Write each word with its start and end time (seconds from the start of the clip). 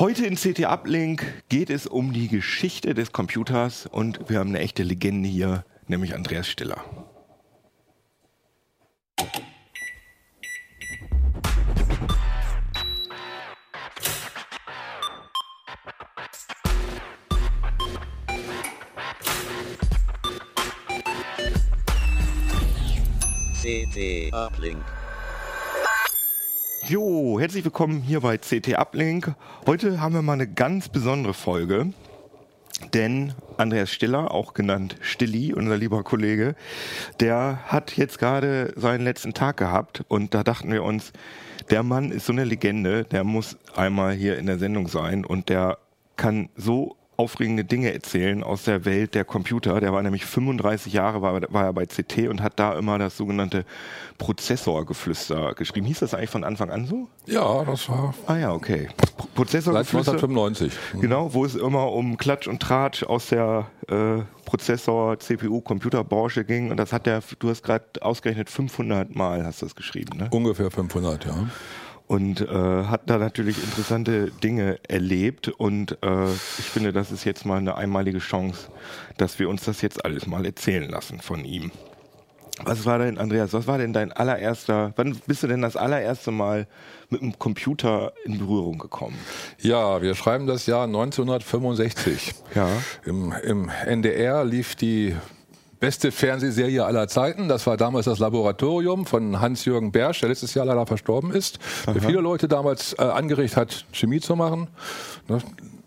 Heute 0.00 0.24
in 0.24 0.36
CT 0.36 0.64
Uplink 0.64 1.44
geht 1.50 1.68
es 1.68 1.86
um 1.86 2.14
die 2.14 2.28
Geschichte 2.28 2.94
des 2.94 3.12
Computers 3.12 3.84
und 3.84 4.30
wir 4.30 4.38
haben 4.38 4.48
eine 4.48 4.60
echte 4.60 4.82
Legende 4.82 5.28
hier, 5.28 5.66
nämlich 5.88 6.14
Andreas 6.14 6.48
Stiller. 6.48 6.82
CT 23.60 24.32
Uplink. 24.32 24.82
Jo, 26.90 27.38
herzlich 27.38 27.62
willkommen 27.62 28.02
hier 28.02 28.20
bei 28.20 28.36
CT 28.36 28.76
Uplink. 28.76 29.36
Heute 29.64 30.00
haben 30.00 30.12
wir 30.12 30.22
mal 30.22 30.32
eine 30.32 30.48
ganz 30.48 30.88
besondere 30.88 31.34
Folge, 31.34 31.92
denn 32.94 33.32
Andreas 33.58 33.92
Stiller, 33.92 34.34
auch 34.34 34.54
genannt 34.54 34.96
Stilli, 35.00 35.54
unser 35.54 35.76
lieber 35.76 36.02
Kollege, 36.02 36.56
der 37.20 37.60
hat 37.66 37.96
jetzt 37.96 38.18
gerade 38.18 38.72
seinen 38.74 39.04
letzten 39.04 39.34
Tag 39.34 39.58
gehabt 39.58 40.04
und 40.08 40.34
da 40.34 40.42
dachten 40.42 40.72
wir 40.72 40.82
uns, 40.82 41.12
der 41.70 41.84
Mann 41.84 42.10
ist 42.10 42.26
so 42.26 42.32
eine 42.32 42.42
Legende, 42.42 43.04
der 43.04 43.22
muss 43.22 43.56
einmal 43.76 44.14
hier 44.14 44.36
in 44.36 44.46
der 44.46 44.58
Sendung 44.58 44.88
sein 44.88 45.24
und 45.24 45.48
der 45.48 45.78
kann 46.16 46.48
so 46.56 46.96
aufregende 47.20 47.64
Dinge 47.64 47.92
erzählen 47.92 48.42
aus 48.42 48.64
der 48.64 48.86
Welt 48.86 49.14
der 49.14 49.26
Computer. 49.26 49.78
Der 49.78 49.92
war 49.92 50.02
nämlich 50.02 50.24
35 50.24 50.94
Jahre, 50.94 51.20
war, 51.20 51.42
war 51.52 51.64
er 51.64 51.72
bei 51.74 51.84
CT 51.84 52.28
und 52.28 52.42
hat 52.42 52.58
da 52.58 52.72
immer 52.78 52.98
das 52.98 53.18
sogenannte 53.18 53.66
Prozessorgeflüster 54.16 55.52
geschrieben. 55.52 55.86
Hieß 55.86 55.98
das 55.98 56.14
eigentlich 56.14 56.30
von 56.30 56.44
Anfang 56.44 56.70
an 56.70 56.86
so? 56.86 57.08
Ja, 57.26 57.62
das 57.64 57.90
war. 57.90 58.14
Ah 58.26 58.36
ja, 58.36 58.52
okay. 58.54 58.88
Prozessorgeflüster. 59.34 60.12
Seit 60.12 60.24
1995. 60.24 60.72
Genau, 60.98 61.34
wo 61.34 61.44
es 61.44 61.56
immer 61.56 61.92
um 61.92 62.16
Klatsch 62.16 62.48
und 62.48 62.62
Tratsch 62.62 63.02
aus 63.02 63.26
der 63.26 63.66
äh, 63.88 64.22
Prozessor, 64.46 65.18
CPU, 65.18 65.60
Computerbranche 65.60 66.46
ging. 66.46 66.70
Und 66.70 66.78
das 66.78 66.90
hat 66.90 67.04
der, 67.04 67.22
du 67.38 67.50
hast 67.50 67.62
gerade 67.62 67.84
ausgerechnet 68.00 68.48
500 68.48 69.14
Mal 69.14 69.44
hast 69.44 69.60
du 69.60 69.66
das 69.66 69.76
geschrieben, 69.76 70.16
ne? 70.16 70.28
Ungefähr 70.30 70.70
500, 70.70 71.26
ja 71.26 71.34
und 72.10 72.40
äh, 72.40 72.46
hat 72.46 73.02
da 73.06 73.18
natürlich 73.18 73.62
interessante 73.62 74.32
Dinge 74.42 74.80
erlebt 74.88 75.46
und 75.46 75.96
äh, 76.02 76.24
ich 76.24 76.64
finde, 76.64 76.92
das 76.92 77.12
ist 77.12 77.22
jetzt 77.22 77.46
mal 77.46 77.58
eine 77.58 77.76
einmalige 77.76 78.18
Chance, 78.18 78.68
dass 79.16 79.38
wir 79.38 79.48
uns 79.48 79.62
das 79.62 79.80
jetzt 79.80 80.04
alles 80.04 80.26
mal 80.26 80.44
erzählen 80.44 80.90
lassen 80.90 81.20
von 81.20 81.44
ihm. 81.44 81.70
Was 82.64 82.84
war 82.84 82.98
denn, 82.98 83.16
Andreas, 83.16 83.52
was 83.52 83.68
war 83.68 83.78
denn 83.78 83.92
dein 83.92 84.10
allererster, 84.10 84.92
wann 84.96 85.20
bist 85.28 85.44
du 85.44 85.46
denn 85.46 85.62
das 85.62 85.76
allererste 85.76 86.32
Mal 86.32 86.66
mit 87.10 87.20
dem 87.20 87.38
Computer 87.38 88.12
in 88.24 88.38
Berührung 88.38 88.78
gekommen? 88.78 89.16
Ja, 89.60 90.02
wir 90.02 90.16
schreiben 90.16 90.48
das 90.48 90.66
Jahr 90.66 90.86
1965. 90.86 92.34
Ja. 92.56 92.68
Im, 93.04 93.32
im 93.44 93.70
NDR 93.86 94.44
lief 94.44 94.74
die 94.74 95.14
beste 95.80 96.12
Fernsehserie 96.12 96.84
aller 96.84 97.08
Zeiten. 97.08 97.48
Das 97.48 97.66
war 97.66 97.76
damals 97.76 98.04
das 98.04 98.18
Laboratorium 98.18 99.06
von 99.06 99.40
Hans-Jürgen 99.40 99.90
Bersch, 99.90 100.20
der 100.20 100.28
letztes 100.28 100.54
Jahr 100.54 100.66
leider 100.66 100.86
verstorben 100.86 101.32
ist, 101.32 101.58
Aha. 101.84 101.94
der 101.94 102.02
viele 102.02 102.20
Leute 102.20 102.46
damals 102.46 102.92
äh, 102.98 103.02
angeregt 103.02 103.56
hat, 103.56 103.86
Chemie 103.92 104.20
zu 104.20 104.36
machen. 104.36 104.68
Ne? 105.28 105.38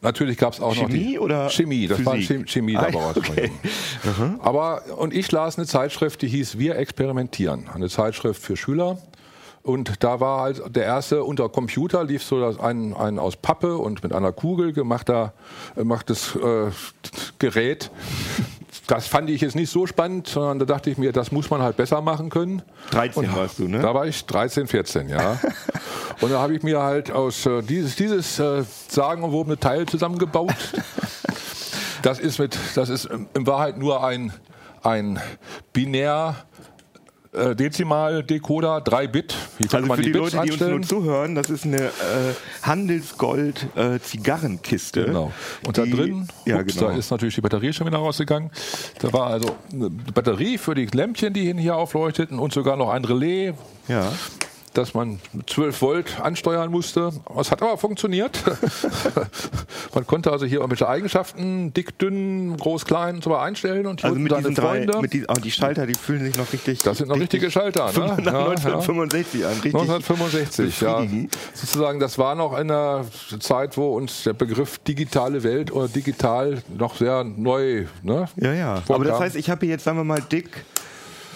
Natürlich 0.02 0.38
gab 0.38 0.54
es 0.54 0.60
auch 0.60 0.74
Chemie 0.74 0.82
noch 0.82 0.90
die 0.90 1.20
oder 1.20 1.50
Chemie, 1.50 1.88
das 1.88 2.00
Physik? 2.00 2.30
war 2.30 2.38
ein 2.40 2.48
Chemie-Laboratorium. 2.48 3.52
Ah, 3.64 4.10
okay. 4.10 4.40
Aber 4.42 4.82
und 4.98 5.14
ich 5.14 5.32
las 5.32 5.58
eine 5.58 5.66
Zeitschrift, 5.66 6.22
die 6.22 6.28
hieß 6.28 6.58
Wir 6.58 6.76
experimentieren, 6.76 7.70
eine 7.74 7.88
Zeitschrift 7.88 8.42
für 8.42 8.58
Schüler. 8.58 8.98
Und 9.62 10.04
da 10.04 10.20
war 10.20 10.42
halt 10.42 10.76
der 10.76 10.84
erste 10.84 11.24
unter 11.24 11.48
Computer 11.48 12.04
lief 12.04 12.22
so 12.22 12.44
ein, 12.60 12.94
ein 12.94 13.18
aus 13.18 13.38
Pappe 13.38 13.78
und 13.78 14.04
mit 14.04 14.12
einer 14.12 14.34
Kugel 14.34 14.74
gemachter 14.74 15.32
gemachtes 15.76 16.36
äh, 16.36 16.70
Gerät, 17.40 17.90
das 18.88 19.08
fand 19.08 19.30
ich 19.30 19.42
jetzt 19.42 19.56
nicht 19.56 19.72
so 19.72 19.88
spannend, 19.88 20.28
sondern 20.28 20.60
da 20.60 20.66
dachte 20.66 20.90
ich 20.90 20.98
mir, 20.98 21.12
das 21.12 21.32
muss 21.32 21.50
man 21.50 21.62
halt 21.62 21.78
besser 21.78 22.02
machen 22.02 22.30
können. 22.30 22.62
13 22.92 23.24
und 23.24 23.36
warst 23.36 23.60
du, 23.60 23.68
ne? 23.68 23.80
Da 23.80 23.94
war 23.94 24.06
ich 24.06 24.26
13, 24.26 24.68
14, 24.68 25.10
ja. 25.10 25.40
und 26.22 26.32
da 26.32 26.40
habe 26.40 26.56
ich 26.56 26.64
mir 26.64 26.82
halt 26.82 27.12
aus 27.12 27.46
äh, 27.46 27.62
dieses, 27.62 27.96
dieses 27.96 28.40
äh, 28.40 28.64
sagenumwobene 28.90 29.58
Teil 29.58 29.86
zusammengebaut. 29.86 30.56
das 32.02 32.20
ist 32.20 32.40
mit, 32.40 32.58
das 32.76 32.90
ist 32.90 33.06
in 33.06 33.48
Wahrheit 33.48 33.78
nur 33.78 34.04
ein, 34.04 34.34
ein 34.82 35.20
binär 35.72 36.36
äh, 37.34 37.56
Dezimal-Decoder, 37.56 38.82
3 38.82 39.08
Bit. 39.08 39.34
Wie 39.58 39.74
also 39.74 39.88
man 39.88 39.98
für 39.98 40.04
die, 40.04 40.12
die 40.12 40.18
Leute, 40.18 40.40
anstellen? 40.40 40.70
die 40.70 40.76
uns 40.76 40.92
nur 40.92 41.02
zuhören, 41.02 41.34
das 41.36 41.50
ist 41.50 41.66
eine 41.66 41.86
äh, 41.86 41.90
Handelsgold-Zigarrenkiste. 42.64 45.02
Äh, 45.02 45.06
genau. 45.06 45.32
Und 45.66 45.78
die, 45.78 45.90
da 45.90 45.96
drin, 45.96 46.28
ja, 46.46 46.60
ups, 46.60 46.76
genau. 46.76 46.90
da 46.90 46.98
ist 46.98 47.10
natürlich 47.12 47.36
die 47.36 47.42
Batterie 47.42 47.72
schon 47.74 47.88
wieder 47.88 47.98
rausgegangen. 47.98 48.52
Da 49.00 49.12
war 49.14 49.28
also 49.28 49.56
eine 49.72 49.90
Batterie 49.90 50.58
für 50.58 50.76
die 50.76 50.86
Lämpchen, 50.86 51.34
die 51.34 51.54
hier 51.54 51.76
aufleuchteten 51.76 52.40
und 52.40 52.54
sogar 52.54 52.78
noch 52.78 52.90
ein 52.90 53.06
Relais. 53.06 53.54
Ja 53.88 54.12
dass 54.74 54.94
man 54.94 55.20
12 55.48 55.82
Volt 55.82 56.20
ansteuern 56.22 56.72
musste. 56.72 57.12
Es 57.40 57.52
hat 57.52 57.62
aber 57.62 57.78
funktioniert. 57.78 58.42
man 59.94 60.08
konnte 60.08 60.32
also 60.32 60.46
hier 60.46 60.60
irgendwelche 60.60 60.88
Eigenschaften, 60.88 61.74
dick, 61.74 61.98
dünn, 62.00 62.58
groß, 62.58 62.86
klein 62.86 63.16
und 63.16 63.24
so 63.24 63.36
einstellen 63.36 63.86
und 63.86 64.02
hier 64.02 64.10
also 64.10 64.20
mit 64.20 64.32
diesen 64.32 64.56
Freunde. 64.56 64.94
Drei, 64.94 65.02
mit 65.02 65.14
die, 65.14 65.26
oh, 65.28 65.34
die 65.34 65.52
Schalter, 65.52 65.86
die 65.86 65.94
fühlen 65.94 66.24
sich 66.24 66.38
noch 66.38 66.52
richtig. 66.52 66.80
Das 66.80 66.98
sind 66.98 67.10
noch 67.10 67.20
richtige 67.20 67.52
Schalter. 67.52 67.92
Ne? 67.92 68.18
Nach 68.24 68.34
ja, 68.34 68.46
1965 68.50 69.42
ja. 69.42 69.48
an. 69.48 69.54
Richtig 69.54 69.76
1965, 69.76 70.82
ja. 70.82 71.06
Sozusagen, 71.54 72.00
das 72.00 72.18
war 72.18 72.36
noch 72.36 72.54
in 72.54 72.72
einer 72.72 73.06
Zeit, 73.40 73.78
wo 73.78 73.96
uns 73.96 74.24
der 74.24 74.34
Begriff 74.34 74.80
digitale 74.80 75.44
Welt 75.44 75.72
oder 75.72 75.88
digital 75.88 76.62
noch 76.78 76.96
sehr 76.96 77.24
neu. 77.24 77.86
Ne, 78.02 78.28
ja, 78.38 78.54
ja. 78.54 78.76
Vorkam. 78.78 78.96
Aber 78.96 79.06
das 79.06 79.20
heißt, 79.20 79.36
ich 79.36 79.50
habe 79.50 79.62
hier 79.66 79.76
jetzt, 79.76 79.84
sagen 79.84 79.98
wir 79.98 80.04
mal, 80.04 80.22
dick 80.22 80.50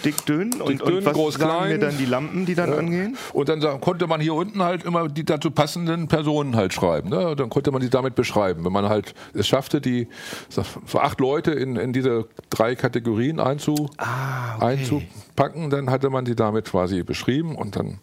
dick, 0.04 0.24
dünn 0.26 0.60
und, 0.60 0.68
dick, 0.68 0.84
dünn, 0.84 0.96
und 0.98 1.04
was 1.04 1.12
groß, 1.14 1.34
sagen 1.34 1.50
klein. 1.50 1.68
mir 1.70 1.78
dann 1.78 1.98
die 1.98 2.04
Lampen, 2.04 2.46
die 2.46 2.54
dann 2.54 2.70
ja. 2.70 2.76
angehen? 2.76 3.16
Und 3.32 3.48
dann 3.48 3.80
konnte 3.80 4.06
man 4.06 4.20
hier 4.20 4.34
unten 4.34 4.62
halt 4.62 4.84
immer 4.84 5.08
die 5.08 5.24
dazu 5.24 5.50
passenden 5.50 6.08
Personen 6.08 6.56
halt 6.56 6.72
schreiben. 6.72 7.08
Ne? 7.10 7.34
Dann 7.36 7.48
konnte 7.48 7.70
man 7.70 7.82
sie 7.82 7.90
damit 7.90 8.14
beschreiben. 8.14 8.64
Wenn 8.64 8.72
man 8.72 8.88
halt 8.88 9.14
es 9.34 9.46
schaffte, 9.46 9.80
die 9.80 10.08
so 10.48 10.62
acht 10.98 11.20
Leute 11.20 11.52
in, 11.52 11.76
in 11.76 11.92
diese 11.92 12.26
drei 12.50 12.74
Kategorien 12.74 13.40
einzu, 13.40 13.88
ah, 13.98 14.56
okay. 14.56 14.66
einzupacken, 14.66 15.70
dann 15.70 15.90
hatte 15.90 16.10
man 16.10 16.26
sie 16.26 16.36
damit 16.36 16.66
quasi 16.66 17.02
beschrieben 17.02 17.56
und 17.56 17.76
dann 17.76 18.00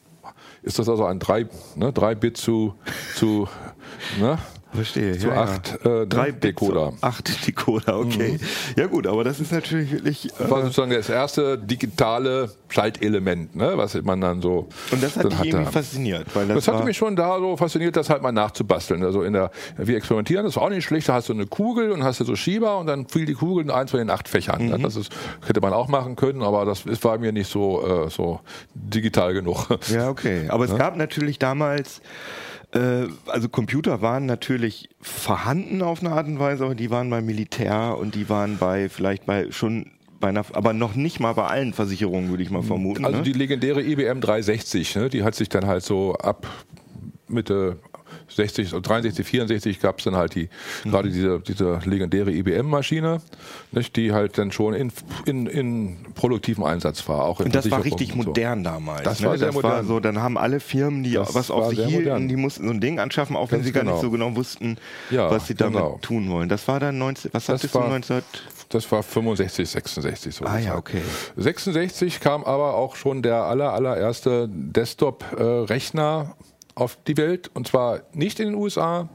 ist 0.66 0.80
das 0.80 0.90
also 0.90 1.06
ein 1.06 1.20
3 1.20 1.48
ne, 1.76 1.94
drei 1.94 2.16
Bit 2.16 2.38
zu, 2.38 2.74
zu 3.16 3.48
ne? 4.20 4.40
Verstehe. 4.75 5.18
Zu 5.18 5.28
ja, 5.28 5.44
acht 5.44 5.80
ja. 5.84 6.02
Äh, 6.02 6.08
Drei 6.08 6.31
Decoder. 6.31 6.94
Acht 7.02 7.47
Decoder, 7.47 8.00
okay. 8.00 8.34
Mhm. 8.34 8.40
Ja 8.78 8.88
gut, 8.88 9.08
aber 9.08 9.24
das 9.24 9.40
ist 9.40 9.52
natürlich 9.52 9.91
wirklich. 9.91 10.30
Das 10.38 10.50
war 10.50 10.62
sozusagen 10.63 10.91
das 10.91 11.09
erste 11.09 11.58
digitale 11.58 12.52
Schaltelement, 12.69 13.56
ne, 13.56 13.74
was 13.75 13.96
man 14.03 14.22
dann 14.22 14.41
so. 14.41 14.68
Und 14.91 15.02
das 15.02 15.18
hat 15.18 15.31
dich 15.31 15.46
irgendwie 15.46 15.72
fasziniert. 15.72 16.28
Weil 16.35 16.47
das, 16.47 16.66
das 16.66 16.74
hatte 16.74 16.85
mich 16.85 16.97
schon 16.97 17.16
da 17.16 17.40
so 17.40 17.58
fasziniert, 17.58 17.96
das 17.96 18.09
halt 18.09 18.22
mal 18.22 18.31
nachzubasteln. 18.31 19.03
Also 19.03 19.24
in 19.24 19.34
der, 19.34 19.52
wir 19.78 19.97
experimentieren, 19.97 20.46
das 20.46 20.56
war 20.56 20.64
auch 20.64 20.69
nicht 20.69 20.85
schlecht. 20.85 21.09
Da 21.09 21.14
hast 21.14 21.30
du 21.30 21.34
eine 21.34 21.47
Kugel 21.47 21.91
und 21.91 22.03
hast 22.03 22.19
du 22.19 22.25
so 22.25 22.35
Schieber 22.35 22.78
und 22.78 22.88
dann 22.88 23.08
fiel 23.08 23.25
die 23.25 23.34
Kugel 23.34 23.64
in 23.64 23.72
eins 23.72 23.91
von 23.91 24.00
den 24.00 24.09
acht 24.09 24.28
Fächern. 24.28 24.68
Mhm. 24.68 24.84
Das 24.84 24.96
ist, 24.96 25.12
hätte 25.47 25.62
man 25.62 25.74
auch 25.74 25.88
machen 25.88 26.16
können, 26.16 26.41
aber 26.41 26.66
das 26.66 26.85
war 27.03 27.18
mir 27.18 27.31
nicht 27.31 27.50
so, 27.50 28.06
äh, 28.06 28.09
so 28.09 28.41
digital 28.74 29.34
genug. 29.34 29.68
Ja, 29.88 30.09
okay. 30.09 30.46
Aber 30.50 30.66
es 30.66 30.72
ja? 30.72 30.78
gab 30.78 30.97
natürlich 30.97 31.40
damals 31.40 32.00
äh, 32.00 32.02
also 33.28 33.50
Computer 33.50 34.02
waren 34.02 34.25
natürlich 34.25 34.90
vorhanden 35.02 35.81
auf 35.81 36.02
eine 36.02 36.12
Art 36.12 36.28
und 36.28 36.40
Weise, 36.40 36.66
aber 36.66 36.75
die 36.75 36.90
waren 36.90 37.09
beim 37.09 37.25
Militär 37.25 37.97
und 37.97 38.16
die 38.16 38.30
waren 38.30 38.58
bei 38.58 38.90
vielleicht 38.90 39.25
bei 39.25 39.52
schon 39.52 39.91
bei 40.19 40.30
einer, 40.30 40.46
aber 40.53 40.74
noch 40.74 40.96
nicht 40.96 41.19
mal 41.19 41.34
bei 41.34 41.46
allen 41.46 41.74
Versicherungen, 41.74 42.30
würde 42.30 42.44
ich 42.44 42.50
mal 42.50 42.64
vermuten. 42.64 43.06
Also 43.06 43.19
ne? 43.19 43.24
die 43.24 43.34
legendäre 43.34 43.81
IBM 43.81 44.22
360, 44.22 44.96
ne, 44.96 45.09
die 45.09 45.24
hat 45.24 45.35
sich 45.35 45.50
dann 45.50 45.68
halt 45.68 45.84
so 45.84 46.14
ab 46.16 46.47
Mitte 47.28 47.80
60, 48.28 48.72
63, 48.72 49.25
64 49.25 49.80
gab 49.80 50.00
es 50.00 50.06
dann 50.06 50.16
halt 50.16 50.36
die, 50.36 50.50
mhm. 50.84 50.91
gerade 50.91 51.09
diese, 51.09 51.40
diese 51.40 51.79
legendäre 51.85 52.32
IBM-Maschine, 52.32 53.22
die 53.96 54.11
halt 54.11 54.38
dann 54.38 54.52
schon 54.52 54.73
in, 54.73 54.91
in, 55.26 55.47
in 55.47 55.97
produktivem 56.16 56.64
Einsatz 56.64 57.08
war. 57.08 57.23
Auch 57.23 57.40
und 57.40 57.53
das 57.53 57.70
war 57.70 57.84
richtig 57.84 58.16
modern 58.16 58.64
damals. 58.64 59.03
Das 59.03 59.20
ne? 59.20 59.28
war 59.28 59.38
sehr 59.38 59.47
das 59.47 59.55
modern. 59.55 59.72
War 59.72 59.84
so, 59.84 60.00
dann 60.00 60.22
haben 60.22 60.38
alle 60.38 60.59
Firmen, 60.59 61.03
die 61.03 61.14
das 61.14 61.35
was 61.35 61.52
auf 61.52 61.70
sich 61.70 61.79
hielten, 61.79 62.03
modern. 62.03 62.28
die 62.28 62.35
mussten 62.35 62.66
so 62.66 62.73
ein 62.73 62.82
Ding 62.82 63.00
anschaffen, 63.00 63.35
auch 63.35 63.52
wenn 63.52 63.59
Ganz 63.59 63.67
sie 63.67 63.72
gar 63.72 63.84
genau. 63.84 63.96
nicht 63.96 64.02
so 64.02 64.11
genau 64.11 64.35
wussten, 64.35 64.78
ja, 65.11 65.29
was 65.29 65.47
sie 65.47 65.55
damit 65.55 65.79
genau. 65.79 66.00
tun 66.02 66.29
wollen. 66.29 66.50
Das 66.50 66.67
war 66.67 66.79
dann 66.79 66.97
19, 66.97 67.32
was 67.34 67.46
das 67.46 67.55
hattest 67.55 67.76
war, 67.76 67.84
du 67.84 67.90
19? 67.90 68.22
Das 68.70 68.91
war 68.91 69.03
65, 69.03 69.70
66 69.70 70.35
so. 70.35 70.46
Ah 70.46 70.58
ja, 70.58 70.76
okay. 70.76 71.02
66 71.38 72.20
kam 72.20 72.44
aber 72.44 72.76
auch 72.76 72.96
schon 72.96 73.22
der 73.22 73.44
aller, 73.44 73.73
allererste 73.73 74.50
Desktop-Rechner 74.50 76.35
auf 76.76 76.98
die 77.08 77.18
Welt. 77.18 77.50
Und 77.54 77.68
zwar 77.68 78.02
nicht 78.14 78.40
in 78.40 78.48
den 78.48 78.56
USA, 78.56 79.10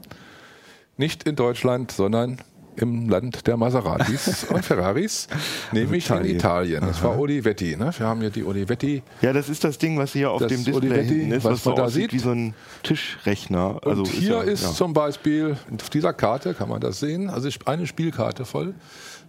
nicht 0.97 1.23
in 1.23 1.35
Deutschland, 1.35 1.91
sondern 1.91 2.37
im 2.77 3.09
Land 3.09 3.47
der 3.47 3.57
Maseratis 3.57 4.43
und 4.49 4.63
Ferraris, 4.63 5.27
nämlich 5.71 6.05
Italien. 6.05 6.25
in 6.31 6.35
Italien. 6.37 6.81
Das 6.81 7.03
war 7.03 7.19
Olivetti. 7.19 7.75
Ne? 7.75 7.91
Wir 7.97 8.05
haben 8.07 8.21
hier 8.21 8.29
die 8.29 8.43
Olivetti. 8.43 9.03
Ja, 9.21 9.33
das 9.33 9.49
ist 9.49 9.63
das 9.63 9.77
Ding, 9.77 9.97
was 9.97 10.13
hier 10.13 10.31
auf 10.31 10.39
Das 10.39 10.49
dem 10.49 10.63
Display 10.63 10.89
Olivetti, 10.89 11.21
ist, 11.29 11.43
was 11.43 11.53
was, 11.53 11.63
so 11.63 11.69
man 11.71 11.77
da 11.77 11.83
aussieht 11.83 12.11
sieht. 12.11 12.13
wie 12.13 12.19
so 12.19 12.31
ein 12.31 12.53
Tischrechner. 12.83 13.79
Also 13.83 14.03
Und 14.03 14.07
hier 14.07 14.35
ja, 14.37 14.41
ist 14.41 14.63
ja. 14.63 14.71
zum 14.71 14.93
Beispiel, 14.93 15.57
auf 15.81 15.89
dieser 15.89 16.13
Karte 16.13 16.53
kann 16.53 16.69
man 16.69 16.79
das 16.79 16.99
sehen, 16.99 17.29
also 17.29 17.49
eine 17.65 17.87
Spielkarte 17.87 18.45
voll. 18.45 18.73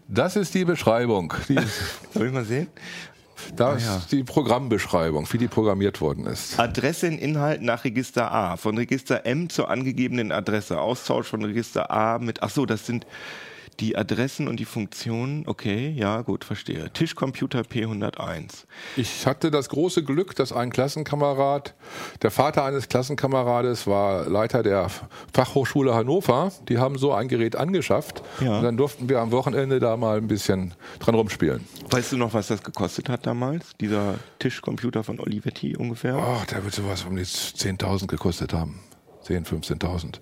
Das 0.08 0.36
ist 0.36 0.54
die 0.54 0.64
Beschreibung. 0.64 1.32
Die, 1.48 1.56
Soll 2.14 2.26
ich 2.28 2.32
mal 3.42 3.48
sehen? 3.48 3.56
das 3.56 3.84
ja. 3.84 3.96
ist 3.96 4.12
die 4.12 4.24
Programmbeschreibung, 4.24 5.26
wie 5.32 5.38
die 5.38 5.48
programmiert 5.48 6.00
worden 6.00 6.26
ist. 6.26 6.58
Adresse 6.58 7.06
in 7.06 7.18
Inhalt 7.18 7.62
nach 7.62 7.84
Register 7.84 8.32
A. 8.32 8.56
Von 8.56 8.76
Register 8.78 9.26
M 9.26 9.48
zur 9.48 9.70
angegebenen 9.70 10.32
Adresse. 10.32 10.80
Austausch 10.80 11.26
von 11.26 11.44
Register 11.44 11.90
A 11.90 12.18
mit. 12.18 12.42
Ach 12.42 12.50
so, 12.50 12.66
das 12.66 12.86
sind 12.86 13.06
die 13.80 13.96
Adressen 13.96 14.48
und 14.48 14.58
die 14.58 14.64
Funktionen. 14.64 15.44
Okay, 15.46 15.94
ja, 15.96 16.22
gut, 16.22 16.44
verstehe. 16.44 16.92
Tischcomputer 16.92 17.60
P101. 17.60 18.64
Ich 18.96 19.26
hatte 19.26 19.50
das 19.50 19.68
große 19.68 20.04
Glück, 20.04 20.34
dass 20.36 20.52
ein 20.52 20.70
Klassenkamerad, 20.70 21.74
der 22.22 22.30
Vater 22.30 22.64
eines 22.64 22.88
Klassenkamerades 22.88 23.86
war 23.86 24.28
Leiter 24.28 24.62
der 24.62 24.88
Fachhochschule 25.32 25.94
Hannover. 25.94 26.52
Die 26.68 26.78
haben 26.78 26.98
so 26.98 27.12
ein 27.12 27.28
Gerät 27.28 27.56
angeschafft. 27.56 28.22
Ja. 28.40 28.58
Und 28.58 28.64
dann 28.64 28.76
durften 28.76 29.08
wir 29.08 29.20
am 29.20 29.30
Wochenende 29.32 29.80
da 29.80 29.96
mal 29.96 30.18
ein 30.18 30.28
bisschen 30.28 30.74
dran 31.00 31.14
rumspielen. 31.14 31.66
Weißt 31.90 32.12
du 32.12 32.16
noch, 32.16 32.34
was 32.34 32.48
das 32.48 32.62
gekostet 32.62 33.08
hat 33.08 33.26
damals? 33.26 33.72
Dieser 33.80 34.14
Tischcomputer 34.38 35.04
von 35.04 35.20
Olivetti 35.20 35.76
ungefähr? 35.76 36.16
Ach, 36.16 36.44
der 36.46 36.64
wird 36.64 36.74
sowas 36.74 37.04
um 37.04 37.16
die 37.16 37.22
10.000 37.22 38.06
gekostet 38.06 38.52
haben. 38.52 38.80
10.000, 39.26 39.78
15.000. 39.80 40.14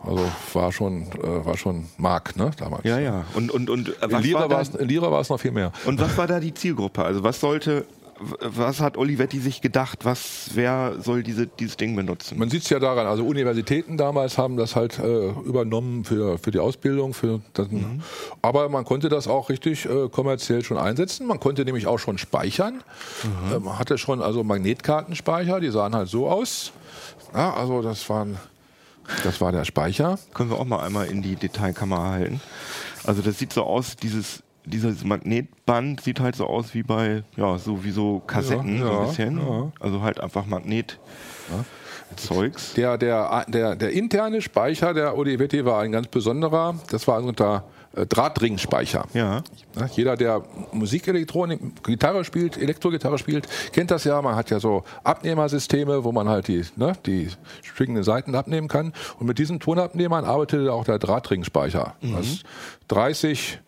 Also 0.00 0.30
war 0.52 0.70
schon, 0.72 1.02
äh, 1.22 1.44
war 1.44 1.56
schon 1.56 1.86
Mark, 1.96 2.36
ne, 2.36 2.50
damals. 2.56 2.84
Ja, 2.84 2.98
ja. 2.98 3.24
Und, 3.34 3.50
und, 3.50 3.68
und, 3.68 3.88
äh, 4.00 4.06
In 4.08 4.22
Lira 4.22 4.48
war 4.48 4.60
es 4.60 4.68
in 4.68 4.88
Lira 4.88 5.10
war 5.10 5.20
es 5.20 5.28
noch 5.28 5.40
viel 5.40 5.50
mehr. 5.50 5.72
und 5.86 6.00
was 6.00 6.16
war 6.16 6.26
da 6.26 6.38
die 6.38 6.54
Zielgruppe? 6.54 7.02
Also 7.04 7.24
was 7.24 7.40
sollte, 7.40 7.84
was 8.40 8.80
hat 8.80 8.96
Olivetti 8.96 9.40
sich 9.40 9.60
gedacht? 9.60 10.04
Was, 10.04 10.50
wer 10.54 10.94
soll 11.00 11.22
diese, 11.24 11.46
dieses 11.46 11.76
Ding 11.76 11.96
benutzen? 11.96 12.38
Man 12.38 12.48
sieht 12.50 12.62
es 12.62 12.70
ja 12.70 12.78
daran, 12.78 13.06
also 13.06 13.24
Universitäten 13.24 13.96
damals 13.96 14.38
haben 14.38 14.56
das 14.56 14.76
halt 14.76 14.98
äh, 15.00 15.30
übernommen 15.30 16.04
für, 16.04 16.38
für 16.38 16.50
die 16.52 16.58
Ausbildung. 16.60 17.12
Für 17.14 17.40
das, 17.54 17.68
Aber 18.42 18.68
man 18.68 18.84
konnte 18.84 19.08
das 19.08 19.26
auch 19.26 19.48
richtig 19.50 19.84
äh, 19.86 20.08
kommerziell 20.08 20.64
schon 20.64 20.78
einsetzen. 20.78 21.26
Man 21.26 21.40
konnte 21.40 21.64
nämlich 21.64 21.86
auch 21.88 21.98
schon 21.98 22.18
speichern. 22.18 22.82
Äh, 23.52 23.58
man 23.58 23.78
hatte 23.78 23.98
schon 23.98 24.22
also 24.22 24.44
Magnetkartenspeicher, 24.44 25.60
die 25.60 25.70
sahen 25.70 25.94
halt 25.94 26.08
so 26.08 26.28
aus. 26.28 26.72
Ja, 27.34 27.54
also 27.54 27.82
das, 27.82 28.08
waren, 28.08 28.36
das 29.24 29.40
war 29.40 29.52
der 29.52 29.64
Speicher. 29.64 30.18
Können 30.34 30.50
wir 30.50 30.58
auch 30.58 30.64
mal 30.64 30.80
einmal 30.84 31.06
in 31.06 31.22
die 31.22 31.36
Detailkamera 31.36 32.10
halten. 32.12 32.40
Also 33.04 33.22
das 33.22 33.38
sieht 33.38 33.52
so 33.52 33.62
aus, 33.64 33.96
dieses, 33.96 34.42
dieses 34.64 35.04
Magnetband 35.04 36.00
sieht 36.02 36.20
halt 36.20 36.36
so 36.36 36.46
aus 36.46 36.74
wie 36.74 36.82
bei, 36.82 37.22
ja, 37.36 37.58
so 37.58 37.84
wie 37.84 37.90
so 37.90 38.20
Kassetten, 38.26 38.78
Ja, 38.78 38.86
so 38.86 38.92
ja, 38.92 39.00
ein 39.00 39.06
bisschen. 39.08 39.38
ja. 39.38 39.72
Also 39.80 40.02
halt 40.02 40.20
einfach 40.20 40.46
Magnet. 40.46 40.98
Zeugs. 42.16 42.72
Der, 42.74 42.96
der, 42.98 43.44
der, 43.48 43.76
der 43.76 43.90
interne 43.92 44.40
Speicher 44.40 44.94
der 44.94 45.16
Olivetti 45.16 45.64
war 45.64 45.82
ein 45.82 45.92
ganz 45.92 46.08
besonderer. 46.08 46.74
Das 46.90 47.06
war 47.06 47.22
unser 47.22 47.56
äh, 47.56 47.60
Drahtringspeicher. 47.94 49.06
Ja. 49.14 49.42
Jeder, 49.94 50.16
der 50.16 50.42
Musikelektronik, 50.72 51.82
Gitarre 51.82 52.24
spielt, 52.24 52.56
Elektrogitarre 52.56 53.18
spielt, 53.18 53.48
kennt 53.72 53.90
das 53.90 54.04
ja. 54.04 54.20
Man 54.22 54.36
hat 54.36 54.50
ja 54.50 54.60
so 54.60 54.84
Abnehmersysteme, 55.04 56.04
wo 56.04 56.12
man 56.12 56.28
halt 56.28 56.48
die, 56.48 56.64
ne, 56.76 56.92
die 57.06 57.30
schwingenden 57.62 58.04
Seiten 58.04 58.34
abnehmen 58.34 58.68
kann. 58.68 58.92
Und 59.18 59.26
mit 59.26 59.38
diesen 59.38 59.60
Tonabnehmern 59.60 60.24
arbeitete 60.24 60.72
auch 60.72 60.84
der 60.84 60.98
Drahtringspeicher. 60.98 61.94
Das 62.00 62.42
30, 62.88 63.60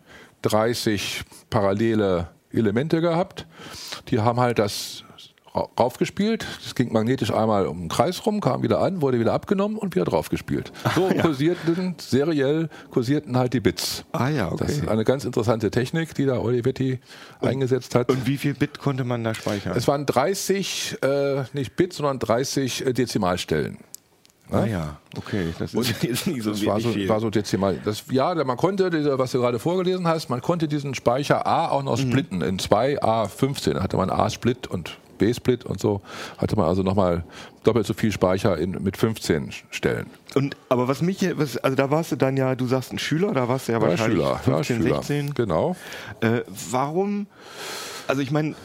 30 0.43 1.23
parallele 1.49 2.29
Elemente 2.51 3.01
gehabt. 3.01 3.47
Die 4.09 4.19
haben 4.19 4.39
halt 4.39 4.59
das 4.59 5.03
raufgespielt. 5.53 6.45
Das 6.63 6.75
ging 6.75 6.91
magnetisch 6.93 7.31
einmal 7.33 7.67
um 7.67 7.79
den 7.79 7.89
Kreis 7.89 8.25
rum, 8.25 8.39
kam 8.41 8.63
wieder 8.63 8.79
an, 8.79 9.01
wurde 9.01 9.19
wieder 9.19 9.33
abgenommen 9.33 9.77
und 9.77 9.95
wieder 9.95 10.05
draufgespielt. 10.05 10.71
So 10.95 11.09
kursierten, 11.21 11.95
seriell 11.99 12.69
kursierten 12.91 13.37
halt 13.37 13.53
die 13.53 13.59
Bits. 13.59 14.05
Ah 14.11 14.29
ja, 14.29 14.47
okay. 14.51 14.63
Das 14.65 14.71
ist 14.77 14.87
eine 14.87 15.03
ganz 15.03 15.25
interessante 15.25 15.69
Technik, 15.71 16.13
die 16.15 16.25
da 16.25 16.39
Olivetti 16.39 16.99
eingesetzt 17.41 17.95
hat. 17.95 18.09
Und 18.09 18.25
wie 18.25 18.37
viel 18.37 18.53
Bit 18.53 18.79
konnte 18.79 19.03
man 19.03 19.23
da 19.23 19.33
speichern? 19.33 19.73
Es 19.75 19.87
waren 19.87 20.05
30, 20.05 20.97
äh, 21.01 21.43
nicht 21.53 21.75
Bits, 21.75 21.97
sondern 21.97 22.19
30 22.19 22.85
äh, 22.85 22.93
Dezimalstellen. 22.93 23.77
ah 24.51 24.65
ja, 24.65 24.97
okay. 25.17 25.53
Das 25.59 25.73
ist 25.73 26.03
jetzt 26.03 26.27
nicht 26.27 26.43
so 26.43 26.51
Das 26.51 26.65
war 26.65 26.79
so, 26.79 26.89
viel. 26.89 27.09
war 27.09 27.19
so 27.19 27.29
dezimal. 27.29 27.77
Das, 27.83 28.05
ja, 28.09 28.33
man 28.43 28.57
konnte, 28.57 28.89
diese, 28.89 29.17
was 29.19 29.31
du 29.31 29.39
gerade 29.39 29.59
vorgelesen 29.59 30.07
hast, 30.07 30.29
man 30.29 30.41
konnte 30.41 30.67
diesen 30.67 30.95
Speicher 30.95 31.45
A 31.45 31.69
auch 31.69 31.83
noch 31.83 31.97
splitten 31.97 32.41
in 32.41 32.57
zwei 32.59 33.01
A15. 33.01 33.73
Da 33.73 33.83
hatte 33.83 33.97
man 33.97 34.09
A-Split 34.09 34.67
und 34.67 34.97
B-Split 35.21 35.63
und 35.65 35.79
so. 35.79 36.01
Hatte 36.37 36.55
man 36.57 36.65
also 36.65 36.83
nochmal 36.83 37.23
doppelt 37.63 37.85
so 37.87 37.93
viel 37.93 38.11
Speicher 38.11 38.57
in, 38.57 38.71
mit 38.83 38.97
15 38.97 39.51
Stellen. 39.69 40.07
Und, 40.35 40.57
aber 40.69 40.87
was 40.87 41.01
mich, 41.01 41.19
hier- 41.19 41.37
was, 41.37 41.57
also 41.57 41.75
da 41.75 41.89
warst 41.91 42.11
du 42.11 42.15
dann 42.17 42.35
ja, 42.37 42.55
du 42.55 42.65
sagst 42.67 42.91
ein 42.91 42.99
Schüler, 42.99 43.33
da 43.33 43.47
warst 43.47 43.67
du 43.67 43.71
ja 43.71 43.81
War 43.81 43.89
wahrscheinlich 43.89 44.17
Schüler, 44.17 44.31
war 44.31 44.39
15, 44.39 44.77
Schüler. 44.81 44.95
16. 44.97 45.33
Genau. 45.33 45.75
Äh, 46.21 46.41
warum, 46.71 47.27
also 48.07 48.21
ich 48.21 48.31
meine, 48.31 48.55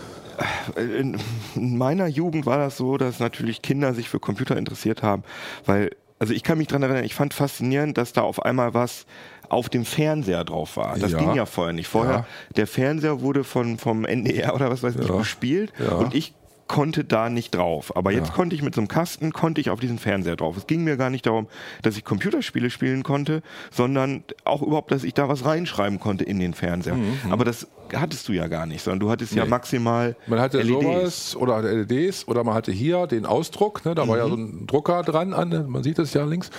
in, 0.76 1.17
in 1.55 1.79
meiner 1.79 2.06
Jugend 2.08 2.47
war 2.47 2.58
das 2.58 2.76
so, 2.76 2.97
dass 2.99 3.20
natürlich 3.20 3.62
Kinder 3.62 3.94
sich 3.94 4.08
für 4.08 4.20
Computer 4.20 4.56
interessiert 4.56 5.03
haben, 5.03 5.23
weil, 5.67 5.91
also 6.19 6.32
ich 6.35 6.43
kann 6.43 6.58
mich 6.58 6.69
dran 6.69 6.82
erinnern, 6.82 7.05
ich 7.05 7.14
fand 7.14 7.35
faszinierend, 7.35 7.97
dass 7.99 8.12
da 8.12 8.23
auf 8.23 8.43
einmal 8.43 8.75
was 8.75 9.06
auf 9.49 9.69
dem 9.69 9.85
Fernseher 9.85 10.43
drauf 10.44 10.76
war. 10.76 10.99
Das 10.99 11.12
Ja. 11.12 11.19
ging 11.19 11.35
ja 11.35 11.47
vorher 11.47 11.73
nicht. 11.73 11.87
Vorher, 11.88 12.12
Ja. 12.14 12.26
der 12.56 12.67
Fernseher 12.67 13.20
wurde 13.20 13.44
von, 13.44 13.79
vom 13.79 14.05
NDR 14.05 14.55
oder 14.55 14.70
was 14.70 14.82
weiß 14.82 14.97
ich 14.97 15.08
Ja. 15.08 15.17
bespielt 15.17 15.73
Ja. 15.79 15.94
und 15.97 16.14
ich 16.14 16.35
konnte 16.68 17.04
da 17.04 17.28
nicht 17.30 17.54
drauf. 17.54 17.96
Aber 17.96 18.10
jetzt 18.12 18.28
Ja. 18.28 18.34
konnte 18.34 18.56
ich 18.56 18.62
mit 18.62 18.74
so 18.74 18.80
einem 18.80 18.88
Kasten, 18.88 19.32
konnte 19.32 19.60
ich 19.60 19.70
auf 19.70 19.80
diesen 19.80 19.98
Fernseher 19.98 20.36
drauf. 20.36 20.56
Es 20.56 20.66
ging 20.66 20.84
mir 20.84 20.96
gar 20.96 21.10
nicht 21.10 21.26
darum, 21.26 21.46
dass 21.82 21.96
ich 21.96 22.04
Computerspiele 22.04 22.70
spielen 22.70 23.02
konnte, 23.02 23.42
sondern 23.70 24.24
auch 24.44 24.62
überhaupt, 24.62 24.90
dass 24.90 25.04
ich 25.04 25.14
da 25.14 25.28
was 25.28 25.44
reinschreiben 25.44 26.00
konnte 26.00 26.24
in 26.24 26.40
den 26.40 26.54
Fernseher. 26.54 26.96
Aber 27.30 27.44
das 27.44 27.68
hattest 27.94 28.26
du 28.28 28.32
ja 28.32 28.48
gar 28.48 28.66
nicht, 28.66 28.82
sondern 28.82 28.98
du 28.98 29.10
hattest 29.10 29.32
ja 29.34 29.44
Nee. 29.44 29.50
maximal 29.50 30.16
Man 30.26 30.40
hatte 30.40 30.58
LEDs. 30.60 30.70
sowas 31.30 31.36
oder 31.36 31.62
LEDs 31.62 32.26
oder 32.26 32.42
man 32.42 32.54
hatte 32.54 32.72
hier 32.72 33.06
den 33.06 33.26
Ausdruck, 33.26 33.84
ne, 33.84 33.94
da 33.94 34.08
war 34.08 34.19
ja 34.19 34.26
so 34.28 34.34
ein 34.34 34.66
Drucker 34.66 35.04
dran, 35.04 35.32
an, 35.32 35.66
man 35.70 35.84
sieht 35.84 36.00
es 36.00 36.12
ja 36.12 36.24
links. 36.24 36.50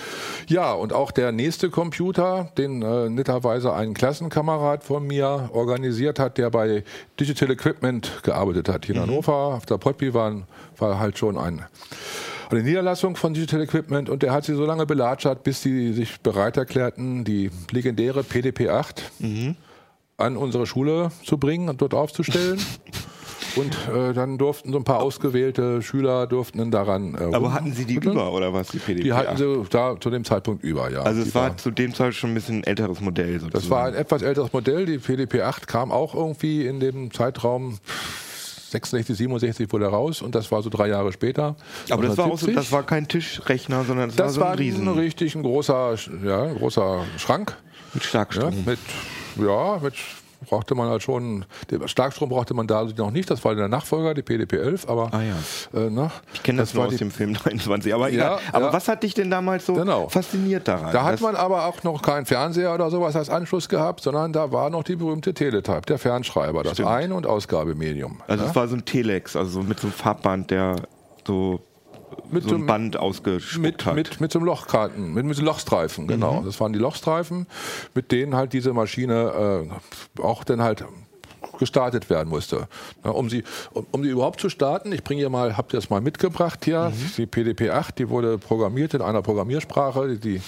Ja, 0.48 0.72
und 0.72 0.94
auch 0.94 1.10
der 1.10 1.32
nächste 1.32 1.68
Computer, 1.68 2.50
den 2.56 2.80
äh, 2.80 3.10
netterweise 3.10 3.74
ein 3.74 3.92
Klassenkamerad 3.92 4.82
von 4.84 5.06
mir 5.06 5.50
organisiert 5.52 6.18
hat, 6.18 6.38
der 6.38 6.48
bei 6.48 6.82
Digital 7.20 7.50
Equipment 7.50 8.20
gearbeitet 8.22 8.70
hat. 8.70 8.86
Hier 8.86 8.94
in 8.94 9.02
Hannover, 9.02 9.32
auf 9.34 9.66
der 9.66 9.76
Potby 9.98 10.14
war, 10.14 10.30
ein- 10.30 10.44
war 10.78 10.98
halt 10.98 11.18
schon 11.18 11.36
ein, 11.36 11.64
eine 12.50 12.62
Niederlassung 12.62 13.16
von 13.16 13.34
Digital 13.34 13.60
Equipment 13.62 14.08
und 14.08 14.22
der 14.22 14.32
hat 14.32 14.44
sie 14.44 14.54
so 14.54 14.64
lange 14.64 14.86
belatschert, 14.86 15.42
bis 15.42 15.62
sie 15.62 15.92
sich 15.92 16.20
bereit 16.20 16.56
erklärten, 16.56 17.24
die 17.24 17.50
legendäre 17.72 18.20
PDP-8 18.20 19.54
an 20.16 20.36
unsere 20.36 20.66
Schule 20.66 21.10
zu 21.24 21.36
bringen 21.38 21.68
und 21.68 21.82
dort 21.82 21.94
aufzustellen. 21.94 22.60
Und 23.56 23.74
äh, 23.92 24.12
dann 24.12 24.36
durften 24.38 24.70
so 24.72 24.78
ein 24.78 24.84
paar 24.84 25.00
ausgewählte 25.00 25.80
Schüler 25.82 26.26
durften 26.28 26.58
dann 26.58 26.70
daran. 26.70 27.14
Äh, 27.14 27.34
Aber 27.34 27.54
hatten 27.54 27.72
sie 27.72 27.86
die 27.86 27.94
über 27.94 28.30
oder 28.32 28.52
was, 28.52 28.68
die 28.68 28.78
PDP? 28.78 29.04
Die 29.04 29.12
hatten 29.14 29.36
sie 29.36 29.64
da 29.70 29.96
zu 29.98 30.10
dem 30.10 30.22
Zeitpunkt 30.24 30.62
über, 30.62 30.90
ja. 30.92 31.02
also 31.02 31.22
es 31.22 31.34
war 31.34 31.44
waren- 31.48 31.58
zu 31.58 31.70
dem 31.70 31.92
Zeitpunkt 31.92 32.16
schon 32.16 32.30
ein 32.30 32.34
bisschen 32.34 32.62
älteres 32.62 33.00
Modell 33.00 33.32
sozusagen. 33.40 33.50
das 33.52 33.70
war 33.70 33.86
ein 33.86 33.94
etwas 33.94 34.22
älteres 34.22 34.52
Modell. 34.52 34.84
Die 34.86 34.98
PDP-8 34.98 35.66
kam 35.66 35.90
auch 35.90 36.14
irgendwie 36.14 36.66
in 36.66 36.78
dem 36.78 37.10
Zeitraum 37.10 37.78
66, 38.70 39.16
67 39.16 39.72
wurde 39.72 39.86
raus 39.86 40.22
und 40.22 40.34
das 40.34 40.50
war 40.52 40.62
so 40.62 40.70
drei 40.70 40.88
Jahre 40.88 41.12
später. 41.12 41.56
aber 41.90 42.02
das 42.04 42.16
war, 42.16 42.26
auch 42.26 42.38
so, 42.38 42.46
1970. 42.46 42.54
das 42.54 42.72
war 42.72 42.82
kein 42.84 43.08
Tischrechner, 43.08 43.84
sondern 43.84 44.08
das, 44.08 44.16
Das 44.16 44.36
war 44.36 44.48
war 44.48 44.48
so 44.48 44.52
ein 44.52 44.58
Riesen 44.58 44.88
richtig 44.88 45.34
ein 45.34 45.42
großer, 45.42 45.94
ja, 46.24 46.42
ein 46.44 46.56
großer 46.56 47.04
Schrank. 47.18 47.56
mit 47.94 48.02
Ja, 48.04 48.08
Starkstrom. 48.08 48.64
mit, 48.64 48.78
ja, 49.36 49.78
mit 49.82 49.94
brauchte 50.48 50.74
man 50.74 50.88
halt 50.88 51.02
schon, 51.02 51.44
den 51.70 51.86
Starkstrom 51.88 52.28
brauchte 52.30 52.54
man 52.54 52.66
da 52.66 52.84
noch 52.96 53.10
nicht, 53.10 53.30
das 53.30 53.44
war 53.44 53.54
der 53.54 53.68
Nachfolger, 53.68 54.14
die 54.14 54.22
PDP-11, 54.22 54.88
aber 54.88 55.12
Ah, 55.12 55.20
ja. 55.22 55.78
äh, 55.80 55.90
ne, 55.90 56.10
Ich 56.34 56.42
kenne 56.42 56.58
das, 56.60 56.74
nur 56.74 56.84
war 56.84 56.88
aus 56.92 56.96
dem 56.96 57.10
Film 57.10 57.34
23. 57.34 57.94
Aber, 57.94 58.10
egal. 58.10 58.38
Ja, 58.38 58.38
aber 58.52 58.66
ja. 58.66 58.72
was 58.72 58.88
hat 58.88 59.02
dich 59.02 59.14
denn 59.14 59.30
damals 59.30 59.66
so 59.66 59.74
Genau. 59.74 60.08
fasziniert 60.08 60.66
daran? 60.68 60.92
Da 60.92 61.04
hat 61.04 61.14
Das- 61.14 61.20
man 61.20 61.36
aber 61.36 61.66
auch 61.66 61.82
noch 61.82 62.02
keinen 62.02 62.26
Fernseher 62.26 62.74
oder 62.74 62.90
sowas 62.90 63.14
als 63.16 63.30
Anschluss 63.30 63.68
gehabt, 63.68 64.00
sondern 64.02 64.32
da 64.32 64.50
war 64.52 64.70
noch 64.70 64.82
die 64.84 64.96
berühmte 64.96 65.34
Teletype, 65.34 65.82
der 65.82 65.98
Fernschreiber, 65.98 66.62
das 66.62 66.72
Stimmt. 66.74 66.88
Ein- 66.88 67.12
und 67.12 67.26
Ausgabemedium. 67.26 68.20
Also 68.26 68.44
ja? 68.44 68.50
es 68.50 68.56
war 68.56 68.68
so 68.68 68.76
ein 68.76 68.84
Telex, 68.84 69.36
also 69.36 69.50
so 69.50 69.62
mit 69.62 69.78
so 69.80 69.86
einem 69.88 69.92
Farbband, 69.94 70.50
der 70.50 70.76
so, 71.26 71.60
Mit 72.30 72.42
so 72.44 72.50
so 72.50 72.54
ein 72.54 72.60
einem- 72.62 72.66
Band 72.66 72.96
ausgespuckt 72.96 73.62
mit, 73.62 73.86
hat. 73.86 73.94
mit, 73.94 74.20
mit 74.20 74.32
so 74.32 74.38
einem 74.38 74.46
Lochkarten, 74.46 75.12
mit, 75.14 75.24
mit 75.24 75.36
so 75.36 75.42
Lochstreifen, 75.42 76.06
genau. 76.06 76.42
Das 76.44 76.60
waren 76.60 76.72
die 76.72 76.78
Lochstreifen, 76.78 77.46
mit 77.94 78.12
denen 78.12 78.34
halt 78.34 78.52
diese 78.52 78.72
Maschine 78.72 79.68
äh, 80.18 80.20
auch 80.22 80.44
dann 80.44 80.62
halt 80.62 80.84
gestartet 81.58 82.10
werden 82.10 82.28
musste. 82.28 82.68
Ja, 83.04 83.10
um, 83.10 83.28
sie, 83.30 83.44
um, 83.72 83.86
um 83.92 84.02
die 84.02 84.08
überhaupt 84.10 84.40
zu 84.40 84.48
starten, 84.48 84.92
ich 84.92 85.02
bringe 85.04 85.20
hier 85.20 85.30
mal, 85.30 85.56
habt 85.56 85.72
ihr 85.72 85.78
das 85.78 85.90
mal 85.90 86.00
mitgebracht 86.00 86.64
hier, 86.64 86.92
die 87.16 87.26
PDP-8, 87.26 87.94
die 87.96 88.08
wurde 88.08 88.38
programmiert 88.38 88.94
in 88.94 89.02
einer 89.02 89.22
Programmiersprache, 89.22 90.16
die 90.18 90.40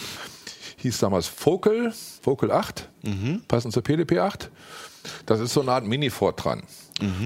hieß 0.78 0.98
damals 0.98 1.26
Focal, 1.26 1.92
Focal 2.22 2.50
8, 2.50 2.88
passend 3.48 3.72
zur 3.74 3.82
PDP 3.82 4.18
8. 4.20 4.50
Das 5.26 5.40
ist 5.40 5.52
so 5.54 5.62
eine 5.62 5.72
Art 5.72 5.84
Mini-Fortran. 5.84 6.62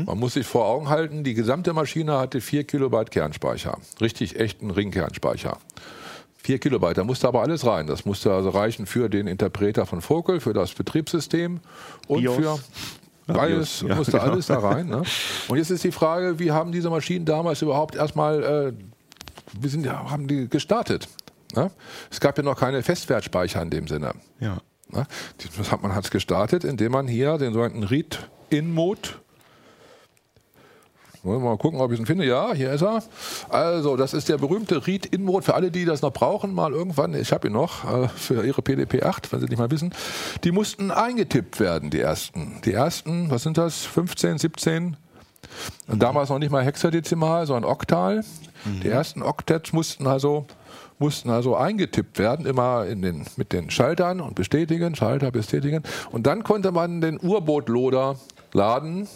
Man 0.07 0.19
muss 0.19 0.35
sich 0.35 0.47
vor 0.47 0.67
Augen 0.67 0.89
halten, 0.89 1.25
die 1.25 1.35
gesamte 1.35 1.73
Maschine 1.73 2.19
hatte 2.19 2.41
4 2.41 2.65
Kilobyte 2.65 3.11
Kernspeicher. 3.11 3.79
Richtig 4.01 4.39
echten 4.39 4.71
Ringkernspeicher. 4.71 5.59
4 6.45 6.59
Kilobyte, 6.59 6.99
da 6.99 7.05
musste 7.05 7.27
aber 7.27 7.41
alles 7.41 7.65
rein. 7.67 7.87
Das 7.87 8.05
musste 8.05 8.33
also 8.33 8.51
reichen 8.51 8.87
für 8.87 9.09
den 9.09 9.27
Interpreter 9.27 9.87
von 9.87 10.03
Focal, 10.03 10.41
für 10.41 10.53
das 10.53 10.75
Betriebssystem 10.75 11.61
und 12.07 12.21
BIOS. 12.21 12.37
für 12.37 13.41
alles, 13.41 13.81
BIOS, 13.81 13.85
ja, 13.89 13.95
musste 13.95 14.13
genau. 14.13 14.25
alles 14.25 14.47
da 14.47 14.59
rein. 14.59 14.87
Ne? 14.89 15.03
Und 15.49 15.57
jetzt 15.57 15.71
ist 15.71 15.85
die 15.85 15.93
Frage, 15.93 16.39
wie 16.39 16.53
haben 16.53 16.71
diese 16.71 16.91
Maschinen 16.91 17.25
damals 17.25 17.63
überhaupt 17.63 17.95
erstmal, 17.95 18.43
äh, 18.43 18.73
wie 19.59 19.69
sind, 19.69 19.89
haben 19.89 20.29
die 20.29 20.49
gestartet? 20.49 21.09
Ne? 21.57 21.71
Es 22.11 22.21
gab 22.21 22.37
ja 22.37 22.45
noch 22.45 22.59
keine 22.59 22.83
Festwertspeicher 22.83 23.63
in 23.63 23.71
dem 23.71 23.89
Sinne. 23.89 24.13
Ja. 24.39 24.59
Ne? 24.91 25.07
Das 25.57 25.73
hat, 25.73 25.83
man 25.83 25.95
hat 25.95 26.05
es 26.05 26.11
gestartet, 26.11 26.65
indem 26.65 26.93
man 26.93 27.09
hier 27.09 27.39
den 27.39 27.55
sogenannten 27.55 27.85
Read-In-Mode 27.85 29.09
mal 31.25 31.57
gucken, 31.57 31.81
ob 31.81 31.93
ich 31.93 31.99
ihn 31.99 32.07
finde. 32.07 32.25
Ja, 32.25 32.53
hier 32.55 32.73
ist 32.73 32.83
er. 32.83 33.03
Also, 33.49 33.97
das 33.97 34.15
ist 34.15 34.29
der 34.29 34.39
berühmte 34.39 34.87
Read-In-Mode 34.87 35.45
für 35.45 35.55
alle, 35.55 35.71
die 35.71 35.85
das 35.85 36.03
noch 36.03 36.13
brauchen, 36.13 36.55
mal 36.55 36.73
irgendwann. 36.73 37.15
Ich 37.15 37.33
habe 37.33 37.49
ihn 37.49 37.55
noch 37.55 37.85
äh, 37.85 38.09
für 38.09 38.45
ihre 38.45 38.63
PDP 38.63 39.03
8, 39.03 39.33
wenn 39.33 39.41
sie 39.41 39.47
nicht 39.47 39.59
mal 39.59 39.71
wissen. 39.71 39.95
Die 40.45 40.53
mussten 40.53 40.91
eingetippt 40.91 41.61
werden, 41.61 41.91
die 41.91 42.01
ersten. 42.01 42.61
Die 42.65 42.73
ersten, 42.73 43.31
was 43.31 43.43
sind 43.43 43.59
das? 43.59 43.85
15, 43.85 44.39
17? 44.39 44.97
Und 45.89 46.03
damals 46.03 46.31
noch 46.31 46.39
nicht 46.39 46.51
mal 46.51 46.65
hexadezimal, 46.65 47.47
sondern 47.47 47.71
oktal. 47.71 48.25
Die 48.83 48.89
ersten 48.89 49.23
Octets 49.23 49.75
mussten 49.75 50.07
also 50.07 50.47
mussten 50.99 51.31
also 51.31 51.57
eingetippt 51.57 52.19
werden, 52.19 52.47
immer 52.47 52.87
in 52.87 53.03
den, 53.03 53.27
mit 53.37 53.53
den 53.53 53.71
Schaltern 53.71 54.21
und 54.21 54.35
bestätigen, 54.35 54.95
Schalter 54.95 55.31
bestätigen. 55.31 55.83
Und 56.13 56.27
dann 56.27 56.45
konnte 56.45 56.73
man 56.73 57.01
den 57.01 57.19
Urbootloader 57.19 58.17
laden 58.55 59.07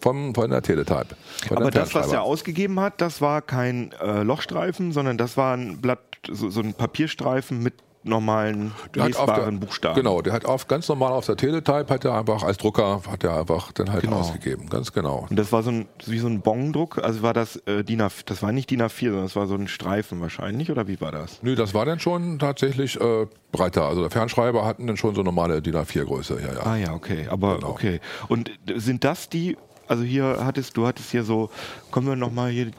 vom, 0.00 0.34
von 0.34 0.50
der 0.50 0.62
Teletype. 0.62 1.16
von 1.48 1.56
Aber 1.56 1.70
das, 1.70 1.94
was 1.94 2.12
er 2.12 2.22
ausgegeben 2.22 2.78
hat, 2.78 3.00
das 3.00 3.20
war 3.20 3.42
kein 3.42 3.92
äh, 4.00 4.22
Lochstreifen, 4.22 4.92
sondern 4.92 5.18
das 5.18 5.36
war 5.36 5.56
ein 5.56 5.80
Blatt, 5.80 5.98
so, 6.30 6.50
so 6.50 6.60
ein 6.60 6.74
Papierstreifen 6.74 7.62
mit 7.62 7.74
normalen 8.08 8.72
Der 8.94 9.04
hat 9.04 9.16
auf 9.16 9.26
der- 9.26 9.34
lesbaren 9.36 9.60
Buchstaben. 9.60 9.94
Genau, 9.96 10.20
der 10.22 10.32
hat 10.32 10.44
auf, 10.44 10.66
ganz 10.66 10.88
normal 10.88 11.12
auf 11.12 11.26
der 11.26 11.36
Teletype, 11.36 11.86
hat 11.88 12.04
er 12.04 12.14
einfach 12.18 12.42
als 12.42 12.56
Drucker, 12.58 13.02
hat 13.10 13.24
er 13.24 13.38
einfach 13.38 13.72
dann 13.72 13.92
halt 13.92 14.02
Genau. 14.02 14.16
ausgegeben. 14.20 14.68
Ganz 14.68 14.92
genau. 14.92 15.26
Und 15.30 15.38
das 15.38 15.52
war 15.52 15.62
so 15.62 15.70
ein, 15.70 15.86
wie 16.06 16.18
so 16.18 16.26
ein 16.26 16.40
Bongdruck, 16.40 16.98
also 17.02 17.22
war 17.22 17.34
das 17.34 17.56
äh, 17.66 17.84
DIN 17.84 18.00
A, 18.00 18.08
das 18.26 18.42
war 18.42 18.52
nicht 18.52 18.70
DIN 18.70 18.82
A4, 18.82 19.04
sondern 19.10 19.22
das 19.24 19.36
war 19.36 19.46
so 19.46 19.54
ein 19.54 19.68
Streifen 19.68 20.20
wahrscheinlich, 20.20 20.70
oder 20.70 20.88
wie 20.88 21.00
war 21.00 21.12
das? 21.12 21.42
Nö, 21.42 21.54
das 21.54 21.74
war 21.74 21.84
dann 21.84 22.00
schon 22.00 22.38
tatsächlich 22.38 23.00
äh, 23.00 23.26
breiter. 23.52 23.84
Also 23.86 24.02
der 24.02 24.10
Fernschreiber 24.10 24.64
hatten 24.64 24.86
dann 24.86 24.96
schon 24.96 25.14
so 25.14 25.22
normale 25.22 25.62
DIN 25.62 25.74
A4-Größe. 25.76 26.38
Ja, 26.40 26.52
ja. 26.54 26.66
Ah 26.66 26.76
ja, 26.76 26.92
okay, 26.94 27.26
aber 27.30 27.56
Genau. 27.56 27.68
okay. 27.70 28.00
Und 28.28 28.50
sind 28.76 29.04
das 29.04 29.28
die, 29.28 29.56
also 29.88 30.02
hier 30.02 30.38
hattest 30.44 30.76
du 30.76 30.86
hattest 30.86 31.10
hier 31.10 31.24
so, 31.24 31.50
kommen 31.90 32.06
wir 32.06 32.16
nochmal 32.16 32.50
hier, 32.50 32.70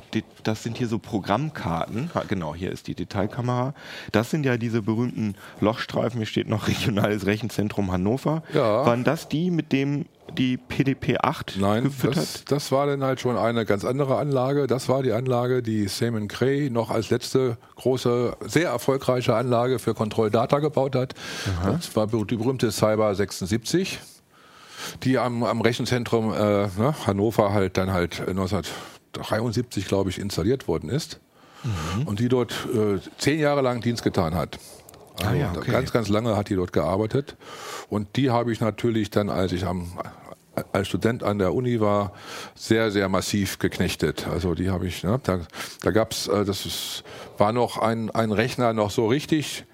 das 0.44 0.64
sind 0.64 0.78
hier 0.78 0.88
so 0.88 1.00
Programmkarten. 1.00 2.12
Genau, 2.28 2.56
hier 2.56 2.72
ist 2.72 2.88
die 2.88 2.96
Detailkamera. 2.96 3.74
Das 4.12 4.30
sind 4.30 4.46
ja 4.46 4.58
diese 4.58 4.82
berühmten 4.82 5.36
Lochstreifen, 5.60 6.20
hier 6.20 6.28
steht 6.28 6.48
noch 6.48 6.68
Regionales 6.68 7.26
Rechenzentrum 7.26 7.92
Hannover. 7.92 8.44
Ja. 8.54 8.86
Waren 8.86 9.04
das 9.04 9.28
die, 9.28 9.52
mit 9.52 9.72
dem 9.72 10.06
die 10.38 10.58
PDP 10.58 11.18
8 11.18 11.58
Nein, 11.60 11.86
gefüttert? 11.86 12.18
das, 12.18 12.46
das 12.46 12.72
war 12.72 12.86
dann 12.86 13.04
halt 13.04 13.20
schon 13.20 13.38
eine 13.38 13.66
ganz 13.66 13.84
andere 13.84 14.18
Anlage. 14.18 14.68
Das 14.68 14.88
war 14.88 15.02
die 15.04 15.12
Anlage, 15.12 15.64
die 15.64 15.88
Simon 15.88 16.28
Cray 16.28 16.70
noch 16.70 16.92
als 16.92 17.10
letzte 17.10 17.58
große, 17.78 18.38
sehr 18.42 18.70
erfolgreiche 18.70 19.36
Anlage 19.36 19.80
für 19.80 19.94
Control 19.94 20.30
Data 20.30 20.60
gebaut 20.60 20.96
hat. 20.96 21.16
Das 21.66 21.96
war 21.96 22.08
die 22.08 22.36
berühmte 22.36 22.72
Cyber 22.72 23.14
76, 23.16 24.00
die 25.04 25.18
am, 25.18 25.44
am 25.44 25.62
Rechenzentrum 25.62 26.34
äh, 26.34 26.38
ne, 26.38 26.96
Hannover 27.06 27.54
halt 27.54 27.78
dann 27.78 27.92
halt 27.92 28.22
1973, 28.22 29.88
glaube 29.88 30.10
ich, 30.10 30.20
installiert 30.20 30.68
worden 30.68 30.90
ist. 30.90 31.20
Und 32.06 32.20
die 32.20 32.30
dort 32.30 32.54
äh, 32.74 33.00
zehn 33.18 33.40
Jahre 33.40 33.62
lang 33.62 33.82
Dienst 33.82 34.04
getan 34.04 34.34
hat. 34.34 34.60
Also 35.18 35.32
Ah 35.32 35.34
ja, 35.34 35.54
okay. 35.56 35.72
Ganz, 35.72 35.92
ganz 35.92 36.08
lange 36.08 36.38
hat 36.38 36.50
die 36.50 36.56
dort 36.56 36.72
gearbeitet. 36.72 37.36
Und 37.90 38.16
die 38.16 38.30
habe 38.30 38.52
ich 38.52 38.62
natürlich 38.62 39.10
dann, 39.10 39.30
als 39.30 39.52
ich 39.52 39.66
am, 39.66 39.92
als 40.72 40.88
Student 40.88 41.24
an 41.24 41.40
der 41.40 41.54
Uni 41.54 41.80
war, 41.82 42.14
sehr, 42.56 42.92
sehr 42.92 43.10
massiv 43.10 43.60
geknechtet. 43.60 44.28
Also 44.28 44.56
die 44.56 44.70
habe 44.70 44.88
ich, 44.88 45.04
ne, 45.04 45.20
da, 45.24 45.42
da 45.82 45.92
gab 45.92 46.12
es, 46.12 46.28
äh, 46.28 46.46
das 46.46 46.66
ist, 46.66 47.04
war 47.38 47.52
noch 47.52 47.78
ein, 47.78 48.10
ein 48.12 48.32
Rechner 48.32 48.74
noch 48.74 48.92
so 48.92 49.08
richtig 49.08 49.66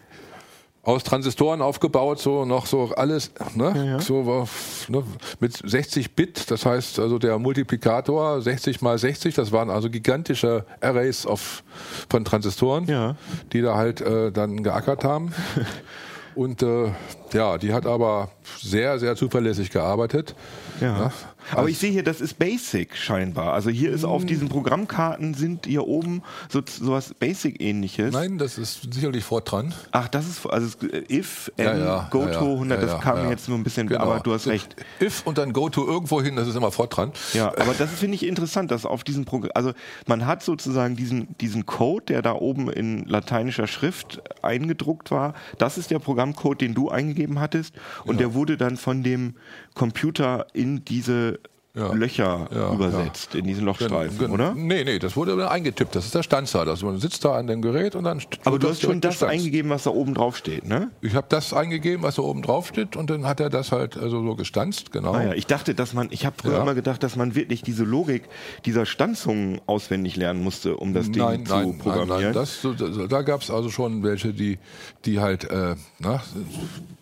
aus 0.86 1.04
Transistoren 1.04 1.62
aufgebaut, 1.62 2.20
so 2.20 2.46
noch 2.46 2.68
so 2.68 2.92
alles, 2.96 3.32
ne, 3.56 3.98
so 4.00 4.26
war, 4.26 4.48
ne, 4.88 5.04
mit 5.40 5.54
60 5.58 6.16
Bit, 6.16 6.52
das 6.52 6.66
heißt 6.66 7.00
also 7.00 7.18
der 7.20 7.40
Multiplikator 7.40 8.42
60 8.42 8.82
mal 8.82 8.98
60, 8.98 9.34
das 9.36 9.52
waren 9.52 9.70
also 9.70 9.90
gigantische 9.90 10.64
Arrays 10.82 11.26
auf, 11.26 11.64
von 12.10 12.24
Transistoren, 12.24 12.86
Ja. 12.86 13.16
die 13.52 13.62
da 13.62 13.76
halt 13.76 14.00
äh, 14.02 14.32
dann 14.32 14.64
geackert 14.64 15.04
haben. 15.04 15.34
Und 16.36 16.62
äh, 16.62 16.92
ja, 17.34 17.58
die 17.58 17.74
hat 17.74 17.86
aber 17.86 18.30
sehr, 18.62 19.00
sehr 19.00 19.16
zuverlässig 19.16 19.70
gearbeitet. 19.72 20.36
Ja. 20.82 21.12
Aber 21.52 21.70
ich 21.70 21.78
sehe 21.78 21.92
hier, 21.92 22.04
das 22.04 22.22
ist 22.22 22.40
Basic 22.40 22.96
scheinbar. 22.98 23.54
Also 23.54 23.70
hier 23.70 23.92
ist 23.92 24.04
auf 24.04 24.26
diesen 24.26 24.50
Programmkarten 24.50 25.36
sind 25.36 25.68
hier 25.68 25.86
oben 25.88 26.24
so 26.50 26.62
sowas 26.66 27.14
Basic-ähnliches. 27.20 28.14
Nein, 28.14 28.40
das 28.40 28.58
ist 28.58 28.92
sicherlich 28.92 29.24
Fortran. 29.24 29.72
Ach, 29.92 30.08
das 30.08 30.28
ist 30.28 30.46
also 30.48 30.66
es- 30.68 31.10
if, 31.10 31.52
Ja, 31.58 31.78
ja, 31.78 32.08
go 32.10 32.22
ja, 32.26 32.32
to 32.40 32.46
ja, 32.46 32.54
100, 32.56 32.82
ja, 32.82 32.88
das 32.88 33.00
kam 33.02 33.22
mir 33.24 33.30
jetzt 33.30 33.48
nur 33.48 33.58
ein 33.60 33.64
bisschen, 33.64 33.88
Genau. 33.88 34.02
aber 34.02 34.20
du 34.22 34.34
hast 34.34 34.48
recht. 34.48 34.76
If 35.00 35.22
und 35.26 35.38
dann 35.38 35.54
go 35.54 35.70
to 35.70 35.86
irgendwo 35.86 36.20
hin, 36.20 36.36
das 36.36 36.48
ist 36.48 36.56
immer 36.56 36.72
Fortran. 36.72 37.12
Ja, 37.34 37.50
aber 37.50 37.76
das 37.78 37.92
finde 37.92 38.16
ich 38.16 38.26
interessant, 38.26 38.72
dass 38.72 38.86
auf 38.88 39.04
diesem 39.04 39.26
Programm, 39.26 39.52
also 39.54 39.74
man 40.08 40.26
hat 40.26 40.42
sozusagen 40.42 40.96
diesen, 40.96 41.28
diesen 41.42 41.68
Code, 41.68 42.06
der 42.08 42.22
da 42.24 42.34
oben 42.34 42.72
in 42.72 43.06
lateinischer 43.06 43.68
Schrift 43.68 44.20
eingedruckt 44.42 45.12
war, 45.12 45.36
das 45.60 45.78
ist 45.78 45.92
der 45.92 46.00
Programmcode, 46.00 46.60
den 46.62 46.74
du 46.74 46.90
eingegeben 46.90 47.40
hattest 47.40 47.76
und 48.06 48.20
der 48.20 48.34
wurde 48.34 48.58
dann 48.58 48.78
von 48.78 49.04
dem 49.04 49.36
Computer 49.76 50.48
in 50.54 50.84
diese 50.84 51.40
Ja. 51.78 51.92
Löcher 51.92 52.48
Ja, 52.56 52.72
übersetzt, 52.74 53.36
in 53.36 53.44
diesen 53.44 53.66
Lochstreifen, 53.66 54.18
Gen- 54.18 54.28
gen- 54.28 54.32
oder? 54.32 54.54
Nee, 54.56 54.86
nee, 54.86 54.98
das 54.98 55.18
wurde 55.18 55.52
eingetippt. 55.52 55.94
Das 55.94 56.06
ist 56.06 56.16
der 56.16 56.24
Standard. 56.24 56.70
Also 56.70 56.86
man 56.86 57.00
sitzt 57.00 57.26
da 57.26 57.36
an 57.36 57.48
dem 57.48 57.62
Gerät 57.62 57.96
und 57.96 58.06
dann. 58.06 58.22
Aber 58.46 58.58
du 58.60 58.70
hast 58.70 58.82
schon 58.82 59.02
das 59.02 59.16
gestanzt. 59.16 59.34
eingegeben, 59.34 59.70
was 59.70 59.84
da 59.84 59.90
oben 59.90 60.14
drauf 60.14 60.38
steht, 60.38 60.66
ne? 60.66 60.90
Ich 61.02 61.16
habe 61.16 61.28
das 61.28 61.52
eingegeben, 61.52 62.02
was 62.02 62.16
da 62.16 62.22
oben 62.22 62.44
drauf 62.44 62.68
steht, 62.70 62.96
und 62.96 63.10
dann 63.10 63.26
hat 63.26 63.42
er 63.42 63.50
das 63.50 63.74
halt 63.74 63.98
also 63.98 64.24
so 64.24 64.36
gestanzt, 64.38 64.94
genau. 64.94 65.16
Ah 65.16 65.24
ja, 65.24 65.34
ich 65.34 65.48
dachte, 65.48 65.76
dass 65.76 65.92
man, 65.94 66.08
ich 66.12 66.26
habe 66.26 66.38
früher 66.42 66.54
Ja. 66.54 66.62
immer 66.62 66.76
gedacht, 66.76 67.04
dass 67.04 67.18
man 67.18 67.36
wirklich 67.36 67.62
diese 67.62 67.84
Logik 67.84 68.24
dieser 68.64 68.86
Standzungen 68.86 69.60
auswendig 69.66 70.16
lernen 70.16 70.42
musste, 70.46 70.78
um 70.78 70.94
das 70.94 71.12
Ding 71.12 71.22
nein, 71.22 71.46
zu 71.46 71.56
nein, 71.56 71.68
nein, 71.72 71.78
programmieren. 71.80 72.22
nein, 72.24 72.34
das, 72.36 72.62
so- 72.62 72.72
da, 72.72 72.88
da 72.88 73.22
gab 73.22 73.42
es 73.42 73.52
also 73.52 73.70
schon 73.70 74.02
welche, 74.02 74.32
die, 74.34 74.60
die 75.04 75.20
halt, 75.20 75.44
äh, 75.52 75.76
na, 76.00 76.24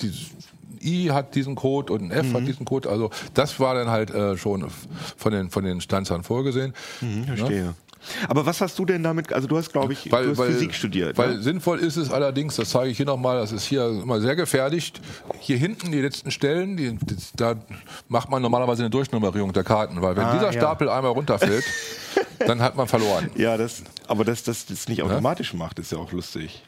die, 0.02 0.12
I 0.84 1.12
hat 1.12 1.36
diesen 1.36 1.56
Code 1.56 1.94
und 1.94 2.02
ein 2.04 2.12
F 2.12 2.28
Mhm. 2.28 2.34
hat 2.34 2.48
diesen 2.48 2.66
Code, 2.66 2.90
also 2.90 3.10
das 3.34 3.60
war 3.60 3.76
dann 3.76 3.90
halt 3.90 4.12
äh, 4.12 4.38
schon 4.38 4.66
von 5.18 5.32
den, 5.32 5.50
von 5.50 5.64
den 5.64 5.82
Stanzern 5.82 6.24
vorgesehen. 6.24 6.74
Hm, 7.00 7.26
verstehe. 7.26 7.76
Aber 8.28 8.46
was 8.46 8.60
hast 8.60 8.78
du 8.78 8.84
denn 8.84 9.02
damit, 9.02 9.32
also 9.32 9.48
du 9.48 9.56
hast, 9.58 9.72
glaube 9.72 9.94
ich, 9.94 10.04
du 10.04 10.12
hast 10.18 10.38
Physik 10.42 10.74
studiert. 10.74 11.18
Weil 11.18 11.36
ne? 11.36 11.42
sinnvoll 11.42 11.80
ist 11.80 11.96
es 11.96 12.12
allerdings, 12.12 12.58
das 12.58 12.72
zeige 12.72 12.90
ich 12.92 12.98
hier 12.98 13.06
nochmal, 13.06 13.38
das 13.38 13.54
ist 13.54 13.64
hier 13.64 13.86
immer 13.88 14.20
sehr 14.20 14.36
gefährlich. 14.36 14.92
Hier 15.40 15.56
hinten 15.56 15.90
die 15.90 16.02
letzten 16.02 16.30
Stellen, 16.30 16.76
die, 16.76 16.98
die, 16.98 17.16
da 17.38 17.56
macht 18.10 18.30
man 18.30 18.42
normalerweise 18.42 18.82
eine 18.84 18.90
Durchnummerierung 18.90 19.54
der 19.54 19.64
Karten, 19.64 20.02
weil 20.02 20.18
wenn 20.18 20.26
Ah, 20.26 20.34
dieser 20.34 20.48
ja. 20.52 20.60
Stapel 20.60 20.90
einmal 20.90 21.12
runterfällt, 21.14 21.64
dann 22.46 22.62
hat 22.62 22.76
man 22.76 22.90
verloren. 22.90 23.30
Ja, 23.38 23.56
das, 23.56 23.84
aber 24.08 24.26
dass 24.26 24.44
das 24.44 24.66
das 24.66 24.90
nicht 24.90 25.02
automatisch 25.02 25.54
macht, 25.54 25.80
ist 25.80 25.94
ja 25.94 25.98
auch 25.98 26.12
lustig. 26.12 26.62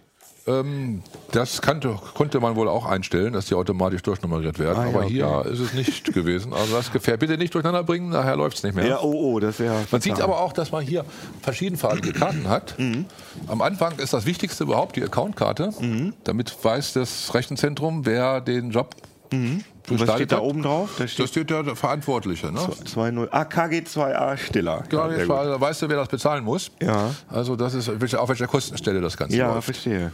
Ähm, 0.47 1.01
das 1.31 1.61
kannte, 1.61 1.97
konnte 2.13 2.39
man 2.39 2.55
wohl 2.55 2.67
auch 2.69 2.85
einstellen, 2.85 3.33
dass 3.33 3.47
die 3.47 3.55
automatisch 3.55 4.03
durchnummeriert 4.03 4.59
werden. 4.59 4.77
Ah, 4.77 4.83
ja, 4.83 4.89
aber 4.89 4.99
okay. 4.99 5.09
hier 5.09 5.45
ist 5.51 5.59
es 5.59 5.73
nicht 5.73 6.13
gewesen. 6.13 6.53
Also 6.53 6.75
das 6.75 6.91
gefährlich. 6.91 7.21
Bitte 7.21 7.37
nicht 7.37 7.53
durcheinander 7.53 7.83
bringen, 7.83 8.09
nachher 8.09 8.35
läuft 8.35 8.57
es 8.57 8.63
nicht 8.63 8.75
mehr. 8.75 8.85
Ja, 8.87 8.99
oh, 9.01 9.33
oh, 9.33 9.39
das 9.39 9.59
wäre. 9.59 9.85
Man 9.89 10.01
sieht 10.01 10.21
aber 10.21 10.39
auch, 10.39 10.53
dass 10.53 10.71
man 10.71 10.83
hier 10.83 11.03
verschiedenfarbige 11.41 12.13
Karten 12.19 12.47
hat. 12.47 12.77
Mhm. 12.77 13.05
Am 13.47 13.61
Anfang 13.61 13.97
ist 13.97 14.13
das 14.13 14.25
Wichtigste 14.25 14.65
überhaupt 14.65 14.95
die 14.95 15.03
Accountkarte. 15.03 15.71
Mhm. 15.79 16.13
Damit 16.23 16.55
weiß 16.63 16.93
das 16.93 17.33
Rechenzentrum, 17.33 18.05
wer 18.05 18.41
den 18.41 18.69
Job 18.71 18.95
Mhm. 19.31 19.63
Was 19.87 19.97
gestaltet 19.99 20.15
steht 20.15 20.31
da 20.31 20.39
oben 20.39 20.63
drauf? 20.63 20.89
Da 20.97 21.03
Das 21.03 21.11
steht 21.11 21.29
steht 21.29 21.49
der 21.49 21.75
Verantwortliche. 21.75 22.51
Ne? 22.51 22.59
2.0. 22.59 23.27
Ah, 23.31 23.41
KG2A 23.43 24.37
Stiller. 24.37 24.83
Gut. 24.89 24.93
war- 25.27 25.45
da 25.45 25.61
weißt 25.61 25.83
du, 25.83 25.89
wer 25.89 25.97
das 25.97 26.07
bezahlen 26.07 26.43
muss. 26.43 26.71
Ja. 26.81 27.11
Also 27.29 27.55
das 27.55 27.73
ist 27.73 27.89
auf 28.15 28.29
welcher 28.29 28.47
Kostenstelle 28.47 29.01
das 29.01 29.15
Ganze 29.15 29.37
ja, 29.37 29.53
läuft. 29.53 29.65
verstehe. 29.65 30.11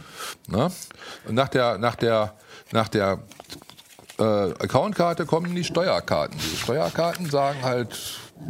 Ne? 0.48 0.70
Und 1.26 1.34
nach 1.34 1.48
der, 1.48 1.78
nach 1.78 1.94
der, 1.96 2.34
nach 2.70 2.88
der 2.88 3.20
äh, 4.18 4.22
Accountkarte 4.22 5.24
kommen 5.26 5.54
die 5.54 5.64
Steuerkarten. 5.64 6.38
Die 6.38 6.56
Steuerkarten 6.56 7.30
sagen 7.30 7.58
halt 7.62 7.98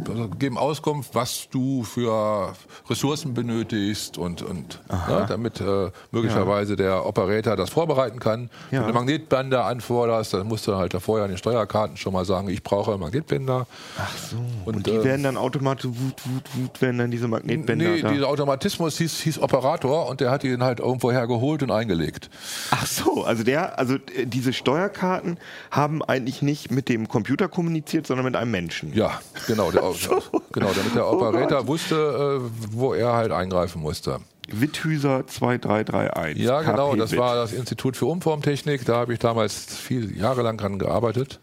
also 0.07 0.27
geben 0.29 0.57
Auskunft, 0.57 1.15
was 1.15 1.47
du 1.49 1.83
für 1.83 2.53
Ressourcen 2.89 3.33
benötigst 3.33 4.17
und, 4.17 4.41
und 4.41 4.81
ne, 4.89 5.25
damit 5.27 5.61
äh, 5.61 5.91
möglicherweise 6.11 6.75
der 6.75 7.05
Operator 7.05 7.55
das 7.55 7.69
vorbereiten 7.69 8.19
kann. 8.19 8.49
Ja. 8.71 8.81
Wenn 8.81 8.87
du 8.87 8.93
Magnetbänder 8.93 9.65
anforderst, 9.65 10.33
dann 10.33 10.47
musst 10.47 10.67
du 10.67 10.75
halt 10.75 10.93
da 10.93 10.99
vorher 10.99 11.25
an 11.25 11.31
den 11.31 11.37
Steuerkarten 11.37 11.97
schon 11.97 12.13
mal 12.13 12.25
sagen, 12.25 12.49
ich 12.49 12.63
brauche 12.63 12.97
Magnetbänder. 12.97 13.67
Ach 13.97 14.17
so. 14.17 14.37
Und, 14.65 14.77
Und, 14.77 14.87
die 14.87 14.91
äh, 14.91 15.03
werden 15.03 15.23
dann 15.23 15.37
automatisch, 15.37 15.85
wut, 15.85 16.21
wut, 16.25 16.49
wut, 16.53 16.81
werden 16.81 16.97
dann 16.97 17.11
diese 17.11 17.27
Magnetbänder 17.27 17.85
Nee, 17.85 18.01
da. 18.01 18.09
dieser 18.11 18.27
Automatismus 18.27 18.97
hieß, 18.97 19.19
hieß 19.21 19.39
Operator 19.39 20.07
und 20.09 20.21
der 20.21 20.31
hat 20.31 20.43
ihn 20.43 20.63
halt 20.63 20.79
irgendwo 20.79 21.11
hergeholt 21.11 21.63
und 21.63 21.71
eingelegt. 21.71 22.29
Ach 22.71 22.85
so, 22.85 23.23
also 23.23 23.43
der, 23.43 23.79
also 23.79 23.95
äh, 23.95 24.25
diese 24.25 24.53
Steuerkarten 24.53 25.37
haben 25.71 26.01
eigentlich 26.03 26.41
nicht 26.41 26.71
mit 26.71 26.89
dem 26.89 27.07
Computer 27.07 27.47
kommuniziert, 27.47 28.07
sondern 28.07 28.25
mit 28.25 28.35
einem 28.35 28.51
Menschen. 28.51 28.93
Ja, 28.93 29.19
genau. 29.47 29.71
Genau 30.51 30.71
damit 30.75 30.95
der 30.95 31.07
Operator 31.11 31.67
wusste, 31.67 32.41
äh, 32.41 32.49
wo 32.71 32.93
er 32.93 33.13
halt 33.13 33.31
eingreifen 33.31 33.81
musste. 33.81 34.19
Witthüser 34.51 35.25
2331. 35.25 36.43
Ja, 36.43 36.61
genau, 36.61 36.95
das 36.95 37.15
war 37.17 37.35
das 37.35 37.53
Institut 37.53 37.95
für 37.97 38.05
Umformtechnik. 38.07 38.85
Da 38.85 38.97
habe 38.97 39.13
ich 39.13 39.19
damals 39.19 39.65
viel 39.77 40.15
Jahre 40.17 40.41
lang 40.41 40.57
dran 40.57 40.79
gearbeitet. 40.79 41.39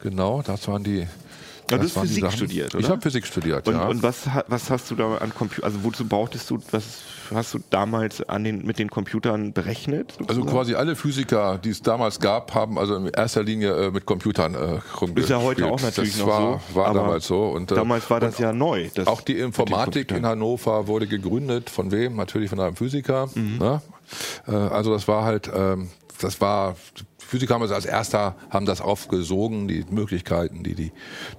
Genau, 0.00 0.42
das 0.42 0.68
waren 0.68 0.84
die. 0.84 0.98
Ja, 1.70 1.76
du 1.76 1.76
das 1.78 1.86
hast 1.86 1.96
waren 1.96 2.02
die 2.04 2.08
Physik 2.08 2.24
Sachen. 2.24 2.36
studiert, 2.36 2.74
Ich 2.74 2.80
oder? 2.80 2.88
habe 2.90 3.00
Physik 3.02 3.26
studiert, 3.26 3.66
Und, 3.68 3.74
ja. 3.74 3.88
und 3.88 4.02
was, 4.02 4.26
was 4.46 4.70
hast 4.70 4.90
du 4.90 4.94
da 4.94 5.16
an 5.16 5.34
Computer, 5.34 5.64
also 5.66 5.82
wozu 5.84 6.06
brauchtest 6.06 6.48
du, 6.50 6.58
was 6.70 6.84
hast 7.32 7.54
du 7.54 7.58
damals 7.70 8.26
an 8.28 8.44
den, 8.44 8.64
mit 8.64 8.78
den 8.78 8.90
Computern 8.90 9.52
berechnet? 9.52 10.14
also 10.18 10.34
sozusagen? 10.34 10.56
quasi 10.56 10.74
alle 10.74 10.96
Physiker, 10.96 11.58
die 11.58 11.70
es 11.70 11.82
damals 11.82 12.20
gab, 12.20 12.54
haben 12.54 12.78
also 12.78 12.96
in 12.96 13.08
erster 13.08 13.42
Linie 13.42 13.86
äh, 13.86 13.90
mit 13.90 14.06
Computern 14.06 14.54
äh, 14.54 14.58
rumgespielt. 15.00 15.18
Ist 15.18 15.30
ja 15.30 15.40
heute 15.40 15.66
auch 15.66 15.80
natürlich 15.80 16.12
das 16.12 16.20
noch 16.20 16.28
war, 16.28 16.60
so, 16.68 16.74
War 16.76 16.94
damals 16.94 17.26
so. 17.26 17.48
Und, 17.48 17.70
äh, 17.70 17.74
damals 17.74 18.08
war 18.10 18.20
das 18.20 18.38
ja 18.38 18.52
neu. 18.52 18.88
das 18.94 19.06
Auch 19.06 19.20
die 19.20 19.38
Informatik 19.38 20.10
in. 20.10 20.26
Hannover 20.26 20.86
wurde 20.86 21.06
gegründet. 21.06 21.70
Von 21.70 21.90
wem? 21.90 22.16
Natürlich 22.16 22.50
von 22.50 22.60
einem 22.60 22.76
Physiker. 22.76 23.28
Mhm. 23.34 23.58
Ne? 23.58 23.82
Äh, 24.46 24.52
also 24.52 24.92
das 24.92 25.08
war 25.08 25.24
halt, 25.24 25.50
ähm, 25.54 25.88
das 26.20 26.40
war, 26.40 26.76
Physiker 27.28 27.54
haben 27.54 27.62
es 27.62 27.72
als 27.72 27.84
erster, 27.84 28.36
haben 28.48 28.64
das 28.64 28.80
aufgesogen, 28.80 29.68
die 29.68 29.84
Möglichkeiten, 29.90 30.62
die 30.62 30.74
die, 30.74 30.92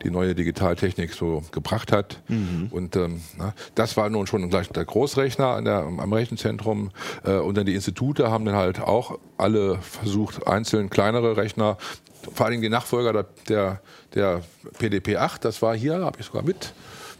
die 0.04 0.12
neue 0.12 0.36
Digitaltechnik 0.36 1.14
so 1.14 1.44
gebracht 1.52 1.92
hat. 1.92 2.22
Mhm. 2.28 2.68
Und 2.70 2.96
ähm, 2.96 3.22
na, 3.40 3.56
das 3.74 3.98
war 3.98 4.08
nun 4.12 4.28
schon 4.28 4.48
gleich 4.52 4.70
der 4.70 4.86
Großrechner 4.86 5.48
an 5.48 5.66
der, 5.66 5.80
am 5.80 6.14
Rechenzentrum. 6.14 6.92
Äh, 7.26 7.38
und 7.38 7.58
dann 7.58 7.66
die 7.66 7.74
Institute 7.74 8.30
haben 8.30 8.46
dann 8.46 8.56
halt 8.56 8.80
auch 8.80 9.18
alle 9.38 9.80
versucht, 9.82 10.46
einzeln 10.46 10.92
kleinere 10.92 11.38
Rechner 11.38 11.78
vor 12.34 12.46
allem 12.46 12.62
die 12.62 12.70
Nachfolger 12.70 13.14
der, 13.14 13.26
der, 13.48 13.82
der 14.14 14.44
PDP-8, 14.78 15.40
das 15.42 15.62
war 15.62 15.76
hier, 15.76 16.04
habe 16.04 16.20
ich 16.20 16.26
sogar 16.26 16.44
mit, 16.44 16.74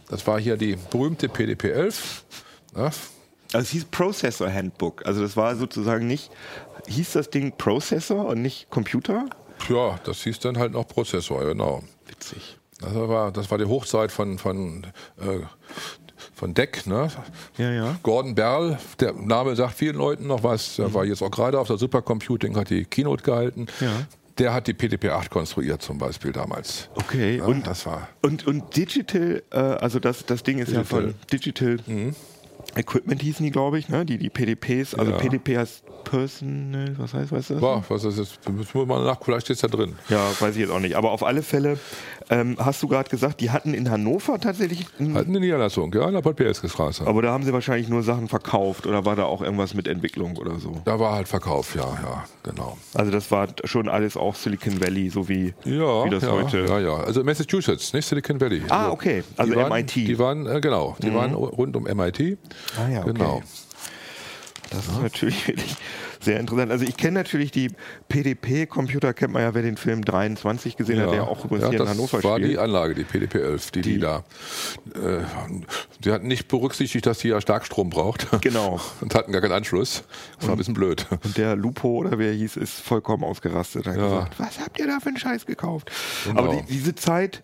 das 0.08 0.26
war 0.26 0.38
hier 0.38 0.56
die 0.56 0.76
berühmte 0.90 1.28
PDP-11. 1.28 1.94
Ja, 2.76 2.84
Also 2.84 3.64
es 3.64 3.70
hieß 3.70 3.84
Processor 3.86 4.52
Handbook. 4.52 5.04
Also 5.06 5.22
das 5.22 5.36
war 5.36 5.56
sozusagen 5.56 6.06
nicht, 6.06 6.30
hieß 6.90 7.12
das 7.12 7.30
Ding 7.30 7.52
Processor 7.56 8.26
und 8.26 8.42
nicht 8.42 8.70
Computer? 8.70 9.26
ja, 9.68 9.98
das 10.04 10.22
hieß 10.22 10.38
dann 10.40 10.58
halt 10.58 10.72
noch 10.72 10.86
Prozessor, 10.86 11.44
genau. 11.44 11.82
Witzig. 12.06 12.56
Das 12.80 12.94
war, 12.94 13.30
das 13.30 13.50
war 13.50 13.58
die 13.58 13.66
Hochzeit 13.66 14.10
von, 14.10 14.38
von, 14.38 14.86
äh, 15.18 15.40
von 16.34 16.54
DEC, 16.54 16.86
ne? 16.86 17.08
Ja, 17.58 17.70
ja. 17.70 17.96
Gordon 18.02 18.34
Berl, 18.34 18.78
der 18.98 19.12
Name 19.12 19.54
sagt 19.54 19.74
vielen 19.74 19.96
Leuten 19.96 20.26
noch 20.26 20.42
was, 20.42 20.76
der 20.76 20.92
war 20.94 21.04
jetzt 21.04 21.22
auch 21.22 21.30
gerade 21.30 21.60
auf 21.60 21.66
der 21.66 21.76
Supercomputing, 21.76 22.56
hat 22.56 22.70
die 22.70 22.84
Keynote 22.84 23.22
gehalten. 23.22 23.66
Ja. 23.80 24.06
Der 24.38 24.54
hat 24.54 24.66
die 24.66 24.72
PDP-8 24.72 25.28
konstruiert 25.28 25.82
zum 25.82 25.98
Beispiel 25.98 26.32
damals. 26.32 26.88
Okay, 26.94 27.36
Ja, 27.38 27.44
und, 27.44 27.66
das 27.66 27.84
war 27.84 28.08
und, 28.22 28.46
und 28.46 28.74
Digital, 28.74 29.42
äh, 29.50 29.56
also 29.58 29.98
das, 29.98 30.24
das 30.24 30.42
Ding 30.42 30.58
ist 30.58 30.72
ja 30.72 30.80
Digital. 30.80 31.02
Mhm. 31.02 31.10
von 31.10 31.14
Digital 31.30 31.76
Equipment 32.76 33.22
hießen 33.22 33.44
die, 33.44 33.50
glaube 33.50 33.78
ich, 33.78 33.88
ne? 33.88 34.04
die, 34.04 34.18
die 34.18 34.30
PDPs, 34.30 34.94
also 34.94 35.12
Ja. 35.12 35.18
PDP 35.18 35.58
heißt 35.58 35.82
Personal, 36.04 36.94
was 36.98 37.14
heißt, 37.14 37.30
weißt 37.32 37.50
du 37.50 37.54
das? 37.54 37.62
War, 37.62 37.84
was 37.88 38.04
ist 38.04 38.18
jetzt? 38.18 38.48
Müssen 38.48 38.74
wir 38.74 38.86
mal 38.86 39.04
nach, 39.04 39.18
vielleicht 39.22 39.46
steht 39.46 39.56
es 39.56 39.62
da 39.62 39.68
drin. 39.68 39.96
Ja, 40.08 40.30
weiß 40.40 40.54
ich 40.54 40.62
jetzt 40.62 40.70
auch 40.70 40.80
nicht. 40.80 40.94
Aber 40.96 41.10
auf 41.12 41.22
alle 41.22 41.42
Fälle 41.42 41.78
ähm, 42.30 42.56
hast 42.58 42.82
du 42.82 42.88
gerade 42.88 43.08
gesagt, 43.10 43.40
die 43.40 43.50
hatten 43.50 43.74
in 43.74 43.90
Hannover 43.90 44.38
tatsächlich, 44.40 44.86
Hatten 44.98 45.16
eine 45.16 45.40
Niederlassung, 45.40 45.92
ja, 45.92 46.06
in 46.08 46.14
der 46.14 46.20
Podbielske-Straße. 46.22 47.06
aber 47.06 47.22
da 47.22 47.32
haben 47.32 47.44
sie 47.44 47.52
wahrscheinlich 47.52 47.88
nur 47.88 48.02
Sachen 48.02 48.28
verkauft 48.28 48.86
oder 48.86 49.04
war 49.04 49.16
da 49.16 49.24
auch 49.24 49.42
irgendwas 49.42 49.74
mit 49.74 49.88
Entwicklung 49.88 50.36
oder 50.36 50.58
so? 50.58 50.80
Da 50.84 50.98
war 50.98 51.12
halt 51.14 51.28
Verkauf, 51.28 51.74
ja, 51.74 51.82
ja, 52.02 52.24
genau. 52.44 52.78
Also 52.94 53.10
das 53.10 53.30
war 53.30 53.48
schon 53.64 53.88
alles 53.88 54.16
auch 54.16 54.34
Silicon 54.34 54.80
Valley, 54.80 55.10
so 55.10 55.28
wie, 55.28 55.54
Ja, 55.64 56.04
wie 56.04 56.10
das 56.10 56.22
ja, 56.22 56.32
heute. 56.32 56.66
ja, 56.66 56.78
ja. 56.78 56.94
Also 56.96 57.22
Massachusetts, 57.24 57.92
nicht 57.92 58.06
Silicon 58.06 58.40
Valley. 58.40 58.62
Ah, 58.68 58.90
okay. 58.90 59.22
Also 59.36 59.52
die 59.52 59.58
waren, 59.58 59.72
MIT. 59.72 59.94
Die 59.96 60.18
waren, 60.18 60.46
äh, 60.46 60.60
genau, 60.60 60.96
die 61.02 61.12
waren 61.12 61.34
rund 61.34 61.76
um 61.76 61.84
MIT. 61.84 62.38
Ah 62.78 62.88
ja, 62.88 63.00
okay. 63.00 63.12
Genau. 63.12 63.42
Das 64.70 64.86
ist 64.86 65.02
natürlich 65.02 65.48
wirklich 65.48 65.74
sehr 66.20 66.38
interessant. 66.38 66.70
Also 66.70 66.84
ich 66.84 66.96
kenne 66.96 67.14
natürlich 67.14 67.50
die 67.50 67.70
PDP-Computer, 68.08 69.12
kennt 69.14 69.32
man 69.32 69.42
ja, 69.42 69.52
wer 69.54 69.62
den 69.62 69.76
Film 69.76 70.04
23 70.04 70.76
gesehen 70.76 71.00
hat, 71.00 71.12
der 71.12 71.24
auch 71.26 71.44
übrigens 71.44 71.64
hier 71.70 71.80
in 71.80 71.84
das 71.86 71.88
Hannover 71.88 72.22
war 72.22 72.36
spielt. 72.36 72.52
die 72.52 72.58
Anlage, 72.58 72.94
die 72.94 73.02
PDP-11, 73.04 73.72
die, 73.72 73.80
die, 73.80 73.92
Die- 73.94 73.98
da. 73.98 74.18
Äh, 74.94 75.24
sie 76.04 76.12
hatten 76.12 76.28
nicht 76.28 76.46
berücksichtigt, 76.46 77.04
dass 77.06 77.18
die 77.18 77.28
ja 77.28 77.40
Starkstrom 77.40 77.90
braucht. 77.90 78.28
Genau. 78.42 78.78
Und 79.00 79.14
hatten 79.16 79.32
gar 79.32 79.40
keinen 79.40 79.52
Anschluss. 79.52 80.04
Das 80.38 80.46
war 80.46 80.54
ein 80.54 80.58
bisschen 80.58 80.74
blöd. 80.74 81.06
Und 81.24 81.36
der 81.36 81.56
Lupo 81.56 81.88
oder 81.96 82.18
wer 82.18 82.28
er 82.28 82.34
hieß, 82.34 82.56
ist 82.56 82.74
vollkommen 82.80 83.24
ausgerastet. 83.24 83.86
Hat 83.88 83.96
Ja. 83.96 84.02
gesagt, 84.04 84.38
was 84.38 84.60
habt 84.60 84.78
ihr 84.78 84.86
da 84.86 85.00
für 85.00 85.08
einen 85.08 85.16
Scheiß 85.18 85.46
gekauft? 85.46 85.90
Genau. 86.26 86.38
Aber 86.44 86.54
die, 86.56 86.62
diese 86.66 86.94
Zeit, 86.94 87.42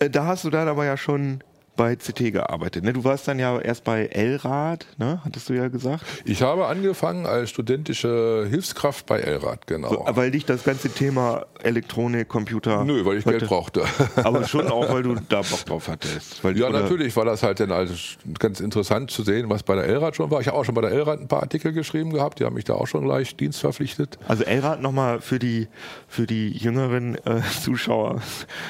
äh, 0.00 0.10
da 0.10 0.24
hast 0.24 0.42
du 0.44 0.50
dann 0.50 0.66
aber 0.66 0.84
ja 0.86 0.96
schon 0.96 1.44
bei 1.76 1.96
CT 1.96 2.32
gearbeitet. 2.32 2.84
Ne? 2.84 2.92
Du 2.92 3.04
warst 3.04 3.26
dann 3.28 3.38
ja 3.38 3.58
erst 3.58 3.84
bei 3.84 4.06
Elrad, 4.06 4.86
ne? 4.98 5.20
hattest 5.24 5.48
du 5.48 5.54
ja 5.54 5.68
gesagt. 5.68 6.04
Ich 6.24 6.42
habe 6.42 6.66
angefangen 6.66 7.26
als 7.26 7.50
studentische 7.50 8.46
Hilfskraft 8.48 9.06
bei 9.06 9.18
Elrad, 9.20 9.66
genau. 9.66 9.88
So, 9.90 10.04
weil 10.10 10.30
dich 10.30 10.44
das 10.44 10.64
ganze 10.64 10.88
Thema 10.90 11.46
Elektronik, 11.62 12.28
Computer. 12.28 12.84
Nö, 12.84 13.04
weil 13.04 13.18
ich 13.18 13.26
heute- 13.26 13.38
Geld 13.38 13.48
brauchte. 13.48 13.84
Aber 14.16 14.44
schon 14.46 14.68
auch, 14.68 14.92
weil 14.92 15.02
du 15.02 15.14
da 15.28 15.42
Bock 15.42 15.64
drauf 15.66 15.88
hattest. 15.88 16.42
Ja, 16.54 16.70
natürlich 16.70 17.14
war 17.16 17.24
das 17.24 17.42
halt 17.42 17.60
dann 17.60 17.72
also 17.72 17.94
ganz 18.38 18.60
interessant 18.60 19.10
zu 19.10 19.22
sehen, 19.22 19.48
was 19.50 19.62
bei 19.62 19.74
der 19.74 19.84
Elrad 19.86 20.16
schon 20.16 20.30
war. 20.30 20.40
Ich 20.40 20.46
habe 20.48 20.56
auch 20.58 20.64
schon 20.64 20.74
bei 20.74 20.80
der 20.82 20.90
Elrad 20.92 21.20
ein 21.20 21.28
paar 21.28 21.42
Artikel 21.42 21.72
geschrieben 21.72 22.12
gehabt. 22.12 22.38
Die 22.40 22.44
haben 22.44 22.54
mich 22.54 22.64
da 22.64 22.74
auch 22.74 22.86
schon 22.86 23.04
gleich 23.04 23.36
dienstverpflichtet. 23.36 24.18
Also 24.28 24.44
Elrad 24.44 24.80
nochmal 24.82 25.20
für 25.20 25.38
die 25.38 25.68
für 26.08 26.26
die 26.26 26.50
jüngeren 26.50 27.16
äh, 27.26 27.40
Zuschauer. 27.62 28.20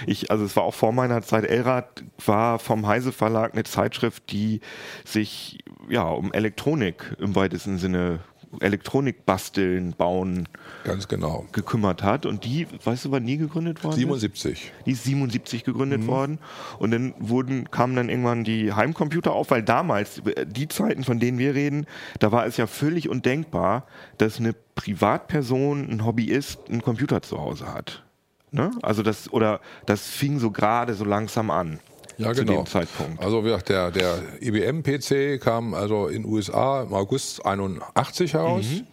Ich, 0.06 0.30
also 0.30 0.44
es 0.44 0.56
war 0.56 0.62
auch 0.64 0.74
vor 0.74 0.92
meiner 0.92 1.22
Zeit. 1.22 1.44
Elrad 1.44 2.04
war 2.24 2.58
vom 2.58 2.86
Heise 2.94 3.10
Verlag 3.12 3.52
eine 3.54 3.64
Zeitschrift, 3.64 4.30
die 4.30 4.60
sich 5.04 5.58
ja 5.88 6.04
um 6.08 6.32
Elektronik 6.32 7.16
im 7.18 7.34
weitesten 7.34 7.78
Sinne 7.78 8.20
Elektronik 8.60 9.26
basteln, 9.26 9.94
bauen 9.98 10.48
Ganz 10.84 11.08
genau. 11.08 11.44
gekümmert 11.50 12.04
hat. 12.04 12.24
Und 12.24 12.44
die, 12.44 12.68
weißt 12.84 13.06
du, 13.06 13.10
wann 13.10 13.26
die 13.26 13.36
gegründet 13.36 13.82
worden? 13.82 13.94
ist? 13.94 13.98
77. 13.98 14.72
Die 14.86 14.92
ist 14.92 15.02
77 15.02 15.64
gegründet 15.64 16.02
Mhm. 16.02 16.06
worden. 16.06 16.38
Und 16.78 16.92
dann 16.92 17.14
wurden, 17.18 17.68
kamen 17.72 17.96
dann 17.96 18.08
irgendwann 18.08 18.44
die 18.44 18.72
Heimcomputer 18.72 19.32
auf, 19.32 19.50
weil 19.50 19.64
damals, 19.64 20.18
äh, 20.20 20.46
die 20.46 20.68
Zeiten, 20.68 21.02
von 21.02 21.18
denen 21.18 21.38
wir 21.38 21.56
reden, 21.56 21.86
da 22.20 22.30
war 22.30 22.46
es 22.46 22.56
ja 22.56 22.68
völlig 22.68 23.08
undenkbar, 23.08 23.88
dass 24.18 24.38
eine 24.38 24.52
Privatperson, 24.76 25.88
ein 25.90 26.04
Hobbyist, 26.04 26.70
einen 26.70 26.80
Computer 26.82 27.22
zu 27.22 27.40
Hause 27.40 27.74
hat. 27.74 28.04
Ne? 28.52 28.70
Also 28.82 29.02
das, 29.02 29.32
oder 29.32 29.60
das 29.84 30.06
fing 30.06 30.38
so 30.38 30.52
gerade 30.52 30.94
so 30.94 31.04
langsam 31.04 31.50
an. 31.50 31.80
Ja, 32.18 32.32
zu 32.32 32.44
genau. 32.44 32.62
dem 32.62 32.66
Zeitpunkt. 32.66 33.22
Also 33.22 33.42
wie 33.42 33.48
gesagt, 33.48 33.68
der, 33.68 33.90
der 33.90 34.18
IBM-PC 34.40 35.40
kam 35.40 35.74
also 35.74 36.06
in 36.06 36.22
den 36.22 36.32
USA 36.32 36.82
im 36.82 36.92
August 36.94 37.44
81 37.44 38.34
heraus. 38.34 38.64
Mhm. 38.64 38.86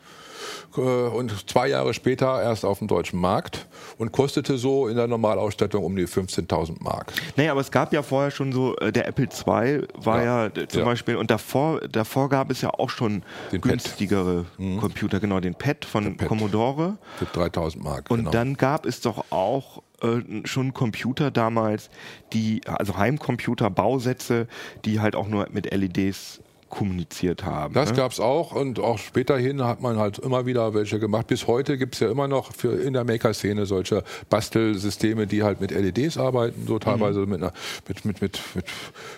Äh, 0.77 0.81
Und 0.81 1.49
zwei 1.49 1.67
Jahre 1.67 1.93
später 1.93 2.41
erst 2.41 2.65
auf 2.65 2.79
dem 2.79 2.87
deutschen 2.87 3.19
Markt 3.19 3.67
und 3.97 4.11
kostete 4.11 4.57
so 4.57 4.87
in 4.87 4.95
der 4.95 5.07
Normalausstattung 5.07 5.83
um 5.83 5.95
die 5.95 6.07
15.000 6.07 6.81
Mark. 6.81 7.11
Naja, 7.35 7.51
aber 7.51 7.61
es 7.61 7.71
gab 7.71 7.93
ja 7.93 8.03
vorher 8.03 8.31
schon 8.31 8.51
so, 8.51 8.75
äh, 8.77 8.91
der 8.91 9.07
Apple 9.07 9.25
II 9.25 9.87
war 9.95 10.23
ja, 10.23 10.45
Ja. 10.45 10.67
zum 10.67 10.79
Ja. 10.79 10.85
Beispiel, 10.85 11.15
und 11.15 11.29
davor, 11.31 11.81
davor 11.81 12.29
gab 12.29 12.49
es 12.51 12.61
ja 12.61 12.69
auch 12.69 12.89
schon 12.89 13.23
Den 13.51 13.61
günstigere 13.61 14.45
Computer, 14.79 15.19
genau, 15.19 15.39
den 15.39 15.55
Pad 15.55 15.85
von 15.85 16.15
Pad. 16.17 16.27
Commodore. 16.27 16.97
Für 17.17 17.25
3.000 17.25 17.79
Mark. 17.83 18.09
Und 18.09 18.19
genau. 18.19 18.31
dann 18.31 18.55
gab 18.55 18.85
es 18.85 19.01
doch 19.01 19.25
auch 19.31 19.81
äh, 20.01 20.21
schon 20.45 20.73
Computer 20.73 21.31
damals, 21.31 21.89
die, 22.33 22.61
also 22.65 22.97
Heimcomputer, 22.97 23.69
Bausätze, 23.69 24.47
die 24.85 24.99
halt 24.99 25.15
auch 25.15 25.27
nur 25.27 25.47
mit 25.51 25.71
LEDs 25.73 26.41
kommuniziert 26.71 27.45
haben. 27.45 27.73
Das 27.75 27.91
ne? 27.91 27.97
gab's 27.97 28.19
auch 28.19 28.53
und 28.53 28.79
auch 28.79 28.97
späterhin 28.97 29.63
hat 29.63 29.81
man 29.81 29.97
halt 29.99 30.17
immer 30.17 30.45
wieder 30.47 30.73
welche 30.73 30.97
gemacht. 30.99 31.27
Bis 31.27 31.45
heute 31.45 31.77
gibt's 31.77 31.99
ja 31.99 32.09
immer 32.09 32.27
noch 32.27 32.51
für 32.53 32.81
in 32.81 32.93
der 32.93 33.03
Maker-Szene 33.03 33.65
solche 33.67 34.03
Bastelsysteme, 34.29 35.27
die 35.27 35.43
halt 35.43 35.61
mit 35.61 35.71
LEDs 35.71 36.17
arbeiten, 36.17 36.65
so 36.67 36.79
teilweise 36.79 37.19
Mhm. 37.19 37.29
mit, 37.29 37.43
einer, 37.43 37.53
mit, 37.87 38.05
mit, 38.05 38.21
mit, 38.21 38.39
mit 38.55 38.65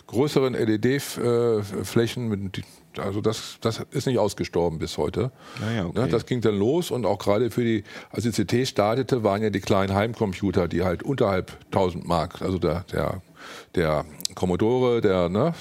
größeren 0.07 0.53
LED-Flächen. 0.53 2.27
Mit, 2.27 2.57
die- 2.57 2.63
also 3.01 3.21
das, 3.21 3.57
das 3.61 3.83
ist 3.89 4.05
nicht 4.05 4.19
ausgestorben 4.19 4.77
bis 4.77 4.99
heute. 4.99 5.31
Ah 5.67 5.71
ja, 5.75 5.85
okay. 5.87 5.99
Ne, 6.01 6.07
das 6.09 6.27
ging 6.27 6.41
dann 6.41 6.55
los 6.59 6.91
und 6.91 7.07
auch 7.07 7.17
gerade 7.17 7.49
für 7.49 7.63
die, 7.63 7.83
als 8.11 8.23
die 8.23 8.31
CT 8.31 8.67
startete, 8.67 9.23
waren 9.23 9.41
ja 9.41 9.49
die 9.49 9.61
kleinen 9.61 9.95
Heimcomputer, 9.95 10.67
die 10.67 10.83
halt 10.83 11.01
unterhalb 11.01 11.57
1000 11.71 12.07
Mark, 12.07 12.41
also 12.43 12.59
der, 12.59 12.85
der 12.91 13.21
der 13.75 14.05
Commodore, 14.35 15.01
der 15.01 15.29
ne, 15.29 15.53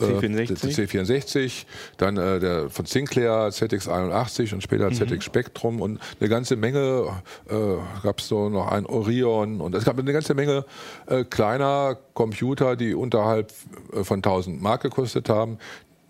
äh, 0.00 0.04
C64. 0.04 0.46
der 0.46 0.56
C64, 0.56 1.64
dann 1.96 2.16
äh, 2.16 2.40
der 2.40 2.70
von 2.70 2.86
Sinclair 2.86 3.48
ZX81 3.48 4.54
und 4.54 4.62
später 4.62 4.90
ZX 4.90 5.24
Spectrum 5.24 5.80
und 5.80 6.00
eine 6.20 6.28
ganze 6.28 6.56
Menge 6.56 7.22
äh, 7.48 7.54
gab 8.02 8.20
es 8.20 8.28
so 8.28 8.48
noch 8.48 8.70
ein 8.70 8.86
Orion 8.86 9.60
und 9.60 9.74
es 9.74 9.84
gab 9.84 9.98
eine 9.98 10.12
ganze 10.12 10.34
Menge 10.34 10.64
äh, 11.06 11.24
kleiner 11.24 11.96
Computer, 12.14 12.76
die 12.76 12.94
unterhalb 12.94 13.52
äh, 13.92 14.04
von 14.04 14.18
1000 14.18 14.60
Mark 14.60 14.82
gekostet 14.82 15.28
haben. 15.28 15.58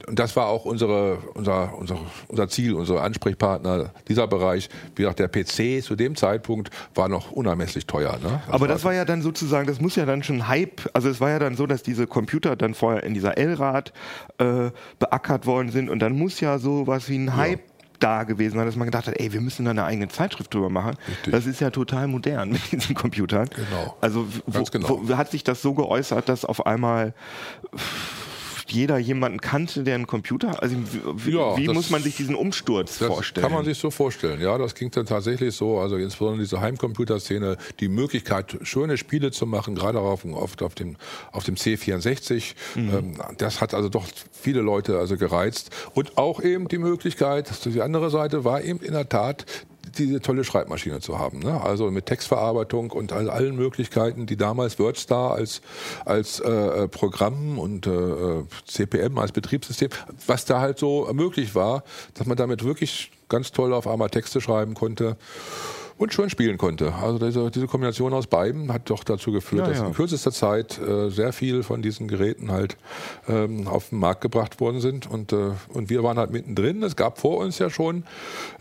Und 0.06 0.18
das 0.18 0.36
war 0.36 0.46
auch 0.46 0.64
unsere, 0.64 1.18
unser, 1.34 1.76
unser, 1.76 1.98
unser 2.28 2.48
Ziel, 2.48 2.74
unser 2.74 3.02
Ansprechpartner, 3.02 3.90
dieser 4.08 4.26
Bereich. 4.28 4.68
Wie 4.94 5.02
gesagt, 5.02 5.18
der 5.18 5.28
PC 5.28 5.82
zu 5.82 5.96
dem 5.96 6.14
Zeitpunkt 6.14 6.70
war 6.94 7.08
noch 7.08 7.32
unermesslich 7.32 7.86
teuer. 7.86 8.18
Ne? 8.22 8.40
Aber 8.48 8.68
das 8.68 8.84
war 8.84 8.94
ja 8.94 9.04
dann 9.04 9.22
sozusagen, 9.22 9.66
das 9.66 9.80
muss 9.80 9.96
ja 9.96 10.06
dann 10.06 10.22
schon 10.22 10.46
Hype, 10.48 10.88
also 10.92 11.08
es 11.08 11.20
war 11.20 11.30
ja 11.30 11.38
dann 11.38 11.56
so, 11.56 11.66
dass 11.66 11.82
diese 11.82 12.06
Computer 12.06 12.54
dann 12.56 12.74
vorher 12.74 13.02
in 13.02 13.14
dieser 13.14 13.36
L-Rad 13.36 13.92
äh, 14.38 14.70
beackert 14.98 15.46
worden 15.46 15.70
sind 15.70 15.90
und 15.90 15.98
dann 15.98 16.16
muss 16.16 16.40
ja 16.40 16.58
so 16.58 16.86
was 16.86 17.08
wie 17.08 17.18
ein 17.18 17.36
Hype 17.36 17.60
da 17.98 18.24
gewesen 18.24 18.56
sein, 18.56 18.66
dass 18.66 18.76
man 18.76 18.86
gedacht 18.86 19.06
hat, 19.06 19.18
ey, 19.18 19.32
wir 19.32 19.40
müssen 19.40 19.64
da 19.64 19.70
eine 19.70 19.84
eigene 19.84 20.08
Zeitschrift 20.08 20.52
drüber 20.52 20.70
machen. 20.70 20.96
Richtig. 21.08 21.32
Das 21.32 21.46
ist 21.46 21.60
ja 21.60 21.70
total 21.70 22.06
modern 22.08 22.50
mit 22.50 22.72
diesen 22.72 22.94
Computern. 22.94 23.48
Genau. 23.48 23.96
Also 24.00 24.26
wo, 24.46 24.62
genau. 24.64 25.00
wo 25.02 25.16
hat 25.16 25.30
sich 25.30 25.44
das 25.44 25.62
so 25.62 25.74
geäußert, 25.74 26.28
dass 26.28 26.44
auf 26.44 26.66
einmal 26.66 27.14
jeder 28.70 28.98
jemanden 28.98 29.40
kannte, 29.40 29.82
der 29.82 29.94
einen 29.94 30.06
Computer, 30.06 30.62
also 30.62 30.76
wie, 31.16 31.30
Ja, 31.32 31.56
wie 31.56 31.68
muss 31.68 31.90
man 31.90 32.02
sich 32.02 32.16
diesen 32.16 32.34
Umsturz 32.34 32.98
Das 32.98 33.08
vorstellen? 33.08 33.42
kann 33.46 33.52
man 33.52 33.64
sich 33.64 33.78
so 33.78 33.90
vorstellen. 33.90 34.40
Ja, 34.40 34.58
das 34.58 34.74
ging 34.74 34.90
dann 34.90 35.06
tatsächlich 35.06 35.54
so. 35.54 35.78
Also 35.78 35.96
insbesondere 35.96 36.42
diese 36.42 36.60
Heimcomputerszene, 36.60 37.56
die 37.80 37.88
Möglichkeit, 37.88 38.58
schöne 38.62 38.96
Spiele 38.96 39.30
zu 39.30 39.46
machen, 39.46 39.74
gerade 39.74 40.00
auf, 40.00 40.24
auf, 40.24 40.60
auf, 40.60 40.74
dem, 40.74 40.96
auf 41.32 41.44
dem 41.44 41.54
C64. 41.56 42.54
Ähm, 42.76 43.14
das 43.38 43.60
hat 43.60 43.74
also 43.74 43.88
doch 43.88 44.04
viele 44.32 44.60
Leute 44.60 44.98
also 44.98 45.16
gereizt. 45.16 45.70
Und 45.94 46.18
auch 46.18 46.42
eben 46.42 46.68
die 46.68 46.78
Möglichkeit, 46.78 47.50
die 47.64 47.82
andere 47.82 48.10
Seite 48.10 48.44
war 48.44 48.62
eben 48.62 48.80
in 48.80 48.92
der 48.92 49.08
Tat, 49.08 49.46
diese 49.98 50.20
tolle 50.20 50.44
Schreibmaschine 50.44 51.00
zu 51.00 51.18
haben. 51.18 51.40
Ne? 51.40 51.60
Also 51.60 51.90
mit 51.90 52.06
Textverarbeitung 52.06 52.90
und 52.90 53.12
all, 53.12 53.30
allen 53.30 53.56
Möglichkeiten, 53.56 54.26
die 54.26 54.36
damals 54.36 54.78
WordStar 54.78 55.32
als, 55.32 55.60
als 56.04 56.40
äh, 56.40 56.88
Programm 56.88 57.58
und 57.58 57.86
äh, 57.86 58.42
CPM 58.66 59.18
als 59.18 59.32
Betriebssystem, 59.32 59.90
was 60.26 60.44
da 60.44 60.60
halt 60.60 60.78
so 60.78 61.08
möglich 61.12 61.54
war, 61.54 61.84
dass 62.14 62.26
man 62.26 62.36
damit 62.36 62.64
wirklich 62.64 63.10
ganz 63.28 63.52
toll 63.52 63.72
auf 63.72 63.86
einmal 63.86 64.10
Texte 64.10 64.40
schreiben 64.40 64.74
konnte 64.74 65.16
und 65.98 66.12
schön 66.12 66.28
spielen 66.30 66.58
konnte. 66.58 66.92
Also 66.94 67.18
diese, 67.24 67.50
diese 67.50 67.66
Kombination 67.66 68.12
aus 68.12 68.26
beiden 68.26 68.72
hat 68.72 68.90
doch 68.90 69.02
dazu 69.04 69.32
geführt, 69.32 69.62
Ja, 69.66 69.68
dass 69.72 69.78
ja. 69.80 69.86
in 69.86 69.94
kürzester 69.94 70.30
Zeit 70.32 70.78
äh, 70.78 71.08
sehr 71.10 71.32
viel 71.32 71.62
von 71.62 71.80
diesen 71.82 72.06
Geräten 72.08 72.50
halt 72.52 72.76
ähm, 73.28 73.66
auf 73.66 73.88
den 73.90 73.98
Markt 73.98 74.20
gebracht 74.20 74.60
worden 74.60 74.80
sind 74.80 75.10
und, 75.10 75.32
äh, 75.32 75.50
und 75.72 75.88
wir 75.90 76.02
waren 76.02 76.18
halt 76.18 76.30
mittendrin. 76.30 76.82
Es 76.82 76.96
gab 76.96 77.18
vor 77.18 77.38
uns 77.38 77.58
ja 77.58 77.70
schon 77.70 78.04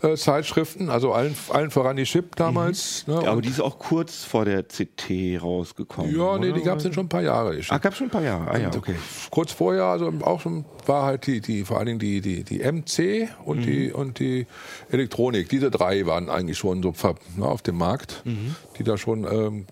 äh, 0.02 0.16
Zeitschriften, 0.16 0.88
also 0.88 1.12
allen, 1.12 1.36
allen 1.50 1.70
voran 1.70 1.96
die 1.96 2.04
Chip 2.04 2.36
damals. 2.36 3.06
Ne? 3.06 3.20
Ja, 3.22 3.32
aber 3.32 3.42
die 3.42 3.48
ist 3.50 3.60
auch 3.60 3.78
kurz 3.78 4.24
vor 4.24 4.44
der 4.44 4.62
CT 4.62 5.40
rausgekommen. 5.42 6.10
ja, 6.16 6.38
nee, 6.38 6.46
oder? 6.50 6.52
die 6.58 6.62
gab 6.62 6.78
es 6.78 6.84
dann 6.84 6.92
schon 6.92 7.06
ein 7.06 7.08
paar 7.10 7.22
Jahre. 7.22 7.56
Die. 7.56 7.62
Ah, 7.68 7.78
gab 7.78 7.94
schon 7.94 8.06
ein 8.06 8.10
paar 8.10 8.22
Jahre. 8.22 8.50
Ah 8.50 8.58
ja, 8.58 8.70
okay. 8.74 8.94
Kurz 9.30 9.52
vorher, 9.52 9.84
also 9.84 10.12
auch 10.22 10.40
schon 10.40 10.64
war 10.86 11.04
halt 11.04 11.26
die, 11.26 11.40
die 11.40 11.64
vor 11.64 11.76
allen 11.78 11.86
Dingen 11.86 11.98
die, 11.98 12.20
die, 12.20 12.44
die 12.44 12.58
MC 12.60 13.28
und, 13.44 13.64
die, 13.66 13.88
Mhm. 13.88 13.94
und 13.94 14.18
die 14.20 14.46
Elektronik. 14.90 15.48
Diese 15.48 15.70
drei 15.70 16.06
waren 16.06 16.30
eigentlich 16.30 16.58
schon 16.58 16.82
so 16.82 16.92
ver, 16.92 17.14
na, 17.36 17.46
auf 17.46 17.62
dem 17.62 17.76
Markt, 17.78 18.22
Mhm. 18.24 18.54
die 18.78 18.84
da 18.84 18.96
schon 18.98 19.24
ähm, 19.24 19.66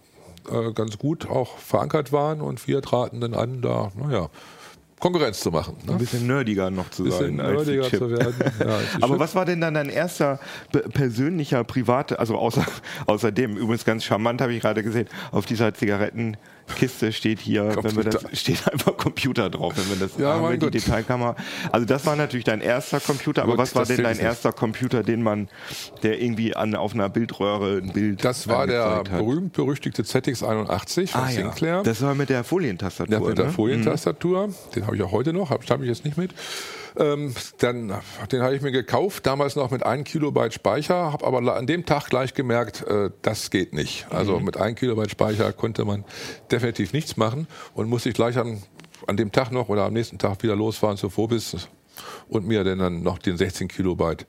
äh, 0.51 0.73
ganz 0.73 0.99
gut 0.99 1.29
auch 1.29 1.59
verankert 1.59 2.13
waren 2.13 2.41
und 2.41 2.67
wir 2.67 2.83
traten 2.83 3.21
dann 3.21 3.35
an, 3.35 3.63
da, 3.63 3.91
naja, 3.97 4.29
Konkurrenz 5.01 5.41
zu 5.41 5.51
machen. 5.51 5.77
Ein 5.87 5.93
Ne? 5.95 5.99
bisschen 5.99 6.27
nerdiger 6.27 6.71
noch 6.71 6.89
zu 6.91 7.05
Bisschen 7.05 7.37
sein. 7.37 7.55
nerdiger 7.55 7.91
zu 7.91 8.11
werden. 8.11 8.35
Ja, 8.61 8.79
Aber 9.03 9.19
was 9.19 9.35
war 9.35 9.45
denn 9.45 9.61
dann 9.61 9.75
dein 9.75 9.91
erster 9.91 10.39
pe- 10.73 10.89
persönlicher, 10.89 11.63
private, 11.65 12.19
also 12.19 12.37
außer, 12.37 12.65
außerdem, 13.07 13.57
übrigens 13.57 13.85
ganz 13.85 14.05
charmant, 14.05 14.41
habe 14.41 14.55
ich 14.55 14.63
gerade 14.63 14.83
gesehen, 14.83 15.09
auf 15.31 15.45
dieser 15.45 15.75
Zigarettenkiste 16.67 17.13
steht 17.13 17.41
hier, 17.41 17.77
wenn 17.83 17.97
wir 17.97 18.05
das, 18.05 18.15
Computer. 18.17 18.37
steht 18.37 18.73
einfach 18.73 18.97
Computer 18.97 19.51
drauf, 19.51 19.75
wenn 19.77 19.89
wir 19.89 20.07
das 20.07 20.19
Ja, 20.19 20.35
haben 20.35 20.43
wir 20.43 20.51
die 20.53 20.59
Gott. 20.59 20.75
Detailkamera. 20.75 21.37
Also 21.71 21.87
das 21.87 22.07
war 22.07 22.17
natürlich 22.17 22.45
dein 22.45 22.61
erster 22.61 23.01
Computer, 23.01 23.43
aber 23.43 23.53
Gut, 23.53 23.61
was 23.61 23.75
war 23.75 23.85
denn 23.85 24.03
dein 24.03 24.19
erster 24.19 24.53
Computer, 24.53 25.03
den 25.03 25.23
man, 25.23 25.49
der 26.03 26.21
irgendwie 26.21 26.55
an, 26.55 26.75
auf 26.75 26.95
einer 26.95 27.09
Bildröhre 27.09 27.79
ein 27.79 27.93
Bild 27.93 28.25
Das 28.25 28.49
war 28.49 28.67
der 28.67 29.03
berühmt-berüchtigte 29.05 30.03
ZX81 30.03 31.09
von 31.09 31.21
ah, 31.21 31.27
ja. 31.27 31.31
Sinclair. 31.31 31.83
Das 31.83 32.03
war 32.03 32.15
mit 32.15 32.29
der 32.29 32.45
Folientastatur. 32.45 33.15
Ja, 33.15 33.27
mit 33.27 33.39
der 33.39 33.47
ne? 33.47 33.53
Folientastatur, 33.53 34.49
den 34.75 34.87
habe 34.87 34.97
ich 34.97 35.03
auch 35.03 35.13
heute 35.13 35.33
noch, 35.33 35.51
habe 35.51 35.65
hab 35.67 35.81
ich 35.83 35.89
jetzt 35.89 36.05
nicht 36.05 36.17
mit. 36.17 36.35
Ähm, 36.97 37.35
dann, 37.59 37.93
den 38.31 38.43
habe 38.43 38.55
ich 38.55 38.63
mir 38.63 38.71
gekauft, 38.71 39.27
damals 39.27 39.57
noch 39.57 39.71
mit 39.71 39.85
1 39.85 40.09
Kilobyte 40.09 40.55
Speicher, 40.55 41.13
habe 41.13 41.27
aber 41.27 41.57
an 41.57 41.67
dem 41.67 41.85
Tag 41.87 42.09
gleich 42.09 42.35
gemerkt, 42.35 42.87
äh, 42.87 43.11
das 43.23 43.51
geht 43.51 43.73
nicht. 43.73 44.07
Also 44.11 44.39
mit 44.39 44.57
1 44.57 44.79
Kilobyte 44.79 45.11
Speicher 45.11 45.53
konnte 45.53 45.85
man 45.85 46.05
definitiv 46.53 46.93
nichts 46.93 47.17
machen 47.17 47.49
und 47.75 47.89
musste 47.89 48.11
ich 48.11 48.15
gleich 48.15 48.39
an, 48.39 48.63
an 49.07 49.17
dem 49.17 49.33
Tag 49.33 49.51
noch 49.51 49.69
oder 49.69 49.85
am 49.85 49.93
nächsten 49.93 50.19
Tag 50.19 50.43
wieder 50.43 50.55
losfahren 50.55 50.97
zur 50.97 51.11
Phobis 51.11 51.69
und 52.29 52.47
mir 52.47 52.63
dann 52.63 53.03
noch 53.03 53.19
den 53.19 53.37
16 53.37 53.69
Kilobyte 53.69 54.27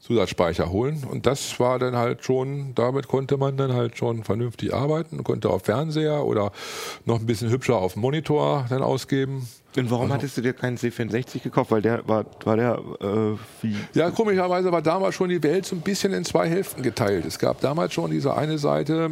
Zusatzspeicher 0.00 0.70
holen. 0.70 1.04
Und 1.10 1.26
das 1.26 1.58
war 1.60 1.78
dann 1.78 1.96
halt 1.96 2.24
schon, 2.24 2.74
damit 2.74 3.08
konnte 3.08 3.36
man 3.36 3.56
dann 3.56 3.72
halt 3.72 3.96
schon 3.96 4.24
vernünftig 4.24 4.74
arbeiten, 4.74 5.22
konnte 5.24 5.50
auf 5.50 5.64
Fernseher 5.64 6.24
oder 6.24 6.52
noch 7.04 7.20
ein 7.20 7.26
bisschen 7.26 7.50
hübscher 7.50 7.76
auf 7.76 7.96
Monitor 7.96 8.66
dann 8.68 8.82
ausgeben. 8.82 9.48
Und 9.76 9.90
warum 9.90 10.10
hattest 10.12 10.36
du 10.36 10.40
dir 10.40 10.54
keinen 10.54 10.78
C64 10.78 11.42
gekauft? 11.42 11.70
Weil 11.70 11.82
der 11.82 12.06
war, 12.08 12.24
war 12.44 12.56
der 12.56 12.78
äh, 13.00 13.36
wie 13.62 13.76
Ja, 13.94 14.10
komischerweise 14.10 14.72
war 14.72 14.80
damals 14.80 15.14
schon 15.14 15.28
die 15.28 15.42
Welt 15.42 15.66
so 15.66 15.76
ein 15.76 15.82
bisschen 15.82 16.12
in 16.14 16.24
zwei 16.24 16.48
Hälften 16.48 16.82
geteilt. 16.82 17.26
Es 17.26 17.38
gab 17.38 17.60
damals 17.60 17.92
schon 17.92 18.10
diese 18.10 18.34
eine 18.34 18.58
Seite, 18.58 19.10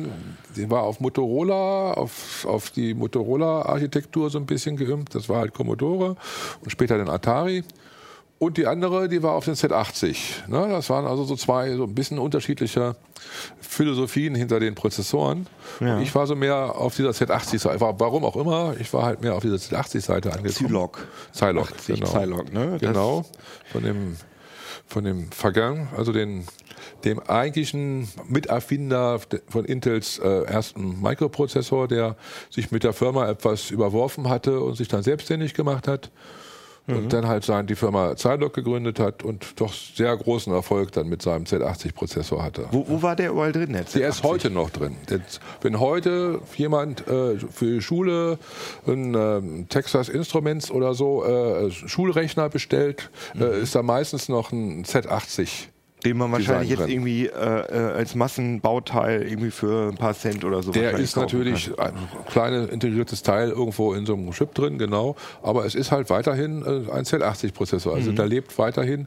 die 0.56 0.70
war 0.70 0.82
auf 0.82 1.00
Motorola, 1.00 1.92
auf, 1.92 2.46
auf 2.46 2.70
die 2.70 2.94
Motorola-Architektur 2.94 4.30
so 4.30 4.38
ein 4.38 4.46
bisschen 4.46 4.76
geimpft. 4.76 5.14
Das 5.14 5.28
war 5.28 5.40
halt 5.40 5.52
Commodore 5.52 6.16
und 6.62 6.70
später 6.70 6.96
dann 6.96 7.10
Atari. 7.10 7.62
Und 8.44 8.56
die 8.58 8.66
andere, 8.66 9.08
die 9.08 9.22
war 9.22 9.32
auf 9.32 9.46
den 9.46 9.54
Z80. 9.54 10.48
Ne? 10.48 10.68
Das 10.68 10.90
waren 10.90 11.06
also 11.06 11.24
so 11.24 11.34
zwei 11.36 11.74
so 11.76 11.84
ein 11.84 11.94
bisschen 11.94 12.18
unterschiedliche 12.18 12.94
Philosophien 13.60 14.34
hinter 14.34 14.60
den 14.60 14.74
Prozessoren. 14.74 15.46
Ja. 15.80 15.96
Und 15.96 16.02
ich 16.02 16.14
war 16.14 16.26
so 16.26 16.36
mehr 16.36 16.74
auf 16.76 16.94
dieser 16.94 17.10
Z80-Seite. 17.10 17.80
Warum 17.80 18.24
auch 18.24 18.36
immer, 18.36 18.74
ich 18.78 18.92
war 18.92 19.04
halt 19.04 19.22
mehr 19.22 19.34
auf 19.34 19.42
dieser 19.42 19.56
Z80-Seite 19.56 20.30
angekommen. 20.32 20.52
Zilog. 20.68 21.06
Zilog, 21.32 21.72
80 21.72 22.00
genau. 22.00 22.10
Zilog, 22.20 22.52
ne? 22.52 22.70
Das- 22.72 22.80
Genau, 22.80 23.24
von 23.72 23.82
dem, 23.82 24.16
von 24.86 25.04
dem 25.04 25.32
Vergangen, 25.32 25.88
also 25.96 26.12
den, 26.12 26.44
dem 27.04 27.18
eigentlichen 27.20 28.08
Miterfinder 28.28 29.20
von 29.48 29.64
Intels 29.64 30.18
äh, 30.18 30.42
ersten 30.44 31.00
Microprozessor, 31.00 31.88
der 31.88 32.16
sich 32.50 32.70
mit 32.70 32.84
der 32.84 32.92
Firma 32.92 33.28
etwas 33.28 33.70
überworfen 33.70 34.28
hatte 34.28 34.60
und 34.60 34.76
sich 34.76 34.88
dann 34.88 35.02
selbstständig 35.02 35.54
gemacht 35.54 35.88
hat. 35.88 36.10
Mhm. 36.86 36.96
Und 36.96 37.12
dann 37.12 37.26
halt 37.26 37.44
sein, 37.44 37.66
die 37.66 37.76
Firma 37.76 38.14
Zilog 38.16 38.52
gegründet 38.52 39.00
hat 39.00 39.22
und 39.22 39.58
doch 39.60 39.72
sehr 39.72 40.14
großen 40.16 40.52
Erfolg 40.52 40.92
dann 40.92 41.08
mit 41.08 41.22
seinem 41.22 41.44
Z80-Prozessor 41.44 42.42
hatte. 42.42 42.66
Wo, 42.72 42.84
wo 42.86 43.02
war 43.02 43.16
der 43.16 43.30
überall 43.30 43.52
drin? 43.52 43.72
Der, 43.72 43.84
Der 43.84 44.08
ist 44.08 44.22
heute 44.22 44.50
noch 44.50 44.70
drin. 44.70 44.96
Jetzt, 45.08 45.40
wenn 45.62 45.80
heute 45.80 46.40
jemand 46.56 47.06
äh, 47.08 47.38
für 47.38 47.76
die 47.76 47.82
Schule 47.82 48.38
ein 48.86 49.14
ähm, 49.14 49.66
Texas 49.68 50.08
Instruments 50.08 50.70
oder 50.70 50.94
so 50.94 51.24
äh, 51.24 51.70
Schulrechner 51.70 52.50
bestellt, 52.50 53.10
äh, 53.38 53.62
ist 53.62 53.74
da 53.74 53.82
meistens 53.82 54.28
noch 54.28 54.52
ein 54.52 54.84
Z80. 54.84 55.68
Den 56.04 56.18
man 56.18 56.32
wahrscheinlich 56.32 56.70
jetzt 56.70 56.88
irgendwie 56.88 57.26
äh, 57.26 57.30
äh, 57.30 57.92
als 57.94 58.14
Massenbauteil 58.14 59.22
irgendwie 59.22 59.50
für 59.50 59.88
ein 59.88 59.96
paar 59.96 60.14
Cent 60.14 60.44
oder 60.44 60.62
so 60.62 60.70
Der 60.70 60.92
ist 60.98 61.16
natürlich 61.16 61.78
ein 61.78 61.94
kleines 62.28 62.68
integriertes 62.70 63.22
Teil 63.22 63.50
irgendwo 63.50 63.94
in 63.94 64.04
so 64.06 64.14
einem 64.14 64.30
Chip 64.32 64.54
drin, 64.54 64.78
genau. 64.78 65.16
Aber 65.42 65.64
es 65.64 65.74
ist 65.74 65.92
halt 65.92 66.10
weiterhin 66.10 66.62
äh, 66.62 66.90
ein 66.92 67.04
Z80-Prozessor. 67.04 67.94
Also 67.94 68.12
der 68.12 68.26
lebt 68.26 68.58
weiterhin 68.58 69.06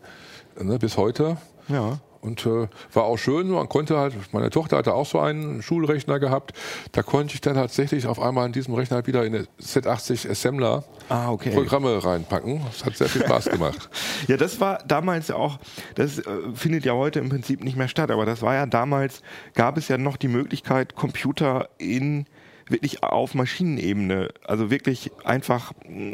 ne, 0.60 0.80
bis 0.80 0.98
heute. 0.98 1.38
kann. 1.68 1.76
Ja. 1.76 2.00
Und 2.22 2.46
äh, 2.46 2.68
war 2.94 3.04
auch 3.04 3.18
schön, 3.18 3.50
man 3.50 3.70
konnte 3.70 3.98
halt, 3.98 4.14
meine 4.34 4.50
Tochter 4.50 4.78
hatte 4.78 4.94
auch 4.94 5.06
so 5.06 5.20
einen 5.20 5.62
Schulrechner 5.62 6.20
gehabt, 6.20 6.54
da 6.92 7.04
konnte 7.04 7.36
ich 7.36 7.42
dann 7.42 7.56
tatsächlich 7.56 8.08
auf 8.08 8.20
einmal 8.20 8.46
in 8.48 8.54
diesem 8.54 8.74
Rechner 8.74 9.06
wieder 9.08 9.26
in 9.26 9.36
eine 9.36 9.48
Z80 9.62 10.30
Assembler 10.30 10.84
Ah, 11.10 11.32
okay. 11.32 11.52
Programme 11.52 12.04
reinpacken. 12.04 12.62
Das 12.66 12.86
hat 12.86 12.98
sehr 12.98 13.08
viel 13.08 13.24
Spaß 13.24 13.46
gemacht. 13.52 13.90
Ja, 14.28 14.36
das 14.38 14.60
war 14.60 14.80
damals 14.88 15.32
auch, 15.32 15.58
das 15.96 16.20
äh, 16.20 16.24
findet 16.54 16.86
ja 16.86 16.94
heute 16.94 17.20
im 17.20 17.30
Prinzip 17.30 17.64
nicht 17.64 17.78
mehr 17.78 17.88
statt, 17.88 18.12
aber 18.12 18.26
das 18.26 18.42
war 18.42 18.56
ja 18.56 18.66
damals, 18.66 19.22
gab 19.54 19.78
es 19.78 19.88
ja 19.88 19.98
noch 19.98 20.18
die 20.18 20.28
Möglichkeit, 20.28 20.96
Computer 20.96 21.70
in 21.78 22.26
wirklich 22.70 23.04
auf 23.04 23.34
Maschinenebene, 23.34 24.30
also 24.46 24.70
wirklich 24.70 25.12
einfach 25.24 25.72
äh, 25.88 26.14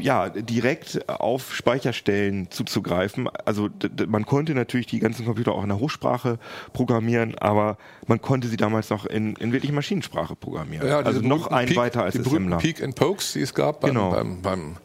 ja 0.00 0.28
direkt 0.28 1.08
auf 1.08 1.54
Speicherstellen 1.54 2.50
zuzugreifen. 2.50 3.28
Also 3.44 3.68
man 4.08 4.26
konnte 4.26 4.54
natürlich 4.54 4.86
die 4.86 4.98
ganzen 4.98 5.24
Computer 5.24 5.52
auch 5.52 5.62
in 5.62 5.68
der 5.68 5.78
Hochsprache 5.78 6.38
programmieren, 6.72 7.36
aber 7.38 7.78
man 8.06 8.20
konnte 8.20 8.48
sie 8.48 8.56
damals 8.56 8.90
noch 8.90 9.06
in, 9.06 9.34
in 9.36 9.52
wirklich 9.52 9.72
Maschinensprache 9.72 10.36
programmieren. 10.36 10.86
Ja, 10.88 11.00
also 11.00 11.20
noch 11.20 11.48
ein 11.48 11.68
Peak, 11.68 11.76
weiter 11.76 12.02
als 12.02 12.14
die 12.14 12.20
Assembler. 12.20 12.58
Peak 12.58 12.82
and 12.82 12.94
Pokes, 12.94 13.32
die 13.34 13.40
es 13.40 13.54
gab 13.54 13.80
beim, 13.80 13.90
Genau. 13.90 14.10
beim, 14.10 14.42
beim, 14.42 14.76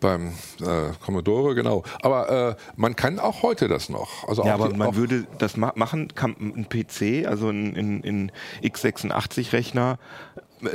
beim 0.00 0.28
äh, 0.60 0.92
Commodore, 1.04 1.54
genau. 1.54 1.84
Aber 2.02 2.50
äh, 2.50 2.54
man 2.76 2.96
kann 2.96 3.18
auch 3.18 3.42
heute 3.42 3.68
das 3.68 3.88
noch. 3.88 4.28
Also 4.28 4.44
Ja, 4.44 4.54
aber 4.54 4.68
die, 4.70 4.76
man 4.76 4.94
würde 4.96 5.26
das 5.38 5.56
ma 5.56 5.72
machen, 5.76 6.08
kann 6.14 6.34
ein 6.40 6.68
PC, 6.68 7.26
also 7.26 7.48
ein, 7.50 7.74
in, 7.74 8.00
in 8.02 8.32
x86-Rechner 8.62 9.98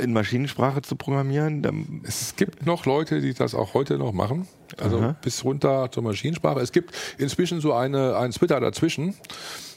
in 0.00 0.12
Maschinensprache 0.12 0.82
zu 0.82 0.96
programmieren. 0.96 2.02
Es 2.06 2.34
gibt 2.36 2.66
noch 2.66 2.86
Leute, 2.86 3.20
die 3.20 3.34
das 3.34 3.54
auch 3.54 3.74
heute 3.74 3.98
noch 3.98 4.12
machen. 4.12 4.48
Also 4.78 5.14
bis 5.22 5.44
runter 5.44 5.90
zur 5.92 6.02
Maschinensprache. 6.02 6.60
Es 6.60 6.72
gibt 6.72 6.94
inzwischen 7.18 7.60
so 7.60 7.72
eine, 7.72 8.16
einen 8.16 8.32
Splitter 8.32 8.60
dazwischen. 8.60 9.14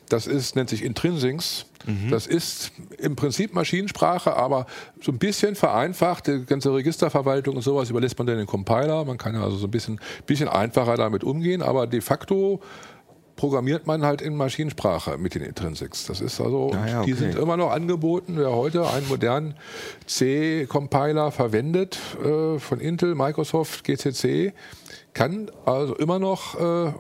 Das 0.10 0.26
ist, 0.26 0.56
nennt 0.56 0.70
sich 0.70 0.84
Intrinsics. 0.84 1.66
Das 2.10 2.28
ist 2.28 2.72
im 2.98 3.16
Prinzip 3.16 3.54
Maschinensprache, 3.54 4.36
aber 4.36 4.66
so 5.02 5.12
ein 5.12 5.18
bisschen 5.18 5.56
vereinfacht. 5.56 6.28
Die 6.28 6.46
ganze 6.46 6.74
Registerverwaltung 6.74 7.56
und 7.56 7.62
sowas 7.62 7.90
überlässt 7.90 8.18
man 8.18 8.28
dann 8.28 8.38
den 8.38 8.48
Compiler. 8.48 9.06
Man 9.06 9.18
kann 9.18 9.34
ja 9.34 9.44
also 9.44 9.58
so 9.58 9.68
ein 9.68 9.72
bisschen, 9.72 10.00
bisschen 10.26 10.50
einfacher 10.50 10.98
damit 10.98 11.24
umgehen, 11.24 11.62
aber 11.62 11.88
de 11.88 12.02
facto 12.02 12.62
programmiert 13.40 13.88
man 13.88 14.04
halt 14.04 14.22
in 14.22 14.36
Maschinensprache 14.36 15.18
mit 15.18 15.34
den 15.34 15.44
Intrinsics. 15.44 16.06
Das 16.06 16.20
ist 16.20 16.42
also, 16.42 16.74
Ah 16.74 16.86
ja, 16.86 17.04
die 17.04 17.14
okay. 17.14 17.22
sind 17.22 17.36
immer 17.36 17.56
noch 17.56 17.72
angeboten. 17.72 18.34
Wer 18.36 18.52
heute 18.52 18.86
einen 18.90 19.08
modernen 19.08 19.54
C-Compiler 20.08 21.32
verwendet 21.32 21.98
äh, 22.22 22.60
von 22.60 22.82
Intel, 22.82 23.16
Microsoft, 23.16 23.86
GCC, 23.86 24.52
kann 25.14 25.50
also 25.66 25.96
immer 25.96 26.20
noch 26.20 26.60
äh, 26.60 26.92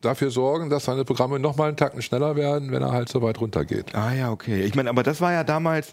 dafür 0.00 0.30
sorgen, 0.30 0.70
dass 0.70 0.84
seine 0.84 1.04
Programme 1.04 1.40
noch 1.40 1.56
mal 1.56 1.66
einen 1.66 1.76
Tacken 1.76 2.00
schneller 2.00 2.36
werden, 2.36 2.70
wenn 2.70 2.82
er 2.82 2.92
halt 2.92 3.08
so 3.08 3.20
weit 3.20 3.40
runtergeht. 3.40 3.92
ah 3.96 4.12
ja, 4.12 4.30
okay. 4.30 4.62
Ich 4.62 4.76
meine, 4.76 4.88
aber 4.88 5.02
das 5.02 5.20
war 5.20 5.32
ja 5.32 5.42
damals, 5.42 5.92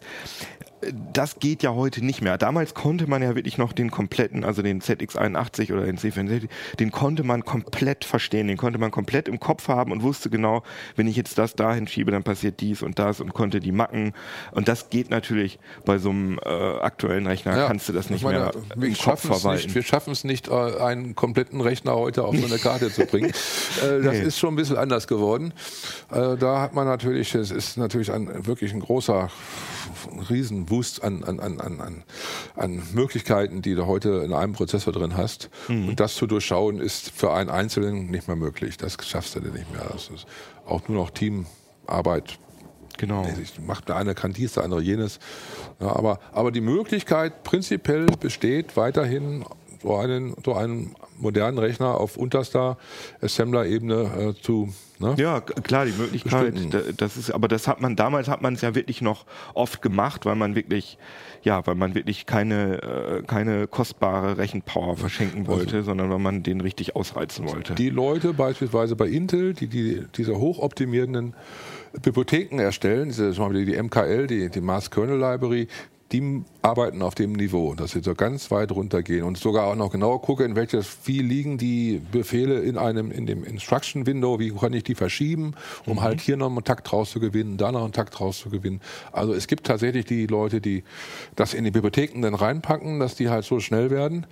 das 1.14 1.40
geht 1.40 1.64
ja 1.64 1.74
heute 1.74 2.06
nicht 2.06 2.22
mehr. 2.22 2.38
Damals 2.38 2.74
konnte 2.76 3.08
man 3.08 3.24
ja 3.24 3.34
wirklich 3.36 3.58
noch 3.58 3.74
den 3.74 3.90
kompletten, 3.90 4.44
also 4.44 4.62
den 4.62 4.82
ZX81 4.82 5.74
oder 5.74 5.86
den 5.86 5.98
C64, 5.98 6.48
den 6.80 6.92
konnte 6.92 7.24
man 7.24 7.44
komplett 7.44 8.06
verstehen, 8.06 8.48
den 8.48 8.58
konnte 8.58 8.78
man 8.78 8.92
komplett 8.92 9.28
im 9.28 9.40
Kopf 9.40 9.68
haben 9.70 9.92
und 9.92 10.04
wusste 10.04 10.30
genau, 10.30 10.62
wenn 10.96 11.08
ich 11.08 11.16
jetzt 11.16 11.38
das 11.40 11.56
dahin 11.56 11.88
schiebe, 11.88 12.12
dann 12.12 12.24
passiert 12.24 12.60
dies 12.62 12.84
und 12.84 13.00
das 13.00 13.20
und 13.22 13.34
konnte 13.34 13.60
die 13.60 13.72
Macken. 13.72 14.14
Und 14.52 14.68
das 14.68 14.90
geht 14.90 15.10
natürlich 15.10 15.58
bei 15.86 15.98
so 15.98 16.12
einem 16.12 16.40
äh, 16.46 16.50
aktuellen 16.50 17.26
Rechner, 17.26 17.66
kannst 17.68 17.90
du 17.90 17.94
das 17.94 18.10
nicht 18.10 18.20
ich 18.20 18.24
meine, 18.24 18.40
mehr 18.40 18.52
wir 18.76 18.88
im 18.90 18.94
Kopf 18.94 19.04
schaffen 19.04 19.32
es 19.32 19.42
verwalten. 19.42 19.64
nicht, 19.66 19.76
wir 19.76 19.84
schaffen 19.84 20.12
es 20.12 20.24
nicht, 20.24 20.50
einen 20.52 21.16
kompletten 21.16 21.60
Rechner 21.62 21.96
heute 21.96 22.24
auf 22.24 22.38
so 22.38 22.46
eine 22.46 22.60
Karte 22.60 22.92
zu 22.92 23.06
bringen. 23.06 23.32
Äh, 23.84 24.02
Das 24.02 24.14
Nee. 24.18 24.22
ist 24.24 24.40
schon 24.40 24.54
ein 24.54 24.56
bisschen 24.56 24.78
anders 24.78 25.08
geworden. 25.08 25.54
Äh, 26.12 26.36
Da 26.38 26.62
hat 26.62 26.74
man 26.74 26.86
natürlich, 26.88 27.34
es 27.36 27.52
ist 27.52 27.78
natürlich 27.78 28.12
ein, 28.12 28.46
wirklich 28.46 28.74
ein 28.74 28.80
großer 28.80 29.30
ein 30.10 30.20
Riesenboost 30.68 31.04
an, 31.04 31.24
an, 31.24 31.40
an, 31.40 31.60
an, 31.60 31.82
an, 31.82 32.04
an 32.56 32.84
Möglichkeiten, 32.94 33.62
die 33.62 33.76
du 33.76 33.86
heute 33.86 34.22
in 34.26 34.34
einem 34.34 34.54
Prozessor 34.54 34.94
drin 34.94 35.16
hast. 35.16 35.50
Mhm. 35.68 35.90
Und 35.90 36.00
das 36.00 36.16
zu 36.16 36.28
durchschauen, 36.28 36.80
ist 36.80 37.10
für 37.12 37.34
einen 37.34 37.50
Einzelnen 37.50 38.08
nicht 38.08 38.28
mehr 38.28 38.38
möglich. 38.38 38.78
Das 38.78 38.98
schaffst 39.04 39.36
du 39.36 39.40
dir 39.40 39.52
nicht 39.52 39.72
mehr. 39.72 39.86
Das 39.92 40.10
ist 40.10 40.26
auch 40.66 40.88
nur 40.88 40.98
noch 40.98 41.10
Teamarbeit 41.12 42.40
Genau. 43.00 43.22
Nee, 43.22 43.46
macht 43.64 43.90
der 43.90 43.96
eine 43.96 44.16
kann 44.16 44.34
dies, 44.34 44.54
der 44.54 44.64
andere 44.64 44.82
jenes. 44.82 45.20
Ja, 45.80 45.96
aber, 45.96 46.20
aber 46.32 46.52
die 46.52 46.62
Möglichkeit 46.62 47.44
prinzipiell 47.44 48.08
besteht 48.20 48.76
weiterhin, 48.76 49.46
so 49.84 49.96
einen, 49.98 50.34
so 50.44 50.56
einen 50.56 50.96
modernen 51.18 51.58
Rechner 51.58 52.00
auf 52.00 52.18
unterster 52.18 52.78
Assembler-Ebene 53.22 54.34
äh, 54.38 54.42
zu. 54.42 54.74
Ne? 55.00 55.16
Ja, 55.18 55.42
klar, 55.42 55.86
die 55.86 55.92
Möglichkeit, 55.92 56.56
das 56.98 57.18
ist, 57.18 57.32
aber 57.32 57.48
das 57.48 57.68
hat 57.68 57.82
man, 57.82 57.96
damals 57.96 58.28
hat 58.28 58.42
man 58.42 58.56
es 58.56 58.62
ja 58.62 58.74
wirklich 58.74 59.02
noch 59.02 59.26
oft 59.54 59.82
gemacht, 59.82 60.26
weil 60.26 60.36
man 60.36 60.56
wirklich, 60.56 60.98
ja, 61.44 61.66
weil 61.68 61.76
man 61.76 61.94
wirklich 61.94 62.26
keine, 62.26 62.82
äh, 62.82 63.24
keine 63.24 63.68
kostbare 63.68 64.38
Rechenpower 64.38 64.98
verschenken 64.98 65.46
wollte, 65.46 65.84
sondern 65.84 66.10
weil 66.10 66.20
man 66.20 66.42
den 66.42 66.62
richtig 66.62 66.96
ausreizen 66.96 67.48
wollte. 67.48 67.76
Die 67.76 67.90
Leute 67.90 68.34
beispielsweise 68.34 68.96
bei 68.96 69.08
Intel, 69.08 69.54
die, 69.54 69.68
die 69.68 70.04
diese 70.16 70.38
hochoptimierenden 70.38 71.36
Bibliotheken 72.02 72.60
erstellen, 72.60 73.10
diese, 73.10 73.32
die 73.32 73.82
MKL, 73.82 74.28
die, 74.28 74.50
die 74.50 74.62
Mass 74.62 74.90
Kernel 74.90 75.20
Library, 75.20 75.68
die 76.12 76.44
arbeiten 76.62 77.02
auf 77.02 77.16
dem 77.16 77.34
Niveau, 77.34 77.74
dass 77.74 77.92
sie 77.92 78.02
so 78.02 78.16
ganz 78.16 78.50
weit 78.52 78.72
runtergehen 78.72 79.24
und 79.24 79.38
sogar 79.38 79.68
auch 79.68 79.76
noch 79.76 79.92
genau 79.92 80.18
gucken, 80.20 80.46
in 80.48 80.56
welches, 80.56 80.98
wie 81.06 81.20
liegen 81.20 81.58
die 81.58 82.02
Befehle 82.12 82.60
in 82.60 82.78
einem, 82.78 83.12
in 83.12 83.26
dem 83.26 83.44
Instruction 83.44 84.06
Window, 84.06 84.40
wie 84.40 84.52
kann 84.52 84.74
ich 84.74 84.84
die 84.84 84.96
verschieben, 84.96 85.54
um 85.86 86.02
halt 86.02 86.22
hier 86.22 86.38
noch 86.38 86.48
einen 86.50 86.64
Takt 86.64 86.92
rauszugewinnen, 86.92 87.58
da 87.58 87.72
noch 87.72 87.84
einen 87.84 87.94
Takt 87.94 88.20
rauszugewinnen. 88.20 88.82
Also 89.12 89.34
es 89.34 89.48
gibt 89.48 89.66
tatsächlich 89.68 90.06
die 90.06 90.28
Leute, 90.28 90.62
die 90.62 90.84
das 91.36 91.54
in 91.54 91.64
die 91.64 91.72
Bibliotheken 91.72 92.22
dann 92.22 92.36
reinpacken, 92.36 93.00
dass 93.00 93.16
die 93.16 93.30
halt 93.30 93.44
so 93.46 93.60
schnell 93.60 93.90
werden. 93.90 94.26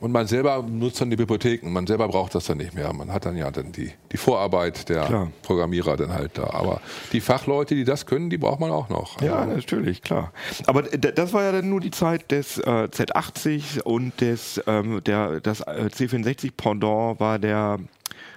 Und 0.00 0.12
man 0.12 0.26
selber 0.26 0.64
nutzt 0.68 1.00
dann 1.00 1.10
die 1.10 1.16
Bibliotheken, 1.16 1.70
man 1.70 1.86
selber 1.86 2.08
braucht 2.08 2.34
das 2.34 2.46
dann 2.46 2.58
nicht 2.58 2.74
mehr. 2.74 2.92
Man 2.92 3.12
hat 3.12 3.26
dann 3.26 3.36
ja 3.36 3.50
dann 3.50 3.70
die, 3.72 3.92
die 4.10 4.16
Vorarbeit 4.16 4.88
der 4.88 5.04
Klar. 5.04 5.32
Programmierer 5.42 5.96
dann 5.96 6.12
halt 6.12 6.36
da. 6.38 6.50
Aber 6.50 6.80
die 7.12 7.20
Fachleute, 7.20 7.74
die 7.74 7.84
das 7.84 8.06
können, 8.06 8.28
die 8.30 8.38
braucht 8.38 8.60
man 8.60 8.70
auch 8.70 8.88
noch. 8.88 9.20
Ja, 9.20 9.36
Also, 9.36 9.54
natürlich, 9.56 10.02
klar. 10.02 10.32
Aber 10.66 10.82
das 11.14 11.32
war 11.32 11.42
ja 11.44 11.52
dann 11.52 11.68
nur 11.68 11.80
die 11.80 11.90
Zeit 11.90 12.30
des 12.30 12.58
äh, 12.58 12.62
Z80 12.90 13.82
und 13.82 14.20
des 14.20 14.60
ähm, 14.66 15.00
der 15.04 15.40
das 15.40 15.60
äh, 15.60 15.88
C64 15.92 16.50
Pendant 16.56 17.20
war 17.20 17.38
der 17.38 17.78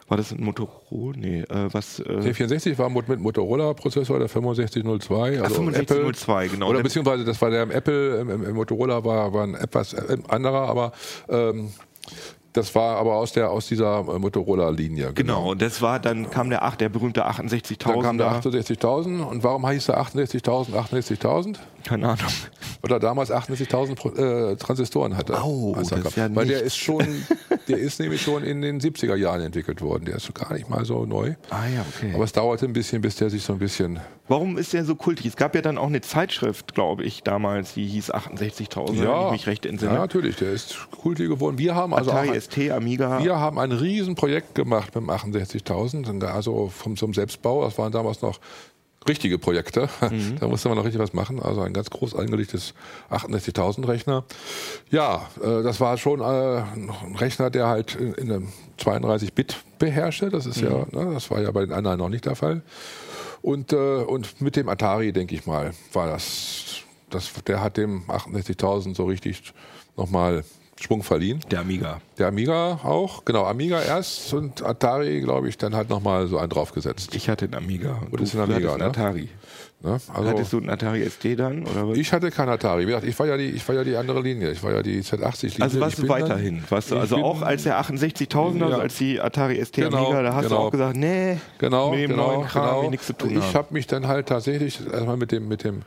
war 0.08 0.18
das 0.18 0.32
ein 0.32 0.44
Motorola? 0.44 1.18
Nee, 1.18 1.42
äh, 1.42 1.68
was 1.72 2.00
äh, 2.00 2.04
C64 2.04 2.78
war 2.78 2.90
mit 2.92 3.10
mit 3.10 3.20
Motorola-Prozessor, 3.20 4.20
der 4.20 4.28
6502. 4.28 5.42
Also 5.42 5.56
6502, 5.64 6.48
genau. 6.50 6.68
Oder 6.68 6.78
Der- 6.78 6.84
beziehungsweise 6.84 7.26
das 7.26 7.42
war 7.42 7.50
der 7.50 7.64
im 7.64 7.72
Apple, 7.72 8.20
im, 8.20 8.30
im, 8.30 8.44
im 8.46 8.56
Motorola 8.56 9.04
war, 9.04 9.34
war 9.34 9.44
ein 9.44 9.56
etwas 9.56 9.94
äh, 9.94 10.18
anderer, 10.28 10.68
aber 10.70 10.92
ähm, 11.28 11.72
das 12.56 12.74
war 12.76 12.98
aber 12.98 13.16
aus 13.16 13.34
der 13.34 13.50
aus 13.52 13.68
dieser 13.68 14.00
äh, 14.00 14.20
Motorola-Linie. 14.20 15.14
genau, 15.14 15.52
und 15.52 15.62
das 15.62 15.82
war 15.82 16.00
dann 16.00 16.30
kam 16.30 16.50
der 16.50 16.64
der 16.76 16.90
berühmte 16.90 17.26
68.000. 17.28 17.86
Dann 17.94 18.02
kam 18.02 18.18
der 18.18 18.32
68.000 18.32 19.22
und 19.24 19.44
warum 19.44 19.68
hieß 19.70 19.88
der 19.88 20.00
68.000 20.02 20.74
68.000? 20.74 21.56
keine 21.84 22.08
Ahnung. 22.10 22.26
Oder 22.84 23.00
damals 23.00 23.32
68.000 23.32 23.96
Pro- 23.96 24.10
äh, 24.10 24.56
Transistoren 24.56 25.16
hatte. 25.18 25.38
Oh, 25.44 25.76
er 25.92 26.00
das 26.00 26.16
ja 26.16 26.34
Weil 26.36 26.48
der 26.48 26.62
ist 26.64 26.78
schon, 26.78 27.06
der 27.68 27.78
ist 27.78 28.00
nämlich 28.00 28.22
schon 28.22 28.44
in 28.44 28.62
den 28.62 28.80
70er 28.80 29.16
Jahren 29.16 29.42
entwickelt 29.42 29.82
worden. 29.82 30.06
Der 30.06 30.16
ist 30.16 30.34
gar 30.34 30.54
nicht 30.54 30.70
mal 30.70 30.86
so 30.86 31.06
neu. 31.06 31.36
Ah 31.50 31.68
ja, 31.68 31.86
okay. 31.96 32.12
Aber 32.14 32.24
es 32.24 32.32
dauerte 32.32 32.66
ein 32.66 32.74
bisschen, 32.74 33.02
bis 33.02 33.16
der 33.16 33.30
sich 33.30 33.44
so 33.44 33.54
ein 33.54 33.60
bisschen. 33.60 34.00
Warum 34.28 34.58
ist 34.58 34.74
der 34.74 34.86
so 34.86 34.96
kultig? 34.96 35.28
Es 35.28 35.36
gab 35.36 35.54
ja 35.56 35.62
dann 35.62 35.78
auch 35.78 35.88
eine 35.88 36.02
Zeitschrift, 36.02 36.74
glaube 36.74 37.04
ich, 37.04 37.22
damals, 37.24 37.76
die 37.76 37.86
hieß 37.86 38.12
68.000, 38.12 39.00
wenn 39.00 39.26
ich 39.26 39.32
mich 39.32 39.48
recht 39.48 39.66
ja, 39.66 39.72
entsinne. 39.72 39.94
natürlich, 39.94 40.36
der 40.38 40.52
ist 40.52 40.78
kultig 40.92 41.30
geworden. 41.30 41.58
Wir 41.58 41.76
haben 41.76 41.94
also 41.94 42.12
Atari 42.12 42.40
ST, 42.40 42.72
Amiga. 42.72 43.24
wir 43.24 43.40
haben 43.40 43.60
ein 43.60 43.72
Riesenprojekt 43.72 44.56
gemacht 44.56 44.96
mit 44.96 45.04
dem 45.04 45.10
68.000, 45.10 46.26
also 46.26 46.70
vom, 46.70 46.96
zum 46.96 47.14
Selbstbau. 47.14 47.64
Das 47.64 47.78
waren 47.78 47.92
damals 47.92 48.22
noch 48.22 48.40
richtige 49.08 49.38
Projekte. 49.38 49.90
Mhm. 50.12 50.38
Da 50.40 50.48
musste 50.48 50.70
man 50.70 50.78
noch 50.78 50.86
richtig 50.86 51.02
was 51.02 51.14
machen. 51.14 51.42
Also 51.42 51.62
ein 51.62 51.74
ganz 51.74 51.90
groß 51.90 52.16
angelegtes 52.16 52.74
68.000 53.10 53.88
Rechner. 53.88 54.24
Ja, 54.92 55.28
äh, 55.42 55.64
das 55.64 55.80
war 55.80 55.98
schon 55.98 56.20
äh, 56.22 56.24
ein 56.24 56.92
Rechner, 57.16 57.50
der 57.50 57.68
halt 57.68 57.96
in, 57.96 58.14
in 58.14 58.32
einem 58.32 58.48
32-Bit 58.80 59.58
beherrschte. 59.80 60.30
Das 60.30 60.46
ist 60.46 60.62
Mhm. 60.62 60.68
ja, 60.68 60.86
ne, 61.04 61.14
das 61.14 61.30
war 61.32 61.42
ja 61.42 61.52
bei 61.52 61.62
den 61.66 61.74
anderen 61.74 61.98
noch 62.00 62.10
nicht 62.10 62.26
der 62.26 62.36
Fall. 62.36 62.62
Und, 63.42 63.74
äh, 63.74 63.76
und 64.04 64.42
mit 64.42 64.56
dem 64.56 64.70
Atari, 64.70 65.12
denke 65.12 65.36
ich 65.36 65.46
mal, 65.46 65.72
war 65.94 66.08
das, 66.08 66.78
das 67.10 67.32
der 67.46 67.62
hat 67.62 67.78
dem 67.78 68.04
68.000 68.08 68.96
so 68.96 69.06
richtig 69.06 69.54
nochmal 69.98 70.44
Schwung 70.86 71.02
verliehen. 71.02 71.40
Der 71.50 71.62
Amiga. 71.62 72.00
Der 72.20 72.28
Amiga 72.28 72.80
auch, 72.84 73.26
genau, 73.26 73.46
Amiga 73.46 73.82
erst 73.82 74.32
und 74.34 74.64
Atari, 74.64 75.20
glaube 75.22 75.50
ich, 75.50 75.58
dann 75.58 75.76
halt 75.76 75.90
nochmal 75.90 76.28
so 76.28 76.38
einen 76.38 76.50
draufgesetzt. 76.50 77.16
Ich 77.16 77.28
hatte 77.28 77.46
einen 77.46 77.56
Amiga. 77.56 78.04
Und 78.12 78.22
das 78.22 78.30
ist 78.30 78.36
ein 78.36 78.42
Amiga, 78.42 78.78
ne? 78.78 78.86
Atari. 78.86 79.30
Ne? 79.82 80.00
Also, 80.14 80.30
Hattest 80.30 80.54
du 80.54 80.58
einen 80.58 80.70
Atari 80.70 81.08
ST 81.08 81.38
dann? 81.38 81.64
Oder 81.68 81.88
was? 81.90 81.98
ich 81.98 82.12
hatte 82.12 82.32
kein 82.32 82.50
Atari. 82.50 82.84
Wie 82.84 82.86
gesagt, 82.88 83.06
Ich 83.06 83.20
war 83.20 83.28
ja 83.28 83.38
die, 83.38 83.50
ich 83.50 83.68
war 83.68 83.76
ja 83.76 83.84
die 83.84 83.96
andere 83.98 84.22
Linie. 84.22 84.50
Ich 84.52 84.64
war 84.64 84.72
ja 84.72 84.82
die 84.82 85.02
Z80-Linie. 85.04 85.62
also 85.62 85.80
warst 85.80 86.00
du 86.00 86.08
weiterhin. 86.10 86.56
Dann, 86.62 86.72
Warst 86.72 86.92
du 86.92 86.98
also 86.98 87.18
auch 87.18 87.42
als 87.42 87.64
der 87.64 87.80
68.000, 87.80 88.64
also 88.64 88.76
Ja. 88.78 88.78
als 88.82 88.96
die 88.98 89.20
Atari 89.22 89.64
ST 89.64 89.76
Genau, 89.76 90.06
Amiga, 90.06 90.24
da 90.24 90.34
hast 90.34 90.44
genau. 90.46 90.56
du 90.62 90.62
auch 90.68 90.72
gesagt, 90.72 90.96
nee, 90.96 91.38
Genau, 91.60 91.92
mit 91.92 92.00
dem 92.00 92.12
genau, 92.12 92.36
neuen 92.38 92.48
Kram 92.48 92.78
genau. 92.80 92.90
nichts 92.90 93.06
zu 93.08 93.14
tun 93.14 93.38
ich 93.38 93.54
habe 93.54 93.68
mich 93.74 93.86
dann 93.86 94.08
halt 94.08 94.28
tatsächlich 94.28 94.80
erstmal 94.92 95.18
mit 95.18 95.32
dem 95.32 95.48
mit 95.48 95.64
dem 95.64 95.82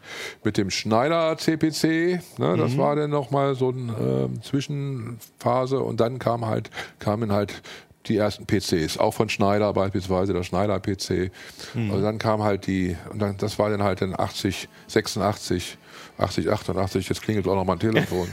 mit 0.45 0.59
dem 0.59 0.71
Schneider 0.71 1.37
CPC, 1.37 2.21
ne, 2.39 2.57
das 2.57 2.73
Mhm. 2.75 2.79
war 2.79 2.95
dann 2.95 3.11
noch 3.11 3.31
mal 3.31 3.55
so 3.55 3.71
eine 3.71 3.95
ähm, 4.29 4.43
Zwischenphase 4.43 5.81
und 5.81 6.01
dann 6.01 6.19
kam 6.19 6.47
halt 6.47 6.71
kamen 6.99 7.33
halt 7.33 7.63
die 8.07 8.17
ersten 8.17 8.47
PCs, 8.47 8.99
auch 8.99 9.13
von 9.13 9.29
Schneider 9.29 9.73
beispielsweise, 9.73 10.33
der 10.33 10.43
Schneider 10.43 10.81
PC. 10.81 11.31
Mhm. 11.75 11.91
Also 11.91 12.03
dann 12.03 12.19
kam 12.19 12.43
halt 12.43 12.67
die, 12.67 12.97
und 13.11 13.19
dann, 13.19 13.37
das 13.37 13.59
war 13.59 13.71
dann 13.71 13.83
halt 13.83 14.01
in 14.03 14.19
80, 14.19 14.69
86, 14.87 15.79
80, 16.17 16.51
88, 16.51 17.09
jetzt 17.09 17.23
klingelt 17.23 17.47
auch 17.47 17.55
noch 17.55 17.65
mein 17.65 17.79
Telefon. 17.79 18.29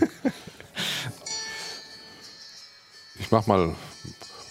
ich 3.19 3.31
mach 3.31 3.45
mal. 3.47 3.75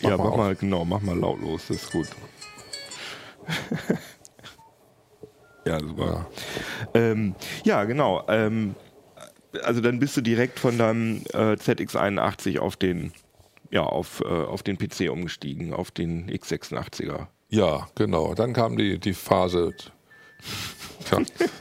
Mach 0.03 0.11
ja, 0.11 0.17
mal 0.17 0.25
mach 0.25 0.33
auf. 0.33 0.37
mal, 0.37 0.55
genau, 0.57 0.85
mach 0.85 1.01
mal 1.01 1.17
lautlos, 1.17 1.63
das 1.69 1.79
ist 1.79 1.93
gut. 1.93 2.09
ja, 5.65 5.81
super. 5.81 6.27
Ja, 6.95 7.01
ähm, 7.01 7.35
ja 7.65 7.85
genau. 7.85 8.25
Ähm, 8.29 8.75
also 9.63 9.81
dann 9.81 10.01
bist 10.01 10.17
du 10.17 10.21
direkt 10.21 10.59
von 10.59 10.79
deinem 10.79 11.23
äh, 11.33 11.55
ZX81 11.55 12.59
auf 12.59 12.77
den 12.77 13.13
ja, 13.75 13.83
auf, 13.83 14.23
äh, 14.25 14.29
auf 14.29 14.63
den 14.63 14.79
PC 14.79 15.11
umgestiegen, 15.11 15.75
auf 15.75 15.91
den 15.91 16.31
x86er. 16.31 17.27
Ja, 17.49 17.89
genau. 17.97 18.35
Dann 18.35 18.53
kam 18.53 18.77
die, 18.77 19.01
die 19.01 19.15
Phase, 19.15 19.75
ja, 21.11 21.19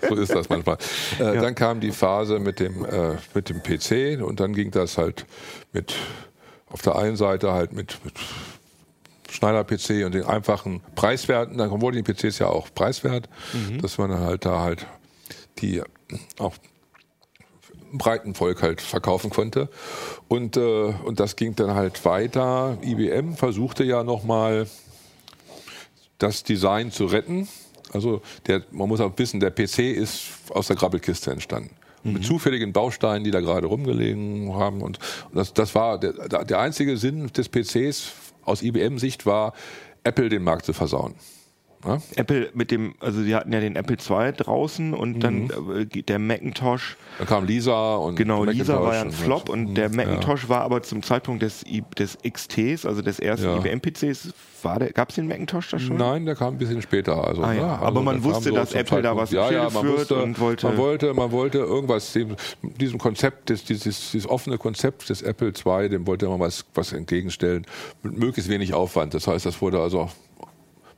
so 0.08 0.16
ist 0.16 0.34
das 0.34 0.48
manchmal. 0.48 0.78
Äh, 1.20 1.36
ja. 1.36 1.42
Dann 1.42 1.56
kam 1.56 1.80
die 1.80 1.92
Phase 1.92 2.38
mit 2.38 2.60
dem, 2.60 2.86
äh, 2.86 3.18
mit 3.34 3.50
dem 3.50 3.64
PC 3.64 4.24
und 4.24 4.40
dann 4.40 4.54
ging 4.54 4.70
das 4.70 5.00
halt 5.00 5.26
mit, 5.72 5.96
auf 6.68 6.84
der 6.84 6.98
einen 6.98 7.16
Seite 7.16 7.52
halt 7.52 7.74
mit, 7.74 7.98
mit 8.06 8.14
Schneider-PC 9.32 10.06
und 10.06 10.14
den 10.14 10.26
einfachen 10.26 10.82
Preiswerten. 10.94 11.58
Dann 11.58 11.82
wurden 11.82 12.04
die 12.04 12.14
PCs 12.14 12.38
ja 12.38 12.48
auch 12.48 12.72
preiswert, 12.76 13.28
mhm. 13.54 13.82
dass 13.82 13.98
man 13.98 14.14
halt 14.20 14.46
da 14.46 14.60
halt 14.60 14.86
die 15.58 15.82
auch 16.38 16.54
breiten 17.98 18.36
Volk 18.36 18.62
halt 18.62 18.82
verkaufen 18.82 19.30
konnte. 19.30 19.70
Und, 20.28 20.58
äh, 20.58 20.94
und 21.06 21.20
das 21.20 21.36
ging 21.36 21.56
dann 21.56 21.74
halt 21.74 22.04
weiter. 22.06 22.78
IBM 22.84 23.36
versuchte 23.36 23.84
ja 23.84 24.04
nochmal 24.04 24.68
das 26.18 26.44
Design 26.44 26.92
zu 26.92 27.06
retten. 27.06 27.48
Also 27.92 28.22
der, 28.48 28.64
man 28.72 28.90
muss 28.90 29.00
auch 29.00 29.14
wissen, 29.18 29.40
der 29.40 29.52
PC 29.52 29.80
ist 29.80 30.30
aus 30.50 30.68
der 30.68 30.76
Grabbelkiste 30.76 31.32
entstanden. 31.32 31.72
Mhm. 32.04 32.14
Mit 32.14 32.26
zufälligen 32.26 32.74
Bausteinen, 32.74 33.24
die 33.24 33.32
da 33.32 33.40
gerade 33.40 33.68
rumgelegen 33.68 34.54
haben. 34.54 34.82
Und, 34.82 35.00
und 35.30 35.36
das, 35.36 35.54
das 35.54 35.76
war 35.76 36.00
der, 36.00 36.14
der 36.46 36.60
einzige 36.60 36.98
Sinn 36.98 37.28
des 37.28 37.50
PCs 37.50 38.12
aus 38.44 38.62
IBM-Sicht 38.62 39.26
war, 39.26 39.54
Apple 40.04 40.30
den 40.30 40.44
Markt 40.44 40.66
zu 40.66 40.74
versauen. 40.74 41.16
Ja? 41.86 42.02
Apple 42.16 42.50
mit 42.54 42.72
dem, 42.72 42.96
also 43.00 43.22
sie 43.22 43.36
hatten 43.36 43.52
ja 43.52 43.60
den 43.60 43.76
Apple 43.76 43.98
II 43.98 44.32
draußen 44.34 44.94
und 44.94 45.18
mhm. 45.18 45.20
dann 45.20 45.50
äh, 45.78 45.86
der 46.02 46.20
Macintosh. 46.20 46.98
Dann 47.18 47.28
kam 47.28 47.46
Lisa 47.46 47.96
und 47.96 48.16
genau 48.16 48.44
Lisa 48.44 48.82
war 48.82 48.96
ja 48.96 49.02
ein 49.02 49.12
Flop 49.12 49.50
und, 49.50 49.68
und 49.68 49.76
der 49.76 49.90
Macintosh 49.90 50.44
ja. 50.44 50.50
war 50.50 50.62
aber 50.62 50.84
zum 50.84 51.04
Zeitpunkt 51.04 51.42
des 51.42 51.64
des 51.98 52.18
XTs, 52.28 52.86
also 52.86 53.02
des 53.02 53.20
ersten 53.20 53.48
ja. 53.48 53.58
IBM 53.58 53.82
PCs, 53.82 54.34
war 54.64 54.80
der, 54.80 54.92
gab 54.92 55.10
es 55.10 55.16
den 55.16 55.28
Macintosh 55.28 55.70
da 55.70 55.80
schon? 55.80 55.98
Nein, 55.98 56.26
der 56.26 56.36
kam 56.36 56.56
ein 56.56 56.58
bisschen 56.58 56.82
später. 56.82 57.28
Also, 57.28 57.44
ah, 57.44 57.54
ja. 57.54 57.62
ne? 57.62 57.72
also 57.74 57.86
aber 57.86 58.02
man 58.02 58.24
wusste, 58.24 58.50
so 58.50 58.56
dass 58.56 58.74
Apple 58.74 59.02
Zeitpunkt, 59.02 59.06
da 59.06 59.16
was 59.16 59.32
ja, 59.32 59.52
ja, 59.52 59.70
man 59.70 59.88
wusste, 59.88 60.16
und 60.16 60.40
wollte 60.40 60.68
man 60.68 60.78
wollte, 60.78 61.14
man 61.14 61.32
wollte 61.32 61.58
irgendwas 61.60 62.14
dem, 62.14 62.36
diesem 62.62 63.00
Konzept, 63.00 63.50
des, 63.50 63.66
dieses, 63.66 64.12
dieses 64.12 64.30
offene 64.30 64.58
Konzept 64.58 65.10
des 65.10 65.22
Apple 65.22 65.54
II, 65.66 65.90
dem 65.90 66.08
wollte 66.08 66.28
man 66.28 66.40
was 66.40 66.66
was 66.74 66.94
entgegenstellen 66.94 67.66
mit 68.02 68.18
möglichst 68.18 68.50
wenig 68.50 68.74
Aufwand. 68.74 69.14
Das 69.14 69.28
heißt, 69.28 69.46
das 69.46 69.62
wurde 69.62 69.80
also 69.80 70.10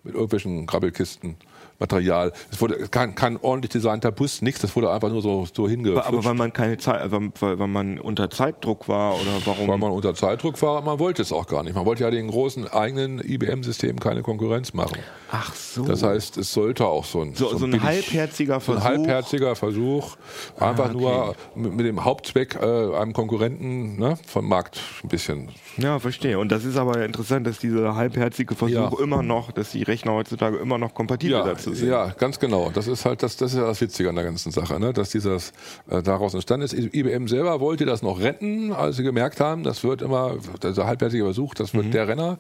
mit 0.06 0.14
irgendwelchen 0.14 0.66
Grabbelkisten. 0.66 1.36
Material. 1.80 2.32
Es 2.52 2.62
wurde 2.62 2.88
kein, 2.90 3.16
kein 3.16 3.38
ordentlich 3.38 3.72
designter 3.72 4.12
Bus, 4.12 4.42
nichts. 4.42 4.62
Das 4.62 4.76
wurde 4.76 4.92
einfach 4.92 5.10
nur 5.10 5.22
so, 5.22 5.46
so 5.52 5.68
hingeflutscht. 5.68 6.08
Aber 6.08 6.24
weil 6.24 6.34
man 6.34 6.54
keine 6.54 6.78
Zeit, 6.78 7.12
weil, 7.12 7.32
weil 7.40 7.68
man 7.68 8.00
unter 8.00 8.30
Zeitdruck 8.30 8.88
war 8.88 9.16
oder 9.16 9.32
warum? 9.46 9.68
Weil 9.68 9.78
man 9.78 9.92
unter 9.92 10.14
Zeitdruck 10.16 10.62
war, 10.62 10.82
man 10.82 11.00
wollte 11.00 11.22
es 11.22 11.32
auch 11.32 11.48
gar 11.48 11.64
nicht. 11.64 11.76
Man 11.76 11.86
wollte 11.86 12.04
ja 12.04 12.12
den 12.12 12.28
großen 12.28 12.68
eigenen 12.68 13.20
IBM-Systemen 13.20 14.00
keine 14.00 14.22
Konkurrenz 14.22 14.74
machen. 14.74 15.00
Ach 15.32 15.54
so. 15.54 15.86
Das 15.86 16.04
heißt, 16.04 16.38
es 16.38 16.54
sollte 16.54 16.86
auch 16.86 17.04
so 17.04 17.22
ein, 17.22 17.36
so, 17.36 17.50
so, 17.50 17.58
so 17.58 17.66
ein 17.66 17.72
billig, 17.72 17.86
halbherziger 17.86 18.60
Versuch. 18.60 18.82
ein 18.82 18.88
halbherziger 18.88 19.56
Versuch, 19.56 20.16
einfach 20.58 20.86
ah, 20.86 20.96
okay. 20.96 21.36
nur 21.56 21.72
mit, 21.72 21.86
dem 21.86 22.06
Hauptzweck, 22.06 22.56
äh, 22.56 22.96
einem 22.96 23.14
Konkurrenten 23.14 23.98
ne, 23.98 24.18
vom 24.26 24.48
Markt 24.48 24.80
ein 25.04 25.10
bisschen. 25.10 25.50
Ja, 25.78 26.00
verstehe. 26.00 26.40
Und 26.40 26.52
das 26.52 26.64
ist 26.64 26.78
aber 26.78 27.04
interessant, 27.04 27.46
dass 27.48 27.60
dieser 27.60 27.96
halbherzige 27.96 28.56
Versuch 28.56 28.74
ja. 28.76 29.04
immer 29.04 29.24
noch, 29.24 29.52
dass 29.52 29.72
die 29.72 29.84
Rechner 29.84 30.14
heutzutage 30.14 30.58
immer 30.58 30.78
noch 30.78 30.94
kompatibel 30.94 31.38
ja, 31.38 31.46
dazu 31.66 31.76
sind. 31.76 31.90
Ja, 31.90 32.14
ganz 32.18 32.40
genau. 32.40 32.72
Das 32.74 32.88
ist 32.88 33.06
halt 33.06 33.24
das, 33.24 33.38
das 33.38 33.54
ist 33.54 33.58
ja 33.58 33.66
das 33.66 33.82
Witzige 33.82 34.10
an 34.10 34.16
der 34.16 34.24
ganzen 34.24 34.52
Sache, 34.52 34.80
ne? 34.80 34.94
dass 34.94 35.10
dieses 35.10 35.52
äh, 35.90 36.02
daraus 36.02 36.34
entstanden 36.34 36.66
ist. 36.66 36.74
IBM 36.74 37.28
selber 37.28 37.60
wollte 37.60 37.86
das 37.86 38.02
noch 38.02 38.20
retten, 38.20 38.72
als 38.72 38.98
sie 38.98 39.04
gemerkt 39.04 39.40
haben, 39.40 39.64
das 39.64 39.84
wird 39.84 40.02
immer, 40.02 40.38
dieser 40.62 40.86
halbherzige 40.86 41.24
Versuch, 41.24 41.54
das 41.54 41.74
wird 41.74 41.88
mhm. 41.88 41.92
der 41.92 42.08
Renner. 42.08 42.40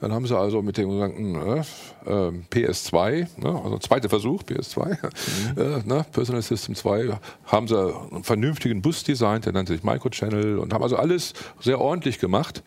Dann 0.00 0.12
haben 0.12 0.26
sie 0.26 0.36
also 0.36 0.62
mit 0.62 0.76
dem 0.76 0.90
sogenannten 0.90 1.34
äh, 1.34 1.60
äh 2.06 2.32
PS2, 2.52 3.26
ne? 3.38 3.60
also 3.64 3.78
zweiter 3.78 4.08
Versuch, 4.08 4.42
PS2, 4.42 4.86
mhm. 5.56 5.60
äh, 5.60 5.82
ne? 5.84 6.06
Personal 6.12 6.42
System 6.42 6.74
2, 6.74 7.18
haben 7.46 7.68
sie 7.68 7.78
einen 7.78 8.24
vernünftigen 8.24 8.82
Bus 8.82 9.04
designt, 9.04 9.46
der 9.46 9.52
nannte 9.52 9.72
sich 9.72 9.82
Microchannel 9.82 10.58
und 10.58 10.72
haben 10.72 10.82
also 10.82 10.96
alles 10.96 11.34
sehr 11.60 11.80
ordentlich 11.80 12.18
gemacht, 12.18 12.62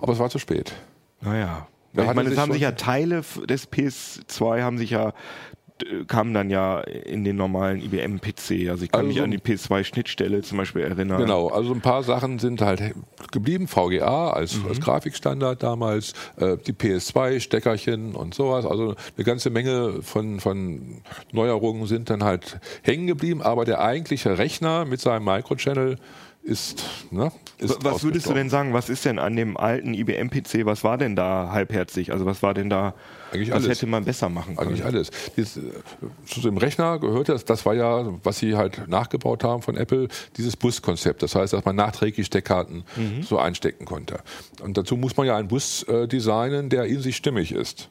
aber 0.00 0.12
es 0.12 0.18
war 0.18 0.30
zu 0.30 0.38
spät. 0.38 0.72
Naja. 1.20 1.66
Ich 1.94 2.14
meine, 2.14 2.30
es 2.30 2.38
haben 2.38 2.52
sich 2.52 2.62
ja 2.62 2.72
Teile 2.72 3.22
des 3.48 3.70
PS2 3.70 4.62
haben 4.62 4.78
sich 4.78 4.90
ja 4.90 5.12
kam 6.06 6.34
dann 6.34 6.50
ja 6.50 6.80
in 6.80 7.24
den 7.24 7.36
normalen 7.36 7.80
IBM-PC. 7.80 8.68
Also 8.70 8.84
ich 8.84 8.92
kann 8.92 9.06
also, 9.06 9.08
mich 9.08 9.20
an 9.20 9.30
die 9.30 9.38
PS2-Schnittstelle 9.38 10.42
zum 10.42 10.58
Beispiel 10.58 10.82
erinnern. 10.82 11.20
Genau, 11.20 11.48
also 11.48 11.72
ein 11.72 11.80
paar 11.80 12.02
Sachen 12.02 12.38
sind 12.38 12.60
halt 12.60 12.94
geblieben. 13.30 13.68
VGA 13.68 14.30
als, 14.30 14.56
mhm. 14.56 14.68
als 14.68 14.80
Grafikstandard 14.80 15.62
damals, 15.62 16.12
äh, 16.36 16.56
die 16.56 16.72
PS2-Steckerchen 16.72 18.14
und 18.14 18.34
sowas. 18.34 18.66
Also 18.66 18.94
eine 19.16 19.24
ganze 19.24 19.50
Menge 19.50 20.02
von, 20.02 20.40
von 20.40 21.02
Neuerungen 21.32 21.86
sind 21.86 22.10
dann 22.10 22.24
halt 22.24 22.58
hängen 22.82 23.06
geblieben. 23.06 23.42
Aber 23.42 23.64
der 23.64 23.80
eigentliche 23.80 24.38
Rechner 24.38 24.84
mit 24.84 25.00
seinem 25.00 25.24
Microchannel 25.24 25.96
ist, 26.42 26.84
ne, 27.10 27.30
ist 27.58 27.84
Was 27.84 28.02
würdest 28.02 28.28
du 28.28 28.34
denn 28.34 28.50
sagen, 28.50 28.72
was 28.72 28.88
ist 28.88 29.04
denn 29.04 29.18
an 29.18 29.36
dem 29.36 29.56
alten 29.56 29.94
IBM-PC, 29.94 30.66
was 30.66 30.82
war 30.82 30.98
denn 30.98 31.14
da 31.14 31.50
halbherzig? 31.52 32.12
Also 32.12 32.26
was 32.26 32.42
war 32.42 32.52
denn 32.52 32.68
da, 32.68 32.94
Eigentlich 33.30 33.50
was 33.50 33.64
alles. 33.64 33.68
hätte 33.68 33.86
man 33.86 34.04
besser 34.04 34.28
machen 34.28 34.56
können? 34.56 34.70
Eigentlich 34.70 34.84
alles. 34.84 35.10
Dieses, 35.36 35.60
zu 36.26 36.40
dem 36.40 36.56
Rechner 36.56 36.98
gehört 36.98 37.28
das, 37.28 37.44
das 37.44 37.64
war 37.64 37.74
ja, 37.74 38.06
was 38.24 38.38
sie 38.38 38.56
halt 38.56 38.88
nachgebaut 38.88 39.44
haben 39.44 39.62
von 39.62 39.76
Apple, 39.76 40.08
dieses 40.36 40.56
Bus-Konzept. 40.56 41.22
Das 41.22 41.34
heißt, 41.34 41.52
dass 41.52 41.64
man 41.64 41.76
nachträglich 41.76 42.26
Steckkarten 42.26 42.84
mhm. 42.96 43.22
so 43.22 43.38
einstecken 43.38 43.84
konnte. 43.84 44.20
Und 44.62 44.76
dazu 44.76 44.96
muss 44.96 45.16
man 45.16 45.26
ja 45.26 45.36
einen 45.36 45.48
Bus 45.48 45.84
äh, 45.84 46.08
designen, 46.08 46.68
der 46.70 46.84
in 46.86 47.00
sich 47.00 47.16
stimmig 47.16 47.52
ist. 47.52 47.88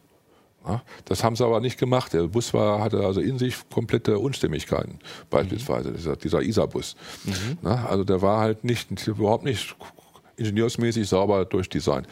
Das 1.06 1.24
haben 1.24 1.36
sie 1.36 1.46
aber 1.46 1.60
nicht 1.60 1.80
gemacht. 1.80 2.14
Der 2.14 2.24
Bus 2.24 2.54
war, 2.54 2.82
hatte 2.82 3.00
also 3.00 3.20
in 3.20 3.38
sich 3.40 3.56
komplette 3.74 4.20
Unstimmigkeiten, 4.20 5.00
beispielsweise 5.30 5.90
mhm. 5.90 5.96
dieser, 5.96 6.16
dieser 6.16 6.42
ISA-Bus. 6.42 6.96
Mhm. 7.26 7.68
Also 7.68 8.04
der 8.04 8.22
war 8.22 8.40
halt 8.40 8.64
nicht, 8.64 9.08
überhaupt 9.08 9.44
nicht 9.44 9.76
ingenieursmäßig 10.38 11.08
sauber 11.08 11.46
durchdesignt. 11.46 12.08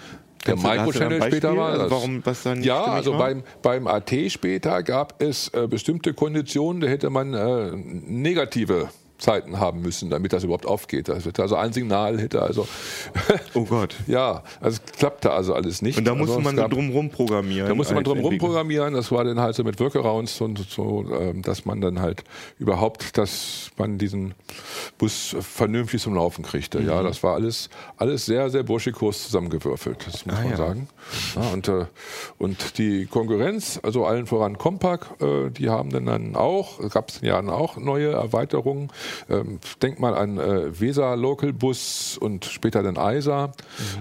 Der 0.46 0.56
Microchannel 0.56 1.22
später 1.22 1.56
war 1.56 1.78
das. 1.78 1.92
Warum, 1.92 2.26
was 2.26 2.44
dann 2.44 2.64
ja, 2.64 2.84
also 2.84 3.12
war? 3.14 3.20
beim, 3.20 3.44
beim 3.62 3.88
AT 3.88 4.12
später 4.28 4.84
gab 4.84 5.22
es 5.22 5.50
äh, 5.50 5.68
bestimmte 5.68 6.14
Konditionen, 6.14 6.82
da 6.82 6.88
hätte 6.88 7.10
man 7.10 7.34
äh, 7.34 7.72
negative 7.76 8.90
Zeiten 9.19 9.60
haben 9.60 9.82
müssen, 9.82 10.10
damit 10.10 10.34
das 10.34 10.43
überhaupt 10.43 10.65
aufgeht. 10.65 11.10
Das 11.10 11.27
also 11.38 11.55
ein 11.55 11.73
Signal 11.73 12.19
hätte 12.19 12.41
also. 12.41 12.67
Oh 13.53 13.63
Gott. 13.65 13.95
ja, 14.08 14.43
also 14.62 14.79
es 14.86 14.93
klappte 14.97 15.32
also 15.32 15.53
alles 15.53 15.82
nicht. 15.82 15.97
Und 15.97 16.05
da 16.05 16.15
musste 16.15 16.38
also 16.38 16.43
man 16.43 16.55
gab, 16.55 16.73
so 16.73 17.08
programmieren. 17.10 17.67
Da 17.67 17.75
musste 17.75 17.93
man 17.93 18.03
drumherum 18.03 18.38
programmieren. 18.38 18.93
Das 18.93 19.12
war 19.12 19.23
dann 19.23 19.39
halt 19.39 19.55
so 19.55 19.63
mit 19.63 19.79
Workarounds 19.79 20.39
und 20.41 20.60
so, 20.69 21.05
ähm, 21.19 21.41
dass 21.41 21.65
man 21.65 21.82
dann 21.82 21.99
halt 21.99 22.23
überhaupt, 22.58 23.17
dass 23.17 23.71
man 23.77 23.97
diesen 23.97 24.34
Bus 24.97 25.36
vernünftig 25.39 26.01
zum 26.01 26.15
Laufen 26.15 26.43
kriegte. 26.43 26.79
Mhm. 26.79 26.88
Ja, 26.88 27.03
das 27.03 27.23
war 27.23 27.36
alles, 27.36 27.69
alles 27.97 28.25
sehr, 28.25 28.49
sehr 28.49 28.63
burschikos 28.63 29.23
zusammengewürfelt. 29.23 30.05
Das 30.05 30.25
muss 30.25 30.36
ah, 30.36 30.41
man 30.41 30.51
ja. 30.51 30.58
sagen. 30.58 30.89
Ja, 31.36 31.41
und, 31.51 31.67
äh, 31.67 31.86
und 32.38 32.77
die 32.77 33.05
Konkurrenz, 33.05 33.79
also 33.84 34.05
allen 34.05 34.27
voran 34.27 34.58
Compaq, 34.58 35.08
äh, 35.21 35.49
die 35.49 35.69
haben 35.69 35.89
dann 35.89 36.36
auch, 36.36 36.79
gab 36.89 37.10
es 37.10 37.21
ja 37.21 37.39
auch 37.39 37.77
neue 37.77 38.12
Erweiterungen. 38.12 38.89
Ähm, 39.30 39.60
denk 39.82 40.00
mal 40.00 40.15
an 40.15 40.38
äh, 40.38 40.80
Weser 40.80 41.15
Local 41.15 41.54
Bus 41.54 42.17
und 42.19 42.45
später 42.45 42.84
den 42.84 42.95
ISA. 42.95 43.48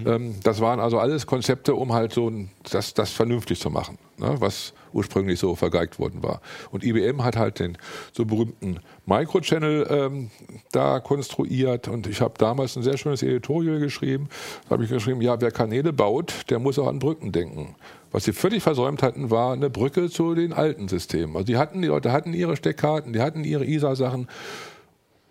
Mhm. 0.03 0.07
Ähm, 0.07 0.35
das 0.43 0.61
waren 0.61 0.79
also 0.79 0.99
alles 0.99 1.25
Konzepte, 1.25 1.75
um 1.75 1.93
halt 1.93 2.13
so 2.13 2.31
das, 2.69 2.93
das 2.93 3.11
vernünftig 3.11 3.59
zu 3.59 3.69
machen, 3.69 3.97
ne, 4.17 4.35
was 4.39 4.73
ursprünglich 4.93 5.39
so 5.39 5.55
vergeigt 5.55 5.99
worden 5.99 6.23
war. 6.23 6.41
Und 6.71 6.83
IBM 6.83 7.23
hat 7.23 7.37
halt 7.37 7.59
den 7.59 7.77
so 8.11 8.25
berühmten 8.25 8.79
Microchannel 9.05 9.87
ähm, 9.89 10.31
da 10.71 10.99
konstruiert 10.99 11.87
und 11.87 12.07
ich 12.07 12.21
habe 12.21 12.33
damals 12.37 12.75
ein 12.75 12.83
sehr 12.83 12.97
schönes 12.97 13.23
Editorial 13.23 13.79
geschrieben. 13.79 14.29
Da 14.65 14.71
habe 14.71 14.83
ich 14.83 14.89
geschrieben, 14.89 15.21
ja, 15.21 15.39
wer 15.41 15.51
Kanäle 15.51 15.93
baut, 15.93 16.33
der 16.49 16.59
muss 16.59 16.79
auch 16.79 16.87
an 16.87 16.99
Brücken 16.99 17.31
denken. 17.31 17.75
Was 18.11 18.23
sie 18.23 18.33
völlig 18.33 18.63
versäumt 18.63 19.03
hatten, 19.03 19.29
war 19.29 19.53
eine 19.53 19.69
Brücke 19.69 20.09
zu 20.09 20.33
den 20.33 20.51
alten 20.51 20.87
Systemen. 20.87 21.35
Also 21.35 21.45
die 21.45 21.57
hatten, 21.57 21.81
die 21.81 21.87
Leute 21.87 22.11
hatten 22.11 22.33
ihre 22.33 22.55
Steckkarten, 22.55 23.13
die 23.13 23.21
hatten 23.21 23.43
ihre 23.43 23.65
ISA-Sachen 23.65 24.27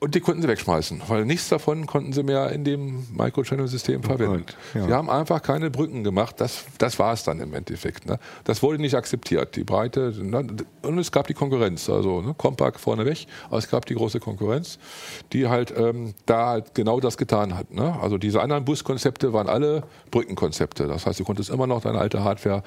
Und 0.00 0.14
die 0.14 0.20
konnten 0.20 0.42
sie 0.42 0.48
wegschmeißen, 0.48 1.02
weil 1.08 1.24
nichts 1.24 1.48
davon 1.48 1.86
konnten 1.86 2.12
sie 2.12 2.22
mehr 2.22 2.50
in 2.52 2.62
dem 2.62 3.04
Microchannel-System 3.16 4.04
verwenden. 4.04 4.44
Ja. 4.72 4.86
Sie 4.86 4.92
haben 4.92 5.10
einfach 5.10 5.42
keine 5.42 5.70
Brücken 5.70 6.04
gemacht. 6.04 6.36
Das, 6.38 6.66
das 6.78 7.00
war 7.00 7.12
es 7.14 7.24
dann 7.24 7.40
im 7.40 7.52
Endeffekt. 7.52 8.06
Ne? 8.06 8.20
Das 8.44 8.62
wurde 8.62 8.80
nicht 8.80 8.94
akzeptiert. 8.94 9.56
Die 9.56 9.64
Breite 9.64 10.12
ne? 10.22 10.46
und 10.82 10.98
es 10.98 11.10
gab 11.10 11.26
die 11.26 11.34
Konkurrenz. 11.34 11.90
Also 11.90 12.22
ne? 12.22 12.32
Compaq 12.38 12.78
vorneweg, 12.78 13.26
aber 13.48 13.58
es 13.58 13.68
gab 13.68 13.86
die 13.86 13.94
große 13.94 14.20
Konkurrenz, 14.20 14.78
die 15.32 15.48
halt 15.48 15.74
ähm, 15.76 16.14
da 16.26 16.46
halt 16.50 16.76
genau 16.76 17.00
das 17.00 17.16
getan 17.16 17.56
hat. 17.56 17.72
Ne? 17.72 17.98
Also 18.00 18.18
diese 18.18 18.40
anderen 18.40 18.64
Buskonzepte 18.64 19.32
waren 19.32 19.48
alle 19.48 19.82
Brückenkonzepte. 20.12 20.86
Das 20.86 21.06
heißt, 21.06 21.18
du 21.18 21.24
konntest 21.24 21.50
immer 21.50 21.66
noch 21.66 21.82
deine 21.82 21.98
alte 21.98 22.22
Hardware, 22.22 22.62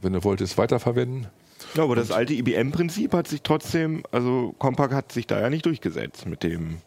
wenn 0.00 0.14
du 0.14 0.24
wolltest, 0.24 0.56
weiterverwenden. 0.56 1.26
Ja, 1.74 1.84
aber 1.84 1.96
das 1.96 2.10
alte 2.10 2.34
IBM-Prinzip 2.34 3.12
hat 3.14 3.28
sich 3.28 3.42
trotzdem, 3.42 4.02
also 4.10 4.54
Compaq 4.58 4.92
hat 4.92 5.12
sich 5.12 5.26
da 5.26 5.40
ja 5.40 5.50
nicht 5.50 5.66
durchgesetzt 5.66 6.26
mit 6.26 6.42
dem, 6.42 6.78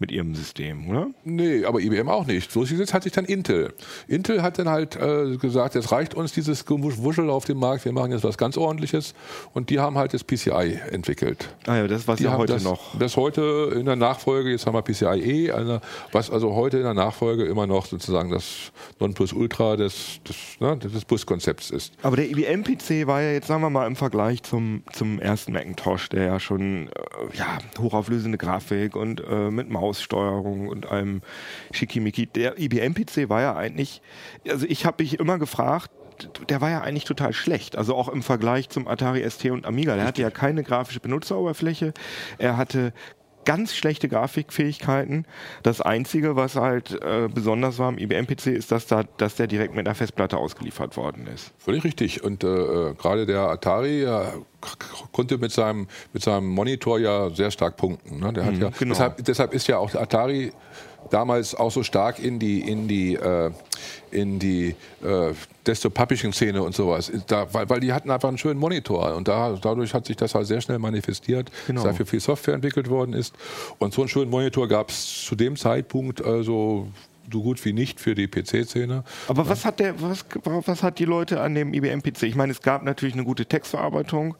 mit 0.00 0.10
ihrem 0.10 0.34
System, 0.34 0.88
oder? 0.88 1.08
Nee, 1.24 1.64
aber 1.64 1.80
IBM 1.80 2.08
auch 2.08 2.26
nicht. 2.26 2.50
So 2.50 2.64
sieht 2.64 2.92
hat 2.92 3.02
sich 3.02 3.12
dann 3.12 3.26
Intel. 3.26 3.74
Intel 4.08 4.42
hat 4.42 4.58
dann 4.58 4.68
halt 4.68 4.96
äh, 4.96 5.36
gesagt, 5.36 5.74
jetzt 5.74 5.92
reicht 5.92 6.14
uns 6.14 6.32
dieses 6.32 6.64
Gewuschel 6.64 7.28
auf 7.28 7.44
dem 7.44 7.58
Markt, 7.58 7.84
wir 7.84 7.92
machen 7.92 8.12
jetzt 8.12 8.24
was 8.24 8.38
ganz 8.38 8.56
ordentliches. 8.56 9.14
Und 9.52 9.68
die 9.68 9.78
haben 9.78 9.98
halt 9.98 10.14
das 10.14 10.24
PCI 10.24 10.80
entwickelt. 10.90 11.54
Ah 11.66 11.76
ja, 11.76 11.86
das 11.86 12.08
was 12.08 12.18
Die 12.18 12.24
ja 12.24 12.36
heute 12.36 12.54
das, 12.54 12.64
noch. 12.64 12.98
Das 12.98 13.16
heute 13.16 13.72
in 13.74 13.84
der 13.84 13.96
Nachfolge, 13.96 14.50
jetzt 14.50 14.66
haben 14.66 14.74
wir 14.74 14.82
PCIe, 14.82 15.52
eine, 15.52 15.82
was 16.12 16.30
also 16.30 16.54
heute 16.54 16.78
in 16.78 16.84
der 16.84 16.94
Nachfolge 16.94 17.44
immer 17.44 17.66
noch 17.66 17.84
sozusagen 17.84 18.30
das 18.30 18.72
Nonplusultra 19.00 19.76
des, 19.76 20.20
des, 20.26 20.36
ne, 20.60 20.78
des 20.78 21.04
Buskonzepts 21.04 21.70
ist. 21.70 21.92
Aber 22.02 22.16
der 22.16 22.30
IBM-PC 22.30 23.06
war 23.06 23.20
ja 23.20 23.32
jetzt, 23.32 23.48
sagen 23.48 23.62
wir 23.62 23.70
mal, 23.70 23.86
im 23.86 23.96
Vergleich 23.96 24.42
zum, 24.42 24.82
zum 24.92 25.20
ersten 25.20 25.52
Macintosh, 25.52 26.08
der 26.08 26.24
ja 26.24 26.40
schon 26.40 26.88
äh, 26.88 27.36
ja, 27.36 27.58
hochauflösende 27.78 28.38
Grafik 28.38 28.96
und 28.96 29.22
äh, 29.28 29.50
mit 29.50 29.68
Maussteuerung 29.90 30.68
und 30.68 30.86
allem 30.86 31.20
Schickimicki. 31.72 32.26
Der 32.26 32.58
IBM-PC 32.58 33.28
war 33.28 33.40
ja 33.40 33.56
eigentlich, 33.56 34.02
also 34.48 34.66
ich 34.68 34.86
habe 34.86 35.02
mich 35.02 35.18
immer 35.18 35.38
gefragt, 35.38 35.90
der 36.48 36.60
war 36.60 36.70
ja 36.70 36.82
eigentlich 36.82 37.04
total 37.04 37.32
schlecht. 37.32 37.76
Also 37.76 37.96
auch 37.96 38.08
im 38.08 38.22
Vergleich 38.22 38.68
zum 38.68 38.86
Atari 38.86 39.28
ST 39.28 39.46
und 39.46 39.66
Amiga. 39.66 39.96
Der 39.96 40.04
hatte 40.04 40.22
ja 40.22 40.30
keine 40.30 40.62
grafische 40.62 41.00
Benutzeroberfläche. 41.00 41.92
Er 42.38 42.56
hatte 42.56 42.92
ganz 43.44 43.74
schlechte 43.74 44.08
Grafikfähigkeiten. 44.08 45.26
Das 45.62 45.80
Einzige, 45.80 46.36
was 46.36 46.56
halt 46.56 47.00
äh, 47.02 47.28
besonders 47.32 47.78
war 47.78 47.88
am 47.88 47.98
IBM-PC, 47.98 48.48
ist, 48.48 48.72
dass, 48.72 48.86
da, 48.86 49.04
dass 49.16 49.36
der 49.36 49.46
direkt 49.46 49.74
mit 49.74 49.86
einer 49.86 49.94
Festplatte 49.94 50.36
ausgeliefert 50.36 50.96
worden 50.96 51.26
ist. 51.26 51.52
Völlig 51.58 51.84
richtig. 51.84 52.22
Und 52.22 52.44
äh, 52.44 52.48
äh, 52.48 52.94
gerade 52.94 53.26
der 53.26 53.40
Atari 53.40 54.02
ja, 54.02 54.32
konnte 55.12 55.38
mit 55.38 55.52
seinem, 55.52 55.88
mit 56.12 56.22
seinem 56.22 56.48
Monitor 56.48 56.98
ja 56.98 57.30
sehr 57.30 57.50
stark 57.50 57.76
punkten. 57.76 58.20
Ne? 58.20 58.32
Der 58.32 58.44
hat 58.44 58.56
ja, 58.56 58.70
genau. 58.78 58.92
deshalb, 58.92 59.24
deshalb 59.24 59.54
ist 59.54 59.66
ja 59.66 59.78
auch 59.78 59.90
der 59.90 60.02
Atari 60.02 60.52
damals 61.10 61.54
auch 61.54 61.70
so 61.70 61.82
stark 61.82 62.18
in 62.18 62.38
die, 62.38 62.60
in 62.60 62.88
die, 62.88 63.14
äh, 63.14 63.50
in 64.10 64.38
die 64.38 64.74
äh, 65.02 65.32
Desktop-Publishing-Szene 65.66 66.62
und 66.62 66.74
sowas. 66.74 67.10
Da, 67.26 67.52
weil, 67.52 67.68
weil 67.68 67.80
die 67.80 67.92
hatten 67.92 68.10
einfach 68.10 68.28
einen 68.28 68.38
schönen 68.38 68.58
Monitor 68.60 69.14
und 69.14 69.28
da, 69.28 69.56
dadurch 69.60 69.94
hat 69.94 70.06
sich 70.06 70.16
das 70.16 70.34
halt 70.34 70.46
sehr 70.46 70.60
schnell 70.60 70.78
manifestiert, 70.78 71.50
Genau. 71.66 71.82
dass 71.82 71.92
dafür 71.92 72.06
viel 72.06 72.20
Software 72.20 72.54
entwickelt 72.54 72.88
worden 72.90 73.12
ist. 73.14 73.34
Und 73.78 73.94
so 73.94 74.02
einen 74.02 74.08
schönen 74.08 74.30
Monitor 74.30 74.68
gab 74.68 74.90
es 74.90 75.24
zu 75.24 75.34
dem 75.34 75.56
Zeitpunkt 75.56 76.24
also 76.24 76.88
so 77.32 77.42
gut 77.42 77.64
wie 77.64 77.72
nicht 77.72 78.00
für 78.00 78.14
die 78.16 78.26
PC-Szene. 78.26 79.04
Aber 79.28 79.48
was 79.48 79.64
hat 79.64 79.78
der, 79.78 80.00
was, 80.02 80.24
was 80.44 80.82
hat 80.82 80.98
die 80.98 81.04
Leute 81.04 81.40
an 81.40 81.54
dem 81.54 81.72
IBM-PC? 81.74 82.24
Ich 82.24 82.34
meine, 82.34 82.50
es 82.50 82.60
gab 82.60 82.82
natürlich 82.82 83.14
eine 83.14 83.22
gute 83.24 83.46
Textverarbeitung 83.46 84.34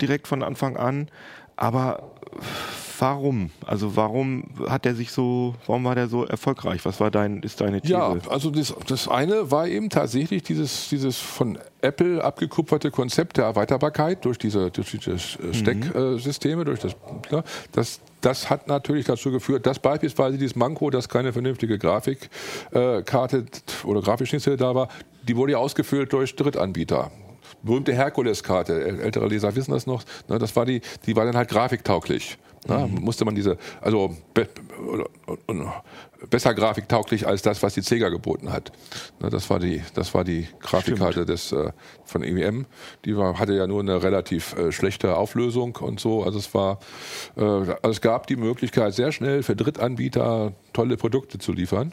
direkt 0.00 0.28
von 0.28 0.44
Anfang 0.44 0.76
an, 0.76 1.08
aber 1.56 2.02
warum? 3.00 3.50
Also 3.66 3.96
warum 3.96 4.44
hat 4.68 4.84
der 4.84 4.94
sich 4.94 5.10
so, 5.10 5.54
warum 5.66 5.84
war 5.84 5.94
der 5.94 6.08
so 6.08 6.24
erfolgreich? 6.24 6.84
Was 6.84 7.00
war 7.00 7.10
dein, 7.10 7.42
ist 7.42 7.60
deine 7.60 7.80
These? 7.80 7.92
Ja, 7.92 8.16
also 8.28 8.50
das, 8.50 8.74
das 8.86 9.08
eine 9.08 9.50
war 9.50 9.66
eben 9.66 9.90
tatsächlich 9.90 10.42
dieses, 10.42 10.88
dieses 10.88 11.18
von 11.18 11.58
Apple 11.80 12.22
abgekupferte 12.22 12.90
Konzept 12.90 13.36
der 13.36 13.44
Erweiterbarkeit 13.44 14.24
durch 14.24 14.38
diese, 14.38 14.70
durch 14.70 14.90
diese 14.90 15.12
äh, 15.12 15.54
Stecksysteme, 15.54 16.64
durch 16.64 16.80
das, 16.80 16.96
ja, 17.30 17.42
das, 17.72 18.00
das 18.20 18.50
hat 18.50 18.68
natürlich 18.68 19.06
dazu 19.06 19.30
geführt, 19.30 19.66
dass 19.66 19.78
beispielsweise 19.78 20.38
dieses 20.38 20.56
Manko, 20.56 20.90
dass 20.90 21.08
keine 21.08 21.32
vernünftige 21.32 21.78
Grafikkarte 21.78 23.36
äh, 23.38 23.86
oder 23.86 24.00
Grafikschnittstelle 24.00 24.56
da 24.56 24.74
war, 24.74 24.88
die 25.22 25.36
wurde 25.36 25.52
ja 25.52 25.58
ausgefüllt 25.58 26.12
durch 26.12 26.34
Drittanbieter. 26.36 27.10
Berühmte 27.62 27.92
Herkules-Karte, 27.92 28.72
äl- 28.74 29.00
ältere 29.00 29.26
Leser 29.28 29.54
wissen 29.56 29.72
das 29.72 29.86
noch, 29.86 30.04
ne, 30.28 30.38
das 30.38 30.54
war 30.56 30.64
die, 30.66 30.80
die 31.06 31.16
war 31.16 31.24
dann 31.24 31.36
halt 31.36 31.48
grafiktauglich. 31.48 32.38
Ne, 32.68 32.88
Musste 33.00 33.24
man 33.24 33.36
diese, 33.36 33.58
also 33.80 34.16
be, 34.34 34.48
besser 36.30 36.54
grafiktauglich 36.54 37.26
als 37.26 37.42
das, 37.42 37.62
was 37.62 37.74
die 37.74 37.80
Sega 37.82 38.08
geboten 38.08 38.52
hat. 38.52 38.72
Ne, 39.20 39.30
das 39.30 39.48
war 39.50 39.58
die, 39.58 39.82
das 39.94 40.14
war 40.14 40.24
die 40.24 40.48
Grafikkarte 40.60 41.24
des, 41.26 41.52
äh, 41.52 41.70
von 42.04 42.22
IBM. 42.22 42.66
Die 43.04 43.16
war, 43.16 43.38
hatte 43.38 43.54
ja 43.54 43.66
nur 43.66 43.80
eine 43.80 44.02
relativ 44.02 44.56
äh, 44.56 44.72
schlechte 44.72 45.16
Auflösung 45.16 45.76
und 45.76 46.00
so. 46.00 46.24
Also 46.24 46.38
es 46.38 46.52
war, 46.54 46.78
äh, 47.36 47.40
also 47.42 47.78
es 47.90 48.00
gab 48.00 48.26
die 48.26 48.36
Möglichkeit, 48.36 48.94
sehr 48.94 49.12
schnell 49.12 49.42
für 49.42 49.54
Drittanbieter 49.54 50.52
tolle 50.72 50.96
Produkte 50.96 51.38
zu 51.38 51.52
liefern. 51.52 51.92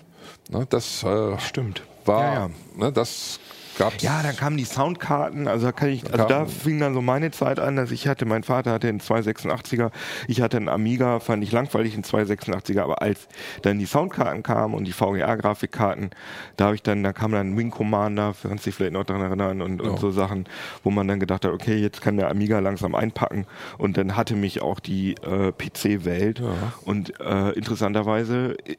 Ne, 0.50 0.66
das 0.70 1.04
äh, 1.04 1.38
Stimmt. 1.40 1.84
war, 2.06 2.22
Ja, 2.34 2.50
ja. 2.80 2.92
Das 2.92 3.40
gab's. 3.78 4.02
Ja, 4.04 4.22
dann 4.24 4.36
kamen 4.36 4.58
die 4.58 4.66
Soundkarten, 4.66 5.48
also 5.48 5.68
da 5.68 5.72
kann 5.72 5.90
ich, 5.90 6.04
also 6.12 6.26
da 6.26 6.46
fing 6.46 6.80
dann 6.80 6.94
so 6.94 7.02
meine 7.02 7.32
Zeit 7.32 7.60
an, 7.60 7.76
dass 7.76 7.92
ich 7.92 8.08
hatte, 8.08 8.26
mein 8.26 8.44
Vater 8.44 8.72
hatte 8.72 8.88
einen 8.88 9.00
286er, 9.00 9.92
ich 10.28 10.42
hatte 10.42 10.58
einen 10.58 10.70
Amiga, 10.70 11.20
fand 11.20 11.44
ich 11.44 11.52
langweilig 11.52 11.94
einen 11.94 12.04
286er, 12.04 12.82
aber 12.82 13.02
als 13.02 13.28
dann 13.62 13.80
die 13.80 13.86
Soundkarten 13.86 14.44
kamen 14.44 14.74
und 14.74 14.86
die 14.86 14.92
VGA-Grafikkarten, 14.94 16.12
da 16.58 16.66
habe 16.66 16.76
ich 16.76 16.84
dann, 16.84 17.04
da 17.04 17.14
kam 17.14 17.32
dann 17.32 17.58
Wing 17.58 17.72
Commander, 17.72 18.34
kannst 18.42 18.66
dich 18.66 18.76
vielleicht 18.76 18.94
noch 18.94 19.04
daran 19.06 19.22
erinnern 19.24 19.62
und, 19.62 19.82
und 19.82 19.92
Ja. 19.94 19.98
so 19.98 20.12
Sachen, 20.12 20.46
wo 20.84 20.90
man 20.92 21.08
dann 21.08 21.20
gedacht 21.20 21.46
hat, 21.46 21.52
okay, 21.52 21.76
jetzt 21.78 22.02
kann 22.02 22.18
der 22.18 22.30
Amiga 22.30 22.60
langsam 22.60 22.96
einpacken 22.96 23.46
und 23.78 23.98
dann 23.98 24.16
hatte 24.16 24.36
mich 24.36 24.62
auch 24.62 24.80
die 24.80 25.16
äh, 25.16 25.52
PC-Welt 25.52 26.42
und 26.86 27.20
äh, 27.20 27.50
interessanterweise 27.52 28.56
äh, 28.66 28.76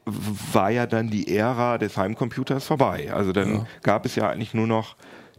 war 0.53 0.69
ja 0.69 0.85
dann 0.87 1.09
die 1.09 1.35
Ära 1.35 1.77
des 1.77 1.97
Heimcomputers 1.97 2.65
vorbei. 2.65 3.11
Also 3.13 3.31
dann 3.33 3.67
gab 3.83 4.05
es 4.05 4.15
ja 4.15 4.29
eigentlich 4.29 4.53
nur 4.53 4.67
noch 4.85 4.95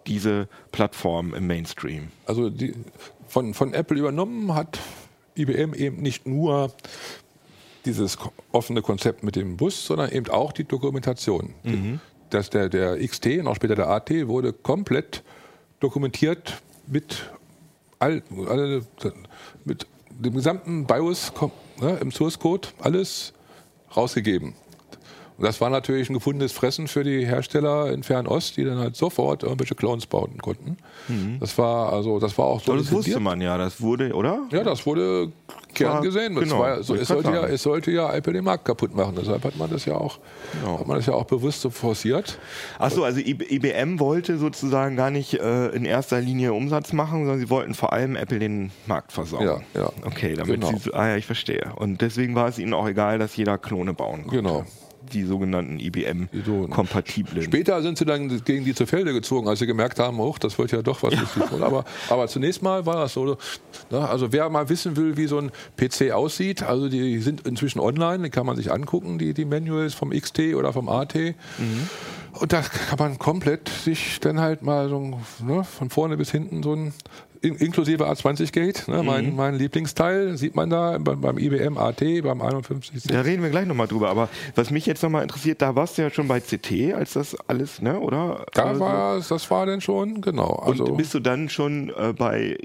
diese 0.07 0.49
Plattform 0.73 1.35
im 1.35 1.47
Mainstream. 1.47 2.09
Also 2.27 2.51
die, 2.51 2.75
von, 3.29 3.55
von 3.55 3.75
Apple 3.75 3.99
übernommen 3.99 4.55
hat 4.55 4.79
IBM 5.37 5.75
eben 5.75 6.03
nicht 6.03 6.27
nur 6.27 6.73
dieses 7.85 8.19
offene 8.53 8.83
Konzept 8.83 9.23
mit 9.23 9.37
dem 9.37 9.57
Bus, 9.57 9.87
sondern 9.87 10.11
eben 10.11 10.29
auch 10.31 10.53
die 10.53 10.65
Dokumentation. 10.65 11.55
Dass 12.31 12.51
der, 12.51 12.69
der 12.69 12.99
XT 12.99 13.27
und 13.39 13.47
auch 13.47 13.57
später 13.57 13.77
der 13.77 13.89
AT 13.89 14.11
wurde 14.27 14.53
komplett 14.53 15.23
dokumentiert 15.81 16.61
mit, 16.87 17.31
all, 17.99 18.23
alle, 18.49 18.85
mit 19.65 19.87
dem 20.11 20.35
gesamten 20.35 20.87
BIOS 20.87 21.33
ne, 21.81 21.99
im 22.01 22.11
Source 22.11 22.39
Code, 22.39 22.69
alles 22.81 23.33
rausgegeben. 23.97 24.55
Und 25.39 25.45
das 25.45 25.61
war 25.61 25.69
natürlich 25.69 26.09
ein 26.09 26.15
gefundenes 26.15 26.53
Fressen 26.53 26.89
für 26.89 27.05
die 27.05 27.27
Hersteller 27.27 27.93
in 27.93 28.03
Fernost, 28.03 28.57
die 28.57 28.65
dann 28.65 28.79
halt 28.79 28.97
sofort 28.97 29.43
irgendwelche 29.43 29.75
Clones 29.75 30.07
bauen 30.07 30.39
konnten. 30.39 30.79
Das 31.41 31.59
war 31.59 31.93
also, 31.93 32.19
das 32.19 32.37
war 32.39 32.47
auch 32.47 32.63
so. 32.63 32.73
Aber 32.73 32.81
das 32.81 32.91
wusste 32.91 33.21
man 33.21 33.41
ja, 33.43 33.59
das 33.59 33.81
wurde, 33.81 34.13
oder? 34.15 34.41
Ja, 34.51 34.65
das 34.65 34.87
wurde 34.87 35.31
gern 35.75 36.03
gesehen. 36.03 36.35
Es, 36.39 36.45
genau, 36.45 36.61
war, 36.61 36.83
so, 36.83 36.95
es, 36.95 37.09
sollte 37.09 37.31
ja, 37.33 37.45
es 37.47 37.63
sollte 37.63 37.91
ja 37.91 38.13
Apple 38.15 38.33
den 38.33 38.45
Markt 38.45 38.65
kaputt 38.65 38.95
machen. 38.97 39.15
Deshalb 39.19 39.45
hat 39.45 39.57
man 39.59 39.69
das 39.71 39.85
ja 39.85 39.95
auch, 39.97 40.19
Genau. 40.59 40.79
hat 40.81 40.87
man 40.87 40.97
das 40.97 41.05
ja 41.07 41.13
auch 41.13 41.25
bewusst 41.25 41.61
so 41.61 41.69
forciert. 41.69 42.39
Achso, 42.79 43.05
also 43.05 43.21
IBM 43.21 44.01
wollte 44.01 44.39
sozusagen 44.39 44.97
gar 44.97 45.11
nicht 45.11 45.35
äh, 45.35 45.67
in 45.69 45.85
erster 45.85 46.19
Linie 46.21 46.55
Umsatz 46.55 46.95
machen, 46.95 47.21
sondern 47.27 47.39
sie 47.39 47.51
wollten 47.51 47.75
vor 47.75 47.93
allem 47.93 48.17
Apple 48.17 48.39
den 48.39 48.71
Markt 48.87 49.13
versauen. 49.13 49.45
Ja, 49.45 49.61
ja. 49.75 49.91
Okay, 50.07 50.33
damit 50.35 50.61
Genau. 50.63 50.73
sie, 50.79 50.95
ah 50.95 51.09
ja, 51.09 51.17
ich 51.17 51.27
verstehe. 51.27 51.73
Und 51.77 52.01
deswegen 52.01 52.35
war 52.35 52.49
es 52.49 52.59
ihnen 52.59 52.73
auch 52.73 52.89
egal, 52.89 53.19
dass 53.19 53.37
jeder 53.37 53.59
Klone 53.59 53.93
bauen 53.93 54.23
konnte. 54.23 54.37
Genau. 54.37 54.65
Die 55.13 55.25
sogenannten 55.25 55.79
so- 55.79 55.85
IBM-kompatiblen. 55.85 57.43
Später 57.43 57.83
sind 57.83 57.99
sie 57.99 58.05
dann 58.05 58.43
gegen 58.45 58.65
die 58.65 58.75
zu 58.75 58.87
Felde 58.87 59.13
gezogen, 59.13 59.49
als 59.49 59.59
sie 59.59 59.67
gemerkt 59.67 59.99
haben, 59.99 60.19
oh, 60.21 60.35
das 60.39 60.59
wird 60.59 60.73
ja 60.73 60.83
doch 60.83 61.03
was. 61.03 61.15
Aber, 61.61 61.85
aber 62.09 62.29
zunächst 62.29 62.63
mal 62.63 62.87
war 62.87 62.97
das 62.97 63.13
so. 63.13 63.37
Ne, 63.91 64.09
also 64.09 64.33
wer 64.33 64.49
mal 64.51 64.69
wissen 64.69 64.97
will, 64.97 65.17
wie 65.17 65.27
so 65.27 65.39
ein 65.39 65.51
PC 65.77 66.13
aussieht, 66.13 66.63
also 66.63 66.89
die 66.89 67.19
sind 67.19 67.47
inzwischen 67.47 67.81
online, 67.81 68.25
die 68.25 68.31
kann 68.31 68.47
man 68.47 68.57
sich 68.57 68.73
angucken, 68.73 69.19
die, 69.19 69.35
die 69.35 69.45
Manuals 69.45 69.95
vom 69.95 70.11
XT 70.11 70.55
oder 70.55 70.73
vom 70.73 70.89
AT. 70.89 71.15
Und 72.33 72.53
da 72.53 72.61
kann 72.61 72.99
man 72.99 73.19
komplett 73.19 73.69
sich 73.69 74.21
dann 74.21 74.41
halt 74.41 74.63
mal 74.63 74.89
so 74.89 75.19
ne, 75.45 75.65
von 75.65 75.89
vorne 75.91 76.17
bis 76.17 76.31
hinten 76.31 76.63
so 76.63 76.75
ein 76.75 76.93
in, 77.47 77.57
inklusive 77.57 78.05
A20-Gate, 78.09 78.89
ne, 78.89 79.03
mein, 79.03 79.35
mein 79.37 79.55
Lieblingsteil, 79.55 80.37
sieht 80.37 80.55
man 80.55 80.71
da 80.71 80.99
beim, 80.99 81.21
beim 81.21 81.39
IBM 81.39 81.79
AT, 81.79 82.01
beim 82.23 82.43
51. 82.43 83.05
Da 83.05 83.21
reden 83.21 83.43
wir 83.43 83.51
gleich 83.51 83.67
nochmal 83.67 83.87
drüber. 83.89 84.09
Aber 84.11 84.29
was 84.55 84.71
mich 84.71 84.87
jetzt 84.87 85.03
nochmal 85.03 85.23
interessiert, 85.23 85.63
da 85.63 85.75
warst 85.77 85.99
du 85.99 86.03
ja 86.03 86.11
schon 86.11 86.29
bei 86.29 86.41
CT, 86.41 86.95
als 86.95 87.15
das 87.15 87.37
alles, 87.49 87.81
ne, 87.81 88.01
oder? 88.01 88.47
Da 88.55 88.65
Also- 88.65 88.81
war, 88.81 89.21
das 89.21 89.51
war 89.51 89.67
dann 89.67 89.81
schon, 89.81 90.21
genau. 90.21 90.51
Also, 90.65 90.85
Und 90.85 90.97
bist 90.97 91.15
du 91.15 91.21
dann 91.21 91.49
schon 91.49 91.91
äh, 91.91 92.13
bei 92.13 92.57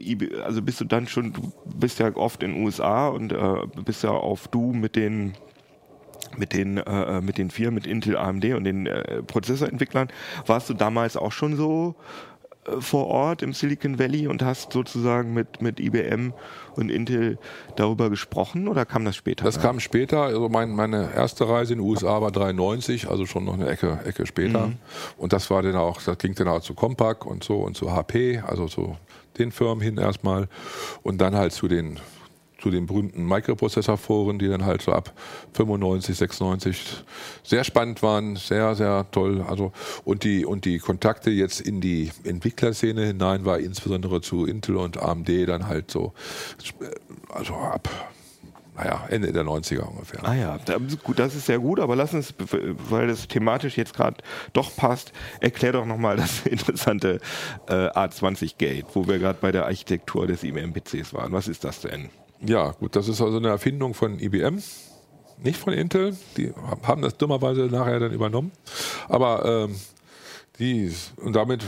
also 0.44 0.62
bist 0.62 0.82
du 0.82 0.86
dann 0.86 1.08
schon, 1.08 1.34
du 1.34 1.52
bist 1.66 2.00
ja 2.00 2.16
oft 2.16 2.44
in 2.44 2.54
den 2.54 2.64
USA 2.64 3.08
und 3.08 3.32
äh, 3.32 3.38
bist 3.86 4.04
ja 4.04 4.12
auf 4.12 4.48
Du 4.48 4.74
mit 4.74 4.96
den 4.96 5.34
mit 6.38 6.54
den, 6.54 6.78
äh, 6.78 7.20
mit 7.20 7.38
den 7.38 7.50
vier, 7.50 7.72
mit 7.72 7.86
Intel, 7.86 8.16
AMD 8.16 8.46
und 8.54 8.64
den 8.64 8.86
äh, 8.86 9.22
Prozessorentwicklern. 9.24 10.08
Warst 10.46 10.70
du 10.70 10.74
damals 10.74 11.18
auch 11.18 11.32
schon 11.34 11.56
so 11.58 11.96
vor 12.80 13.08
Ort 13.08 13.42
im 13.42 13.54
Silicon 13.54 13.98
Valley 13.98 14.28
und 14.28 14.44
hast 14.44 14.72
sozusagen 14.72 15.34
mit, 15.34 15.62
mit 15.62 15.80
IBM 15.80 16.34
und 16.76 16.90
Intel 16.90 17.40
darüber 17.76 18.10
gesprochen 18.10 18.68
oder 18.68 18.86
kam 18.86 19.04
das 19.04 19.16
später? 19.16 19.44
Das 19.44 19.60
kam 19.60 19.80
später. 19.80 20.24
Also 20.24 20.48
mein, 20.48 20.72
meine 20.72 21.14
erste 21.14 21.50
Reise 21.50 21.74
in 21.74 21.80
den 21.80 21.88
USA 21.88 22.22
war 22.22 22.32
93, 22.32 23.10
also 23.10 23.26
schon 23.26 23.46
noch 23.46 23.56
eine 23.56 23.68
Ecke, 23.68 24.00
Ecke 24.06 24.28
später. 24.28 24.68
Mhm. 24.68 24.78
Und 25.18 25.34
das 25.34 25.50
war 25.50 25.64
dann 25.64 25.76
auch, 25.76 26.02
das 26.02 26.18
ging 26.20 26.36
dann 26.36 26.48
auch 26.48 26.62
zu 26.62 26.76
Compaq 26.76 27.26
und 27.26 27.44
so 27.44 27.58
und 27.58 27.76
zu 27.76 27.92
HP, 27.92 28.44
also 28.46 28.68
zu 28.68 28.96
den 29.40 29.52
Firmen 29.52 29.82
hin 29.82 29.98
erstmal. 29.98 30.48
Und 31.02 31.20
dann 31.20 31.36
halt 31.36 31.54
zu 31.54 31.68
den 31.68 32.00
zu 32.62 32.70
den 32.70 32.86
berühmten 32.86 33.26
Microprozessorforen, 33.26 34.40
die 34.40 34.48
dann 34.48 34.66
halt 34.66 34.82
so 34.82 34.92
ab 34.92 35.14
95, 35.54 36.16
96 36.16 37.04
sehr 37.44 37.64
spannend 37.64 38.04
waren, 38.04 38.36
sehr, 38.36 38.76
sehr 38.76 39.06
toll. 39.12 39.44
Also 39.48 39.72
und 40.06 40.24
die 40.24 40.46
und 40.46 40.66
die 40.66 40.80
Kontakte 40.80 41.32
jetzt 41.32 41.62
in 41.62 41.82
die 41.82 42.12
Entwicklerszene 42.24 43.08
hinein 43.08 43.46
war 43.46 43.60
insbesondere 43.60 44.22
zu 44.22 44.46
Intel 44.46 44.76
und 44.78 45.02
AMD 45.02 45.30
dann 45.48 45.68
halt 45.68 45.92
so, 45.92 46.14
also 47.34 47.56
ab 47.56 47.90
naja, 48.76 49.06
Ende 49.10 49.32
der 49.34 49.44
90er 49.44 49.82
ungefähr. 49.82 50.24
Ah 50.24 50.34
ja, 50.34 50.58
das 50.58 51.36
ist 51.36 51.46
sehr 51.46 51.60
gut, 51.60 51.80
aber 51.80 51.96
lass 51.96 52.14
uns, 52.14 52.34
weil 52.90 53.08
das 53.08 53.28
thematisch 53.28 53.78
jetzt 53.78 53.94
gerade 53.94 54.18
doch 54.54 54.76
passt, 54.76 55.12
erklär 55.40 55.74
doch 55.74 55.86
nochmal 55.86 56.16
das 56.16 56.46
interessante 56.46 57.20
äh, 57.68 57.74
A20-Gate, 57.74 58.86
wo 58.94 59.08
wir 59.08 59.20
gerade 59.20 59.40
bei 59.42 59.52
der 59.52 59.66
Architektur 59.66 60.26
des 60.26 60.44
IBM-PCs 60.44 61.14
waren. 61.14 61.34
Was 61.34 61.48
ist 61.48 61.64
das 61.64 61.82
denn? 61.82 62.10
Ja, 62.44 62.72
gut, 62.72 62.96
das 62.96 63.08
ist 63.08 63.22
also 63.22 63.38
eine 63.38 63.50
Erfindung 63.50 63.94
von 63.94 64.20
IBM, 64.20 64.62
nicht 65.44 65.58
von 65.58 65.74
Intel. 65.74 66.18
Die 66.38 66.52
haben 66.84 67.04
das 67.04 67.18
dummerweise 67.18 67.62
nachher 67.64 68.00
dann 68.00 68.12
übernommen. 68.12 68.52
Aber 69.08 69.68
ähm, 69.70 69.76
die, 70.58 70.92
und 71.18 71.36
damit 71.36 71.64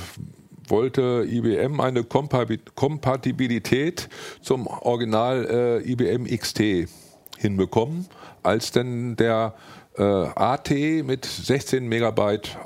wollte 0.67 1.27
IBM 1.29 1.79
eine 1.79 2.03
Kompatibilität 2.03 4.09
zum 4.41 4.65
Original 4.65 5.81
äh, 5.85 5.91
IBM 5.91 6.25
XT 6.25 6.89
hinbekommen, 7.37 8.07
als 8.41 8.71
denn 8.71 9.15
der 9.15 9.53
äh, 9.97 10.03
AT 10.03 10.71
mit 10.71 11.25
16 11.25 11.87
Megabyte 11.87 12.57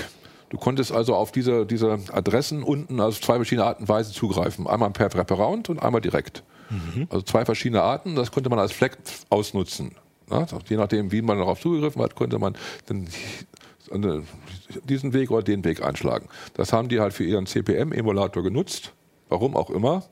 Du 0.49 0.57
konntest 0.57 0.91
also 0.91 1.15
auf 1.15 1.31
diese, 1.31 1.65
diese 1.65 1.99
Adressen 2.11 2.63
unten 2.63 2.99
auf 2.99 3.21
zwei 3.21 3.35
verschiedene 3.35 3.65
Arten 3.65 3.83
und 3.83 3.89
Weise 3.89 4.11
zugreifen. 4.11 4.67
Einmal 4.67 4.89
per 4.91 5.13
Wraparound 5.13 5.69
und 5.69 5.81
einmal 5.81 6.01
direkt. 6.01 6.43
Mhm. 6.69 7.07
Also 7.09 7.23
zwei 7.23 7.45
verschiedene 7.45 7.81
Arten, 7.81 8.15
das 8.15 8.31
konnte 8.31 8.49
man 8.49 8.59
als 8.59 8.71
Fleck 8.71 8.97
ausnutzen. 9.29 9.95
Ja, 10.29 10.45
je 10.67 10.77
nachdem, 10.77 11.11
wie 11.11 11.21
man 11.21 11.37
darauf 11.39 11.59
zugegriffen 11.59 12.01
hat, 12.01 12.15
konnte 12.15 12.37
man 12.37 12.55
dann 12.85 13.07
diesen 14.83 15.13
Weg 15.13 15.31
oder 15.31 15.41
den 15.41 15.63
Weg 15.63 15.83
einschlagen. 15.83 16.29
Das 16.53 16.73
haben 16.73 16.89
die 16.89 16.99
halt 16.99 17.13
für 17.13 17.23
ihren 17.23 17.47
CPM-Emulator 17.47 18.43
genutzt. 18.43 18.93
Warum 19.29 19.55
auch 19.55 19.69
immer. 19.69 20.03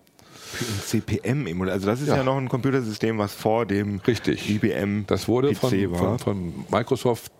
Für 0.47 0.65
einen 0.65 0.81
CPM-Emulator. 0.81 1.73
Also 1.73 1.87
das 1.87 2.01
ist 2.01 2.07
ja. 2.07 2.17
ja. 2.17 2.23
noch 2.23 2.37
ein 2.37 2.49
Computersystem, 2.49 3.17
was 3.17 3.33
vor 3.33 3.65
dem 3.65 3.99
Richtig. 3.99 4.49
IBM 4.49 5.05
das 5.07 5.27
wurde 5.27 5.51
PC 5.51 5.59
von, 5.59 5.91
war. 5.91 5.99
Von, 5.99 6.19
von 6.19 6.65
Microsoft 6.71 7.31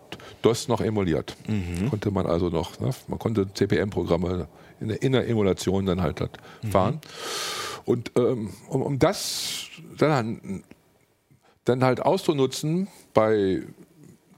DOS 0.42 0.68
noch 0.68 0.80
emuliert. 0.80 1.36
Mhm. 1.46 1.90
Konnte 1.90 2.10
man 2.10 2.26
also 2.26 2.48
noch, 2.48 2.78
ne? 2.80 2.90
man 3.08 3.18
konnte 3.18 3.52
CPM-Programme 3.52 4.48
in 4.80 4.88
der, 4.88 5.02
in 5.02 5.12
der 5.12 5.28
Emulation 5.28 5.86
dann 5.86 6.02
halt 6.02 6.20
mhm. 6.62 6.70
fahren. 6.70 7.00
Und 7.84 8.12
ähm, 8.16 8.50
um, 8.68 8.82
um, 8.82 8.98
das 8.98 9.66
dann, 9.96 10.62
dann 11.64 11.82
halt 11.82 12.00
auszunutzen 12.00 12.88
bei 13.14 13.62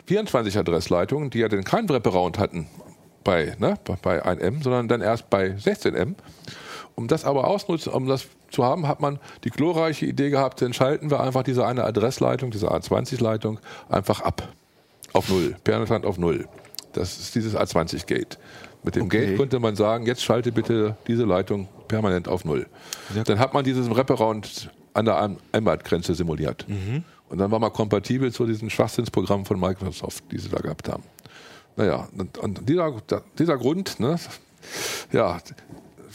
24 0.07 0.57
Adressleitungen, 0.57 1.31
die 1.31 1.39
ja 1.39 1.49
dann 1.49 1.65
keinen 1.65 1.89
Wraparound 1.89 2.39
hatten 2.39 2.67
bei, 3.25 3.55
ne, 3.59 3.79
bei 4.03 4.25
1M, 4.25 4.63
sondern 4.63 4.89
dann 4.89 5.01
erst 5.01 5.31
bei 5.31 5.51
16M. 5.51 6.15
Um 6.95 7.09
das 7.09 7.25
aber 7.25 7.47
ausnutzen, 7.47 7.93
um 7.93 8.07
das 8.07 8.27
zu 8.51 8.65
haben, 8.65 8.87
hat 8.87 9.01
man 9.01 9.19
die 9.45 9.51
glorreiche 9.51 10.07
Idee 10.07 10.31
gehabt, 10.31 10.63
dann 10.63 10.73
schalten 10.73 11.11
wir 11.11 11.21
einfach 11.21 11.43
diese 11.43 11.67
eine 11.67 11.85
Adressleitung, 11.85 12.51
diese 12.51 12.71
A20-Leitung 12.71 13.61
einfach 13.89 14.21
ab. 14.21 14.49
Auf 15.13 15.29
Null. 15.29 15.57
Permanent 15.65 16.07
auf 16.07 16.19
Null. 16.19 16.49
Das 16.93 17.19
ist 17.19 17.35
dieses 17.35 17.57
A20-Gate. 17.57 18.39
Mit 18.83 18.97
dem 18.97 19.05
okay. 19.05 19.27
Gate 19.27 19.37
könnte 19.37 19.59
man 19.59 19.77
sagen, 19.77 20.07
jetzt 20.07 20.25
schalte 20.25 20.53
bitte 20.53 20.97
diese 21.07 21.25
Leitung 21.25 21.69
permanent 21.89 22.29
auf 22.29 22.45
Null. 22.45 22.67
Ja. 23.15 23.25
Dann 23.25 23.39
hat 23.39 23.53
man 23.53 23.65
diesen 23.65 23.95
Wraparound 23.95 24.71
an 24.95 25.05
der 25.05 25.37
Einbahngrenze 25.53 26.15
simuliert. 26.15 26.67
Mhm. 26.69 27.05
Und 27.29 27.39
dann 27.39 27.51
war 27.51 27.59
man 27.59 27.73
kompatibel 27.73 28.33
zu 28.33 28.47
diesen 28.47 28.71
Schwachsinnsprogrammen 28.71 29.47
von 29.47 29.61
Microsoft, 29.61 30.25
die 30.33 30.39
sie 30.39 30.49
da 30.49 30.59
gehabt 30.59 30.89
haben. 30.89 31.05
Naja, 31.77 32.09
und, 32.17 32.39
und 32.39 32.69
dieser, 32.69 32.93
dieser 33.39 33.57
Grund, 33.57 34.01
ne, 34.01 34.17
ja, 35.13 35.39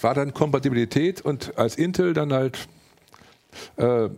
war 0.01 0.13
dann 0.13 0.33
Kompatibilität 0.33 1.21
und 1.21 1.57
als 1.57 1.75
Intel 1.75 2.13
dann 2.13 2.33
halt 2.33 2.67
äh, 3.77 4.09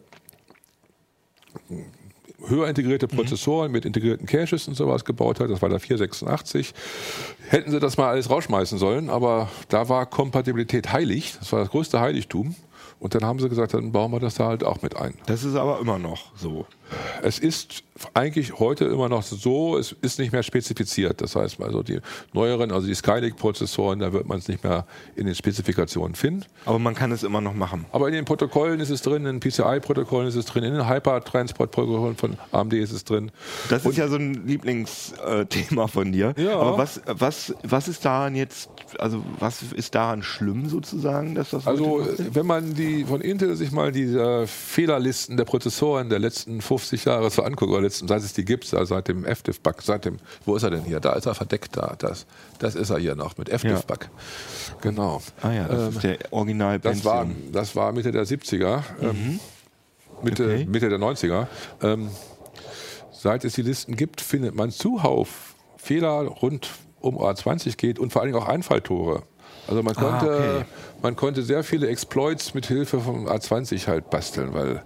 höher 2.48 2.68
integrierte 2.68 3.08
Prozessoren 3.08 3.68
mhm. 3.68 3.74
mit 3.74 3.86
integrierten 3.86 4.28
Caches 4.28 4.68
und 4.68 4.76
sowas 4.76 5.06
gebaut 5.06 5.40
hat. 5.40 5.50
Das 5.50 5.62
war 5.62 5.70
der 5.70 5.80
486. 5.80 6.74
Hätten 7.50 7.72
sie 7.72 7.80
das 7.80 7.98
mal 7.98 8.10
alles 8.10 8.30
rausschmeißen 8.30 8.78
sollen, 8.78 9.10
aber 9.10 9.50
da 9.70 9.90
war 9.90 10.06
Kompatibilität 10.06 10.92
heilig. 10.92 11.36
Das 11.40 11.52
war 11.52 11.60
das 11.60 11.70
größte 11.70 12.00
Heiligtum. 12.00 12.56
Und 13.00 13.14
dann 13.14 13.24
haben 13.24 13.40
sie 13.40 13.50
gesagt, 13.50 13.74
dann 13.74 13.92
bauen 13.92 14.12
wir 14.12 14.20
das 14.20 14.36
da 14.36 14.48
halt 14.48 14.64
auch 14.64 14.82
mit 14.82 14.96
ein. 14.96 15.14
Das 15.28 15.44
ist 15.44 15.56
aber 15.56 15.80
immer 15.80 16.00
noch 16.00 16.32
so. 16.36 16.66
Es 17.22 17.40
ist 17.40 17.84
eigentlich 18.14 18.60
heute 18.60 18.86
immer 18.86 19.10
noch 19.10 19.24
so, 19.24 19.78
es 19.78 19.96
ist 20.02 20.20
nicht 20.20 20.32
mehr 20.32 20.44
spezifiziert. 20.44 21.22
Das 21.22 21.36
heißt, 21.36 21.60
also 21.62 21.84
die 21.84 22.00
neueren, 22.34 22.72
also 22.72 22.88
die 22.88 22.96
Skylake-Prozessoren, 22.96 24.00
da 24.00 24.14
wird 24.14 24.28
man 24.28 24.38
es 24.38 24.48
nicht 24.48 24.64
mehr 24.64 24.86
in 25.16 25.26
den 25.26 25.36
Spezifikationen 25.36 26.16
finden. 26.16 26.46
Aber 26.66 26.80
man 26.80 26.96
kann 26.96 27.12
es 27.12 27.24
immer 27.24 27.42
noch 27.42 27.54
machen. 27.54 27.86
Aber 27.92 28.08
in 28.08 28.14
den 28.14 28.26
Protokollen 28.26 28.80
ist 28.80 28.90
es 28.90 29.02
drin, 29.02 29.26
in 29.26 29.40
den 29.40 29.40
PCI-Protokollen 29.40 30.28
ist 30.28 30.36
es 30.36 30.46
drin, 30.46 30.64
in 30.64 30.74
den 30.74 30.88
Hypertransport-Protokollen 30.88 32.16
von 32.16 32.38
AMD 32.52 32.74
ist 32.74 32.92
es 32.92 33.04
drin. 33.04 33.32
Das 33.70 33.82
ist 33.82 33.88
Und 33.88 33.98
ja 33.98 34.08
so 34.08 34.18
ein 34.18 34.46
Lieblingsthema 34.46 35.88
von 35.88 36.12
dir. 36.12 36.34
Ja. 36.38 36.60
Aber 36.60 36.78
was, 36.78 37.02
was, 37.06 37.56
was 37.64 37.88
ist 37.88 38.06
daran 38.06 38.36
jetzt, 38.36 38.70
also 39.00 39.24
was 39.40 39.64
ist 39.64 39.96
daran 39.96 40.24
schlimm 40.24 40.70
sozusagen, 40.70 41.36
dass 41.36 41.52
das 41.52 41.66
Also 41.66 42.08
wenn 42.32 42.46
man 42.46 42.74
die 42.74 43.06
von 43.06 43.22
Intel 43.22 43.56
sich 43.56 43.72
mal 43.72 43.92
die 43.92 44.46
Fehlerlisten 44.46 45.38
der 45.38 45.46
Prozessoren 45.46 46.10
der 46.10 46.20
letzten 46.20 46.62
50 46.78 47.06
Jahre 47.06 47.30
so 47.30 47.44
anguckt, 47.44 47.72
oder 47.72 47.82
letzten, 47.82 48.08
seit 48.08 48.22
es 48.22 48.34
die 48.34 48.46
gibt, 48.46 48.72
also 48.74 48.96
seit 48.96 49.08
dem 49.08 49.26
FDIF-Bug, 49.26 49.82
seit 49.82 50.06
dem, 50.06 50.18
wo 50.46 50.56
ist 50.56 50.64
er 50.64 50.70
denn 50.70 50.84
hier? 50.84 51.00
Da 51.00 51.14
ist 51.14 51.26
er 51.26 51.36
verdeckt 51.36 51.76
da. 51.76 51.96
Das, 51.98 52.26
das 52.60 52.76
ist 52.76 52.90
er 52.90 53.00
hier 53.00 53.16
noch 53.16 53.38
mit 53.38 53.50
FDIF-Bug. 53.50 54.04
Ja. 54.04 54.76
Genau. 54.82 55.22
Ah 55.42 55.52
ja, 55.52 55.68
das 55.68 55.82
ähm, 55.82 55.90
ist 55.90 56.04
der 56.04 56.18
original 56.32 56.80
das 56.80 57.04
war, 57.04 57.28
das 57.52 57.76
war 57.76 57.92
Mitte 57.92 58.12
der 58.12 58.26
70er, 58.26 58.84
ähm, 59.02 59.08
mhm. 59.10 59.40
Mitte, 60.24 60.44
okay. 60.44 60.66
Mitte 60.70 60.90
der 60.90 61.00
90er. 61.00 61.48
Ähm, 61.82 62.10
seit 63.12 63.46
es 63.46 63.54
die 63.54 63.62
Listen 63.64 63.96
gibt, 63.96 64.22
findet 64.22 64.56
man 64.56 64.72
zuhauf 64.72 65.56
Fehler 65.78 66.22
rund 66.22 66.70
um 67.00 67.18
A20 67.18 67.78
geht 67.78 68.00
und 68.00 68.12
vor 68.12 68.22
allen 68.22 68.32
Dingen 68.32 68.44
auch 68.44 68.48
Einfalltore. 68.48 69.24
Also 69.68 69.84
man 69.84 69.96
konnte, 69.96 70.32
ah, 70.32 70.56
okay. 70.58 70.66
man 71.02 71.16
konnte 71.16 71.44
sehr 71.44 71.64
viele 71.64 71.88
Exploits 71.88 72.54
mit 72.54 72.68
Hilfe 72.68 73.00
vom 73.00 73.28
A20 73.28 73.88
halt 73.88 74.10
basteln, 74.10 74.54
weil, 74.54 74.84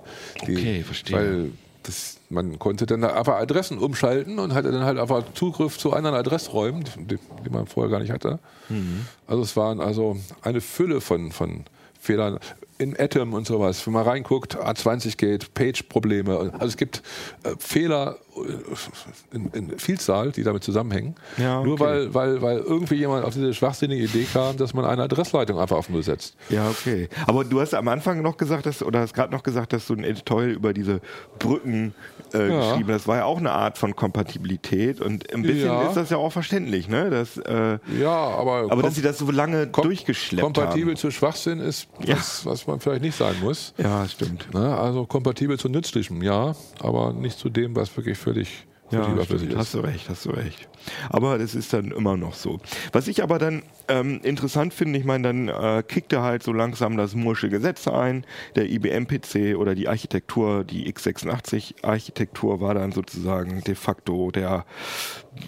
die, 0.47 0.57
okay, 0.57 0.85
weil 1.11 1.51
das, 1.83 2.17
man 2.29 2.59
konnte 2.59 2.85
dann 2.85 3.03
einfach 3.03 3.35
Adressen 3.35 3.77
umschalten 3.77 4.39
und 4.39 4.53
hatte 4.53 4.71
dann 4.71 4.83
halt 4.83 4.99
einfach 4.99 5.23
Zugriff 5.33 5.77
zu 5.77 5.93
anderen 5.93 6.15
Adressräumen, 6.15 6.83
die, 6.97 7.17
die 7.45 7.49
man 7.49 7.67
vorher 7.67 7.91
gar 7.91 7.99
nicht 7.99 8.11
hatte. 8.11 8.39
Mhm. 8.69 9.05
Also 9.27 9.41
es 9.43 9.55
waren 9.55 9.79
also 9.79 10.17
eine 10.41 10.61
Fülle 10.61 11.01
von, 11.01 11.31
von 11.31 11.63
Fehlern 11.99 12.39
in 12.81 12.99
Atom 12.99 13.33
und 13.33 13.45
sowas, 13.45 13.85
wenn 13.85 13.93
man 13.93 14.03
reinguckt, 14.03 14.57
A20 14.57 15.17
geht, 15.17 15.53
Page-Probleme. 15.53 16.51
Also 16.53 16.65
es 16.65 16.77
gibt 16.77 17.03
äh, 17.43 17.51
Fehler 17.59 18.17
äh, 18.35 19.35
in, 19.35 19.49
in, 19.51 19.79
Vielzahl, 19.79 20.31
die 20.31 20.43
damit 20.43 20.63
zusammenhängen. 20.63 21.15
Ja, 21.37 21.59
okay. 21.59 21.67
Nur 21.67 21.79
weil, 21.79 22.13
weil, 22.13 22.41
weil 22.41 22.57
irgendwie 22.57 22.95
jemand 22.95 23.23
auf 23.23 23.33
diese 23.33 23.53
schwachsinnige 23.53 24.03
Idee 24.03 24.25
kam, 24.31 24.57
dass 24.57 24.73
man 24.73 24.85
eine 24.85 25.03
Adressleitung 25.03 25.59
einfach 25.59 25.77
auf 25.77 25.89
Null 25.89 26.01
setzt. 26.01 26.35
Ja, 26.49 26.69
okay. 26.69 27.07
Aber 27.27 27.43
du 27.43 27.61
hast 27.61 27.73
am 27.75 27.87
Anfang 27.87 28.21
noch 28.21 28.37
gesagt, 28.37 28.65
dass, 28.65 28.81
oder 28.81 28.99
hast 28.99 29.13
gerade 29.13 29.31
noch 29.31 29.43
gesagt, 29.43 29.73
dass 29.73 29.85
du 29.87 29.93
ein 29.93 30.03
Editorial 30.03 30.51
über 30.51 30.73
diese 30.73 31.01
Brücken 31.37 31.93
äh, 32.33 32.49
ja. 32.49 32.59
geschrieben 32.59 32.89
hast. 32.89 33.01
Das 33.01 33.07
war 33.07 33.17
ja 33.17 33.25
auch 33.25 33.37
eine 33.37 33.51
Art 33.51 33.77
von 33.77 33.95
Kompatibilität 33.95 35.01
und 35.01 35.31
ein 35.33 35.43
bisschen 35.43 35.67
ja. 35.67 35.87
ist 35.87 35.95
das 35.95 36.09
ja 36.09 36.17
auch 36.17 36.31
verständlich, 36.31 36.87
ne? 36.87 37.09
Dass, 37.09 37.37
äh, 37.37 37.79
ja, 37.99 38.09
aber, 38.09 38.71
aber 38.71 38.81
dass 38.81 38.95
sie 38.95 39.01
das 39.01 39.17
so 39.17 39.29
lange 39.29 39.67
durchgeschleppt 39.67 40.41
kompatibel 40.41 40.63
haben. 40.63 40.71
Kompatibel 40.71 40.97
zu 40.97 41.11
Schwachsinn 41.11 41.59
ist, 41.59 41.87
was, 42.07 42.45
was 42.45 42.67
man 42.71 42.79
vielleicht 42.79 43.03
nicht 43.03 43.15
sein 43.15 43.35
muss. 43.41 43.73
Ja, 43.77 44.07
stimmt. 44.07 44.53
Ne? 44.53 44.77
Also 44.77 45.05
kompatibel 45.05 45.59
zu 45.59 45.69
nützlichem, 45.69 46.21
ja, 46.23 46.55
aber 46.79 47.13
nicht 47.13 47.37
zu 47.37 47.49
dem, 47.49 47.75
was 47.75 47.95
wirklich 47.95 48.17
völlig 48.17 48.65
ja, 48.91 49.03
stimmt, 49.23 49.55
hast 49.55 49.73
du 49.73 49.79
recht, 49.79 50.09
hast 50.09 50.25
du 50.25 50.31
recht. 50.31 50.67
Aber 51.09 51.37
das 51.37 51.55
ist 51.55 51.71
dann 51.71 51.91
immer 51.91 52.17
noch 52.17 52.33
so. 52.33 52.59
Was 52.91 53.07
ich 53.07 53.23
aber 53.23 53.39
dann 53.39 53.63
ähm, 53.87 54.19
interessant 54.23 54.73
finde, 54.73 54.99
ich 54.99 55.05
meine, 55.05 55.29
dann 55.29 55.47
äh, 55.47 55.83
kickte 55.87 56.21
halt 56.21 56.43
so 56.43 56.51
langsam 56.51 56.97
das 56.97 57.15
Mursche 57.15 57.47
Gesetz 57.47 57.87
ein, 57.87 58.25
der 58.55 58.69
IBM-PC 58.69 59.57
oder 59.57 59.75
die 59.75 59.87
Architektur, 59.87 60.65
die 60.65 60.91
x86-Architektur 60.91 62.59
war 62.59 62.73
dann 62.73 62.91
sozusagen 62.91 63.63
de 63.63 63.75
facto 63.75 64.29
der, 64.31 64.65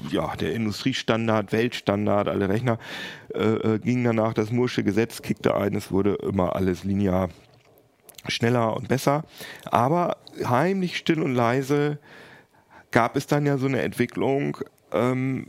ja, 0.10 0.36
der 0.38 0.54
Industriestandard, 0.54 1.52
Weltstandard, 1.52 2.30
alle 2.30 2.48
Rechner 2.48 2.80
äh, 3.34 3.76
äh, 3.76 3.80
gingen 3.80 4.04
danach, 4.04 4.34
das 4.34 4.52
Mursche 4.52 4.84
Gesetz 4.84 5.22
kickte 5.22 5.56
ein, 5.56 5.76
es 5.76 5.92
wurde 5.92 6.16
immer 6.16 6.56
alles 6.56 6.84
linear 6.84 7.30
schneller 8.28 8.76
und 8.76 8.88
besser, 8.88 9.26
aber 9.66 10.18
heimlich 10.46 10.98
still 10.98 11.22
und 11.22 11.36
leise 11.36 12.00
gab 12.92 13.18
es 13.18 13.28
dann 13.28 13.46
ja 13.46 13.58
so 13.58 13.66
eine 13.68 13.82
Entwicklung, 13.82 14.58
ähm, 14.92 15.48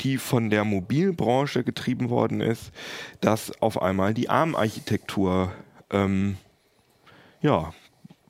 die 0.00 0.18
von 0.18 0.50
der 0.50 0.64
Mobilbranche 0.64 1.64
getrieben 1.64 2.08
worden 2.08 2.40
ist, 2.40 2.72
dass 3.20 3.60
auf 3.60 3.82
einmal 3.82 4.14
die 4.14 4.30
ARM-Architektur 4.30 5.52
ähm, 5.90 6.36
ja, 7.40 7.72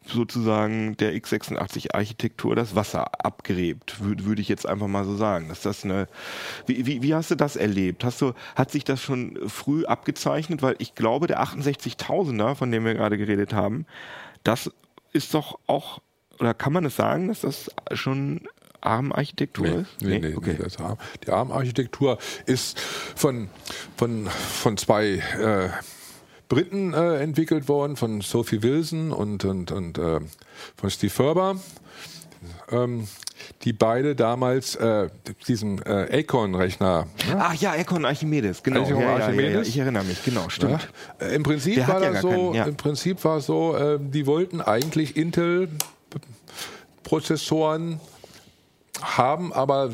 sozusagen 0.06 0.96
der 0.96 1.14
x86-Architektur 1.14 2.56
das 2.56 2.74
Wasser 2.74 3.24
abgräbt, 3.24 4.02
würde 4.02 4.24
würd 4.24 4.38
ich 4.40 4.48
jetzt 4.48 4.66
einfach 4.66 4.88
mal 4.88 5.04
so 5.04 5.16
sagen. 5.16 5.50
Ist 5.50 5.64
das 5.64 5.84
eine, 5.84 6.08
wie, 6.66 6.86
wie, 6.86 7.02
wie 7.02 7.14
hast 7.14 7.30
du 7.30 7.34
das 7.34 7.56
erlebt? 7.56 8.04
Hast 8.04 8.20
du, 8.20 8.32
hat 8.56 8.70
sich 8.70 8.84
das 8.84 9.00
schon 9.00 9.38
früh 9.48 9.84
abgezeichnet? 9.84 10.62
Weil 10.62 10.76
ich 10.78 10.94
glaube, 10.94 11.26
der 11.26 11.42
68.000er, 11.42 12.54
von 12.54 12.70
dem 12.70 12.84
wir 12.84 12.94
gerade 12.94 13.18
geredet 13.18 13.52
haben, 13.52 13.86
das 14.44 14.70
ist 15.12 15.34
doch 15.34 15.58
auch 15.66 16.00
oder 16.40 16.54
kann 16.54 16.72
man 16.72 16.84
es 16.84 16.96
sagen, 16.96 17.28
dass 17.28 17.42
das 17.42 17.70
schon 17.92 18.48
ARM-Architektur 18.80 19.66
nee, 19.66 19.80
ist? 19.82 20.02
Nee, 20.02 20.18
nee, 20.18 20.28
nee, 20.30 20.34
okay. 20.34 20.58
nee 20.58 20.84
ARM. 20.84 20.98
Die 21.24 21.30
ARM-Architektur 21.30 22.18
ist 22.46 22.80
von, 22.80 23.48
von, 23.96 24.26
von 24.28 24.76
zwei 24.76 25.22
äh, 25.38 25.68
Briten 26.52 26.92
äh, 26.92 27.16
entwickelt 27.22 27.66
worden, 27.66 27.96
von 27.96 28.20
Sophie 28.20 28.62
Wilson 28.62 29.10
und, 29.10 29.42
und, 29.46 29.72
und 29.72 29.96
äh, 29.96 30.20
von 30.76 30.90
Steve 30.90 31.10
Ferber. 31.10 31.56
Ähm, 32.70 33.08
die 33.62 33.72
beide 33.72 34.14
damals 34.14 34.76
äh, 34.76 35.08
diesen 35.48 35.80
äh, 35.80 36.20
Acorn-Rechner. 36.20 37.06
Ne? 37.26 37.36
Ach 37.38 37.54
ja, 37.54 37.72
Acorn 37.72 38.04
Archimedes, 38.04 38.62
genau. 38.62 38.82
Acorn 38.82 39.00
ja, 39.00 39.14
Archimedes. 39.14 39.50
Ja, 39.50 39.60
ja, 39.60 39.62
ich 39.62 39.78
erinnere 39.78 40.04
mich, 40.04 40.22
genau, 40.22 40.50
stimmt. 40.50 40.90
Äh, 41.18 41.34
Im 41.34 41.42
Prinzip 41.42 41.76
so, 41.76 42.52
keinen, 42.52 42.68
im 42.68 42.76
Prinzip 42.76 43.24
war 43.24 43.38
es 43.38 43.46
so, 43.46 43.74
äh, 43.74 43.98
die 43.98 44.26
wollten 44.26 44.60
eigentlich 44.60 45.16
Intel 45.16 45.70
Prozessoren 47.02 47.98
haben, 49.00 49.54
aber 49.54 49.90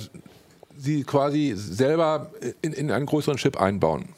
sie 0.76 1.04
quasi 1.04 1.52
selber 1.54 2.32
in, 2.62 2.72
in 2.72 2.90
einen 2.90 3.06
größeren 3.06 3.36
Chip 3.36 3.60
einbauen. 3.60 4.08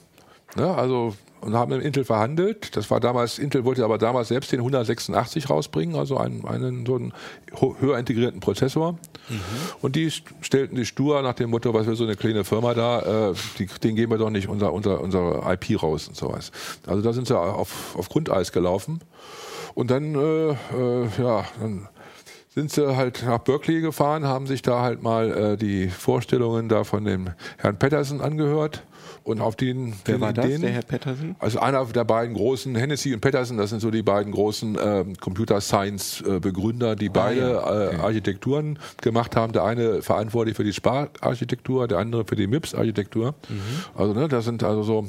Ne? 0.57 0.75
Also 0.75 1.15
und 1.41 1.55
haben 1.55 1.75
mit 1.75 1.85
Intel 1.85 2.05
verhandelt. 2.05 2.77
Das 2.77 2.91
war 2.91 3.01
damals, 3.01 3.39
Intel 3.39 3.65
wollte 3.65 3.85
aber 3.85 3.99
damals 3.99 4.29
selbst 4.29 4.53
den 4.53 4.61
186 4.61 5.49
rausbringen, 5.49 5.97
also 5.97 6.17
einen, 6.17 6.45
einen 6.47 6.87
so 6.87 6.97
einen 6.97 7.13
höher 7.81 7.99
integrierten 7.99 8.41
Prozessor. 8.41 8.93
Mhm. 9.29 9.39
Und 9.81 9.97
die 9.97 10.11
stellten 10.11 10.77
die 10.77 10.87
stur 10.87 11.23
nach 11.23 11.35
dem 11.35 11.51
Motto, 11.51 11.73
was 11.75 11.87
wir 11.87 11.95
so 11.95 12.05
eine 12.05 12.17
kleine 12.17 12.45
Firma 12.45 12.75
da, 12.75 13.31
äh, 13.31 13.35
die, 13.59 13.67
den 13.67 13.97
geben 13.97 14.13
wir 14.13 14.19
doch 14.19 14.31
nicht 14.31 14.49
unser, 14.49 14.73
unser, 14.73 15.01
unser 15.01 15.51
IP 15.53 15.83
raus 15.83 16.09
und 16.09 16.17
sowas. 16.17 16.53
Also 16.87 17.03
da 17.03 17.13
sind 17.13 17.27
sie 17.27 17.39
auf, 17.39 17.97
auf 17.97 18.09
Grundeis 18.09 18.53
gelaufen. 18.53 19.01
Und 19.75 19.91
dann, 19.91 20.15
äh, 20.15 20.51
äh, 20.51 21.09
ja, 21.19 21.45
dann 21.61 21.89
sind 22.49 22.73
sie 22.73 22.97
halt 22.97 23.23
nach 23.25 23.39
Berkeley 23.39 23.81
gefahren, 23.81 24.27
haben 24.27 24.47
sich 24.47 24.63
da 24.63 24.83
halt 24.83 25.03
mal 25.03 25.31
äh, 25.31 25.57
die 25.57 25.89
Vorstellungen 25.89 26.69
da 26.69 26.85
von 26.85 27.05
dem 27.05 27.31
Herrn 27.59 27.79
Patterson 27.79 28.21
angehört. 28.21 28.83
Und 29.23 29.41
auf 29.41 29.57
den, 29.57 29.95
Wer 30.05 30.17
den 30.17 30.21
war 30.21 30.33
das, 30.33 30.61
der 30.61 30.71
Herr 30.71 30.83
Patterson? 30.83 31.37
Also 31.39 31.59
einer 31.61 31.85
der 31.85 32.05
beiden 32.05 32.35
großen, 32.35 32.75
Hennessy 32.75 33.15
und 33.15 33.21
Patterson, 33.21 33.59
das 33.59 33.71
sind 33.71 33.81
so 33.81 33.91
die 33.91 34.03
beiden 34.03 34.33
großen 34.33 34.79
äh, 34.79 35.05
Computer 35.21 35.61
Science 35.61 36.23
äh, 36.23 36.41
Begründer, 36.41 36.97
die 36.97 37.09
beide 37.09 37.63
ah, 37.65 37.83
ja. 37.83 37.87
okay. 37.89 37.97
äh, 37.97 38.01
Architekturen 38.01 38.79
gemacht 39.01 39.37
haben. 39.37 39.53
Der 39.53 39.65
eine 39.65 40.03
verantwortlich 40.03 40.57
für 40.57 40.65
die 40.65 40.73
Spararchitektur, 40.73 41.87
der 41.89 41.99
andere 41.99 42.25
für 42.25 42.37
die 42.37 42.47
MIPS-Architektur. 42.47 43.35
Mhm. 43.49 43.61
Also 43.95 44.15
ne, 44.15 44.29
das 44.29 44.45
sind 44.45 44.63
also 44.63 44.83
so 44.83 45.07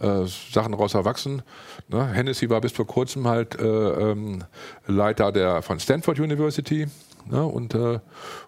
äh, 0.00 0.26
Sachen 0.26 0.72
daraus 0.72 0.94
erwachsen. 0.94 1.42
Ne? 1.88 2.06
Hennessy 2.06 2.48
war 2.48 2.60
bis 2.60 2.72
vor 2.72 2.86
kurzem 2.86 3.28
halt 3.28 3.58
äh, 3.58 3.64
ähm, 3.64 4.44
Leiter 4.86 5.32
der 5.32 5.62
von 5.62 5.78
Stanford 5.78 6.18
University. 6.18 6.86
Ne? 7.26 7.44
Und, 7.44 7.74
äh, 7.74 8.00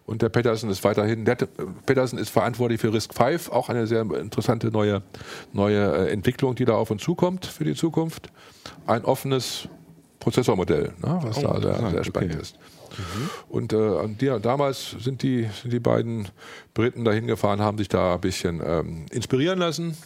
und 0.06 0.22
der 0.22 0.28
Peterson 0.28 0.70
ist 0.70 0.84
weiterhin, 0.84 1.24
der 1.24 1.36
Peterson 1.86 2.18
ist 2.18 2.30
verantwortlich 2.30 2.80
für 2.80 2.92
RISC 2.92 3.14
V, 3.14 3.52
auch 3.52 3.68
eine 3.68 3.86
sehr 3.86 4.02
interessante 4.02 4.68
neue, 4.68 5.02
neue 5.52 6.08
äh, 6.08 6.12
Entwicklung, 6.12 6.54
die 6.54 6.64
da 6.64 6.74
auf 6.74 6.90
uns 6.90 7.02
zukommt 7.02 7.46
für 7.46 7.64
die 7.64 7.74
Zukunft. 7.74 8.30
Ein 8.86 9.04
offenes 9.04 9.68
Prozessormodell, 10.20 10.92
ne? 11.02 11.18
was 11.22 11.38
oh, 11.38 11.42
da 11.42 11.60
sehr, 11.60 11.90
sehr 11.90 12.04
spannend 12.04 12.32
okay. 12.32 12.42
ist. 12.42 12.56
Mhm. 12.98 13.30
Und 13.48 13.72
äh, 13.72 14.08
die, 14.08 14.40
damals 14.40 14.90
sind 15.00 15.22
die, 15.22 15.48
sind 15.60 15.72
die 15.72 15.80
beiden 15.80 16.28
Briten 16.74 17.04
dahin 17.04 17.26
gefahren, 17.26 17.60
haben 17.60 17.78
sich 17.78 17.88
da 17.88 18.14
ein 18.14 18.20
bisschen 18.20 18.62
ähm, 18.64 19.06
inspirieren 19.10 19.58
lassen 19.58 19.96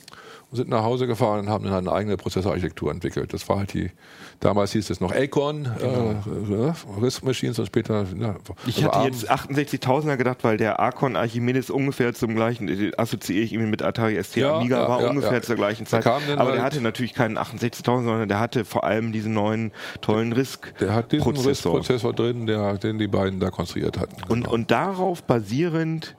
sind 0.53 0.69
nach 0.69 0.85
Hause 0.85 1.07
gefahren 1.07 1.41
und 1.41 1.49
haben 1.49 1.65
dann 1.65 1.75
eine 1.75 1.93
eigene 1.93 2.17
Prozessorarchitektur 2.17 2.91
entwickelt. 2.91 3.33
Das 3.33 3.49
war 3.49 3.59
halt 3.59 3.75
die, 3.75 3.91
damals 4.39 4.73
hieß 4.73 4.91
es 4.91 5.01
noch 5.01 5.13
Acorn, 5.13 5.69
genau. 5.79 6.69
äh, 6.69 7.01
RISC 7.01 7.25
Machines 7.25 7.59
und 7.59 7.67
später. 7.67 8.07
Ja, 8.19 8.37
ich 8.67 8.85
hatte 8.85 8.97
Arm. 8.97 9.07
jetzt 9.07 9.31
68.000er 9.31 10.17
gedacht, 10.17 10.45
weil 10.45 10.57
der 10.57 10.79
Arcon 10.79 11.17
Archimedes 11.17 11.69
ungefähr 11.71 12.15
zum 12.15 12.35
gleichen, 12.35 12.69
äh, 12.69 12.93
assoziiere 12.97 13.45
ich 13.45 13.53
ihn 13.53 13.69
mit 13.69 13.83
Atari 13.83 14.23
ST 14.23 14.37
ja, 14.37 14.57
Amiga, 14.57 14.83
ja, 14.83 14.89
war 14.89 15.03
ja, 15.03 15.11
ungefähr 15.11 15.43
zur 15.43 15.57
gleichen 15.57 15.87
Zeit. 15.87 16.07
Aber 16.07 16.21
halt 16.39 16.55
der 16.55 16.63
hatte 16.63 16.81
natürlich 16.81 17.15
keinen 17.15 17.39
68.000, 17.39 17.83
sondern 17.85 18.29
der 18.29 18.39
hatte 18.39 18.65
vor 18.65 18.85
allem 18.85 19.13
diesen 19.13 19.35
neuen 19.35 19.73
tollen 20.01 20.33
RISC-Prozessor. 20.33 20.87
Der 20.87 20.95
hat 20.95 21.13
diesen 21.13 21.37
RISC-Prozessor 21.37 22.13
drin, 22.13 22.47
der, 22.47 22.79
den 22.79 22.99
die 22.99 23.09
beiden 23.09 23.41
da 23.41 23.51
konstruiert 23.51 23.99
hatten. 23.99 24.17
Genau. 24.17 24.33
Und, 24.33 24.49
und 24.49 24.71
darauf 24.71 25.25
basierend 25.25 26.17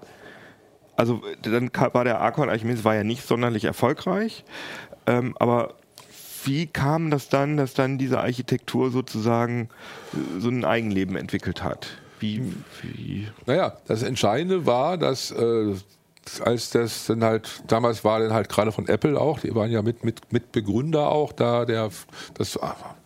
also 0.98 1.22
dann 1.43 1.72
war 1.93 2.04
der 2.04 2.20
Archon 2.20 2.50
Archimedes 2.50 2.84
war 2.84 2.95
ja 2.95 3.04
nicht 3.04 3.26
sonderlich 3.26 3.64
erfolgreich, 3.66 4.43
ähm, 5.06 5.36
aber 5.39 5.76
wie 6.43 6.68
kam 6.68 7.12
das 7.12 7.30
dann, 7.30 7.58
dass 7.58 7.74
dann 7.74 7.98
diese 7.98 8.20
Architektur 8.20 8.89
sozusagen 8.89 9.70
äh, 10.14 10.39
so 10.39 10.50
ein 10.50 10.66
Eigenleben 10.66 11.16
entwickelt 11.16 11.64
hat? 11.64 11.88
Wie, 12.20 12.41
wie? 12.82 13.28
Naja, 13.45 13.78
das 13.88 14.02
Entscheidende 14.02 14.66
war, 14.66 14.98
dass 14.98 15.32
äh, 15.32 15.76
als 16.43 16.72
das 16.72 17.06
dann 17.06 17.24
halt, 17.24 17.64
damals 17.68 18.04
war 18.04 18.20
dann 18.20 18.34
halt 18.34 18.50
gerade 18.50 18.72
von 18.72 18.88
Apple 18.88 19.20
auch, 19.20 19.39
die 19.39 19.54
waren 19.56 19.72
ja 19.72 19.82
mit, 19.82 20.04
mit, 20.04 20.34
mit 20.34 20.52
Begründer 20.52 21.10
auch 21.10 21.32
da, 21.32 21.66
der 21.66 21.89
das 22.34 22.60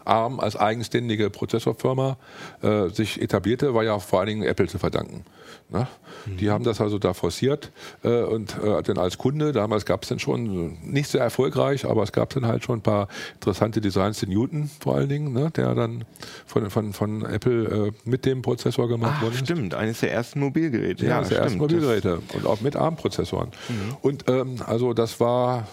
ARM 0.06 0.39
als 0.39 0.56
eigenständige 0.56 1.30
Prozessorfirma 1.30 2.18
äh, 2.62 2.89
sich 2.89 3.22
etablierte, 3.22 3.74
war 3.74 3.84
ja 3.84 3.99
vor 3.99 4.20
allen 4.20 4.30
Dingen 4.30 4.43
Apple 4.43 4.68
zu 4.68 4.80
verdanken. 4.80 5.26
Ne? 5.70 5.88
Mhm. 6.26 6.38
Die 6.38 6.49
haben 6.49 6.64
das 6.64 6.82
also 6.82 6.99
da 6.99 7.14
forciert 7.14 7.72
äh, 8.04 8.24
und 8.24 8.58
äh, 8.62 8.84
dann 8.84 8.97
als 8.97 9.18
Kunde, 9.18 9.54
damals 9.54 9.86
gab 9.86 10.04
es 10.04 10.10
dann 10.10 10.20
schon, 10.20 10.78
nicht 10.84 11.10
sehr 11.10 11.22
erfolgreich, 11.22 11.86
aber 11.86 12.04
es 12.04 12.12
gab 12.12 12.30
dann 12.32 12.45
halt 12.45 12.64
schon 12.66 12.80
ein 12.80 12.82
paar 12.82 13.08
interessante 13.36 13.80
Designs, 13.80 14.20
den 14.20 14.30
Newton 14.30 14.70
vor 14.82 14.95
allen 14.95 15.08
Dingen, 15.08 15.32
ne? 15.32 15.49
der 15.52 15.74
dann 15.74 16.04
von, 16.45 16.70
von, 16.70 16.91
von 16.91 17.26
Apple 17.26 17.88
äh, 17.88 17.91
mit 18.04 18.26
dem 18.26 18.41
Prozessor 18.41 18.89
gemacht 18.89 19.22
Ach, 19.24 19.32
ist. 19.32 19.39
stimmt, 19.39 19.74
eines 19.74 20.02
der 20.02 20.12
ersten 20.12 20.41
Mobilgeräte. 20.41 21.06
Ja, 21.06 21.22
ja 21.22 21.28
der 21.28 21.39
ersten 21.39 21.58
Mobilgeräte 21.58 22.22
und 22.34 22.45
auch 22.45 22.60
mit 22.60 22.76
ARM-Prozessoren. 22.76 23.52
Mhm. 23.70 23.97
Und 24.02 24.30
ähm, 24.30 24.56
also 24.66 24.93
das 24.93 25.22
war, 25.22 25.68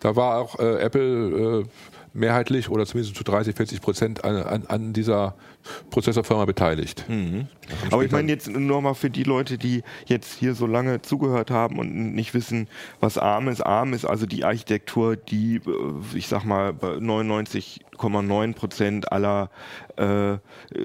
da 0.00 0.16
war 0.16 0.40
auch 0.40 0.58
äh, 0.58 0.80
Apple 0.80 1.62
äh, 1.62 1.64
mehrheitlich 2.14 2.70
oder 2.70 2.86
zumindest 2.86 3.16
zu 3.16 3.24
30, 3.24 3.56
40 3.56 3.80
Prozent 3.82 4.24
an, 4.24 4.36
an, 4.36 4.66
an 4.68 4.92
dieser 4.92 5.34
Prozessorfirma 5.90 6.44
beteiligt. 6.44 7.04
Mhm. 7.08 7.48
Aber 7.90 8.04
ich 8.04 8.12
meine 8.12 8.30
jetzt 8.30 8.48
nur 8.48 8.80
mal 8.82 8.94
für 8.94 9.10
die 9.10 9.24
Leute, 9.24 9.58
die 9.58 9.82
jetzt 10.06 10.38
hier 10.38 10.54
so 10.54 10.66
lange 10.66 11.02
zugehört 11.02 11.50
haben 11.50 11.78
und 11.78 12.14
nicht 12.14 12.32
wissen, 12.32 12.68
was 13.00 13.18
ARM 13.18 13.48
ist. 13.48 13.62
ARM 13.62 13.94
ist 13.94 14.04
also 14.04 14.26
die 14.26 14.44
Architektur, 14.44 15.16
die, 15.16 15.56
äh, 15.56 15.60
ich 16.14 16.28
sag 16.28 16.44
mal, 16.44 16.72
bei 16.72 16.94
99,9 16.96 18.54
Prozent 18.54 19.10
aller 19.10 19.50
äh, 19.96 20.36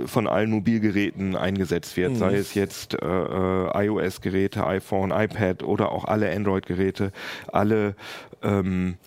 von 0.06 0.28
allen 0.28 0.50
Mobilgeräten 0.50 1.36
eingesetzt 1.36 1.96
wird, 1.96 2.14
mhm. 2.14 2.18
sei 2.18 2.36
es 2.36 2.56
jetzt 2.56 2.96
äh, 2.96 3.06
äh 3.06 3.86
iOS-Geräte, 3.86 4.66
iPhone, 4.66 5.12
iPad 5.12 5.64
oder 5.64 5.92
auch 5.92 6.06
alle 6.06 6.34
Android-Geräte, 6.34 7.12
alle 7.52 7.96
ähm, 8.42 8.98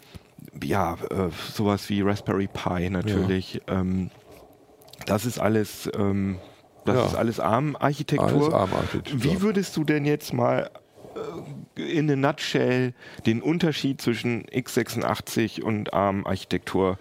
ja, 0.63 0.95
äh, 1.11 1.29
sowas 1.53 1.89
wie 1.89 2.03
Raspberry 2.03 2.49
Pi 2.49 2.91
natürlich. 2.91 3.61
Ja. 3.69 3.81
Ähm, 3.81 4.11
das 5.07 5.27
ist 5.27 5.39
alles, 5.39 5.91
ähm, 5.97 6.39
das 6.85 6.97
ja. 6.97 7.07
ist 7.07 7.15
alles 7.15 7.41
ARM-Architektur. 7.41 8.55
ARM 8.55 8.71
Wie 9.13 9.41
würdest 9.41 9.77
du 9.77 9.85
denn 9.85 10.05
jetzt 10.05 10.33
mal 10.33 10.71
äh, 11.77 11.99
in 11.99 12.11
a 12.11 12.17
nutshell 12.17 12.95
den 13.27 13.41
Unterschied 13.41 14.01
zwischen 14.01 14.45
x86 14.47 15.63
und 15.63 15.93
ARM-Architektur 15.93 16.99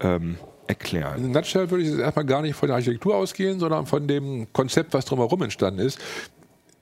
ähm, 0.00 0.36
erklären? 0.66 1.24
In 1.24 1.30
a 1.30 1.40
nutshell 1.40 1.70
würde 1.70 1.84
ich 1.84 1.90
jetzt 1.90 2.00
erstmal 2.00 2.26
gar 2.26 2.42
nicht 2.42 2.56
von 2.56 2.68
der 2.68 2.76
Architektur 2.76 3.16
ausgehen, 3.16 3.60
sondern 3.60 3.86
von 3.86 4.06
dem 4.08 4.52
Konzept, 4.52 4.94
was 4.94 5.04
drumherum 5.04 5.42
entstanden 5.42 5.80
ist. 5.80 5.98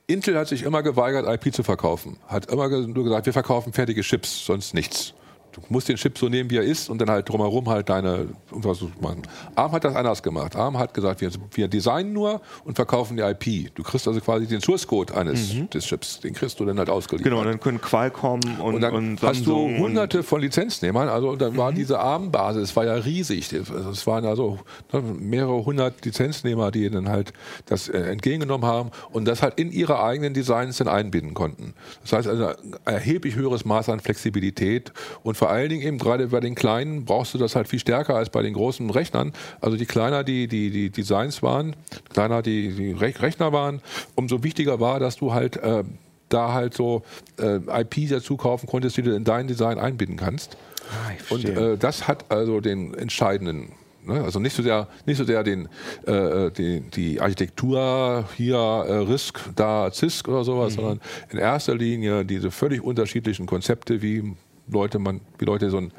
Intel 0.07 0.37
hat 0.37 0.47
sich 0.47 0.63
immer 0.63 0.83
geweigert, 0.83 1.27
IP 1.27 1.53
zu 1.53 1.63
verkaufen. 1.63 2.17
Hat 2.27 2.49
immer 2.49 2.69
nur 2.69 3.03
gesagt, 3.03 3.25
wir 3.25 3.33
verkaufen 3.33 3.73
fertige 3.73 4.01
Chips, 4.01 4.45
sonst 4.45 4.73
nichts. 4.73 5.13
Du 5.57 5.73
musst 5.73 5.89
den 5.89 5.97
Chip 5.97 6.17
so 6.17 6.29
nehmen, 6.29 6.49
wie 6.49 6.57
er 6.57 6.63
ist 6.63 6.89
und 6.89 6.99
dann 6.99 7.09
halt 7.09 7.27
drumherum 7.27 7.67
halt 7.67 7.89
deine 7.89 8.27
was 8.51 8.81
machen. 9.01 9.23
ARM 9.55 9.71
hat 9.71 9.83
das 9.83 9.95
anders 9.95 10.21
gemacht. 10.21 10.55
ARM 10.55 10.77
hat 10.77 10.93
gesagt, 10.93 11.21
wir, 11.21 11.31
wir 11.51 11.67
designen 11.67 12.13
nur 12.13 12.41
und 12.63 12.75
verkaufen 12.75 13.17
die 13.17 13.23
IP. 13.23 13.73
Du 13.75 13.83
kriegst 13.83 14.07
also 14.07 14.19
quasi 14.21 14.47
den 14.47 14.61
Source 14.61 14.87
Code 14.87 15.15
eines 15.15 15.53
mhm. 15.53 15.69
des 15.69 15.85
Chips, 15.85 16.19
den 16.19 16.33
kriegst 16.33 16.59
du 16.59 16.65
dann 16.65 16.77
halt 16.77 16.89
ausgeliefert. 16.89 17.31
Genau, 17.31 17.43
dann 17.43 17.59
können 17.59 17.81
Qualcomm 17.81 18.39
und, 18.61 18.75
und 18.75 18.81
dann 18.81 18.93
und 18.93 19.21
hast 19.21 19.45
du 19.45 19.55
hunderte 19.55 20.23
von 20.23 20.41
Lizenznehmern. 20.41 21.09
Also 21.09 21.35
dann 21.35 21.57
war 21.57 21.71
mhm. 21.71 21.75
diese 21.75 21.99
ARM-Basis, 21.99 22.75
war 22.75 22.85
ja 22.85 22.93
riesig. 22.93 23.51
Es 23.51 24.07
waren 24.07 24.25
also 24.25 24.59
ne, 24.93 25.01
mehrere 25.01 25.65
hundert 25.65 26.05
Lizenznehmer, 26.05 26.71
die 26.71 26.89
dann 26.89 27.09
halt 27.09 27.33
das 27.65 27.89
äh, 27.89 27.97
entgegengenommen 27.97 28.67
haben 28.67 28.91
und 29.11 29.25
das 29.25 29.41
halt 29.41 29.59
in 29.59 29.71
ihre 29.71 30.01
eigenen 30.01 30.33
Designs 30.33 30.77
dann 30.77 30.87
einbinden 30.87 31.33
konnten. 31.33 31.73
Das 32.01 32.13
heißt 32.13 32.27
also 32.27 32.47
ein 32.47 32.75
erheblich 32.85 33.35
höheres 33.35 33.65
Maß 33.65 33.89
an 33.89 33.99
Flexibilität 33.99 34.91
und 35.23 35.35
vor 35.37 35.46
vor 35.47 35.53
allen 35.53 35.69
Dingen 35.69 35.81
eben 35.81 35.97
gerade 35.97 36.27
bei 36.27 36.41
den 36.41 36.55
kleinen 36.55 37.05
brauchst 37.05 37.33
du 37.33 37.37
das 37.37 37.55
halt 37.55 37.69
viel 37.69 37.79
stärker 37.79 38.15
als 38.15 38.29
bei 38.29 38.41
den 38.41 38.53
großen 38.53 38.89
Rechnern. 38.89 39.31
Also 39.61 39.77
die 39.77 39.85
kleiner 39.85 40.25
die, 40.25 40.49
die, 40.49 40.71
die 40.71 40.89
Designs 40.89 41.41
waren, 41.41 41.73
kleiner 42.09 42.41
die, 42.41 42.73
die 42.73 42.91
Rechner 42.91 43.53
waren, 43.53 43.81
umso 44.15 44.43
wichtiger 44.43 44.81
war, 44.81 44.99
dass 44.99 45.15
du 45.15 45.31
halt 45.31 45.55
äh, 45.55 45.85
da 46.27 46.51
halt 46.51 46.73
so 46.73 47.03
äh, 47.39 47.59
IP 47.79 48.09
dazu 48.09 48.35
kaufen 48.35 48.67
konntest, 48.67 48.97
die 48.97 49.03
du 49.03 49.15
in 49.15 49.23
dein 49.23 49.47
Design 49.47 49.79
einbinden 49.79 50.17
kannst. 50.17 50.57
Ah, 50.91 51.13
Und 51.33 51.45
äh, 51.45 51.77
das 51.77 52.09
hat 52.09 52.25
also 52.29 52.59
den 52.59 52.93
entscheidenden 52.93 53.71
ne? 54.07 54.21
also 54.21 54.39
nicht 54.39 54.53
so 54.53 54.63
sehr, 54.63 54.87
nicht 55.05 55.17
so 55.17 55.23
sehr 55.23 55.43
den, 55.43 55.69
äh, 56.05 56.51
die, 56.51 56.81
die 56.81 57.21
Architektur 57.21 58.25
hier 58.35 58.57
äh, 58.57 58.93
RISC, 58.97 59.39
da 59.55 59.91
CISC 59.91 60.27
oder 60.27 60.43
sowas, 60.43 60.73
mhm. 60.73 60.75
sondern 60.75 61.01
in 61.29 61.37
erster 61.37 61.73
Linie 61.73 62.25
diese 62.25 62.51
völlig 62.51 62.83
unterschiedlichen 62.83 63.45
Konzepte 63.45 64.01
wie 64.01 64.35
Leute 64.67 64.99
man, 64.99 65.21
wie 65.37 65.45
Leute 65.45 65.69
so 65.69 65.77
ein 65.77 65.91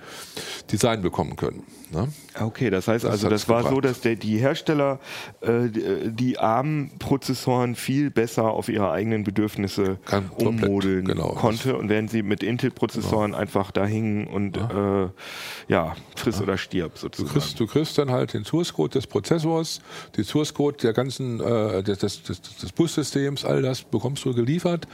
Design 0.71 1.03
bekommen 1.03 1.37
können. 1.37 1.63
Ne? 1.91 2.09
Okay, 2.39 2.69
das 2.69 2.87
heißt 2.87 3.05
das 3.05 3.13
also, 3.13 3.31
das 3.31 3.49
war 3.49 3.59
gebracht. 3.59 3.75
so, 3.75 3.81
dass 3.81 4.01
der, 4.03 4.17
die 4.17 4.37
Hersteller 4.39 5.01
äh, 5.41 5.69
die 6.11 6.39
ARM-Prozessoren 6.39 7.77
viel 7.77 8.11
besser 8.11 8.45
auf 8.45 8.69
ihre 8.69 8.91
eigenen 8.91 9.25
Bedürfnisse 9.25 9.99
Kann, 10.05 10.31
ummodeln 10.37 11.07
genau, 11.07 11.29
konnte 11.29 11.77
und 11.77 11.89
während 11.89 12.11
sie 12.11 12.23
mit 12.23 12.43
Intel-Prozessoren 12.43 13.31
genau. 13.31 13.41
einfach 13.41 13.71
da 13.71 13.87
hingen 13.87 14.27
und 14.27 14.59
ja, 14.59 15.05
äh, 15.05 15.09
ja 15.69 15.97
friss 16.17 16.37
ja. 16.37 16.43
oder 16.43 16.59
stirb 16.59 16.99
sozusagen. 16.99 17.29
Du 17.29 17.41
kriegst, 17.41 17.61
du 17.61 17.67
kriegst 17.67 17.97
dann 17.97 18.11
halt 18.11 18.35
den 18.35 18.45
Source-Code 18.45 18.93
des 18.93 19.07
Prozessors, 19.07 19.81
den 20.17 20.25
Source-Code 20.25 20.77
der 20.83 20.93
ganzen 20.93 21.41
äh, 21.41 21.83
des, 21.83 21.99
des, 21.99 22.23
des, 22.23 22.43
des 22.43 22.73
Bussystems, 22.73 23.47
all 23.47 23.63
das 23.63 23.83
bekommst 23.83 24.27
du 24.27 24.35
geliefert 24.35 24.87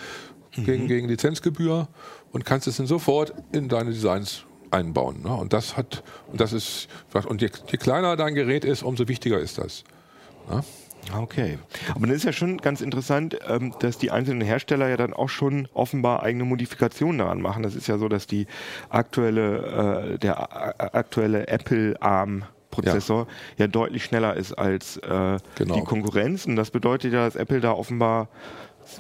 mhm. 0.57 0.65
gegen, 0.65 0.87
gegen 0.87 1.09
Lizenzgebühr 1.09 1.89
und 2.35 2.45
kannst 2.45 2.67
es 2.67 2.77
dann 2.77 2.87
sofort 2.87 3.33
in 3.53 3.69
deine 3.69 3.93
Designs 3.93 4.45
einbauen. 4.71 5.23
Ne? 5.23 5.33
Und 5.33 5.53
das 5.53 5.77
hat, 5.77 6.03
und 6.31 6.41
das 6.41 6.53
ist, 6.53 6.89
und 7.27 7.41
je, 7.41 7.49
je, 7.71 7.79
kleiner 7.79 8.17
dein 8.17 8.35
Gerät 8.35 8.65
ist, 8.65 8.83
umso 8.83 9.07
wichtiger 9.09 9.39
ist 9.39 9.57
das. 9.57 9.85
Ne? 10.51 10.65
Okay. 11.17 11.59
Aber 11.91 12.07
dann 12.07 12.17
ist 12.17 12.25
ja 12.25 12.33
schon 12.33 12.59
ganz 12.59 12.81
interessant, 12.81 13.39
ähm, 13.47 13.73
dass 13.79 13.99
die 13.99 14.11
einzelnen 14.11 14.41
Hersteller 14.41 14.89
ja 14.89 14.97
dann 14.97 15.13
auch 15.13 15.29
schon 15.29 15.69
offenbar 15.75 16.25
eigene 16.25 16.45
Modifikationen 16.45 17.19
daran 17.19 17.41
machen. 17.41 17.63
Das 17.63 17.77
ist 17.77 17.87
ja 17.87 17.99
so, 17.99 18.09
dass 18.09 18.27
die 18.27 18.47
aktuelle, 18.89 20.15
äh, 20.15 20.19
der 20.19 20.95
aktuelle 20.95 21.47
Apple 21.47 21.95
ARM 22.03 22.45
Prozessor 22.71 23.29
ja. 23.59 23.65
ja, 23.65 23.67
deutlich 23.69 24.03
schneller 24.03 24.35
ist 24.35 24.55
als 24.55 24.97
äh, 24.97 25.39
genau. 25.55 25.77
die 25.77 25.83
Konkurrenz. 25.83 26.47
Und 26.47 26.57
das 26.57 26.73
bedeutet 26.73 27.13
ja, 27.13 27.25
dass 27.27 27.37
Apple 27.37 27.61
da 27.61 27.71
offenbar 27.71 28.29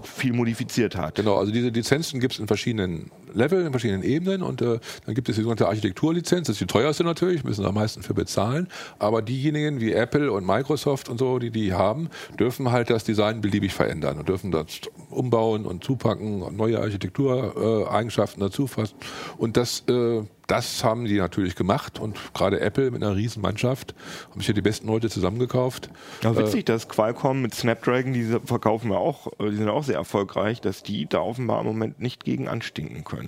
viel 0.02 0.32
modifiziert 0.32 0.96
hat. 0.96 1.16
Genau, 1.16 1.36
also 1.36 1.52
diese 1.52 1.68
Lizenzen 1.68 2.20
gibt 2.20 2.34
es 2.34 2.38
in 2.38 2.46
verschiedenen 2.46 3.10
Leveln, 3.34 3.66
in 3.66 3.72
verschiedenen 3.72 4.02
Ebenen 4.02 4.42
und 4.42 4.62
äh, 4.62 4.78
dann 5.06 5.14
gibt 5.14 5.28
es 5.28 5.36
die 5.36 5.42
sogenannte 5.42 5.68
Architekturlizenz, 5.68 6.46
das 6.46 6.54
ist 6.54 6.60
die 6.60 6.66
teuerste 6.66 7.04
natürlich, 7.04 7.44
müssen 7.44 7.64
am 7.64 7.74
meisten 7.74 8.02
für 8.02 8.14
bezahlen, 8.14 8.68
aber 8.98 9.22
diejenigen 9.22 9.80
wie 9.80 9.92
Apple 9.92 10.32
und 10.32 10.46
Microsoft 10.46 11.08
und 11.08 11.18
so, 11.18 11.38
die 11.38 11.50
die 11.50 11.72
haben, 11.72 12.08
dürfen 12.38 12.70
halt 12.70 12.90
das 12.90 13.04
Design 13.04 13.40
beliebig 13.40 13.72
verändern 13.74 14.18
und 14.18 14.28
dürfen 14.28 14.50
das 14.50 14.66
umbauen 15.10 15.66
und 15.66 15.84
zupacken 15.84 16.42
und 16.42 16.56
neue 16.56 16.80
Architektureigenschaften 16.80 18.42
äh, 18.42 18.46
dazu 18.46 18.66
fassen 18.66 18.96
und 19.38 19.56
das 19.56 19.84
äh, 19.88 20.22
das 20.46 20.84
haben 20.84 21.04
die 21.04 21.16
natürlich 21.16 21.54
gemacht 21.54 21.98
und 21.98 22.18
gerade 22.34 22.60
Apple 22.60 22.90
mit 22.90 23.02
einer 23.02 23.16
riesen 23.16 23.40
Mannschaft 23.40 23.94
haben 24.30 24.40
sich 24.40 24.48
ja 24.48 24.54
die 24.54 24.62
besten 24.62 24.86
Leute 24.86 25.08
zusammengekauft. 25.08 25.90
Ja, 26.22 26.36
witzig, 26.36 26.60
äh, 26.60 26.64
dass 26.64 26.88
Qualcomm 26.88 27.42
mit 27.42 27.54
Snapdragon, 27.54 28.12
die 28.12 28.36
verkaufen 28.44 28.90
wir 28.90 28.98
auch, 28.98 29.28
äh, 29.38 29.50
die 29.50 29.56
sind 29.56 29.68
auch 29.68 29.84
sehr 29.84 29.96
erfolgreich, 29.96 30.60
dass 30.60 30.82
die 30.82 31.06
da 31.06 31.20
offenbar 31.20 31.60
im 31.60 31.66
Moment 31.66 32.00
nicht 32.00 32.24
gegen 32.24 32.48
anstinken 32.48 33.04
können. 33.04 33.23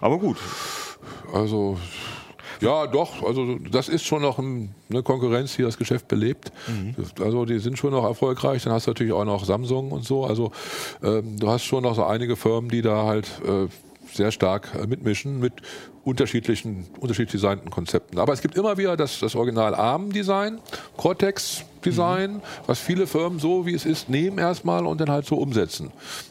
Aber 0.00 0.18
gut. 0.18 0.38
Also 1.32 1.78
ja, 2.60 2.86
doch. 2.86 3.22
Also 3.22 3.58
das 3.70 3.88
ist 3.88 4.04
schon 4.04 4.22
noch 4.22 4.38
eine 4.38 5.02
Konkurrenz, 5.02 5.56
die 5.56 5.62
das 5.62 5.78
Geschäft 5.78 6.08
belebt. 6.08 6.52
Mhm. 6.66 6.94
Also 7.22 7.44
die 7.44 7.58
sind 7.58 7.78
schon 7.78 7.92
noch 7.92 8.04
erfolgreich. 8.04 8.64
Dann 8.64 8.72
hast 8.72 8.86
du 8.86 8.90
natürlich 8.90 9.12
auch 9.12 9.24
noch 9.24 9.44
Samsung 9.44 9.92
und 9.92 10.04
so. 10.04 10.24
Also 10.24 10.52
ähm, 11.02 11.38
du 11.38 11.48
hast 11.48 11.64
schon 11.64 11.84
noch 11.84 11.94
so 11.94 12.04
einige 12.04 12.36
Firmen, 12.36 12.70
die 12.70 12.82
da 12.82 13.04
halt 13.04 13.26
äh, 13.46 13.68
sehr 14.12 14.30
stark 14.30 14.68
äh, 14.74 14.86
mitmischen 14.86 15.40
mit 15.40 15.54
unterschiedlichen, 16.04 16.86
unterschiedlich 16.98 17.32
designten 17.32 17.70
Konzepten. 17.70 18.18
Aber 18.18 18.32
es 18.32 18.42
gibt 18.42 18.56
immer 18.56 18.76
wieder 18.76 18.96
das, 18.96 19.20
das 19.20 19.34
Original 19.34 19.74
ARM-Design, 19.74 20.60
Cortex-Design, 21.80 22.34
mhm. 22.34 22.40
was 22.66 22.78
viele 22.78 23.06
Firmen 23.06 23.38
so, 23.38 23.66
wie 23.66 23.74
es 23.74 23.84
ist, 23.84 24.08
nehmen 24.08 24.38
erstmal 24.38 24.86
und 24.86 25.00
dann 25.00 25.10
halt 25.10 25.26
so 25.26 25.36
umsetzen. 25.36 25.90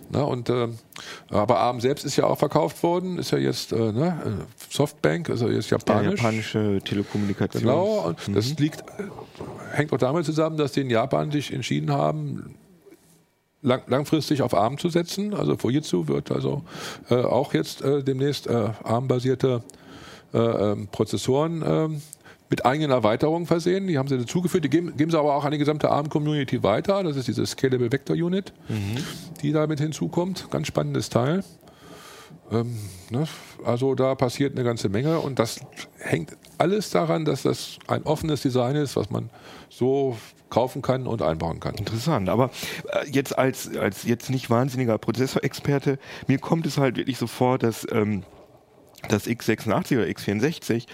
Na, 0.09 0.23
und, 0.23 0.49
äh, 0.49 0.67
aber 1.29 1.59
ARM 1.59 1.81
selbst 1.81 2.05
ist 2.05 2.15
ja 2.15 2.25
auch 2.25 2.37
verkauft 2.37 2.81
worden, 2.83 3.19
ist 3.19 3.31
ja 3.31 3.37
jetzt 3.37 3.71
äh, 3.71 3.91
ne, 3.91 4.21
äh, 4.25 4.73
Softbank, 4.73 5.29
also 5.29 5.49
jetzt 5.49 5.69
japanisch. 5.69 6.19
Ja, 6.19 6.29
japanische 6.29 6.81
Telekommunikation. 6.83 7.63
Genau, 7.63 8.07
und 8.07 8.27
mhm. 8.27 8.33
das 8.33 8.57
liegt, 8.57 8.81
äh, 8.81 9.03
hängt 9.73 9.93
auch 9.93 9.97
damit 9.97 10.25
zusammen, 10.25 10.57
dass 10.57 10.71
die 10.71 10.81
in 10.81 10.89
Japan 10.89 11.31
sich 11.31 11.53
entschieden 11.53 11.91
haben, 11.91 12.55
lang, 13.61 13.81
langfristig 13.87 14.41
auf 14.41 14.53
ARM 14.53 14.77
zu 14.77 14.89
setzen. 14.89 15.33
Also 15.33 15.57
Fujitsu 15.57 16.07
wird 16.07 16.31
also 16.31 16.63
äh, 17.09 17.15
auch 17.15 17.53
jetzt 17.53 17.81
äh, 17.81 18.03
demnächst 18.03 18.47
äh, 18.47 18.69
ARM-basierte 18.83 19.63
äh, 20.33 20.37
ähm, 20.37 20.87
Prozessoren 20.91 21.63
ähm, 21.65 22.01
mit 22.49 22.65
eigenen 22.65 22.91
Erweiterungen 22.91 23.45
versehen. 23.45 23.87
Die 23.87 23.97
haben 23.97 24.07
sie 24.07 24.17
dazugeführt. 24.17 24.63
Die 24.63 24.69
geben, 24.69 24.95
geben 24.97 25.11
sie 25.11 25.19
aber 25.19 25.35
auch 25.35 25.45
an 25.45 25.51
die 25.51 25.57
gesamte 25.57 25.89
ARM-Community 25.89 26.63
weiter. 26.63 27.03
Das 27.03 27.15
ist 27.15 27.27
diese 27.27 27.45
Scalable 27.45 27.91
Vector 27.91 28.15
Unit, 28.15 28.53
mhm. 28.67 28.97
die 29.41 29.51
damit 29.51 29.79
hinzukommt. 29.79 30.49
Ganz 30.49 30.67
spannendes 30.67 31.09
Teil. 31.09 31.43
Ähm, 32.51 32.75
ne? 33.09 33.27
Also 33.63 33.93
da 33.95 34.15
passiert 34.15 34.55
eine 34.55 34.63
ganze 34.63 34.89
Menge 34.89 35.19
und 35.19 35.37
das 35.37 35.59
hängt 35.99 36.35
alles 36.57 36.89
daran, 36.89 37.25
dass 37.25 37.43
das 37.43 37.77
ein 37.87 38.03
offenes 38.03 38.41
Design 38.41 38.75
ist, 38.75 38.95
was 38.95 39.09
man 39.09 39.29
so 39.69 40.17
kaufen 40.49 40.81
kann 40.81 41.05
und 41.05 41.21
einbauen 41.21 41.59
kann. 41.59 41.75
Interessant, 41.75 42.27
aber 42.27 42.49
äh, 42.91 43.07
jetzt 43.09 43.37
als, 43.37 43.75
als 43.77 44.03
jetzt 44.03 44.29
nicht 44.31 44.49
wahnsinniger 44.49 44.97
Prozessorexperte, 44.97 45.99
mir 46.27 46.39
kommt 46.39 46.65
es 46.65 46.77
halt 46.77 46.97
wirklich 46.97 47.17
so 47.19 47.27
vor, 47.27 47.59
dass 47.59 47.85
ähm, 47.91 48.23
das 49.07 49.27
x86 49.27 49.97
oder 49.97 50.05
x64, 50.07 50.85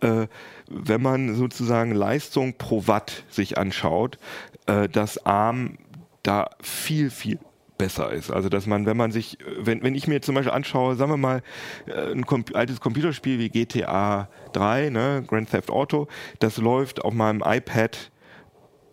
äh, 0.00 0.26
wenn 0.68 1.02
man 1.02 1.34
sozusagen 1.34 1.92
Leistung 1.92 2.54
pro 2.54 2.86
Watt 2.86 3.24
sich 3.28 3.58
anschaut, 3.58 4.18
äh, 4.66 4.88
dass 4.88 5.24
ARM 5.24 5.78
da 6.22 6.50
viel, 6.62 7.10
viel 7.10 7.38
besser 7.78 8.12
ist. 8.12 8.30
Also 8.30 8.48
dass 8.48 8.66
man, 8.66 8.86
wenn 8.86 8.96
man 8.96 9.12
sich, 9.12 9.38
wenn, 9.58 9.82
wenn 9.82 9.94
ich 9.94 10.06
mir 10.06 10.22
zum 10.22 10.34
Beispiel 10.34 10.52
anschaue, 10.52 10.96
sagen 10.96 11.10
wir 11.10 11.16
mal, 11.16 11.42
äh, 11.86 12.12
ein 12.12 12.24
Com 12.24 12.44
altes 12.54 12.80
Computerspiel 12.80 13.38
wie 13.38 13.48
GTA 13.48 14.28
3, 14.52 14.90
ne, 14.90 15.24
Grand 15.26 15.50
Theft 15.50 15.70
Auto, 15.70 16.08
das 16.38 16.56
läuft 16.56 17.04
auf 17.04 17.12
meinem 17.12 17.42
iPad 17.44 18.10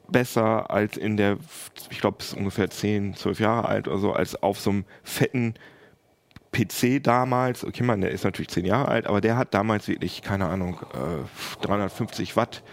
besser 0.10 0.70
als 0.70 0.98
in 0.98 1.16
der, 1.16 1.38
ich 1.90 2.02
glaube, 2.02 2.18
es 2.20 2.28
ist 2.28 2.38
ungefähr 2.38 2.70
10, 2.70 3.16
12 3.16 3.40
Jahre 3.40 3.68
alt 3.68 3.88
oder 3.88 3.98
so, 3.98 4.12
als 4.12 4.42
auf 4.42 4.60
so 4.60 4.72
einem 4.72 4.86
fetten 5.04 5.54
PC 6.52 7.02
damals, 7.02 7.64
okay, 7.64 7.84
man, 7.84 8.02
der 8.02 8.12
ist 8.12 8.24
natürlich 8.24 8.50
10 8.50 8.66
Jahre 8.66 8.90
alt, 8.90 9.08
aber 9.08 9.22
der 9.22 9.38
hat 9.38 9.54
damals 9.54 9.88
wirklich, 9.88 10.22
keine 10.22 10.48
Ahnung, 10.48 10.80
äh, 10.94 11.66
350 11.66 12.36
Watt 12.36 12.64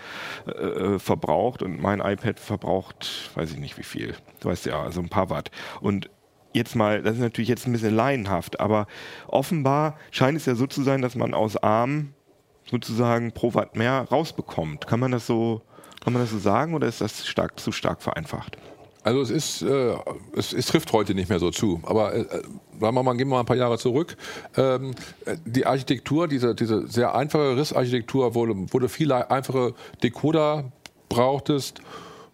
äh, 0.47 0.51
äh, 0.51 0.99
verbraucht 0.99 1.63
und 1.63 1.81
mein 1.81 2.01
iPad 2.01 2.41
verbraucht, 2.41 3.31
weiß 3.35 3.53
ich 3.53 3.59
nicht 3.59 3.79
wie 3.79 3.85
viel, 3.85 4.15
du 4.41 4.49
weißt 4.49 4.67
ja, 4.67 4.83
also 4.83 5.01
ein 5.01 5.09
paar 5.09 5.31
Watt. 5.31 5.51
Und 5.81 6.11
jetzt 6.53 6.75
mal, 6.75 7.03
das 7.03 7.15
ist 7.15 7.21
natürlich 7.21 7.49
jetzt 7.49 7.67
ein 7.67 7.73
bisschen 7.73 7.95
laienhaft, 7.95 8.59
aber 8.59 8.87
offenbar 9.29 9.97
scheint 10.11 10.37
es 10.37 10.47
ja 10.47 10.55
so 10.55 10.67
zu 10.67 10.83
sein, 10.83 11.03
dass 11.03 11.15
man 11.15 11.33
aus 11.33 11.57
ARM 11.57 12.15
sozusagen 12.69 13.33
pro 13.33 13.55
Watt 13.55 13.77
mehr 13.77 14.07
rausbekommt. 14.11 14.87
Kann 14.87 15.01
man 15.01 15.13
das 15.13 15.27
so 15.27 15.63
kann 16.01 16.13
man 16.13 16.23
das 16.23 16.31
so 16.31 16.39
sagen 16.39 16.75
oder 16.75 16.87
ist 16.87 17.01
das 17.01 17.27
stark, 17.27 17.59
zu 17.59 17.73
stark 17.73 18.03
vereinfacht? 18.03 18.57
Also 19.09 19.23
es 19.23 19.31
ist, 19.31 19.63
äh, 19.63 19.95
es, 20.37 20.53
es, 20.53 20.67
trifft 20.67 20.93
heute 20.93 21.15
nicht 21.15 21.31
mehr 21.31 21.39
so 21.39 21.51
zu. 21.51 21.81
Aber 21.85 22.15
äh, 22.15 22.27
sagen 22.79 22.95
wir 22.95 23.03
mal, 23.03 23.17
gehen 23.17 23.29
wir 23.29 23.37
mal 23.37 23.41
ein 23.41 23.47
paar 23.47 23.57
Jahre 23.57 23.79
zurück. 23.79 24.19
Ähm, 24.55 24.95
die 25.47 25.65
Architektur, 25.65 26.29
diese, 26.29 26.55
diese 26.55 26.87
sehr 26.89 27.15
einfache 27.15 27.57
RIS-Architektur, 27.57 28.35
wo, 28.35 28.47
wo 28.47 28.79
du 28.79 28.87
viele 28.87 29.31
einfache 29.31 29.73
Decoder 30.03 30.71
brauchtest 31.09 31.81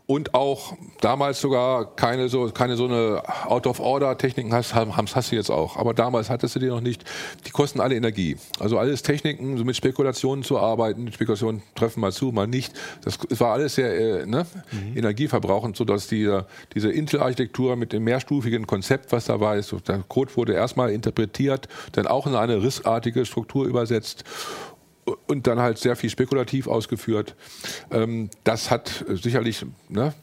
und 0.06 0.34
auch 0.34 0.76
damals 1.00 1.40
sogar 1.40 1.96
keine 1.96 2.28
so, 2.28 2.50
keine 2.50 2.76
so 2.76 2.84
eine 2.84 3.22
Out-of-Order-Techniken 3.46 4.52
hast, 4.52 4.74
hast, 4.74 5.16
hast 5.16 5.32
du 5.32 5.36
jetzt 5.36 5.50
auch. 5.50 5.78
Aber 5.78 5.94
damals 5.94 6.28
hattest 6.28 6.56
du 6.56 6.60
die 6.60 6.66
noch 6.66 6.82
nicht. 6.82 7.04
Die 7.46 7.50
kosten 7.50 7.80
alle 7.80 7.94
Energie. 7.94 8.36
Also 8.60 8.78
alles 8.78 9.02
Techniken, 9.02 9.56
so 9.56 9.64
mit 9.64 9.76
Spekulationen 9.76 10.44
zu 10.44 10.58
arbeiten. 10.58 11.10
Spekulationen 11.10 11.62
treffen 11.74 12.00
mal 12.00 12.12
zu, 12.12 12.32
mal 12.32 12.46
nicht. 12.46 12.74
Das 13.02 13.18
war 13.40 13.54
alles 13.54 13.76
sehr 13.76 14.22
äh, 14.22 14.26
ne, 14.26 14.46
mhm. 14.72 14.98
energieverbrauchend, 14.98 15.74
sodass 15.74 16.06
die, 16.06 16.38
diese 16.74 16.90
Intel-Architektur 16.90 17.76
mit 17.76 17.94
dem 17.94 18.04
mehrstufigen 18.04 18.66
Konzept, 18.66 19.10
was 19.10 19.24
da 19.24 19.40
war, 19.40 19.56
ist, 19.56 19.74
der 19.88 20.02
Code 20.06 20.36
wurde 20.36 20.52
erstmal 20.52 20.90
interpretiert, 20.90 21.66
dann 21.92 22.06
auch 22.06 22.26
in 22.26 22.34
eine 22.34 22.62
rissartige 22.62 23.24
Struktur 23.24 23.64
übersetzt 23.64 24.24
und 25.26 25.46
dann 25.46 25.60
halt 25.60 25.78
sehr 25.78 25.96
viel 25.96 26.10
spekulativ 26.10 26.66
ausgeführt. 26.66 27.34
Ähm, 27.90 28.30
das 28.44 28.70
hat 28.70 29.04
sicherlich 29.08 29.64
ne, 29.88 30.14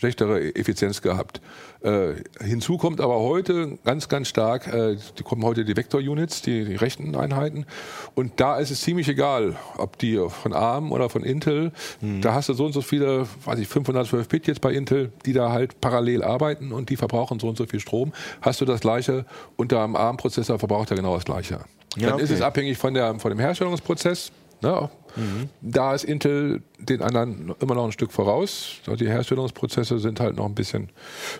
schlechtere 0.00 0.54
Effizienz 0.54 1.02
gehabt. 1.02 1.42
Äh, 1.82 2.14
hinzu 2.40 2.78
kommt 2.78 3.00
aber 3.00 3.20
heute 3.20 3.78
ganz, 3.84 4.08
ganz 4.08 4.28
stark, 4.28 4.66
äh, 4.66 4.96
die 5.18 5.22
kommen 5.22 5.42
heute 5.44 5.64
die 5.64 5.76
Vector-Units, 5.76 6.40
die, 6.40 6.64
die, 6.64 6.76
rechten 6.76 7.14
Einheiten. 7.14 7.66
Und 8.14 8.40
da 8.40 8.58
ist 8.58 8.70
es 8.70 8.80
ziemlich 8.80 9.08
egal, 9.08 9.56
ob 9.76 9.98
die 9.98 10.18
von 10.28 10.54
ARM 10.54 10.92
oder 10.92 11.10
von 11.10 11.22
Intel, 11.22 11.72
mhm. 12.00 12.22
da 12.22 12.34
hast 12.34 12.48
du 12.48 12.54
so 12.54 12.64
und 12.64 12.72
so 12.72 12.80
viele, 12.80 13.26
weiß 13.44 13.58
ich, 13.58 13.68
512 13.68 14.28
Bit 14.28 14.46
jetzt 14.46 14.60
bei 14.62 14.72
Intel, 14.72 15.12
die 15.26 15.34
da 15.34 15.52
halt 15.52 15.80
parallel 15.82 16.22
arbeiten 16.22 16.72
und 16.72 16.88
die 16.88 16.96
verbrauchen 16.96 17.38
so 17.38 17.48
und 17.48 17.58
so 17.58 17.66
viel 17.66 17.80
Strom. 17.80 18.12
Hast 18.40 18.60
du 18.62 18.64
das 18.64 18.80
gleiche 18.80 19.26
unter 19.56 19.84
einem 19.84 19.96
ARM-Prozessor 19.96 20.58
verbraucht 20.58 20.90
er 20.90 20.96
genau 20.96 21.14
das 21.14 21.24
gleiche. 21.24 21.60
Dann 21.94 22.04
ja, 22.04 22.14
okay. 22.14 22.22
ist 22.22 22.30
es 22.30 22.40
abhängig 22.40 22.78
von, 22.78 22.94
der, 22.94 23.18
von 23.18 23.30
dem 23.30 23.38
Herstellungsprozess. 23.38 24.32
Ne? 24.62 24.90
Mhm. 25.16 25.48
Da 25.60 25.94
ist 25.94 26.04
Intel 26.04 26.62
den 26.78 27.02
anderen 27.02 27.54
immer 27.60 27.74
noch 27.74 27.84
ein 27.84 27.92
Stück 27.92 28.12
voraus. 28.12 28.76
Die 28.86 29.08
Herstellungsprozesse 29.08 29.98
sind 29.98 30.20
halt 30.20 30.36
noch 30.36 30.46
ein 30.46 30.54
bisschen, 30.54 30.90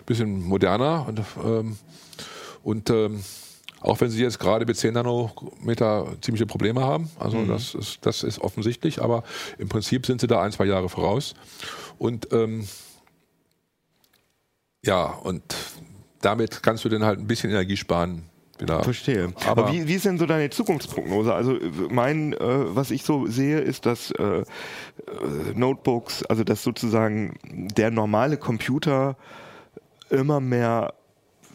bisschen 0.05 0.43
moderner. 0.43 1.05
Und, 1.07 1.21
ähm, 1.43 1.77
und 2.63 2.89
ähm, 2.89 3.23
auch 3.79 3.99
wenn 4.01 4.09
sie 4.09 4.21
jetzt 4.21 4.39
gerade 4.39 4.65
mit 4.65 4.77
10 4.77 4.93
Nanometer 4.93 6.07
ziemliche 6.21 6.45
Probleme 6.45 6.81
haben, 6.81 7.09
also 7.19 7.37
mhm. 7.37 7.47
das, 7.47 7.73
ist, 7.73 7.99
das 8.05 8.23
ist 8.23 8.39
offensichtlich, 8.39 9.01
aber 9.01 9.23
im 9.57 9.69
Prinzip 9.69 10.05
sind 10.05 10.21
sie 10.21 10.27
da 10.27 10.41
ein, 10.41 10.51
zwei 10.51 10.65
Jahre 10.65 10.89
voraus. 10.89 11.33
Und 11.97 12.31
ähm, 12.31 12.67
ja, 14.83 15.05
und 15.05 15.41
damit 16.21 16.61
kannst 16.61 16.85
du 16.85 16.89
dann 16.89 17.03
halt 17.03 17.19
ein 17.19 17.27
bisschen 17.27 17.49
Energie 17.49 17.77
sparen 17.77 18.23
Genau. 18.61 18.83
Verstehe. 18.83 19.33
Aber, 19.47 19.63
Aber 19.63 19.73
wie, 19.73 19.87
wie, 19.87 19.95
ist 19.95 20.05
denn 20.05 20.19
so 20.19 20.27
deine 20.27 20.51
Zukunftsprognose? 20.51 21.33
Also 21.33 21.57
mein, 21.89 22.33
äh, 22.33 22.37
was 22.39 22.91
ich 22.91 23.01
so 23.01 23.25
sehe, 23.25 23.59
ist, 23.59 23.87
dass 23.87 24.11
äh, 24.11 24.23
äh, 24.23 24.43
Notebooks, 25.55 26.23
also 26.25 26.43
dass 26.43 26.61
sozusagen 26.61 27.33
der 27.43 27.89
normale 27.89 28.37
Computer 28.37 29.17
immer 30.11 30.39
mehr 30.39 30.93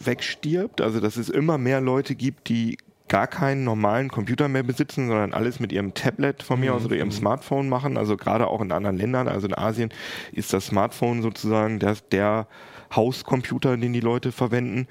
wegstirbt. 0.00 0.80
Also 0.80 0.98
dass 0.98 1.16
es 1.16 1.28
immer 1.28 1.59
mehr 1.59 1.80
Leute 1.80 2.16
gibt, 2.16 2.48
die 2.48 2.76
gar 3.07 3.28
keinen 3.28 3.62
normalen 3.62 4.09
Computer 4.09 4.48
mehr 4.48 4.64
besitzen, 4.64 5.07
sondern 5.07 5.32
alles 5.32 5.61
mit 5.61 5.70
ihrem 5.70 5.94
Tablet 5.94 6.42
von 6.42 6.59
mir 6.59 6.72
mhm. 6.72 6.76
aus 6.76 6.84
oder 6.86 6.96
ihrem 6.96 7.12
Smartphone 7.12 7.68
machen. 7.68 7.96
Also 7.96 8.16
gerade 8.16 8.48
auch 8.48 8.61
in 8.61 8.72
anderen 8.72 8.96
Ländern, 8.96 9.28
also 9.28 9.46
in 9.46 9.54
Asien 9.54 9.90
ist 10.32 10.52
das 10.52 10.66
Smartphone 10.66 11.22
sozusagen 11.22 11.78
der, 11.78 11.96
der 12.11 12.48
Hauscomputer, 12.94 13.76
den 13.76 13.92
die 13.92 14.00
Leute 14.00 14.32
verwenden. 14.32 14.86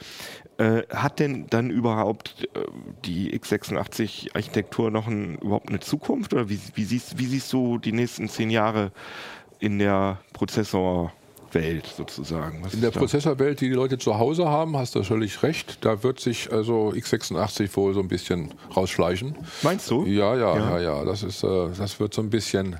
Äh, 0.57 0.83
hat 0.89 1.19
denn 1.19 1.47
dann 1.49 1.69
überhaupt 1.69 2.47
äh, 2.53 2.59
die 3.03 3.37
x86-Architektur 3.37 4.89
noch 4.89 5.07
ein, 5.07 5.37
überhaupt 5.39 5.67
eine 5.67 5.81
Zukunft? 5.81 6.33
Oder 6.33 6.49
wie, 6.49 6.59
wie, 6.75 6.85
siehst, 6.85 7.17
wie 7.19 7.25
siehst 7.25 7.51
du 7.51 7.77
die 7.77 7.91
nächsten 7.91 8.29
zehn 8.29 8.49
Jahre 8.49 8.91
in 9.59 9.79
der 9.79 10.19
Prozessor- 10.33 11.11
Welt 11.55 11.87
sozusagen. 11.97 12.63
Was 12.63 12.73
in 12.75 12.81
der 12.81 12.91
Prozessorwelt, 12.91 13.61
die 13.61 13.69
die 13.69 13.75
Leute 13.75 13.97
zu 13.97 14.19
Hause 14.19 14.47
haben, 14.47 14.77
hast 14.77 14.93
du 14.93 15.01
völlig 15.03 15.41
recht. 15.41 15.79
Da 15.81 16.03
wird 16.03 16.19
sich 16.19 16.51
also 16.51 16.89
x86 16.89 17.75
wohl 17.75 17.93
so 17.95 18.01
ein 18.01 18.07
bisschen 18.07 18.53
rausschleichen. 18.75 19.35
Meinst 19.63 19.89
du? 19.89 20.05
Ja, 20.05 20.35
ja, 20.35 20.57
ja, 20.57 20.79
ja. 20.79 20.79
ja. 20.79 21.05
Das, 21.05 21.23
ist, 21.23 21.43
äh, 21.43 21.69
das 21.75 21.99
wird 21.99 22.13
so 22.13 22.21
ein 22.21 22.29
bisschen, 22.29 22.75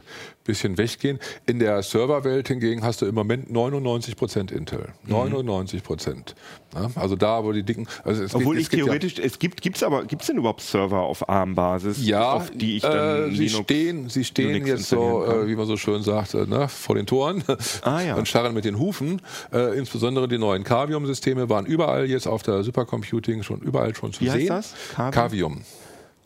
bisschen 0.45 0.77
weggehen. 0.77 1.19
In 1.45 1.59
der 1.59 1.83
Serverwelt 1.83 2.47
hingegen 2.47 2.83
hast 2.83 3.01
du 3.01 3.05
im 3.05 3.15
Moment 3.15 3.51
99 3.51 4.15
Prozent 4.15 4.51
Intel. 4.51 4.93
99 5.05 5.81
mhm. 5.81 5.85
Prozent. 5.85 6.35
Ja, 6.73 6.89
also 6.95 7.15
da, 7.15 7.43
wo 7.43 7.51
die 7.51 7.63
dicken. 7.63 7.87
Also 8.03 8.23
es 8.23 8.33
Obwohl 8.35 8.55
gibt, 8.57 8.73
ich 8.73 8.79
theoretisch, 8.79 9.17
ja, 9.17 9.23
es 9.23 9.39
gibt, 9.39 9.61
gibt's 9.61 9.83
aber, 9.83 10.05
gibt's 10.05 10.27
denn 10.27 10.37
überhaupt 10.37 10.61
Server 10.61 10.99
auf 10.99 11.27
ARM-Basis, 11.27 12.05
ja, 12.05 12.33
auf 12.33 12.51
die 12.51 12.77
ich 12.77 12.83
dann 12.83 13.31
äh, 13.31 13.35
sie 13.35 13.49
stehen, 13.49 14.09
sie 14.09 14.23
stehen 14.23 14.49
Unix 14.49 14.67
jetzt 14.67 14.89
so, 14.89 15.25
äh, 15.25 15.47
wie 15.47 15.55
man 15.55 15.67
so 15.67 15.77
schön 15.77 16.03
sagt, 16.03 16.33
äh, 16.33 16.45
ne, 16.45 16.67
vor 16.69 16.95
den 16.95 17.05
Toren 17.05 17.43
ah, 17.81 18.01
ja. 18.01 18.15
und 18.15 18.27
scharren 18.27 18.53
mit 18.53 18.65
den 18.65 18.77
Hufen. 18.77 19.21
Äh, 19.51 19.77
insbesondere 19.77 20.27
die 20.27 20.37
neuen 20.37 20.63
Cavium-Systeme 20.63 21.49
waren 21.49 21.65
überall 21.65 22.05
jetzt 22.05 22.27
auf 22.27 22.43
der 22.43 22.63
Supercomputing 22.63 23.43
schon 23.43 23.61
überall 23.61 23.95
schon 23.95 24.13
zu 24.13 24.21
wie 24.21 24.29
sehen. 24.29 24.51
Heißt 24.51 24.75
das? 24.95 25.11
Cavium. 25.11 25.61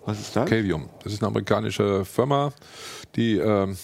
Was 0.05 0.19
ist 0.19 0.35
das? 0.35 0.49
Cavium. 0.49 0.89
Das 1.03 1.13
ist 1.13 1.21
eine 1.21 1.27
amerikanische 1.27 2.03
Firma, 2.05 2.51
die 3.15 3.37
ähm, 3.37 3.77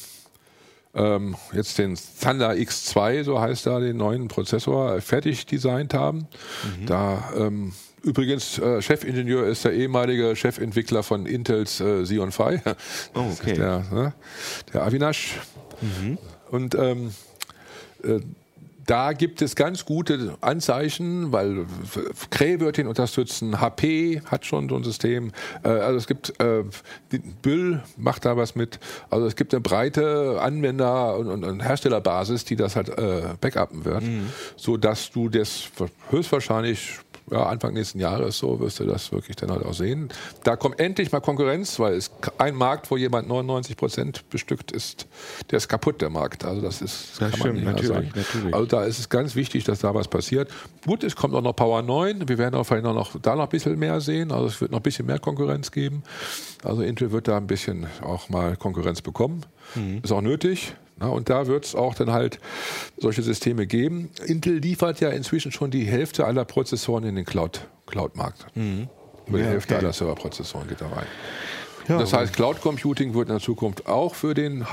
ähm, 0.96 1.36
jetzt 1.54 1.78
den 1.78 1.98
Thunder 2.22 2.52
X2, 2.52 3.24
so 3.24 3.40
heißt 3.40 3.68
er, 3.68 3.80
den 3.80 3.98
neuen 3.98 4.28
Prozessor, 4.28 5.02
fertig 5.02 5.46
designt 5.46 5.94
haben. 5.94 6.28
Mhm. 6.80 6.86
Da 6.86 7.34
ähm, 7.38 7.74
Übrigens, 8.06 8.60
äh, 8.60 8.84
Chefingenieur 8.84 9.48
ist 9.48 9.66
der 9.66 9.74
ehemalige 9.74 10.36
Chefentwickler 10.36 11.02
von 11.02 11.26
Intels 11.26 11.80
äh, 11.80 12.04
Xeon 12.04 12.32
Phi. 12.32 12.62
Oh, 13.16 13.26
okay. 13.34 13.56
Der, 13.56 13.80
ne, 13.92 14.14
der 14.72 14.84
Avinash. 14.84 15.40
Mhm. 15.82 16.20
Und 16.52 16.76
ähm, 16.76 17.12
äh, 18.04 18.20
da 18.86 19.14
gibt 19.14 19.42
es 19.42 19.56
ganz 19.56 19.86
gute 19.86 20.38
Anzeichen, 20.42 21.32
weil 21.32 21.66
Cray 22.30 22.60
wird 22.60 22.78
ihn 22.78 22.88
unterstützen, 22.88 23.60
HP 23.60 24.22
hat 24.26 24.46
schon 24.46 24.70
so 24.70 24.76
ein 24.76 24.84
System, 24.84 25.32
äh, 25.64 25.70
also 25.70 25.98
es 25.98 26.08
gibt, 26.08 26.40
äh, 26.40 26.64
Büll 27.42 27.82
macht 27.98 28.26
da 28.26 28.38
was 28.38 28.56
mit, 28.56 28.80
also 29.10 29.26
es 29.26 29.36
gibt 29.36 29.54
eine 29.54 29.62
breite 29.62 30.40
Anwender- 30.42 31.18
und, 31.18 31.28
und, 31.28 31.44
und 31.44 31.62
Herstellerbasis, 31.62 32.46
die 32.46 32.56
das 32.56 32.76
halt 32.76 32.90
äh, 32.90 33.24
backuppen 33.40 33.86
wird, 33.86 34.04
mhm. 34.04 34.30
so 34.56 34.78
dass 34.78 35.12
du 35.12 35.30
das 35.30 35.70
höchstwahrscheinlich 36.10 37.00
ja, 37.32 37.46
Anfang 37.48 37.74
nächsten 37.74 38.00
Jahres 38.00 38.38
so 38.38 38.60
wirst 38.60 38.80
du 38.80 38.86
das 38.86 39.12
wirklich 39.12 39.36
dann 39.36 39.52
halt 39.52 39.66
auch 39.66 39.74
sehen. 39.74 40.10
Da 40.44 40.56
kommt 40.56 40.80
endlich 40.80 41.12
mal 41.12 41.22
Konkurrenz, 41.22 41.80
weil 41.80 41.94
es 41.94 42.12
ein 42.38 42.56
Markt, 42.56 42.92
wo 42.92 42.98
jemand 42.98 43.28
99 43.28 43.78
Prozent 43.78 44.30
bestückt 44.30 44.72
ist, 44.72 45.08
der 45.50 45.58
ist 45.58 45.68
kaputt, 45.68 46.02
der 46.02 46.10
Markt. 46.10 46.46
Also 46.46 46.62
das 46.62 46.82
ist, 46.82 47.12
das 47.12 47.32
kann 47.32 47.40
stimmt, 47.40 47.64
man 47.64 47.76
nicht 47.76 47.90
natürlich, 47.90 48.16
natürlich. 48.16 48.54
Also 48.54 48.66
da 48.68 48.84
ist 48.84 49.00
es 49.00 49.10
ganz 49.10 49.36
wichtig, 49.36 49.64
dass 49.64 49.80
da 49.80 49.94
was 49.96 50.08
passiert. 50.08 50.52
Gut, 50.86 51.04
es 51.04 51.16
kommt 51.16 51.34
auch 51.34 51.42
noch 51.42 51.56
Power 51.56 51.82
9. 51.82 52.28
Wir 52.28 52.38
werden 52.38 52.56
auch 52.56 52.64
vielleicht 52.64 52.84
noch 52.84 53.20
da 53.20 53.36
noch 53.36 53.44
ein 53.44 53.50
bisschen 53.50 53.78
mehr 53.80 54.00
sehen. 54.02 54.32
Also 54.32 54.48
es 54.48 54.62
wird 54.62 54.72
noch 54.72 54.80
ein 54.80 54.84
bisschen 54.84 55.06
mehr 55.06 55.20
Konkurrenz 55.20 55.72
geben. 55.72 56.04
Also 56.64 56.84
Intel 56.84 57.12
wird 57.12 57.28
da 57.28 57.38
ein 57.38 57.48
bisschen 57.48 57.88
auch 58.02 58.30
mal 58.30 58.56
Konkurrenz 58.56 59.02
bekommen. 59.02 59.42
Mhm. 59.74 60.02
Ist 60.04 60.12
auch 60.12 60.22
nötig. 60.22 60.76
Na, 60.98 61.10
und 61.10 61.30
da 61.30 61.48
wird 61.48 61.66
es 61.66 61.76
auch 61.76 61.94
dann 61.94 62.12
halt 62.12 62.40
solche 62.98 63.22
Systeme 63.22 63.68
geben. 63.68 64.12
Intel 64.26 64.60
liefert 64.60 65.02
ja 65.02 65.10
inzwischen 65.10 65.52
schon 65.52 65.72
die 65.72 65.84
Hälfte 65.84 66.26
aller 66.26 66.46
Prozessoren 66.46 67.04
in 67.04 67.16
den 67.16 67.26
Cloud, 67.26 67.68
Cloud-Markt. 67.86 68.46
Mhm. 68.56 68.88
Über 69.28 69.40
die 69.40 69.44
ja, 69.44 69.50
Hälfte 69.50 69.76
okay. 69.76 69.84
aller 69.84 69.94
Serverprozessoren 69.94 70.68
geht 70.68 70.82
da 70.82 70.88
rein. 70.88 71.08
Ja, 71.88 71.98
das 72.00 72.14
heißt, 72.14 72.34
Cloud 72.34 72.62
Computing 72.62 73.14
wird 73.14 73.30
in 73.30 73.36
der 73.36 73.42
Zukunft 73.42 73.88
auch 73.88 74.16
für 74.16 74.34
den 74.34 74.66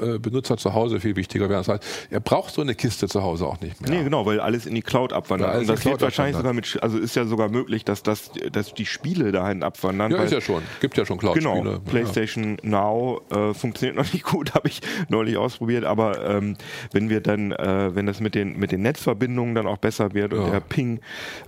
äh, 0.00 0.18
Benutzer 0.18 0.56
zu 0.56 0.74
Hause 0.74 1.00
viel 1.00 1.16
wichtiger 1.16 1.48
werden. 1.48 1.64
Das 1.66 1.68
heißt, 1.68 2.08
er 2.10 2.20
braucht 2.20 2.54
so 2.54 2.62
eine 2.62 2.74
Kiste 2.74 3.08
zu 3.08 3.22
Hause 3.22 3.46
auch 3.46 3.60
nicht 3.60 3.80
mehr. 3.80 3.90
Nee, 3.90 4.04
genau, 4.04 4.24
weil 4.26 4.40
alles 4.40 4.66
in 4.66 4.74
die 4.74 4.82
Cloud 4.82 5.12
abwandert. 5.12 5.52
Ja, 5.54 5.60
und 5.60 5.68
das 5.68 5.84
wird 5.84 6.00
wahrscheinlich 6.00 6.36
sogar 6.36 6.52
mit, 6.52 6.78
also 6.82 6.98
ist 6.98 7.16
ja 7.16 7.24
sogar 7.24 7.48
möglich, 7.48 7.84
dass 7.84 8.02
das, 8.02 8.30
dass 8.52 8.74
die 8.74 8.86
Spiele 8.86 9.32
dahin 9.32 9.62
abwandern. 9.62 10.12
Ja, 10.12 10.22
ist 10.22 10.32
ja 10.32 10.40
schon. 10.40 10.62
Gibt 10.80 10.96
ja 10.96 11.04
schon 11.04 11.18
Cloud-Spiele. 11.18 11.62
Genau, 11.62 11.78
PlayStation 11.80 12.56
Now 12.62 13.20
äh, 13.30 13.54
funktioniert 13.54 13.96
noch 14.04 14.12
nicht 14.12 14.24
gut, 14.24 14.54
habe 14.54 14.68
ich 14.68 14.80
neulich 15.08 15.36
ausprobiert, 15.36 15.84
aber 15.84 16.24
ähm, 16.28 16.56
wenn 16.92 17.08
wir 17.10 17.20
dann, 17.20 17.52
äh, 17.52 17.94
wenn 17.94 18.06
das 18.06 18.20
mit 18.20 18.34
den, 18.34 18.58
mit 18.58 18.72
den 18.72 18.82
Netzverbindungen 18.82 19.54
dann 19.54 19.66
auch 19.66 19.78
besser 19.78 20.14
wird 20.14 20.32
und 20.32 20.44
Ja. 20.44 20.50
der 20.50 20.60
Ping, 20.60 21.00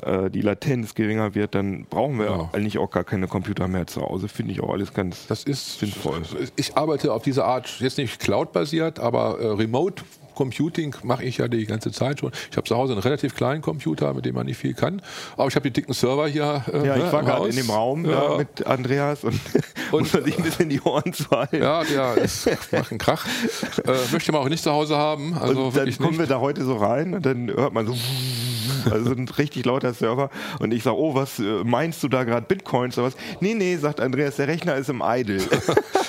äh, 0.03 0.31
die 0.31 0.41
Latenz 0.41 0.95
geringer 0.95 1.35
wird, 1.35 1.55
dann 1.55 1.85
brauchen 1.89 2.19
wir 2.19 2.27
Ja. 2.27 2.51
eigentlich 2.53 2.79
auch 2.79 2.91
gar 2.91 3.05
keine 3.05 3.29
Computer 3.29 3.69
mehr 3.69 3.87
zu 3.87 4.01
Hause. 4.03 4.29
Finde 4.29 4.53
ich 4.53 4.61
auch 4.61 4.71
alles 4.73 4.93
ganz 4.97 5.27
Das 5.29 5.45
ist 5.45 5.79
sinnvoll. 5.79 6.23
Ich 6.57 6.77
arbeite 6.77 7.13
auf 7.13 7.23
diese 7.23 7.45
Art, 7.45 7.79
jetzt 7.79 7.99
nicht 7.99 8.19
Cloud-basiert, 8.19 8.99
aber 8.99 9.39
äh, 9.39 9.47
Remote 9.49 10.03
Computing 10.37 10.95
mache 11.03 11.25
ich 11.25 11.39
ja 11.39 11.49
die 11.49 11.67
ganze 11.67 11.91
Zeit 11.91 12.21
schon. 12.21 12.31
Ich 12.51 12.57
habe 12.57 12.67
zu 12.69 12.77
Hause 12.77 12.93
einen 12.93 13.03
relativ 13.03 13.35
kleinen 13.35 13.61
Computer, 13.63 14.15
mit 14.15 14.25
dem 14.25 14.37
man 14.37 14.47
nicht 14.47 14.59
viel 14.59 14.75
kann. 14.75 15.03
Aber 15.37 15.49
ich 15.49 15.57
habe 15.57 15.69
die 15.69 15.73
dicken 15.73 15.93
Server 15.95 16.29
hier. 16.29 16.63
Äh, 16.73 16.87
Ja, 16.87 16.97
ne, 16.97 17.05
ich 17.07 17.13
war 17.13 17.21
im 17.21 17.27
gerade 17.27 17.49
in 17.49 17.57
dem 17.57 17.71
Raum 17.71 18.05
Ja. 18.09 18.21
da 18.29 18.37
mit 18.37 18.65
Andreas 18.67 19.25
und, 19.25 19.41
Und- 19.91 20.13
muss 20.15 20.25
sich 20.25 20.39
ein 20.39 20.45
bisschen 20.45 20.69
die 20.69 20.81
Ohren 20.83 21.13
zu 21.13 21.29
halten. 21.31 21.57
Ja, 21.61 21.83
der 21.83 22.17
ist, 22.19 22.47
macht 22.73 22.91
einen 22.93 22.99
Krach. 22.99 23.27
Äh, 23.87 23.93
möchte 24.13 24.31
man 24.33 24.41
auch 24.43 24.49
nicht 24.49 24.63
zu 24.63 24.71
Hause 24.73 24.97
haben. 24.97 25.35
Also 25.39 25.67
und 25.67 25.77
dann 25.77 25.91
kommen 25.97 26.11
nicht. 26.11 26.19
wir 26.19 26.27
da 26.27 26.41
heute 26.41 26.65
so 26.65 26.77
rein 26.77 27.15
und 27.15 27.25
dann 27.27 27.49
hört 27.49 27.73
man 27.73 27.87
so, 27.87 27.95
also 28.91 29.13
ein 29.13 29.29
richtig 29.29 29.65
lauter 29.65 29.93
Server 29.95 30.31
und 30.61 30.73
ich 30.73 30.83
sage, 30.83 30.97
oh, 30.97 31.15
was 31.15 31.39
äh, 31.39 31.43
meinst 31.65 32.03
du 32.03 32.09
da 32.09 32.25
gerade 32.25 32.47
Bitcoins 32.47 32.99
oder 32.99 33.09
was? 33.09 33.17
Nee, 33.41 33.55
nee, 33.55 33.77
sagt 33.77 34.01
Andreas, 34.01 34.37
der 34.37 34.49
Rechner 34.49 34.77
ist 34.77 34.89
im 34.91 35.03
Idle. 35.05 35.41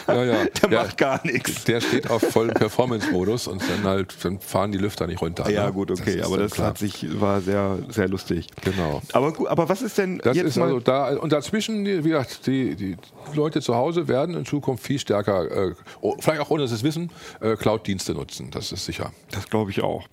Ja, 0.07 0.23
ja. 0.23 0.45
der 0.45 0.71
Ja. 0.71 0.83
macht 0.83 0.97
gar 0.97 1.19
nichts. 1.25 1.63
Der 1.65 1.81
steht 1.81 2.09
auf 2.09 2.21
vollen 2.21 2.53
Performance-Modus 2.53 3.47
und 3.47 3.61
dann 3.69 3.83
halt 3.83 4.11
dann 4.23 4.39
fahren 4.39 4.71
die 4.71 4.77
Lüfter 4.77 5.07
nicht 5.07 5.21
runter. 5.21 5.49
Ja, 5.49 5.67
ne? 5.67 5.73
gut, 5.73 5.91
okay, 5.91 6.17
ist 6.19 6.25
aber 6.25 6.37
das 6.37 6.51
klar. 6.53 6.67
hat 6.69 6.77
sich, 6.77 7.19
war 7.19 7.41
sehr, 7.41 7.79
sehr 7.89 8.07
lustig. 8.07 8.47
Genau. 8.63 9.01
Aber 9.13 9.33
aber 9.49 9.69
was 9.69 9.81
ist 9.81 9.97
denn 9.97 10.19
Das 10.23 10.35
jetzt 10.37 10.47
ist 10.47 10.55
mal, 10.57 10.65
also 10.65 10.79
da 10.79 11.15
und 11.17 11.31
dazwischen, 11.31 11.85
wie 11.85 12.01
gesagt, 12.09 12.47
die, 12.47 12.75
die 12.75 12.97
Leute 13.33 13.61
zu 13.61 13.75
Hause 13.75 14.07
werden 14.07 14.35
in 14.35 14.45
Zukunft 14.45 14.83
viel 14.83 14.99
stärker, 14.99 15.69
äh, 15.69 15.75
vielleicht 16.19 16.41
auch 16.41 16.49
ohne 16.49 16.63
dass 16.63 16.71
sie 16.71 16.77
es 16.77 16.83
wissen, 16.83 17.09
äh, 17.41 17.55
Cloud-Dienste 17.55 18.13
nutzen. 18.13 18.49
Das 18.51 18.71
ist 18.71 18.85
sicher. 18.85 19.11
Das 19.31 19.49
glaube 19.49 19.71
ich 19.71 19.81
auch. 19.83 20.07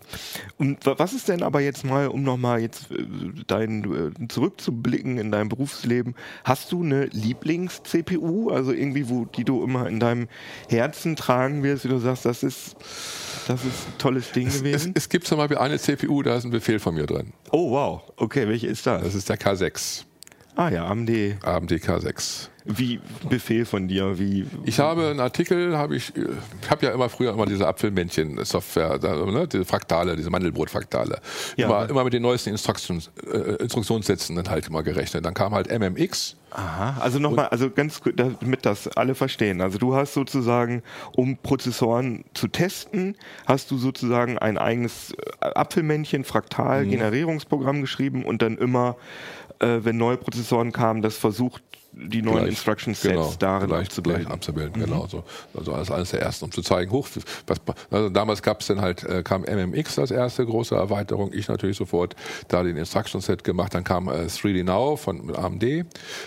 Und 0.59 0.85
wa- 0.87 0.95
was 0.99 1.13
ist 1.13 1.29
denn 1.29 1.43
aber 1.43 1.61
jetzt 1.61 1.85
mal, 1.85 2.09
um 2.09 2.23
nochmal 2.23 2.61
jetzt 2.61 2.91
äh, 2.91 3.05
dein, 3.47 4.13
äh, 4.23 4.29
zurückzublicken 4.29 5.19
in 5.19 5.31
dein 5.31 5.49
Berufsleben, 5.49 6.15
hast 6.45 6.73
du 6.73 6.83
eine 6.83 7.07
Lieblings-CPU, 7.07 8.51
also 8.51 8.73
irgendwie, 8.73 9.09
wo 9.09 9.25
die 9.25 9.45
du 9.45 9.63
immer 9.63 9.89
in 9.89 10.01
deinem 10.01 10.29
Herzen 10.69 11.17
tragen 11.17 11.63
wirst, 11.63 11.85
wie 11.85 11.89
du 11.89 11.99
sagst, 11.99 12.25
das 12.25 12.43
ist, 12.43 12.77
das 13.47 13.65
ist 13.65 13.89
ein 13.89 13.99
tolles 13.99 14.33
Ding 14.33 14.47
Es, 14.49 14.59
gewesen? 14.59 14.93
es 14.97 15.09
gibt 15.09 15.27
zum 15.27 15.39
Beispiel 15.39 15.59
eine 15.59 15.79
CPU, 15.79 16.23
da 16.23 16.37
ist 16.37 16.45
ein 16.45 16.51
Befehl 16.51 16.79
von 16.79 16.95
mir 16.95 17.07
drin. 17.07 17.33
oh 17.51 17.71
wow, 17.71 18.03
okay, 18.17 18.49
welche 18.49 18.67
ist 18.67 18.87
das? 18.87 19.03
Das 19.03 19.15
ist 19.15 19.29
der 19.29 19.39
K6, 19.39 20.05
Ah 20.57 20.69
ja, 20.69 20.87
AMD. 20.87 21.11
AMD 21.43 21.73
K6. 21.73 22.49
Wie 22.65 23.01
Befehl 23.29 23.65
von 23.67 23.89
dir, 23.89 24.17
wie 24.21 24.47
Ich 24.65 24.79
habe 24.79 25.09
einen 25.09 25.19
Artikel, 25.19 25.77
habe 25.77 25.97
ich, 25.97 26.13
ich 26.17 26.71
habe 26.71 26.87
ja 26.87 26.93
immer 26.93 27.09
früher 27.09 27.33
immer 27.33 27.45
diese 27.45 27.67
Apfelmännchen-Software, 27.67 28.99
ne, 29.33 29.49
diese 29.49 29.65
Fraktale, 29.65 30.15
diese 30.17 30.31
Mandelbrot-Fraktale, 30.31 31.19
Ja. 31.57 31.67
immer, 31.67 31.91
immer 31.91 32.05
mit 32.05 32.13
den 32.13 32.23
neuesten 32.23 32.51
Instruktions, 32.51 33.11
äh, 33.31 33.57
Instruktionssätzen 33.63 34.37
dann 34.37 34.49
halt 34.49 34.69
immer 34.69 34.83
gerechnet. 34.85 35.25
Dann 35.25 35.35
kam 35.35 35.53
halt 35.55 35.69
MMX, 35.71 36.37
Aha, 36.57 37.01
also 37.01 37.19
nochmal, 37.19 37.49
also 37.49 37.69
ganz 37.69 38.01
gut, 38.01 38.15
damit 38.17 38.65
das 38.65 38.87
alle 38.97 39.17
verstehen. 39.17 39.61
Also 39.61 39.79
du 39.79 39.97
hast 39.97 40.15
sozusagen, 40.15 40.85
um 41.17 41.37
Prozessoren 41.37 42.25
zu 42.33 42.47
testen, 42.47 43.17
hast 43.45 43.73
du 43.73 43.77
sozusagen 43.77 44.39
ein 44.39 44.57
eigenes 44.57 45.13
äh, 45.41 45.47
Apfelmännchen, 45.47 46.21
Mhm. 46.21 46.25
Fraktal, 46.25 46.87
Generierungsprogramm 46.87 47.81
geschrieben 47.81 48.25
und 48.25 48.41
dann 48.41 48.57
immer, 48.57 48.97
äh, 49.59 49.81
wenn 49.83 49.97
neue 49.97 50.17
Prozessoren 50.17 50.71
kamen, 50.71 51.03
das 51.03 51.17
versucht, 51.17 51.63
die 51.97 52.23
neuen 52.23 52.39
Gleich, 52.39 52.49
Instruction 52.51 52.95
Sets 52.95 53.13
genau, 53.13 53.35
darin 53.39 53.69
gleich, 53.69 53.87
abzubilden. 53.87 54.23
Gleich 54.23 54.35
abzubilden, 54.35 54.83
genau. 54.85 55.07
So. 55.07 55.25
Also 55.57 55.73
als 55.73 55.91
eines 55.91 56.11
der 56.11 56.23
ersten, 56.23 56.47
um 56.47 56.53
zu 56.53 56.63
zeigen, 56.63 56.91
hoch, 56.91 57.09
was, 57.47 57.59
also 57.91 58.09
damals 58.09 58.43
gab 58.43 58.61
es 58.61 58.67
dann 58.67 58.81
halt, 58.81 59.05
äh, 59.05 59.23
kam 59.23 59.43
MMX 59.43 59.99
als 59.99 60.11
erste 60.11 60.45
große 60.45 60.75
Erweiterung. 60.75 61.33
Ich 61.33 61.49
natürlich 61.49 61.77
sofort 61.77 62.17
da 62.49 62.63
den 62.63 62.77
Instruction 62.77 63.21
Set 63.21 63.45
gemacht. 63.45 63.75
Dann 63.75 63.85
kam 63.85 64.09
äh, 64.09 64.27
3D 64.27 64.65
Now 64.65 64.97
von 64.97 65.35
AMD. 65.35 65.65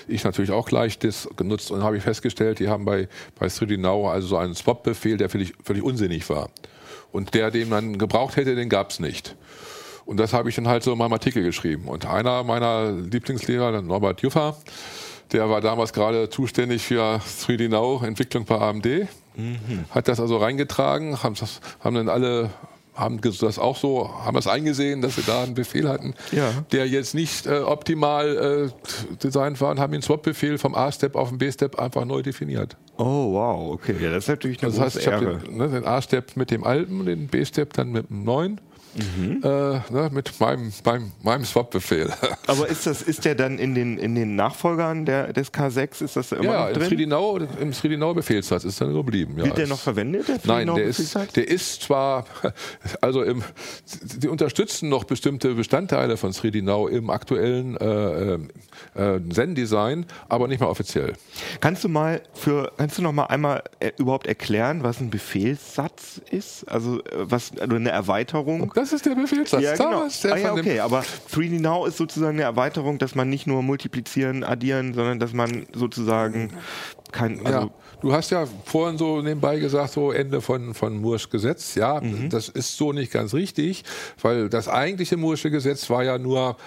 Ich 0.07 0.24
natürlich 0.24 0.51
auch 0.51 0.68
gleich 0.68 0.99
das 0.99 1.28
genutzt 1.36 1.72
und 1.72 1.84
habe 1.84 1.97
ich 1.97 2.03
festgestellt, 2.03 2.59
die 2.59 2.70
haben 2.70 2.86
bei, 2.86 3.07
bei 3.38 3.47
3D 3.47 3.78
Now 3.78 4.09
also 4.09 4.28
so 4.28 4.38
einen 4.38 4.55
Swap-Befehl, 4.55 5.18
der 5.18 5.30
völlig, 5.30 5.53
völlig 5.63 5.84
unsinnig 5.84 6.30
war. 6.30 6.49
Und 7.11 7.34
der, 7.34 7.51
den 7.51 7.70
man 7.70 7.97
gebraucht 7.97 8.36
hätte, 8.36 8.55
den 8.55 8.70
gab 8.70 8.91
es 8.91 8.99
nicht. 8.99 9.36
Und 10.05 10.18
das 10.18 10.32
habe 10.32 10.47
ich 10.47 10.55
dann 10.55 10.70
halt 10.70 10.84
so 10.84 10.93
in 10.93 10.97
meinem 10.97 11.11
Artikel 11.11 11.43
geschrieben. 11.43 11.89
Und 11.89 12.05
einer 12.05 12.43
meiner 12.43 12.91
Lieblingslehrer, 12.91 13.82
Norbert 13.82 14.22
Juffer, 14.22 14.55
der 15.32 15.50
war 15.50 15.62
damals 15.62 15.94
gerade 15.94 16.30
zuständig 16.30 16.84
für 16.84 17.20
3D 17.46 17.70
Now, 17.70 18.02
Entwicklung 18.04 18.46
bei 18.46 18.58
AMD, 18.60 18.88
hat 19.92 20.08
das 20.08 20.20
also 20.20 20.38
reingetragen, 20.38 21.22
haben, 21.24 21.36
das, 21.40 21.60
haben 21.80 21.96
dann 21.96 22.10
alle 22.10 22.50
haben 22.96 23.22
das 23.22 23.60
auch 23.60 23.78
so, 23.78 24.10
haben 24.26 24.34
das 24.34 24.48
eingesehen, 24.48 25.04
dass 25.04 25.18
sie 25.18 25.22
da 25.22 25.44
einen 25.44 25.54
Befehl 25.54 25.88
hatten, 25.88 26.16
Ja. 26.32 26.50
der 26.72 26.88
jetzt 26.88 27.14
nicht 27.14 27.46
äh, 27.46 27.60
optimal 27.60 28.72
äh, 28.74 29.16
designt 29.24 29.62
war 29.62 29.70
und 29.70 29.80
haben 29.80 29.94
den 29.94 30.02
Swap-Befehl 30.02 30.58
vom 30.58 30.74
A-Step 30.74 31.16
auf 31.16 31.30
den 31.30 31.38
B-Step 31.38 31.78
einfach 31.78 32.06
neu 32.06 32.24
definiert. 32.24 32.76
Oh 32.98 33.34
wow, 33.34 33.72
okay, 33.76 33.94
ja, 34.02 34.10
das 34.10 34.24
ist 34.24 34.30
natürlich 34.30 34.58
eine 34.64 34.72
Also 34.72 34.82
das 34.84 34.96
heißt, 34.96 35.06
große 35.06 35.16
ich 35.18 35.24
Ehre. 35.28 35.36
habe 35.36 35.46
den, 35.48 35.58
ne, 35.58 35.68
den 35.70 35.86
A-Step 35.86 36.36
mit 36.38 36.50
dem 36.50 36.64
alten, 36.64 37.06
den 37.06 37.28
B-Step 37.28 37.74
dann 37.74 37.92
mit 37.92 38.10
dem 38.10 38.24
neuen, 38.24 38.60
Mhm. 38.98 39.41
äh, 39.43 39.48
ne, 39.48 40.10
mit 40.12 40.39
meinem, 40.39 40.72
meinem, 40.84 41.12
meinem 41.22 41.45
Swap-Befehl. 41.45 42.12
Aber 42.48 42.68
ist 42.68 42.88
das, 42.88 43.02
ist 43.02 43.26
der 43.26 43.36
dann 43.36 43.60
in 43.60 43.76
den, 43.76 43.98
in 43.98 44.16
den 44.16 44.36
Nachfolgern 44.36 45.06
der, 45.06 45.34
des 45.34 45.54
K6, 45.54 46.04
ist 46.04 46.16
das 46.16 46.32
immer 46.32 46.43
Ja, 46.43 46.62
noch 46.62 46.68
im 46.70 46.74
drin? 46.89 47.00
3D 47.00 47.08
Now, 47.08 47.38
im 47.38 47.72
3D 47.72 47.98
Now 47.98 48.14
Befehlssatz 48.14 48.64
ist 48.64 48.82
dann 48.82 48.93
geblieben. 48.93 49.36
Ja, 49.38 49.45
Wird 49.45 49.58
der 49.58 49.68
noch 49.68 49.80
verwendet? 49.80 50.28
Der 50.28 50.39
Nein, 50.45 50.64
3D 50.64 50.72
Now 50.72 50.76
der 50.76 50.86
ist, 50.86 51.36
der 51.36 51.48
ist 51.48 51.82
zwar, 51.84 52.26
also 53.02 53.24
im, 53.24 53.43
die 54.18 54.28
unterstützen 54.28 54.89
noch 54.89 55.04
bestimmte 55.04 55.54
Bestandteile 55.54 56.18
von 56.18 56.32
3D 56.32 56.64
Now 56.64 56.88
im 56.88 57.10
aktuellen 57.10 57.78
äh, 57.78 58.34
äh, 58.95 59.20
Zen-Design, 59.30 60.06
aber 60.30 60.48
nicht 60.48 60.60
mehr 60.60 60.70
offiziell. 60.70 61.14
Kannst 61.62 61.84
du 61.84 61.89
mal 61.89 62.22
für, 62.34 62.72
kannst 62.78 62.98
du 62.98 63.02
noch 63.02 63.14
mal 63.14 63.26
einmal 63.26 63.64
äh, 63.80 63.91
überhaupt 63.98 64.28
erklären, 64.28 64.84
was 64.84 65.00
ein 65.00 65.10
Befehlssatz 65.10 66.22
ist? 66.32 66.64
Also 66.68 67.00
äh, 67.04 67.04
was, 67.30 67.52
also 67.60 67.76
eine 67.76 67.89
Erweiterung? 67.89 68.72
Das 68.76 68.87
ist 68.94 69.06
der 69.06 69.16
Befehlssatz. 69.16 69.62
Ja, 69.62 69.76
genau. 69.76 70.04
Das 70.04 70.16
ist 70.16 70.24
der 70.24 70.34
Ah, 70.34 70.38
ja, 70.38 70.54
okay, 70.54 70.80
aber 70.80 71.04
3D 71.34 71.60
Now 71.62 71.86
ist 71.86 71.98
sozusagen 71.98 72.34
eine 72.38 72.44
Erweiterung, 72.44 72.98
dass 72.98 73.16
man 73.16 73.30
nicht 73.30 73.48
nur 73.48 73.62
multiplizieren, 73.64 74.44
addieren, 74.44 74.94
sondern 74.94 75.20
dass 75.20 75.34
man 75.34 75.66
sozusagen 75.74 76.52
kein, 77.12 77.46
also 77.46 77.60
ja, 77.60 77.70
du 78.02 78.14
hast 78.14 78.32
ja 78.32 78.46
vorhin 78.66 78.98
so 78.98 79.22
nebenbei 79.22 79.60
gesagt, 79.60 79.94
so 79.94 80.12
Ende 80.12 80.42
von, 80.42 80.74
von 80.74 81.00
Moore's 81.00 81.30
Gesetz. 81.30 81.76
Ja, 81.76 82.02
Mhm. 82.02 82.30
das 82.30 82.50
ist 82.50 82.76
so 82.78 82.92
nicht 82.94 83.12
ganz 83.12 83.34
richtig, 83.34 83.84
weil 84.22 84.50
das 84.50 84.68
eigentliche 84.68 85.16
Moore'sche 85.16 85.50
Gesetz 85.50 85.90
war 85.90 86.04
ja 86.04 86.18
nur 86.18 86.58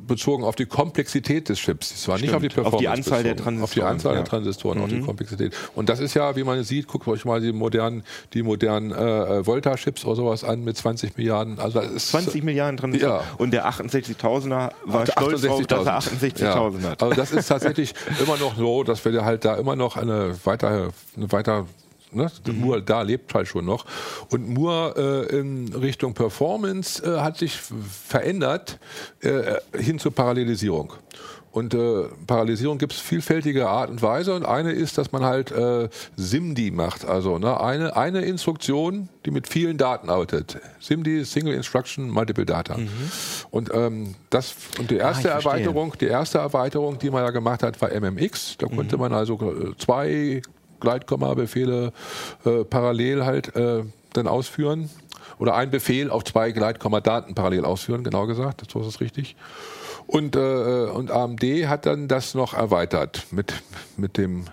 bezogen 0.00 0.44
auf 0.44 0.56
die 0.56 0.66
Komplexität 0.66 1.48
des 1.48 1.58
Chips. 1.58 1.92
Es 1.92 2.08
war 2.08 2.16
nicht 2.16 2.28
Stimmt, 2.28 2.36
auf 2.36 2.40
die 2.42 2.46
auf 2.46 2.54
die 2.54 2.84
Performance. 2.84 2.90
Anzahl 2.90 3.22
der 3.22 3.34
bezogen. 3.34 3.62
Auf 3.62 3.72
die 3.72 3.80
Transistoren, 3.80 3.92
Anzahl 3.94 4.12
ja. 4.12 4.18
der 4.18 4.24
Transistoren, 4.24 4.80
auf 4.82 4.88
die 4.88 4.94
Mhm. 4.96 5.06
Komplexität. 5.06 5.54
Und 5.74 5.88
das 5.88 6.00
ist 6.00 6.14
ja, 6.14 6.34
wie 6.36 6.44
man 6.44 6.62
sieht, 6.64 6.88
guckt 6.88 7.06
euch 7.08 7.24
mal 7.24 7.40
die 7.40 7.52
modernen, 7.52 8.02
die 8.32 8.42
modernen 8.42 8.90
äh, 8.92 9.46
Volta-Chips 9.46 10.04
oder 10.04 10.16
sowas 10.16 10.44
an 10.44 10.64
mit 10.64 10.76
20 10.76 11.16
Milliarden. 11.16 11.58
Also 11.58 11.80
das 11.80 11.90
ist 11.90 12.08
20 12.08 12.42
Milliarden 12.42 12.76
Transistoren. 12.76 13.20
Ja. 13.20 13.34
Und 13.38 13.52
der 13.52 13.68
68.000er 13.68 14.72
war 14.84 15.06
stolz 15.06 15.42
drauf, 15.42 15.66
dass 15.66 15.86
er 15.86 15.98
68.000 15.98 16.82
ja. 16.82 16.90
hat. 16.90 17.02
Also 17.02 17.14
das 17.14 17.32
ist 17.32 17.46
tatsächlich 17.46 17.94
immer 18.20 18.36
noch 18.36 18.56
so, 18.56 18.82
dass 18.82 19.04
wir 19.04 19.24
halt 19.24 19.44
da 19.44 19.54
immer 19.54 19.76
noch 19.76 19.96
eine 19.96 20.34
weiter, 20.44 20.92
eine 21.16 21.32
weiter 21.32 21.66
Ne? 22.14 22.30
Mhm. 22.46 22.60
Moore 22.60 22.82
da 22.82 23.02
lebt 23.02 23.34
halt 23.34 23.48
schon 23.48 23.64
noch. 23.64 23.84
Und 24.30 24.48
Moore 24.48 25.28
äh, 25.30 25.38
in 25.38 25.72
Richtung 25.74 26.14
Performance 26.14 27.02
äh, 27.04 27.20
hat 27.20 27.38
sich 27.38 27.56
verändert 27.56 28.78
äh, 29.20 29.56
hin 29.78 29.98
zur 29.98 30.12
Parallelisierung. 30.14 30.92
Und 31.54 31.72
äh, 31.72 32.08
Parallelisierung 32.26 32.78
gibt 32.78 32.94
es 32.94 32.98
vielfältige 32.98 33.68
Art 33.68 33.88
und 33.88 34.02
Weise. 34.02 34.34
Und 34.34 34.44
eine 34.44 34.72
ist, 34.72 34.98
dass 34.98 35.12
man 35.12 35.22
halt 35.22 35.52
äh, 35.52 35.88
SIMD 36.16 36.72
macht. 36.72 37.04
Also 37.04 37.38
ne, 37.38 37.60
eine, 37.60 37.96
eine 37.96 38.22
Instruktion, 38.22 39.08
die 39.24 39.30
mit 39.30 39.46
vielen 39.46 39.78
Daten 39.78 40.10
arbeitet. 40.10 40.58
SIMD, 40.80 41.24
Single 41.24 41.54
Instruction, 41.54 42.10
Multiple 42.10 42.44
Data. 42.44 42.76
Und 43.52 43.70
ähm, 43.72 44.16
das 44.30 44.56
und 44.80 44.90
die 44.90 44.96
erste 44.96 45.28
Mhm. 45.28 45.34
Ah, 45.34 45.38
ich 45.38 45.42
verstehe. 45.44 45.52
Erweiterung, 45.52 45.92
die 46.00 46.06
erste 46.06 46.38
Erweiterung, 46.38 46.98
die 46.98 47.10
man 47.10 47.22
ja 47.22 47.30
gemacht 47.30 47.62
hat, 47.62 47.80
war 47.80 47.88
MMX. 47.88 48.56
Da 48.58 48.66
konnte 48.66 48.96
man 48.96 49.12
also 49.12 49.34
äh, 49.34 49.76
zwei 49.78 50.42
Gleitkomma-Befehle 50.84 51.92
äh, 52.44 52.64
parallel 52.64 53.24
halt 53.24 53.56
äh, 53.56 53.82
dann 54.12 54.28
ausführen. 54.28 54.90
Oder 55.38 55.56
ein 55.56 55.70
Befehl 55.70 56.10
auf 56.10 56.24
zwei 56.24 56.52
Gleitkomma-Daten 56.52 57.34
parallel 57.34 57.64
ausführen, 57.64 58.04
genau 58.04 58.26
gesagt. 58.26 58.62
So 58.70 58.80
ist 58.80 58.86
es 58.86 59.00
richtig. 59.00 59.34
Und, 60.06 60.36
äh, 60.36 60.86
und 60.86 61.10
AMD 61.10 61.42
hat 61.66 61.86
dann 61.86 62.08
das 62.08 62.34
noch 62.34 62.54
erweitert 62.54 63.26
mit, 63.30 63.54
mit 63.96 64.16
dem 64.16 64.44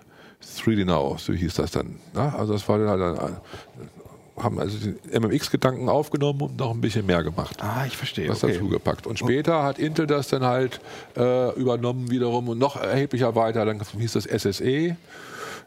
3D 0.41 0.85
Now, 0.85 1.17
so 1.19 1.33
hieß 1.33 1.55
das 1.55 1.71
dann. 1.71 1.99
Ne? 2.13 2.33
Also 2.35 2.53
das 2.53 2.67
war 2.67 2.79
dann 2.79 2.89
halt 2.89 3.19
ein, 3.19 3.37
haben 4.37 4.59
also 4.59 4.77
den 4.77 4.97
MMX-Gedanken 5.21 5.89
aufgenommen 5.89 6.41
und 6.41 6.57
noch 6.57 6.71
ein 6.71 6.81
bisschen 6.81 7.05
mehr 7.05 7.23
gemacht. 7.23 7.57
Ah, 7.61 7.85
ich 7.85 7.97
verstehe. 7.97 8.29
Was 8.29 8.43
okay. 8.43 8.53
dazu 8.53 8.69
gepackt. 8.69 9.07
Und 9.07 9.19
später 9.19 9.63
hat 9.63 9.79
Intel 9.79 10.07
das 10.07 10.29
dann 10.29 10.43
halt 10.43 10.79
äh, 11.17 11.53
übernommen 11.59 12.09
wiederum 12.09 12.49
und 12.49 12.57
noch 12.57 12.75
erheblicher 12.75 13.35
weiter. 13.35 13.65
Dann 13.65 13.79
hieß 13.79 14.13
das 14.13 14.23
SSE. 14.23 14.95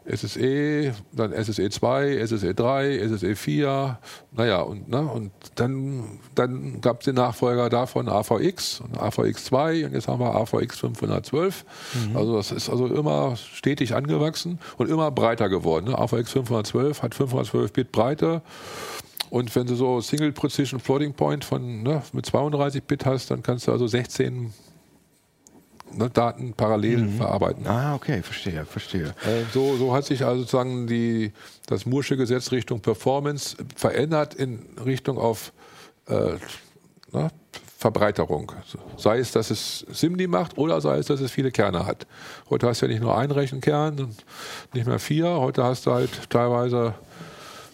SSE, 0.07 0.93
dann 1.13 1.33
SSE 1.33 1.69
2, 1.69 2.25
SSE 2.25 2.53
3, 2.53 3.07
SSE 3.07 3.35
4, 3.35 3.99
naja, 4.31 4.61
und, 4.61 4.87
ne, 4.87 5.01
und 5.01 5.31
dann, 5.55 6.19
dann 6.35 6.79
gab 6.81 6.99
es 6.99 7.05
den 7.05 7.15
Nachfolger 7.15 7.69
davon 7.69 8.07
AVX 8.07 8.81
und 8.81 8.99
AVX 8.99 9.45
2 9.45 9.85
und 9.85 9.93
jetzt 9.93 10.07
haben 10.07 10.19
wir 10.19 10.35
AVX 10.35 10.79
512. 10.79 11.65
Also 12.13 12.35
das 12.35 12.51
ist 12.51 12.69
also 12.69 12.87
immer 12.87 13.35
stetig 13.35 13.95
angewachsen 13.95 14.59
und 14.77 14.89
immer 14.89 15.09
breiter 15.11 15.49
geworden. 15.49 15.85
Ne? 15.85 15.97
AVX 15.97 16.31
512 16.31 17.01
hat 17.01 17.15
512 17.15 17.73
Bit 17.73 17.91
Breite. 17.91 18.41
Und 19.29 19.53
wenn 19.55 19.65
du 19.65 19.75
so 19.75 20.01
Single 20.01 20.31
Precision 20.31 20.79
Floating 20.79 21.13
Point 21.13 21.43
von 21.43 21.83
ne, 21.83 22.03
mit 22.13 22.25
32 22.25 22.83
Bit 22.83 23.05
hast, 23.05 23.31
dann 23.31 23.41
kannst 23.41 23.67
du 23.67 23.71
also 23.71 23.87
16 23.87 24.53
ne, 25.97 26.09
Daten 26.09 26.53
parallel 26.53 27.09
verarbeiten. 27.09 27.67
Ah, 27.67 27.95
okay, 27.95 28.21
verstehe, 28.21 28.65
verstehe. 28.65 29.13
Äh, 29.25 29.43
So, 29.53 29.75
so 29.77 29.93
hat 29.93 30.05
sich 30.05 30.23
also 30.25 30.41
sozusagen 30.41 30.87
die, 30.87 31.31
das 31.67 31.85
Mursche 31.85 32.17
Gesetz 32.17 32.51
Richtung 32.51 32.81
Performance 32.81 33.57
verändert 33.75 34.33
in 34.33 34.59
Richtung 34.85 35.17
auf 35.17 35.53
äh, 36.07 36.33
na, 37.11 37.29
Verbreiterung. 37.77 38.51
Sei 38.97 39.19
es, 39.19 39.31
dass 39.31 39.51
es 39.51 39.85
SIMD 39.91 40.27
macht 40.27 40.57
oder 40.57 40.81
sei 40.81 40.97
es, 40.97 41.05
dass 41.07 41.19
es 41.19 41.31
viele 41.31 41.51
Kerne 41.51 41.85
hat. 41.85 42.07
Heute 42.49 42.67
hast 42.67 42.81
du 42.81 42.87
ja 42.87 42.91
nicht 42.91 43.01
nur 43.01 43.17
einen 43.17 43.31
Rechenkern 43.31 43.99
und 43.99 44.15
nicht 44.73 44.87
mehr 44.87 44.99
vier. 44.99 45.27
Heute 45.27 45.63
hast 45.63 45.85
du 45.85 45.91
halt 45.91 46.29
teilweise 46.29 46.95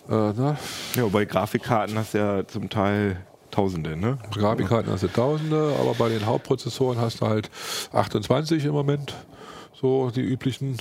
äh, 0.09 0.13
Ja, 0.13 0.57
bei 1.11 1.26
Grafikkarten 1.26 1.97
hast 1.97 2.13
du 2.13 2.17
ja 2.17 2.47
zum 2.47 2.69
Teil 2.69 3.17
Tausende, 3.51 3.97
ne? 3.97 4.17
Grafikkarten 4.31 4.91
hast 4.91 5.03
du 5.03 5.07
Tausende, 5.07 5.75
aber 5.79 5.93
bei 5.93 6.09
den 6.09 6.25
Hauptprozessoren 6.25 6.99
hast 6.99 7.21
du 7.21 7.27
halt 7.27 7.49
28 7.93 8.65
im 8.65 8.71
Moment. 8.71 9.13
So 9.79 10.09
die 10.09 10.21
üblichen. 10.21 10.77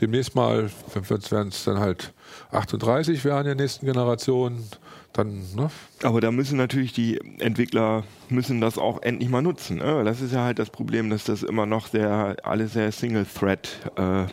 Demnächst 0.00 0.34
mal 0.34 0.70
werden 0.92 1.48
es 1.48 1.64
dann 1.64 1.78
halt 1.78 2.12
38 2.50 3.24
werden 3.24 3.46
in 3.50 3.56
der 3.56 3.64
nächsten 3.64 3.86
Generation. 3.86 4.64
Dann, 5.12 5.44
ne? 5.54 5.70
Aber 6.02 6.20
da 6.20 6.32
müssen 6.32 6.56
natürlich 6.56 6.92
die 6.92 7.20
Entwickler 7.38 8.02
müssen 8.28 8.60
das 8.60 8.78
auch 8.78 9.00
endlich 9.02 9.28
mal 9.30 9.42
nutzen. 9.42 9.76
Ne? 9.76 10.02
Das 10.02 10.20
ist 10.20 10.32
ja 10.32 10.42
halt 10.42 10.58
das 10.58 10.70
Problem, 10.70 11.10
dass 11.10 11.22
das 11.22 11.44
immer 11.44 11.66
noch 11.66 11.86
sehr 11.86 12.34
alles 12.42 12.72
sehr 12.72 12.90
Single-Thread 12.90 13.68
äh, 13.94 14.26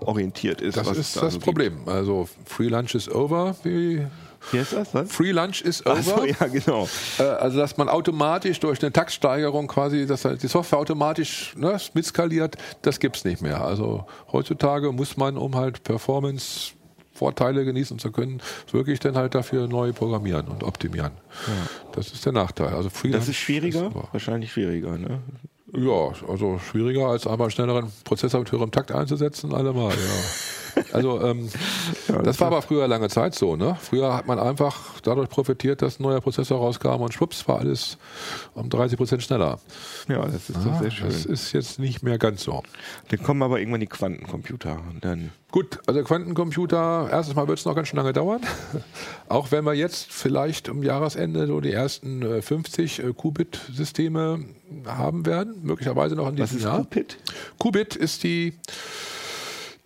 orientiert 0.00 0.60
ist. 0.60 0.76
Das 0.76 0.96
ist 0.96 1.16
da 1.16 1.22
das 1.22 1.32
so 1.32 1.38
gibt. 1.38 1.44
Problem. 1.44 1.80
Also 1.86 2.28
Free 2.44 2.68
Lunch 2.68 2.94
is 2.94 3.12
over. 3.12 3.56
Wie 3.64 4.06
Wie 4.52 4.58
heißt 4.60 4.72
das? 4.72 4.94
Was? 4.94 5.10
Free 5.12 5.32
Lunch 5.32 5.62
is 5.62 5.84
over. 5.84 5.96
Achso, 5.98 6.24
ja, 6.24 6.46
genau. 6.46 6.88
Äh, 7.18 7.22
Also, 7.22 7.58
dass 7.58 7.76
man 7.76 7.88
automatisch 7.88 8.60
durch 8.60 8.80
eine 8.82 8.92
Taktsteigerung 8.92 9.66
quasi, 9.66 10.06
dass 10.06 10.24
halt 10.24 10.42
die 10.42 10.46
Software 10.48 10.78
automatisch 10.78 11.54
ne, 11.56 11.78
mitskaliert, 11.94 12.56
das 12.82 12.98
gibt's 13.00 13.24
nicht 13.24 13.42
mehr. 13.42 13.62
Also 13.64 14.06
heutzutage 14.32 14.92
muss 14.92 15.16
man, 15.16 15.36
um 15.36 15.54
halt 15.56 15.82
Performance 15.84 16.72
Vorteile 17.12 17.64
genießen 17.64 17.98
zu 17.98 18.12
können, 18.12 18.40
wirklich 18.70 19.00
dann 19.00 19.16
halt 19.16 19.34
dafür 19.34 19.66
neu 19.66 19.92
programmieren 19.92 20.46
und 20.46 20.62
optimieren. 20.62 21.10
Das 21.92 22.12
ist 22.12 22.24
der 22.24 22.32
Nachteil. 22.32 22.68
Also 22.68 22.90
Free 22.90 23.08
Das 23.10 23.22
Lunch 23.22 23.30
ist 23.30 23.36
schwieriger? 23.38 23.80
super. 23.80 24.08
Wahrscheinlich 24.12 24.52
schwieriger, 24.52 24.96
ne? 24.96 25.18
Ja, 25.74 26.12
also 26.28 26.58
schwieriger 26.60 27.08
als 27.08 27.26
einmal 27.26 27.50
schnelleren 27.50 27.90
Prozessor 28.04 28.40
mit 28.40 28.52
höherem 28.52 28.70
Takt 28.70 28.92
einzusetzen, 28.92 29.52
allemal, 29.52 29.90
ja. 29.90 29.96
Also 30.92 31.20
ähm, 31.22 31.48
das 32.24 32.40
war 32.40 32.48
aber 32.48 32.62
früher 32.62 32.86
lange 32.88 33.08
Zeit 33.08 33.34
so, 33.34 33.56
ne? 33.56 33.76
Früher 33.80 34.14
hat 34.14 34.26
man 34.26 34.38
einfach 34.38 35.00
dadurch 35.02 35.28
profitiert, 35.28 35.82
dass 35.82 35.98
ein 35.98 36.02
neuer 36.02 36.20
Prozessor 36.20 36.58
rauskam 36.58 37.02
und 37.02 37.12
schwupps 37.14 37.46
war 37.48 37.58
alles 37.58 37.98
um 38.54 38.68
30 38.68 38.96
Prozent 38.96 39.22
schneller. 39.22 39.58
Ja, 40.08 40.24
das 40.24 40.48
ist 40.50 40.56
doch 40.56 40.66
Ja, 40.66 40.78
sehr 40.80 40.90
schön. 40.90 41.06
das 41.08 41.24
ist 41.26 41.52
jetzt 41.52 41.78
nicht 41.78 42.02
mehr 42.02 42.18
ganz 42.18 42.42
so. 42.44 42.62
Dann 43.10 43.22
kommen 43.22 43.42
aber 43.42 43.58
irgendwann 43.60 43.80
die 43.80 43.86
Quantencomputer 43.86 44.80
dann. 45.00 45.30
Gut, 45.50 45.78
also 45.86 46.02
Quantencomputer, 46.02 47.08
erstes 47.10 47.34
Mal 47.34 47.48
wird 47.48 47.58
es 47.58 47.64
noch 47.64 47.74
ganz 47.74 47.88
schön 47.88 47.96
lange 47.96 48.12
dauern. 48.12 48.40
Auch 49.28 49.50
wenn 49.50 49.64
wir 49.64 49.72
jetzt 49.74 50.12
vielleicht 50.12 50.68
am 50.68 50.82
Jahresende 50.82 51.46
so 51.46 51.60
die 51.60 51.72
ersten 51.72 52.20
äh, 52.22 52.42
50 52.42 52.98
äh, 53.02 53.12
Qubit-Systeme 53.14 54.44
haben 54.86 55.24
werden, 55.24 55.54
möglicherweise 55.62 56.14
noch 56.16 56.28
in 56.28 56.38
Was 56.38 56.50
diesem 56.50 56.58
ist 56.58 56.64
Jahr. 56.64 56.78
Qubit? 56.82 57.16
Qubit 57.58 57.96
ist 57.96 58.24
die, 58.24 58.58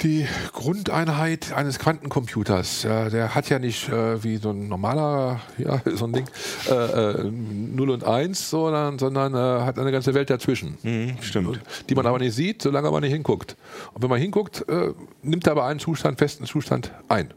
die 0.03 0.27
Grundeinheit 0.53 1.53
eines 1.53 1.79
Quantencomputers. 1.79 2.83
Ja, 2.83 3.09
der 3.09 3.35
hat 3.35 3.49
ja 3.49 3.59
nicht 3.59 3.89
äh, 3.89 4.23
wie 4.23 4.37
so 4.37 4.51
ein 4.51 4.69
normaler, 4.69 5.41
ja, 5.59 5.81
so 5.95 6.07
ein 6.07 6.13
Ding, 6.13 6.27
äh, 6.69 6.75
äh, 6.75 7.31
0 7.31 7.91
und 7.91 8.05
1, 8.05 8.51
sondern, 8.51 8.99
sondern 8.99 9.35
äh, 9.35 9.65
hat 9.65 9.79
eine 9.79 9.93
ganze 9.93 10.15
Welt 10.15 10.31
dazwischen. 10.31 10.77
Mhm, 10.83 11.17
stimmt. 11.21 11.61
Die 11.89 11.95
man 11.95 12.07
aber 12.07 12.19
nicht 12.19 12.35
sieht, 12.35 12.63
solange 12.63 12.91
man 12.91 13.03
nicht 13.03 13.13
hinguckt. 13.13 13.57
Und 13.95 14.03
wenn 14.03 14.11
man 14.11 14.21
hinguckt, 14.21 14.69
äh, 14.69 14.93
nimmt 15.23 15.47
er 15.47 15.53
aber 15.53 15.67
einen 15.67 15.81
Zustand, 15.81 16.19
festen 16.19 16.47
Zustand 16.47 16.93
ein. 17.09 17.33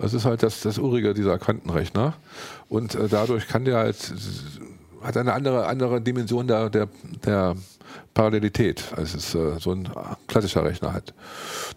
Das 0.00 0.14
ist 0.14 0.24
halt 0.24 0.42
das, 0.42 0.60
das 0.60 0.78
Urige 0.78 1.14
dieser 1.14 1.38
Quantenrechner. 1.38 2.14
Und 2.68 2.94
äh, 2.94 3.08
dadurch 3.08 3.48
kann 3.48 3.64
der 3.64 3.76
halt, 3.76 3.96
hat 5.02 5.16
eine 5.16 5.32
andere, 5.32 5.66
andere 5.66 6.00
Dimension 6.00 6.46
der, 6.46 6.70
der, 6.70 6.88
der 7.24 7.56
Parallelität, 8.14 8.84
als 8.96 9.14
es 9.14 9.34
äh, 9.34 9.58
so 9.58 9.72
ein 9.72 9.88
klassischer 10.26 10.64
Rechner 10.64 10.92
hat. 10.92 11.14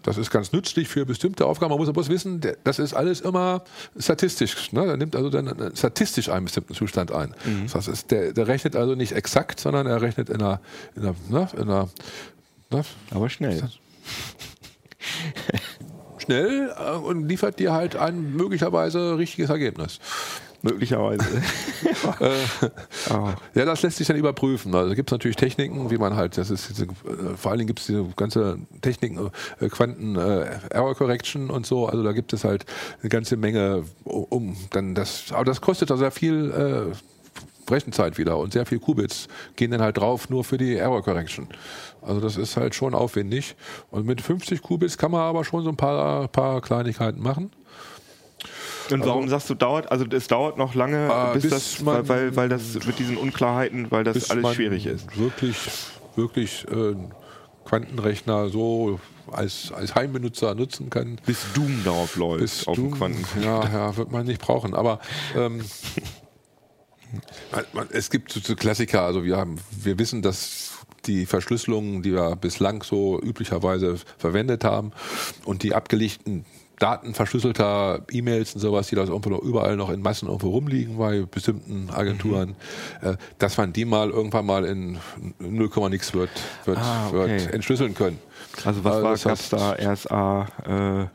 Das 0.02 0.18
ist 0.18 0.30
ganz 0.30 0.52
nützlich 0.52 0.88
für 0.88 1.06
bestimmte 1.06 1.46
Aufgaben. 1.46 1.70
Man 1.70 1.78
muss 1.78 1.88
aber 1.88 2.06
wissen, 2.08 2.40
das 2.64 2.78
ist 2.78 2.94
alles 2.94 3.20
immer 3.20 3.62
statistisch. 3.98 4.72
Ne? 4.72 4.86
Er 4.86 4.96
nimmt 4.96 5.16
also 5.16 5.30
dann 5.30 5.46
äh, 5.46 5.70
statistisch 5.74 6.28
einen 6.28 6.44
bestimmten 6.44 6.74
Zustand 6.74 7.12
ein. 7.12 7.34
Das 7.72 7.88
heißt, 7.88 8.10
der, 8.10 8.32
der 8.32 8.48
rechnet 8.48 8.76
also 8.76 8.94
nicht 8.94 9.12
exakt, 9.12 9.60
sondern 9.60 9.86
er 9.86 10.02
rechnet 10.02 10.28
in 10.28 10.36
einer, 10.36 10.60
in 10.94 11.02
einer, 11.02 11.14
ne? 11.28 11.48
in 11.54 11.62
einer 11.62 11.88
ne? 12.70 12.82
Aber 13.10 13.30
schnell. 13.30 13.62
schnell 16.18 16.72
äh, 16.76 16.96
und 16.96 17.28
liefert 17.28 17.58
dir 17.58 17.72
halt 17.72 17.96
ein 17.96 18.34
möglicherweise 18.34 19.18
richtiges 19.18 19.50
Ergebnis. 19.50 20.00
Möglicherweise. 20.66 21.42
Ah. 23.10 23.34
Ja, 23.54 23.64
das 23.64 23.82
lässt 23.82 23.96
sich 23.96 24.06
dann 24.06 24.16
überprüfen. 24.16 24.74
Also 24.74 24.94
gibt 24.94 25.10
es 25.10 25.12
natürlich 25.12 25.36
Techniken, 25.36 25.90
wie 25.90 25.98
man 25.98 26.16
halt, 26.16 26.36
das 26.36 26.50
ist 26.50 26.68
diese, 26.70 26.84
äh, 26.84 27.36
vor 27.36 27.50
allen 27.50 27.58
Dingen 27.58 27.68
gibt 27.68 27.80
es 27.80 27.86
diese 27.86 28.04
ganze 28.16 28.58
Techniken, 28.82 29.30
äh, 29.60 29.68
Quanten 29.68 30.16
äh, 30.16 30.46
Error 30.70 30.94
Correction 30.94 31.50
und 31.50 31.66
so. 31.66 31.86
Also 31.86 32.02
da 32.02 32.12
gibt 32.12 32.32
es 32.32 32.44
halt 32.44 32.66
eine 33.00 33.08
ganze 33.08 33.36
Menge, 33.36 33.84
um 34.04 34.56
dann 34.70 34.94
das, 34.94 35.32
aber 35.32 35.44
das 35.44 35.60
kostet 35.60 35.90
also 35.90 36.00
sehr 36.02 36.10
viel 36.10 36.50
äh, 36.50 36.94
Rechenzeit 37.70 38.18
wieder 38.18 38.38
und 38.38 38.52
sehr 38.52 38.66
viel 38.66 38.78
Qubits 38.78 39.28
gehen 39.56 39.70
dann 39.70 39.82
halt 39.82 39.98
drauf 39.98 40.28
nur 40.28 40.44
für 40.44 40.58
die 40.58 40.76
Error 40.76 41.02
Correction. 41.02 41.48
Also 42.02 42.20
das 42.20 42.36
ist 42.36 42.56
halt 42.56 42.74
schon 42.74 42.94
aufwendig. 42.94 43.56
Und 43.90 44.06
mit 44.06 44.20
50 44.20 44.62
Qubits 44.62 44.98
kann 44.98 45.10
man 45.10 45.22
aber 45.22 45.44
schon 45.44 45.64
so 45.64 45.70
ein 45.70 45.76
paar, 45.76 46.28
paar 46.28 46.60
Kleinigkeiten 46.60 47.20
machen. 47.20 47.50
Und 48.90 49.04
warum 49.04 49.28
sagst 49.28 49.50
du 49.50 49.54
dauert? 49.54 49.90
Also 49.90 50.04
es 50.10 50.28
dauert 50.28 50.58
noch 50.58 50.74
lange, 50.74 51.10
Ah, 51.12 51.32
bis, 51.32 51.42
bis 51.42 51.50
das, 51.50 51.80
man- 51.82 52.08
weil, 52.08 52.36
weil 52.36 52.48
das 52.48 52.74
mit 52.86 52.98
diesen 52.98 53.16
Unklarheiten, 53.16 53.90
weil 53.90 54.04
das 54.04 54.30
alles 54.30 54.54
schwierig 54.54 54.86
ist. 54.86 55.18
Wirklich, 55.18 55.56
wirklich 56.14 56.64
äh, 56.70 56.94
Quantenrechner 57.64 58.48
so 58.48 59.00
als, 59.32 59.72
als 59.72 59.94
Heimbenutzer 59.96 60.54
nutzen 60.54 60.88
kann. 60.90 61.18
Bis 61.26 61.38
Doom 61.54 61.82
darauf 61.84 62.14
läuft, 62.16 62.40
Bis 62.42 62.66
auf 62.68 62.76
dem 62.76 62.90
Doom- 62.90 62.98
Quanten. 62.98 63.42
Ja, 63.42 63.64
ja, 63.64 63.96
wird 63.96 64.12
man 64.12 64.24
nicht 64.26 64.40
brauchen. 64.40 64.74
Aber 64.74 65.00
ähm, 65.34 65.62
es 67.90 68.10
gibt 68.10 68.32
so, 68.32 68.40
so 68.40 68.54
Klassiker. 68.56 69.02
Also 69.02 69.24
wir 69.24 69.36
haben, 69.36 69.56
wir 69.70 69.98
wissen, 69.98 70.22
dass 70.22 70.72
die 71.06 71.26
Verschlüsselungen, 71.26 72.02
die 72.02 72.12
wir 72.12 72.36
bislang 72.36 72.82
so 72.82 73.20
üblicherweise 73.20 73.96
verwendet 74.18 74.64
haben 74.64 74.92
und 75.44 75.62
die 75.62 75.74
abgelegten 75.74 76.44
Daten 76.78 77.14
verschlüsselter 77.14 78.02
E-Mails 78.10 78.54
und 78.54 78.60
sowas, 78.60 78.88
die 78.88 78.96
da 78.96 79.02
irgendwo 79.04 79.30
noch 79.30 79.40
überall 79.42 79.76
noch 79.76 79.90
in 79.90 80.02
Massen 80.02 80.26
irgendwo 80.28 80.50
rumliegen 80.50 80.98
bei 80.98 81.22
bestimmten 81.22 81.88
Agenturen, 81.90 82.56
Mhm. 83.00 83.08
äh, 83.08 83.16
dass 83.38 83.56
man 83.56 83.72
die 83.72 83.84
mal 83.84 84.10
irgendwann 84.10 84.44
mal 84.46 84.64
in 84.64 84.98
0, 85.38 85.70
nix 85.88 86.12
wird, 86.12 86.30
wird, 86.66 86.78
Ah, 86.78 87.08
okay. 87.08 87.16
wird 87.16 87.52
entschlüsseln 87.54 87.94
können. 87.94 88.18
Also 88.64 88.84
was 88.84 88.94
Also 88.96 89.04
war, 89.28 89.34
heißt- 89.34 89.52
da 89.52 89.72
RSA, 89.92 90.46
äh, 90.66 91.06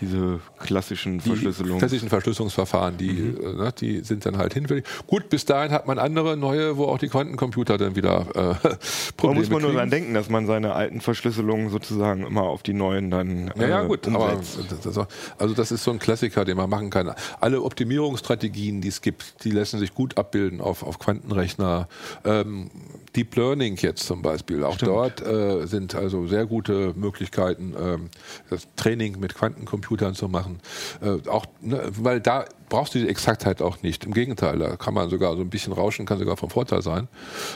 diese 0.00 0.40
klassischen 0.58 1.18
die 1.18 1.28
Verschlüsselungen. 1.28 1.78
klassischen 1.78 2.08
Verschlüsselungsverfahren, 2.08 2.96
die, 2.96 3.10
Mhm. 3.10 3.36
äh, 3.40 3.52
ne, 3.64 3.72
die 3.78 4.00
sind 4.00 4.24
dann 4.26 4.38
halt 4.38 4.54
hinfällig. 4.54 4.84
Gut, 5.06 5.28
bis 5.28 5.44
dahin 5.44 5.72
hat 5.72 5.86
man 5.86 5.98
andere 5.98 6.36
neue, 6.36 6.76
wo 6.76 6.84
auch 6.84 6.98
die 6.98 7.08
Quantencomputer 7.08 7.78
dann 7.78 7.96
wieder 7.96 8.26
äh, 8.30 8.32
Da 8.34 8.76
Probleme 9.16 9.40
muss 9.40 9.50
man 9.50 9.60
nur 9.62 9.70
kriegen. 9.70 9.78
dran 9.78 9.90
denken, 9.90 10.14
dass 10.14 10.28
man 10.30 10.46
seine 10.46 10.72
alten 10.74 11.00
Verschlüsselungen 11.00 11.70
sozusagen 11.70 12.24
immer 12.26 12.42
auf 12.42 12.62
die 12.62 12.74
neuen 12.74 13.10
dann 13.10 13.52
Ja, 13.56 13.68
ja, 13.68 13.82
äh, 13.84 13.86
gut, 13.88 14.06
aber 14.08 14.34
umsetzt. 14.34 14.58
das, 14.84 14.94
das, 14.94 15.06
also 15.38 15.54
das 15.54 15.72
ist 15.72 15.84
so 15.84 15.90
ein 15.90 15.98
Klassiker, 15.98 16.44
den 16.44 16.56
man 16.56 16.70
machen 16.70 16.90
kann. 16.90 17.12
Alle 17.40 17.62
Optimierungsstrategien, 17.62 18.80
die 18.80 18.88
es 18.88 19.00
gibt, 19.00 19.44
die 19.44 19.50
lassen 19.50 19.78
sich 19.78 19.94
gut 19.94 20.16
abbilden 20.18 20.60
auf, 20.60 20.82
auf 20.82 20.98
Quantenrechner. 20.98 21.88
Ähm, 22.24 22.70
Deep 23.16 23.36
Learning 23.36 23.76
jetzt 23.76 24.06
zum 24.06 24.22
Beispiel, 24.22 24.64
auch 24.64 24.76
dort 24.76 25.24
äh, 25.26 25.66
sind 25.66 25.94
also 25.94 26.26
sehr 26.26 26.46
gute 26.46 26.92
Möglichkeiten, 26.94 27.74
ähm, 27.78 28.10
das 28.50 28.68
Training 28.76 29.18
mit 29.18 29.34
Quantencomputern 29.34 30.14
zu 30.14 30.28
machen. 30.28 30.60
Äh, 31.00 31.28
auch, 31.28 31.46
ne, 31.60 31.82
weil 31.98 32.20
da 32.20 32.44
brauchst 32.68 32.94
du 32.94 32.98
die 32.98 33.08
Exaktheit 33.08 33.62
auch 33.62 33.82
nicht. 33.82 34.04
Im 34.04 34.12
Gegenteil, 34.12 34.58
da 34.58 34.76
kann 34.76 34.94
man 34.94 35.08
sogar 35.10 35.34
so 35.36 35.42
ein 35.42 35.50
bisschen 35.50 35.72
rauschen, 35.72 36.06
kann 36.06 36.18
sogar 36.18 36.36
vom 36.36 36.50
Vorteil 36.50 36.82
sein. 36.82 37.08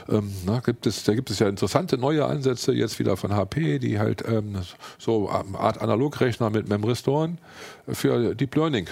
Ähm, 0.08 0.32
na, 0.46 0.60
gibt 0.60 0.86
es, 0.86 1.04
da 1.04 1.14
gibt 1.14 1.30
es 1.30 1.38
ja 1.38 1.48
interessante 1.48 1.98
neue 1.98 2.24
Ansätze 2.24 2.72
jetzt 2.72 2.98
wieder 2.98 3.16
von 3.16 3.34
HP, 3.34 3.78
die 3.78 3.98
halt 3.98 4.24
ähm, 4.26 4.56
so 4.98 5.28
eine 5.28 5.58
Art 5.58 5.80
Analogrechner 5.80 6.50
mit 6.50 6.68
Memristoren 6.68 7.38
für 7.88 8.34
Deep 8.34 8.54
Learning 8.56 8.88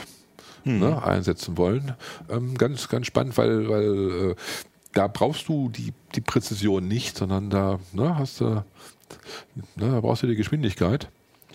ne, 0.65 1.03
einsetzen 1.03 1.57
wollen. 1.57 1.95
Ähm, 2.29 2.57
ganz, 2.57 2.89
ganz 2.89 3.07
spannend, 3.07 3.37
weil, 3.39 3.69
weil 3.69 4.31
äh, 4.31 4.35
da 4.93 5.07
brauchst 5.07 5.49
du 5.49 5.69
die, 5.69 5.93
die 6.15 6.21
Präzision 6.21 6.87
nicht, 6.87 7.17
sondern 7.17 7.51
da 7.51 7.79
ne, 7.93 8.19
hast 8.19 8.41
du, 8.41 8.45
ne, 8.45 8.65
da 9.77 10.01
brauchst 10.01 10.23
du 10.23 10.27
die 10.27 10.37
Geschwindigkeit. 10.37 11.09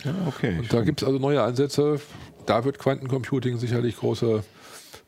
ja, 0.04 0.14
okay. 0.26 0.58
Und 0.58 0.72
da 0.72 0.82
gibt 0.82 1.02
es 1.02 1.06
also 1.06 1.18
neue 1.18 1.42
Ansätze. 1.42 2.00
Da 2.46 2.64
wird 2.64 2.78
Quantencomputing 2.78 3.58
sicherlich 3.58 3.96
große 3.96 4.42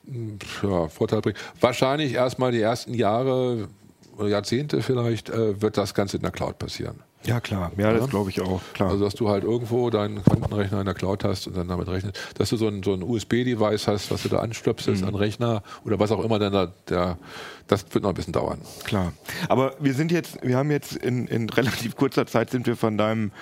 mh, 0.05 0.39
ja, 0.63 0.89
Vorteile 0.89 1.23
bringen. 1.23 1.39
Wahrscheinlich 1.61 2.13
erstmal 2.13 2.53
die 2.53 2.61
ersten 2.61 2.95
Jahre 2.95 3.69
oder 4.17 4.29
Jahrzehnte 4.29 4.83
vielleicht 4.83 5.31
äh, 5.31 5.61
wird 5.63 5.77
das 5.77 5.95
Ganze 5.95 6.17
in 6.17 6.23
der 6.23 6.33
Cloud 6.33 6.59
passieren. 6.59 7.03
Ja, 7.25 7.41
klar. 7.41 7.73
Ja, 7.77 7.93
das 7.93 8.09
glaube 8.09 8.31
ich 8.31 8.41
auch. 8.41 8.61
Klar. 8.75 8.91
Also, 8.91 9.05
dass 9.05 9.15
du 9.15 9.29
halt 9.29 9.45
irgendwo 9.45 9.91
deinen 9.91 10.23
Quantenrechner 10.23 10.81
in 10.81 10.87
der 10.87 10.95
Cloud 10.95 11.25
hast 11.25 11.47
und 11.47 11.57
dann 11.57 11.69
damit 11.69 11.89
rechnest, 11.89 12.19
dass 12.37 12.49
du 12.51 12.57
so 12.57 12.69
ein, 12.69 12.83
so 12.83 12.95
ein 12.95 13.03
USB-Device 13.03 13.89
hast, 13.89 14.11
was 14.11 14.23
du 14.23 14.29
da 14.29 14.39
anstöpselst 14.39 15.05
an 15.05 15.15
Rechner 15.15 15.63
oder 15.85 15.99
was 15.99 16.11
auch 16.13 16.25
immer 16.25 16.39
dann 16.39 16.53
da, 16.53 16.73
der, 16.89 17.19
das 17.67 17.85
wird 17.93 18.03
noch 18.05 18.11
ein 18.11 18.15
bisschen 18.15 18.33
dauern. 18.33 18.61
Klar. 18.85 19.13
Aber 19.49 19.75
wir 19.79 19.95
sind 19.95 20.13
jetzt, 20.13 20.39
wir 20.43 20.57
haben 20.57 20.71
jetzt 20.71 20.97
in, 20.97 21.27
in 21.27 21.49
relativ 21.51 21.97
kurzer 21.97 22.27
Zeit 22.27 22.51
sind 22.51 22.67
wir 22.67 22.77
von 22.77 22.97
deinem 22.97 23.33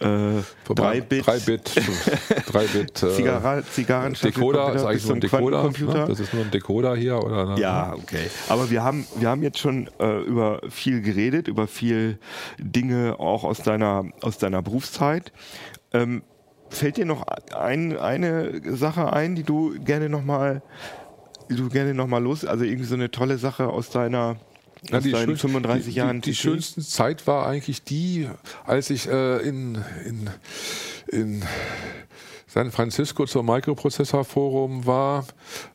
äh, 0.00 0.42
Vorbei- 0.64 0.98
3-Bit 0.98 1.24
3-Bit, 1.26 1.70
3-Bit 2.52 3.02
äh, 3.02 3.10
Zigarra 3.14 3.62
Zigarren 3.62 4.14
Decoder, 4.14 4.74
ist 4.74 4.84
eigentlich 4.84 5.06
nur 5.06 5.14
ein 5.16 5.20
Decoder. 5.20 5.62
Ne? 5.64 6.04
Das 6.08 6.20
ist 6.20 6.32
nur 6.34 6.44
ein 6.44 6.50
Decoder 6.50 6.96
hier 6.96 7.22
oder? 7.22 7.54
ne? 7.54 7.60
Ja, 7.60 7.94
okay. 7.94 8.30
Aber 8.48 8.70
wir 8.70 8.82
haben, 8.82 9.06
wir 9.16 9.28
haben 9.28 9.42
jetzt 9.42 9.58
schon 9.58 9.88
äh, 9.98 10.20
über 10.22 10.60
viel 10.68 11.02
geredet, 11.02 11.48
über 11.48 11.66
viel 11.66 12.18
Dinge 12.58 13.16
auch 13.18 13.44
aus 13.44 13.58
deiner, 13.62 14.04
aus 14.22 14.38
deiner 14.38 14.62
Berufszeit. 14.62 15.32
Ähm, 15.92 16.22
fällt 16.70 16.96
dir 16.96 17.04
noch 17.04 17.26
ein, 17.54 17.96
eine 17.98 18.60
Sache 18.76 19.12
ein, 19.12 19.34
die 19.34 19.42
du 19.42 19.74
gerne 19.80 20.08
nochmal, 20.08 20.62
die 21.50 21.56
du 21.56 21.68
gerne 21.68 21.94
noch 21.94 22.06
mal 22.06 22.22
los, 22.22 22.44
also 22.44 22.64
irgendwie 22.64 22.84
so 22.86 22.94
eine 22.94 23.10
tolle 23.10 23.38
Sache 23.38 23.68
aus 23.68 23.90
deiner, 23.90 24.36
Ja, 24.88 25.00
deinen 25.00 25.12
schön- 25.12 25.36
35 25.36 25.86
die, 25.86 25.92
Jahren 25.92 26.20
Die, 26.20 26.30
die 26.30 26.36
schönste 26.36 26.80
Zeit 26.82 27.26
war 27.26 27.46
eigentlich 27.46 27.82
die, 27.84 28.28
als 28.64 28.90
ich 28.90 29.08
äh, 29.08 29.38
in, 29.38 29.76
in, 30.06 30.30
in 31.08 31.42
San 32.46 32.70
Francisco 32.72 33.26
zum 33.26 33.46
Microprozessor-Forum 33.46 34.86
war. 34.86 35.26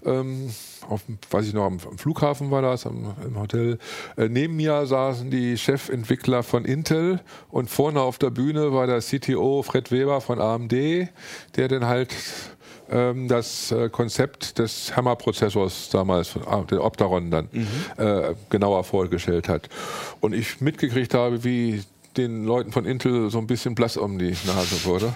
Ähm, 0.03 0.49
auf, 0.89 1.03
dem- 1.05 1.17
weiß 1.29 1.47
ich 1.47 1.53
noch, 1.53 1.65
am, 1.65 1.77
am 1.89 1.97
Flughafen 1.97 2.51
war 2.51 2.61
das, 2.61 2.85
am, 2.85 3.15
im 3.25 3.39
Hotel. 3.39 3.77
Äh, 4.17 4.27
neben 4.27 4.55
mir 4.55 4.85
saßen 4.85 5.29
die 5.31 5.57
Chefentwickler 5.57 6.43
von 6.43 6.65
Intel 6.65 7.21
und 7.49 7.69
vorne 7.69 8.01
auf 8.01 8.17
der 8.17 8.29
Bühne 8.31 8.73
war 8.73 8.87
der 8.87 8.99
CTO 9.01 9.61
Fred 9.63 9.91
Weber 9.91 10.19
von 10.19 10.39
AMD, 10.41 10.73
der 10.73 11.67
dann 11.69 11.85
halt 11.85 12.13
das 12.87 13.71
äh, 13.71 13.89
Konzept 13.89 14.59
des 14.59 14.95
Hammer-Prozessors 14.95 15.89
damals, 15.89 16.35
ah, 16.45 16.63
der 16.69 16.83
Opteron 16.83 17.31
dann, 17.31 17.49
äh, 17.97 18.33
genauer 18.49 18.83
vorgestellt 18.83 19.49
hat. 19.49 19.69
Und 20.21 20.33
ich 20.33 20.61
mitgekriegt 20.61 21.13
habe, 21.13 21.43
wie 21.43 21.83
den 22.17 22.45
Leuten 22.45 22.71
von 22.71 22.85
Intel 22.85 23.29
so 23.29 23.37
ein 23.37 23.47
bisschen 23.47 23.75
blass 23.75 23.97
um 23.97 24.17
die 24.17 24.35
Nase 24.45 24.85
wurde. 24.85 25.13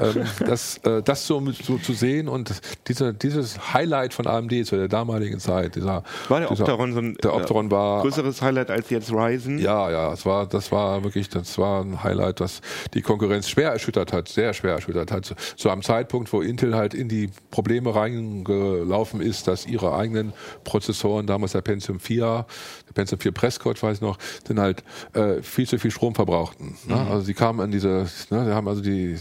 ähm, 0.00 0.26
das, 0.46 0.78
äh, 0.78 1.02
das 1.02 1.26
so, 1.26 1.42
so 1.52 1.78
zu 1.78 1.92
sehen 1.92 2.28
und 2.28 2.60
diese, 2.88 3.14
dieses 3.14 3.74
Highlight 3.74 4.14
von 4.14 4.26
AMD 4.26 4.66
zu 4.66 4.76
der 4.76 4.88
damaligen 4.88 5.40
Zeit, 5.40 5.76
dieser, 5.76 6.02
War 6.28 6.40
der 6.40 6.48
dieser, 6.48 6.64
Opteron 6.64 6.92
so 6.92 7.00
ein 7.00 7.16
der 7.22 7.34
Opteron 7.34 7.70
war 7.70 8.02
größeres 8.02 8.42
Highlight 8.42 8.70
als 8.70 8.90
jetzt 8.90 9.12
Ryzen? 9.12 9.58
ja, 9.58 9.90
ja, 9.90 10.12
es 10.12 10.26
war, 10.26 10.46
das 10.46 10.72
war 10.72 11.04
wirklich, 11.04 11.28
das 11.28 11.58
war 11.58 11.82
ein 11.82 12.02
Highlight, 12.02 12.40
das 12.40 12.60
die 12.94 13.02
Konkurrenz 13.02 13.48
schwer 13.48 13.70
erschüttert 13.70 14.12
hat, 14.12 14.28
sehr 14.28 14.52
schwer 14.54 14.74
erschüttert 14.74 15.10
hat. 15.10 15.24
Zu, 15.24 15.34
zu 15.56 15.70
einem 15.70 15.82
Zeitpunkt, 15.82 16.32
wo 16.32 16.40
Intel 16.40 16.74
halt 16.74 16.94
in 16.94 17.08
die 17.08 17.30
Probleme 17.50 17.94
reingelaufen 17.94 19.20
ist, 19.20 19.48
dass 19.48 19.66
ihre 19.66 19.94
eigenen 19.94 20.32
Prozessoren, 20.64 21.26
damals 21.26 21.52
der 21.52 21.62
Pentium 21.62 22.00
4, 22.00 22.46
der 22.88 22.92
Pentium 22.92 23.20
4 23.20 23.32
Prescott, 23.32 23.82
weiß 23.82 23.96
ich 23.96 24.02
noch, 24.02 24.18
dann 24.48 24.60
halt 24.60 24.82
äh, 25.14 25.42
viel 25.42 25.66
zu 25.66 25.78
viel 25.78 25.90
Strom 25.90 26.14
verbrauchten. 26.34 26.74
Ne? 26.86 26.96
Also 26.96 27.24
sie 27.24 27.34
kamen 27.34 27.60
an 27.60 27.70
diese, 27.70 28.06
ne, 28.30 28.44
sie 28.44 28.54
haben 28.54 28.68
also 28.68 28.80
die 28.80 29.16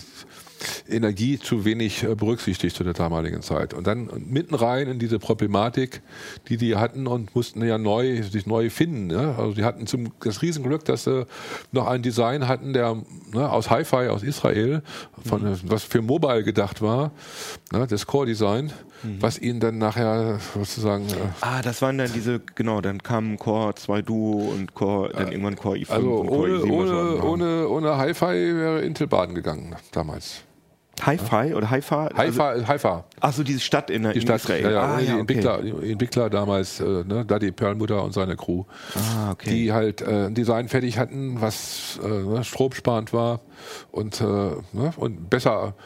Energie 0.88 1.38
zu 1.40 1.66
wenig 1.66 2.04
äh, 2.04 2.16
berücksichtigt 2.16 2.76
zu 2.76 2.84
der 2.84 2.94
damaligen 2.94 3.42
Zeit. 3.42 3.74
Und 3.74 3.86
dann 3.86 4.10
mitten 4.30 4.56
rein 4.56 4.88
in 4.88 4.98
diese 4.98 5.20
Problematik, 5.20 6.02
die 6.48 6.58
die 6.58 6.76
hatten 6.76 7.06
und 7.06 7.36
mussten 7.36 7.64
ja 7.66 7.78
neu, 7.78 8.24
sich 8.24 8.46
neu 8.46 8.70
finden. 8.70 9.08
Ne? 9.08 9.36
Also 9.38 9.54
die 9.54 9.66
hatten 9.66 9.88
zum, 9.88 10.14
das 10.22 10.42
Riesenglück, 10.42 10.86
dass 10.86 11.04
sie 11.04 11.28
noch 11.72 11.88
ein 11.88 12.02
Design 12.02 12.48
hatten, 12.48 12.74
der 12.74 12.98
ne, 13.34 13.50
aus 13.50 13.70
Hi-Fi, 13.70 14.08
aus 14.08 14.24
Israel, 14.24 14.82
von, 15.26 15.58
was 15.64 15.84
für 15.84 16.02
Mobile 16.02 16.44
gedacht 16.44 16.82
war, 16.82 17.12
ne, 17.72 17.86
das 17.86 18.08
Core-Design, 18.08 18.72
was 19.20 19.40
ihnen 19.40 19.60
dann 19.60 19.78
nachher 19.78 20.40
sozusagen 20.54 21.08
äh, 21.10 21.14
Ah, 21.42 21.62
das 21.62 21.82
waren 21.82 21.98
dann 21.98 22.12
diese, 22.14 22.40
genau, 22.56 22.82
dann 22.82 23.04
kamen 23.04 23.38
Core 23.38 23.76
2 23.76 24.02
Duo 24.02 24.50
und 24.52 24.74
Core, 24.74 25.10
dann 25.14 25.32
irgendwann 25.32 25.56
Core 25.56 25.78
i5 25.78 25.90
also 25.92 26.10
und 26.16 26.28
Core 26.28 26.40
ohne, 26.42 26.54
i7 26.54 26.62
und 26.62 26.68
so 26.68 26.74
ohne, 26.94 27.00
angefangen. 27.00 27.22
ohne, 27.30 27.68
ohne 27.70 27.98
Hi-Fi 27.98 28.26
wäre 28.56 28.82
Intel 28.82 29.08
baden 29.08 29.36
gegangen 29.36 29.76
damals. 29.92 30.42
Hi-Fi 31.02 31.56
oder 31.56 31.72
Hi-Fi? 31.72 32.10
Hi-Fi, 32.16 32.66
Hi-Fi. 32.68 33.00
Ach 33.20 33.34
so, 33.34 33.44
diese 33.44 33.60
Stadt 33.60 33.90
in, 33.90 34.04
Die 34.04 34.10
in 34.12 34.22
Stadt, 34.22 34.42
Israel. 34.42 34.64
ja, 34.64 34.72
ja, 34.72 34.82
ah, 34.84 34.98
die 35.00 35.06
ja, 35.06 35.12
okay. 35.14 35.20
Entwickler, 35.22 35.62
die 35.64 35.92
Entwickler 35.92 36.30
damals, 36.30 36.80
äh, 36.80 36.84
ne, 36.86 37.26
Daddy 37.26 37.52
Perlmutter 37.52 38.04
und 38.04 38.14
seine 38.14 38.36
Crew, 38.36 38.64
Ah, 38.96 39.32
okay. 39.32 39.50
die 39.50 39.74
halt 39.74 40.02
äh, 40.04 40.28
ein 40.28 40.36
Design 40.36 40.68
fertig 40.70 41.00
hatten, 41.00 41.42
was 41.42 42.00
äh, 42.04 42.08
ne, 42.08 42.44
stromsparend 42.44 43.12
war 43.12 43.40
und, 43.92 44.22
äh, 44.22 44.24
ne, 44.24 44.94
und 44.98 45.32
besser 45.32 45.74
äh, 45.76 45.82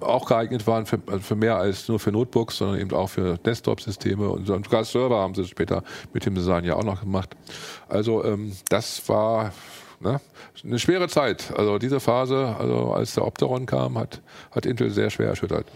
auch 0.00 0.26
geeignet 0.26 0.66
waren 0.66 0.86
für, 0.86 1.00
also 1.06 1.20
für 1.20 1.36
mehr 1.36 1.56
als 1.56 1.88
nur 1.88 1.98
für 1.98 2.12
Notebooks, 2.12 2.58
sondern 2.58 2.80
eben 2.80 2.92
auch 2.92 3.08
für 3.08 3.38
Desktop-Systeme 3.38 4.28
und 4.28 4.46
so- 4.46 4.54
und 4.54 4.64
sogar 4.64 4.84
Server 4.84 5.18
haben 5.18 5.34
sie 5.34 5.46
später 5.46 5.82
mit 6.12 6.26
dem 6.26 6.34
Design 6.34 6.64
ja 6.64 6.76
auch 6.76 6.84
noch 6.84 7.00
gemacht. 7.00 7.36
Also 7.88 8.24
ähm, 8.24 8.52
das 8.68 9.08
war 9.08 9.52
ne, 10.00 10.20
eine 10.64 10.78
schwere 10.78 11.08
Zeit. 11.08 11.52
Also 11.56 11.78
diese 11.78 12.00
Phase, 12.00 12.56
also 12.58 12.92
als 12.92 13.14
der 13.14 13.26
Opteron 13.26 13.66
kam, 13.66 13.98
hat, 13.98 14.20
hat 14.50 14.66
Intel 14.66 14.90
sehr 14.90 15.10
schwer 15.10 15.28
erschüttert. 15.28 15.66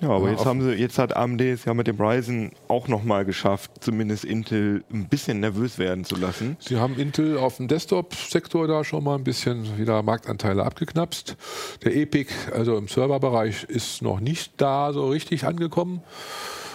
Ja, 0.00 0.10
aber 0.10 0.26
Ja, 0.26 0.32
jetzt 0.32 0.46
haben 0.46 0.62
sie, 0.62 0.72
jetzt 0.74 0.98
hat 0.98 1.16
AMD 1.16 1.40
es 1.40 1.64
ja 1.64 1.74
mit 1.74 1.86
dem 1.86 2.00
Ryzen 2.00 2.52
auch 2.68 2.88
nochmal 2.88 3.24
geschafft, 3.24 3.70
zumindest 3.80 4.24
Intel 4.24 4.84
ein 4.92 5.08
bisschen 5.08 5.40
nervös 5.40 5.78
werden 5.78 6.04
zu 6.04 6.16
lassen. 6.16 6.56
Sie 6.60 6.76
haben 6.76 6.96
Intel 6.98 7.36
auf 7.36 7.56
dem 7.56 7.68
Desktop-Sektor 7.68 8.68
da 8.68 8.84
schon 8.84 9.02
mal 9.04 9.16
ein 9.16 9.24
bisschen 9.24 9.78
wieder 9.78 10.02
Marktanteile 10.02 10.64
abgeknapst. 10.64 11.36
Der 11.84 11.96
EPIC, 11.96 12.28
also 12.54 12.76
im 12.76 12.88
Serverbereich, 12.88 13.64
ist 13.64 14.02
noch 14.02 14.20
nicht 14.20 14.52
da 14.56 14.92
so 14.92 15.08
richtig 15.08 15.44
angekommen. 15.44 16.02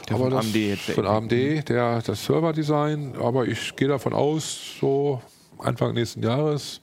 Der 0.09 0.17
von 0.17 0.33
AMD 0.33 0.55
jetzt, 0.55 0.87
der 0.89 0.95
Von. 0.95 1.05
AMD, 1.07 1.31
der, 1.31 2.01
das 2.01 2.25
Serverdesign. 2.25 3.13
Aber 3.21 3.47
ich 3.47 3.75
gehe 3.75 3.87
davon 3.87 4.13
aus, 4.13 4.59
so 4.81 5.21
Anfang 5.59 5.93
nächsten 5.93 6.21
Jahres 6.23 6.81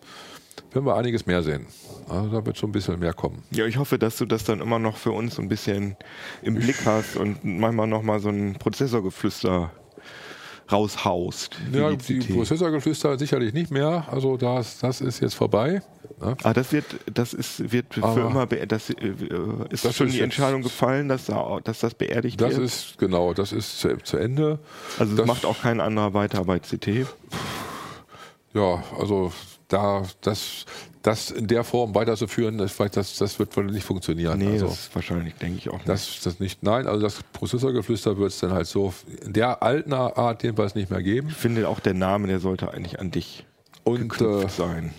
werden 0.73 0.87
wir 0.87 0.97
einiges 0.97 1.27
mehr 1.27 1.43
sehen. 1.43 1.67
Also 2.11 2.29
da 2.31 2.45
wird 2.45 2.57
so 2.57 2.67
ein 2.67 2.73
bisschen 2.73 2.99
mehr 2.99 3.13
kommen. 3.15 3.43
Ja, 3.53 3.67
ich 3.67 3.77
hoffe, 3.79 3.99
dass 3.99 4.17
du 4.17 4.27
das 4.27 4.45
dann 4.45 4.61
immer 4.61 4.79
noch 4.79 4.97
für 4.97 5.13
uns 5.13 5.39
ein 5.39 5.49
bisschen 5.49 5.97
im 6.43 6.55
Blick 6.57 6.85
hast 6.85 7.17
und 7.17 7.45
manchmal 7.45 7.87
nochmal 7.87 8.19
so 8.21 8.29
ein 8.31 8.55
Prozessorgeflüster 8.59 9.71
raushaust. 10.71 11.57
Ja, 11.73 11.91
die 11.93 12.19
die. 12.21 12.33
Prozessorgeflüster 12.33 13.19
sicherlich 13.19 13.53
nicht 13.53 13.71
mehr. 13.71 14.07
Also 14.11 14.37
das, 14.37 14.79
das 14.79 15.01
ist 15.01 15.21
jetzt 15.21 15.35
vorbei. 15.35 15.83
Ja. 16.21 16.37
Ah, 16.43 16.53
das 16.53 16.73
wird, 16.73 16.85
das 17.13 17.33
ist, 17.33 17.73
wird 17.73 17.95
für 17.95 18.03
Aber 18.05 18.27
immer, 18.27 18.47
das, 18.47 18.91
äh, 18.91 18.95
ist 19.71 19.85
das 19.85 19.97
schon 19.97 20.09
ist 20.09 20.17
die 20.17 20.21
Entscheidung 20.21 20.63
gefallen, 20.63 21.09
dass, 21.09 21.27
da, 21.27 21.59
dass 21.65 21.81
das 21.81 21.95
beerdigt 21.95 22.41
Das 22.41 22.53
wird. 22.57 22.65
ist 22.65 22.99
genau, 22.99 23.33
das 23.35 23.53
ist 23.53 23.81
zu, 23.81 23.97
zu 23.99 24.17
Ende. 24.19 24.59
also 24.99 25.17
das- 25.17 25.27
macht 25.27 25.45
auch 25.47 25.61
kein 25.63 25.81
anderer 25.81 26.13
weiter 26.13 26.45
bei 26.45 26.59
CT. 26.59 27.07
Ja, 28.53 28.83
also 28.99 29.33
da 29.69 30.03
das 30.21 30.67
das 31.03 31.31
in 31.31 31.47
der 31.47 31.65
Form 31.65 31.95
weiterzuführen, 31.95 32.59
das, 32.59 32.77
das, 32.77 33.17
das 33.17 33.39
wird 33.39 33.57
wohl 33.57 33.65
nicht 33.67 33.85
funktionieren. 33.85 34.39
Nee, 34.39 34.53
also, 34.53 34.67
das 34.67 34.91
wahrscheinlich, 34.93 35.35
denke 35.35 35.59
ich 35.59 35.69
auch 35.71 35.75
nicht. 35.75 35.89
das, 35.89 36.21
das 36.23 36.41
nicht, 36.41 36.63
nein, 36.63 36.87
also 36.87 37.01
das 37.01 37.23
Prozessorgeflüster 37.33 38.19
wird 38.19 38.33
es 38.33 38.41
dann 38.41 38.53
halt 38.53 38.67
so 38.67 38.93
in 39.25 39.33
der 39.33 39.63
alten 39.63 39.93
Art 39.93 40.43
jedenfalls 40.43 40.75
nicht 40.75 40.91
mehr 40.91 41.03
geben. 41.03 41.29
ich 41.31 41.37
finde 41.37 41.69
auch 41.69 41.81
der 41.81 41.95
Name, 41.95 42.29
der 42.29 42.39
sollte 42.39 42.73
eigentlich 42.73 43.01
an 43.01 43.11
dich 43.11 43.47
Und, 43.85 44.21
äh, 44.21 44.49
sein. 44.49 44.93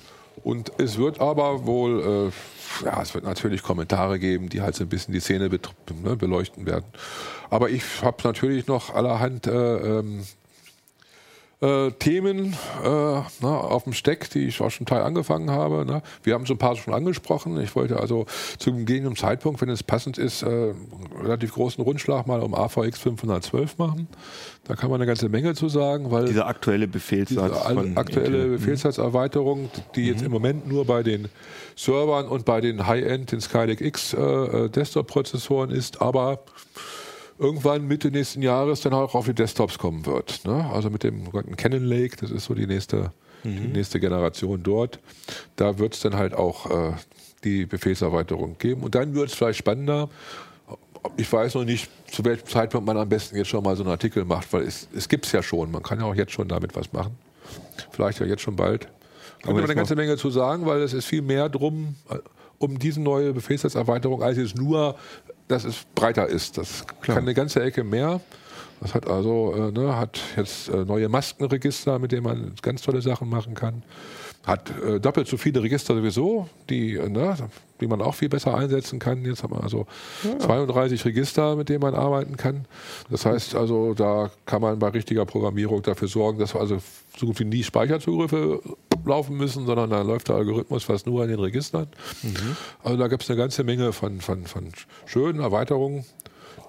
Und 0.44 0.72
es 0.80 0.98
wird 0.98 1.22
aber 1.22 1.68
wohl, 1.68 2.32
äh, 2.82 2.86
ja, 2.86 3.02
es 3.02 3.14
wird 3.14 3.26
natürlich 3.26 3.62
Kommentare 3.62 4.18
geben, 4.18 4.50
die 4.50 4.62
halt 4.62 4.76
so 4.76 4.84
ein 4.84 4.90
bisschen 4.90 5.14
die 5.14 5.20
Szene 5.20 5.50
ne, 5.50 6.16
beleuchten 6.16 6.66
werden. 6.66 6.86
Aber 7.52 7.70
ich 7.70 7.84
habe 8.02 8.18
natürlich 8.24 8.66
noch 8.66 8.94
allerhand 8.96 9.46
äh, 9.46 10.00
ähm, 10.00 10.24
äh, 11.62 11.92
Themen 11.92 12.58
äh, 12.84 12.88
ne, 12.88 13.24
auf 13.44 13.84
dem 13.84 13.94
Steck, 13.94 14.30
die 14.32 14.48
ich 14.48 14.62
auch 14.62 14.72
schon 14.72 14.86
Teil 14.88 15.04
angefangen 15.04 15.52
habe. 15.52 15.86
Ne. 15.86 16.02
Wir 16.24 16.34
haben 16.34 16.46
so 16.46 16.56
ein 16.56 16.58
paar 16.58 16.76
schon 16.76 16.94
angesprochen. 16.94 17.60
Ich 17.62 17.76
wollte 17.76 18.00
also 18.00 18.26
zum 18.58 18.80
gegebenen 18.80 19.16
Zeitpunkt, 19.16 19.62
wenn 19.62 19.70
es 19.70 19.84
passend 19.84 20.18
ist, 20.18 20.42
äh, 20.42 20.48
einen 20.48 20.76
relativ 21.22 21.54
großen 21.54 21.84
Rundschlag 21.84 22.26
mal 22.26 22.42
um 22.42 22.56
AVX 22.56 23.00
512 23.00 23.78
machen. 23.78 24.08
Da 24.64 24.76
kann 24.76 24.90
man 24.90 25.00
eine 25.00 25.08
ganze 25.08 25.30
Menge 25.30 25.54
zu 25.54 25.70
sagen, 25.70 26.12
weil 26.12 26.26
Dieser 26.26 26.48
aktuelle 26.48 26.88
Befehlssatz 26.88 27.52
diese 27.52 27.98
aktuelle 27.98 28.38
Intel. 28.38 28.58
Befehlssatzerweiterung, 28.58 29.70
die 29.96 30.08
jetzt 30.08 30.22
im 30.22 30.32
Moment 30.32 30.68
nur 30.68 30.86
bei 30.86 31.04
den 31.04 31.30
Servern 31.76 32.28
und 32.28 32.46
bei 32.46 32.62
den 32.62 32.88
High-End, 32.88 33.32
den 33.32 33.42
Skylake 33.42 33.84
X 33.86 34.14
äh, 34.14 34.20
äh, 34.20 34.70
Desktop-Prozessoren 34.70 35.72
ist, 35.72 36.02
aber 36.02 36.40
irgendwann 37.42 37.88
Mitte 37.88 38.12
nächsten 38.12 38.42
Jahres 38.42 38.82
dann 38.82 38.94
auch 38.94 39.16
auf 39.16 39.26
die 39.26 39.34
Desktops 39.34 39.78
kommen 39.78 40.06
wird. 40.06 40.46
Ne? 40.46 40.70
Also 40.72 40.90
mit 40.90 41.04
dem 41.04 41.26
sogenannten 41.26 41.58
Cannon 41.58 41.84
Lake, 41.84 42.16
das 42.18 42.30
ist 42.30 42.46
so 42.46 42.54
die 42.54 42.68
nächste, 42.68 43.12
die 43.44 43.68
nächste 43.68 44.00
Generation 44.00 44.62
dort. 44.62 45.00
Da 45.56 45.80
wird 45.80 45.96
es 45.96 46.02
dann 46.02 46.16
halt 46.16 46.36
auch 46.36 46.70
äh, 46.70 46.94
die 47.44 47.66
Befehlserweiterung 47.66 48.58
geben. 48.60 48.84
Und 48.84 48.94
dann 48.94 49.16
wird 49.16 49.30
es 49.30 49.34
vielleicht 49.34 49.58
spannender. 49.58 50.10
Ich 51.18 51.32
weiß 51.34 51.56
noch 51.56 51.64
nicht, 51.64 51.90
zu 52.12 52.24
welchem 52.24 52.46
Zeitpunkt 52.46 52.86
man 52.86 52.98
am 52.98 53.10
besten 53.10 53.36
jetzt 53.36 53.48
schon 53.48 53.64
mal 53.64 53.76
so 53.76 53.82
einen 53.82 53.92
Artikel 53.92 54.24
macht, 54.24 54.54
weil 54.54 54.62
es, 54.62 54.88
es 54.96 55.10
gibt 55.10 55.26
es 55.26 55.32
ja 55.32 55.42
schon. 55.42 55.72
Man 55.72 55.82
kann 55.82 56.00
ja 56.00 56.06
auch 56.06 56.14
jetzt 56.14 56.34
schon 56.34 56.48
damit 56.48 56.76
was 56.76 56.94
machen. 56.94 57.18
Vielleicht 57.90 58.20
ja 58.20 58.28
jetzt 58.28 58.44
schon 58.44 58.56
bald. 58.56 58.82
Kann 58.82 58.92
Aber 59.44 59.54
man 59.54 59.64
eine 59.64 59.70
jetzt 59.70 59.78
ganze 59.78 59.96
Menge 59.96 60.18
zu 60.18 60.30
sagen, 60.30 60.68
weil 60.68 60.82
es 60.82 60.94
ist 60.94 61.06
viel 61.06 61.24
mehr 61.24 61.50
drum, 61.50 61.96
äh, 62.10 62.18
um 62.60 62.78
diese 62.78 63.02
neue 63.02 63.34
Befehlssatzerweiterung, 63.34 64.22
als 64.22 64.38
es 64.38 64.54
nur, 64.54 64.96
dass 65.52 65.66
es 65.66 65.86
breiter 65.96 66.28
ist. 66.28 66.58
Das 66.58 66.86
Klar. 67.02 67.18
kann 67.18 67.26
eine 67.26 67.34
ganze 67.34 67.62
Ecke 67.62 67.84
mehr. 67.84 68.22
Das 68.80 68.96
hat 68.96 69.08
also 69.08 69.54
äh, 69.56 69.72
ne, 69.72 69.96
hat 69.96 70.20
jetzt 70.36 70.70
äh, 70.70 70.86
neue 70.86 71.08
Maskenregister, 71.08 72.00
mit 72.00 72.12
denen 72.12 72.24
man 72.24 72.54
ganz 72.62 72.82
tolle 72.82 73.02
Sachen 73.02 73.30
machen 73.30 73.54
kann. 73.54 73.84
Hat 74.44 74.74
äh, 74.84 75.00
doppelt 75.00 75.28
so 75.28 75.38
viele 75.38 75.62
Register 75.62 75.94
sowieso, 75.94 76.50
die, 76.68 76.96
äh, 76.96 77.08
ne, 77.08 77.36
die 77.80 77.86
man 77.86 78.02
auch 78.02 78.16
viel 78.16 78.30
besser 78.30 78.58
einsetzen 78.58 78.98
kann. 78.98 79.24
Jetzt 79.24 79.44
hat 79.44 79.52
man 79.52 79.62
also 79.62 79.86
32 80.40 81.06
Register, 81.06 81.56
mit 81.56 81.70
denen 81.70 81.82
man 81.82 81.94
arbeiten 81.94 82.38
kann. 82.38 82.66
Das 83.12 83.26
heißt 83.26 83.54
also, 83.54 83.94
da 83.94 84.32
kann 84.48 84.64
man 84.64 84.80
bei 84.80 84.88
richtiger 84.88 85.26
Programmierung 85.26 85.84
dafür 85.84 86.08
sorgen, 86.08 86.40
dass 86.40 86.56
also 86.56 86.80
so 87.16 87.28
gut 87.28 87.40
wie 87.40 87.46
nie 87.46 87.64
Speicherzugriffe 87.64 88.62
laufen 89.06 89.38
müssen, 89.38 89.66
sondern 89.66 89.90
da 89.90 90.02
läuft 90.02 90.30
der 90.30 90.36
Algorithmus 90.36 90.84
fast 90.84 91.06
nur 91.08 91.24
an 91.24 91.30
den 91.30 91.40
Registern. 91.40 91.88
Also 92.84 92.98
da 92.98 93.08
gibt 93.08 93.24
es 93.24 93.30
eine 93.30 93.38
ganze 93.38 93.64
Menge 93.64 93.94
von, 93.94 94.22
von, 94.22 94.46
von 94.46 94.72
schönen 95.06 95.40
Erweiterungen, 95.40 96.06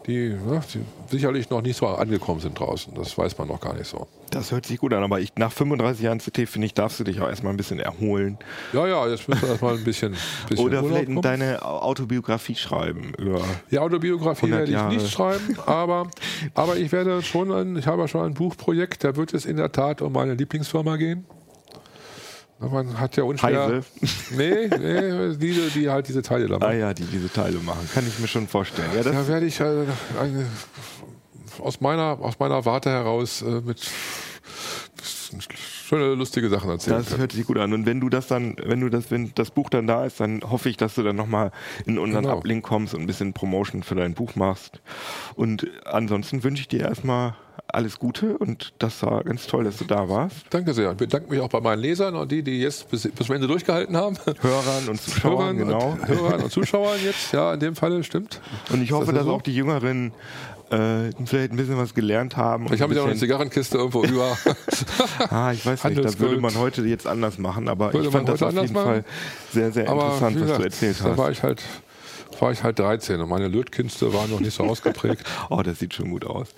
die, 0.06 0.30
ne, 0.30 0.60
die 0.74 0.80
sicherlich 1.10 1.50
noch 1.50 1.62
nicht 1.62 1.76
so 1.76 1.86
angekommen 1.86 2.40
sind 2.40 2.58
draußen. 2.58 2.94
Das 2.94 3.16
weiß 3.16 3.38
man 3.38 3.48
noch 3.48 3.60
gar 3.60 3.74
nicht 3.74 3.86
so. 3.86 4.08
Das 4.30 4.50
hört 4.50 4.66
sich 4.66 4.78
gut 4.78 4.92
an, 4.94 5.02
aber 5.02 5.20
ich, 5.20 5.32
nach 5.36 5.52
35 5.52 6.02
Jahren 6.02 6.18
CT, 6.18 6.48
finde 6.48 6.66
ich, 6.66 6.74
darfst 6.74 6.98
du 6.98 7.04
dich 7.04 7.20
auch 7.20 7.28
erstmal 7.28 7.52
ein 7.52 7.56
bisschen 7.56 7.78
erholen. 7.78 8.38
Ja, 8.72 8.86
ja, 8.86 9.06
jetzt 9.06 9.28
müssen 9.28 9.42
wir 9.42 9.50
erstmal 9.50 9.76
ein 9.76 9.84
bisschen, 9.84 10.16
bisschen 10.48 10.64
Oder 10.64 10.78
Urlaub 10.78 10.90
vielleicht 10.90 11.06
kommen. 11.06 11.22
deine 11.22 11.62
Autobiografie 11.62 12.54
schreiben 12.54 13.12
über. 13.18 13.42
Die 13.70 13.78
Autobiografie 13.78 14.46
100 14.46 14.70
werde 14.70 14.94
ich 14.94 15.02
nicht 15.02 15.12
schreiben, 15.12 15.56
aber, 15.66 16.08
aber 16.54 16.76
ich 16.78 16.90
werde 16.92 17.22
schon 17.22 17.52
ein, 17.52 17.76
ich 17.76 17.86
habe 17.86 18.08
schon 18.08 18.24
ein 18.24 18.34
Buchprojekt, 18.34 19.04
da 19.04 19.14
wird 19.16 19.34
es 19.34 19.44
in 19.44 19.56
der 19.56 19.70
Tat 19.70 20.02
um 20.02 20.12
meine 20.12 20.34
Lieblingsfirma 20.34 20.96
gehen. 20.96 21.26
Man 22.70 22.98
hat 23.00 23.16
ja 23.16 23.24
unschwer. 23.24 23.82
Nee, 24.30 24.68
nee, 24.68 25.36
die, 25.36 25.70
die 25.74 25.90
halt 25.90 26.08
diese 26.08 26.22
Teile 26.22 26.46
da 26.46 26.56
Ah 26.56 26.58
machen. 26.60 26.78
ja, 26.78 26.94
die 26.94 27.04
diese 27.04 27.30
Teile 27.32 27.58
machen. 27.58 27.88
Kann 27.92 28.06
ich 28.06 28.18
mir 28.18 28.28
schon 28.28 28.46
vorstellen. 28.48 28.88
Ja, 28.94 29.02
das, 29.02 29.12
Da 29.14 29.28
werde 29.28 29.46
ich 29.46 29.60
äh, 29.60 29.64
eine, 30.20 30.46
aus, 31.58 31.80
meiner, 31.80 32.18
aus 32.20 32.38
meiner 32.38 32.64
Warte 32.64 32.90
heraus 32.90 33.42
äh, 33.42 33.60
mit 33.60 33.80
schöne, 35.92 36.14
lustige 36.14 36.48
Sachen 36.48 36.70
erzählen 36.70 36.98
das 36.98 37.08
können. 37.08 37.20
hört 37.20 37.32
sich 37.32 37.46
gut 37.46 37.58
an. 37.58 37.72
Und 37.72 37.86
wenn 37.86 38.00
du 38.00 38.08
das 38.08 38.26
dann, 38.26 38.56
wenn 38.64 38.80
du 38.80 38.88
das, 38.88 39.10
wenn 39.10 39.32
das 39.34 39.50
Buch 39.50 39.68
dann 39.70 39.86
da 39.86 40.04
ist, 40.04 40.20
dann 40.20 40.40
hoffe 40.48 40.68
ich, 40.68 40.76
dass 40.76 40.94
du 40.94 41.02
dann 41.02 41.16
nochmal 41.16 41.52
in 41.86 41.98
unseren 41.98 42.22
Genau. 42.24 42.36
Ablink 42.38 42.64
kommst 42.64 42.94
und 42.94 43.00
ein 43.02 43.06
bisschen 43.06 43.32
Promotion 43.32 43.82
für 43.82 43.94
dein 43.94 44.14
Buch 44.14 44.34
machst. 44.36 44.80
Und 45.34 45.66
ansonsten 45.84 46.44
wünsche 46.44 46.62
ich 46.62 46.68
dir 46.68 46.80
erstmal 46.82 47.34
alles 47.68 47.98
Gute 47.98 48.36
und 48.38 48.74
das 48.78 49.02
war 49.02 49.24
ganz 49.24 49.46
toll, 49.46 49.64
dass 49.64 49.78
du 49.78 49.84
da 49.84 50.08
warst. 50.08 50.44
Danke 50.50 50.74
sehr. 50.74 50.90
Ich 50.92 50.96
bedanke 50.98 51.30
mich 51.30 51.40
auch 51.40 51.48
bei 51.48 51.60
meinen 51.60 51.80
Lesern 51.80 52.14
und 52.16 52.30
die, 52.30 52.42
die 52.42 52.60
jetzt 52.60 52.90
bis, 52.90 53.02
bis 53.08 53.26
zum 53.26 53.34
Ende 53.34 53.46
durchgehalten 53.46 53.96
haben. 53.96 54.16
Hörern 54.40 54.88
und 54.88 55.00
Zuschauern, 55.00 55.56
Hörern, 55.56 55.56
genau. 55.56 55.90
und, 55.92 56.08
Hörern 56.08 56.42
und 56.42 56.52
Zuschauern 56.52 56.98
jetzt, 57.02 57.32
ja, 57.32 57.54
in 57.54 57.60
dem 57.60 57.74
Falle 57.74 58.04
stimmt. 58.04 58.40
Und 58.70 58.82
ich 58.82 58.92
hoffe, 58.92 59.06
das 59.06 59.14
dass 59.16 59.24
so? 59.24 59.32
auch 59.32 59.42
die 59.42 59.54
Jüngeren 59.54 60.12
äh, 60.72 61.10
vielleicht 61.26 61.52
ein 61.52 61.56
bisschen 61.56 61.78
was 61.78 61.94
gelernt 61.94 62.36
haben. 62.36 62.66
Ich 62.72 62.80
habe 62.80 62.94
ja 62.94 63.00
noch 63.02 63.08
eine 63.08 63.18
Zigarrenkiste 63.18 63.78
irgendwo 63.78 64.04
über. 64.04 64.36
Ah, 65.30 65.52
ich 65.52 65.64
weiß 65.64 65.84
nicht, 65.84 65.84
da 65.84 65.84
Handelsgold. 65.84 66.20
würde 66.30 66.40
man 66.40 66.54
heute 66.56 66.82
jetzt 66.82 67.06
anders 67.06 67.38
machen, 67.38 67.68
aber 67.68 67.92
Würde 67.92 68.06
ich 68.08 68.12
fand 68.12 68.28
das 68.28 68.42
auf 68.42 68.52
jeden 68.52 68.72
machen? 68.72 68.84
Fall 68.84 69.04
sehr, 69.52 69.72
sehr 69.72 69.88
Aber 69.88 70.04
interessant, 70.04 70.36
wie 70.36 70.40
was 70.40 70.46
du 70.48 70.56
gesagt, 70.56 70.64
erzählt 70.82 71.00
da 71.04 71.16
war 71.16 71.26
hast. 71.28 71.32
ich 71.38 71.42
halt 71.42 71.62
war 72.40 72.50
ich 72.50 72.62
halt 72.64 72.78
13 72.78 73.20
und 73.20 73.28
meine 73.28 73.46
Lötkünste 73.46 74.12
waren 74.14 74.30
noch 74.30 74.40
nicht 74.40 74.54
so 74.56 74.64
ausgeprägt. 74.64 75.22
Oh, 75.50 75.62
das 75.62 75.78
sieht 75.78 75.94
schon 75.94 76.10
gut 76.10 76.24
aus. 76.24 76.48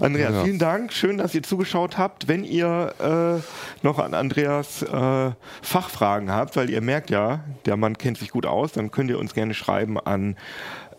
Andreas, 0.00 0.32
Ja. 0.32 0.42
vielen 0.44 0.58
Dank. 0.58 0.92
Schön, 0.92 1.18
dass 1.18 1.34
ihr 1.34 1.42
zugeschaut 1.44 1.96
habt. 1.96 2.26
Wenn 2.28 2.42
ihr 2.44 2.94
äh, 2.98 3.86
noch 3.86 3.98
an 4.00 4.14
Andreas 4.14 4.82
äh, 4.82 5.30
Fachfragen 5.62 6.32
habt, 6.32 6.56
weil 6.56 6.70
ihr 6.70 6.80
merkt 6.80 7.10
ja, 7.10 7.44
der 7.66 7.76
Mann 7.76 7.96
kennt 7.98 8.18
sich 8.18 8.30
gut 8.30 8.46
aus, 8.46 8.72
dann 8.72 8.90
könnt 8.90 9.10
ihr 9.10 9.18
uns 9.18 9.32
gerne 9.34 9.54
schreiben 9.54 10.00
an 10.00 10.36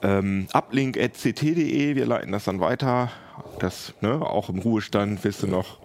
ähm, 0.04 0.48
uplink.ct.de. 0.54 1.96
Wir 1.96 2.06
leiten 2.06 2.32
das 2.32 2.46
dann 2.46 2.60
weiter. 2.60 3.12
Das, 3.60 3.94
ne, 4.02 4.22
auch 4.22 4.50
im 4.50 4.60
Ruhestand 4.60 5.24
wirst 5.24 5.44
du 5.44 5.48
noch 5.48 5.80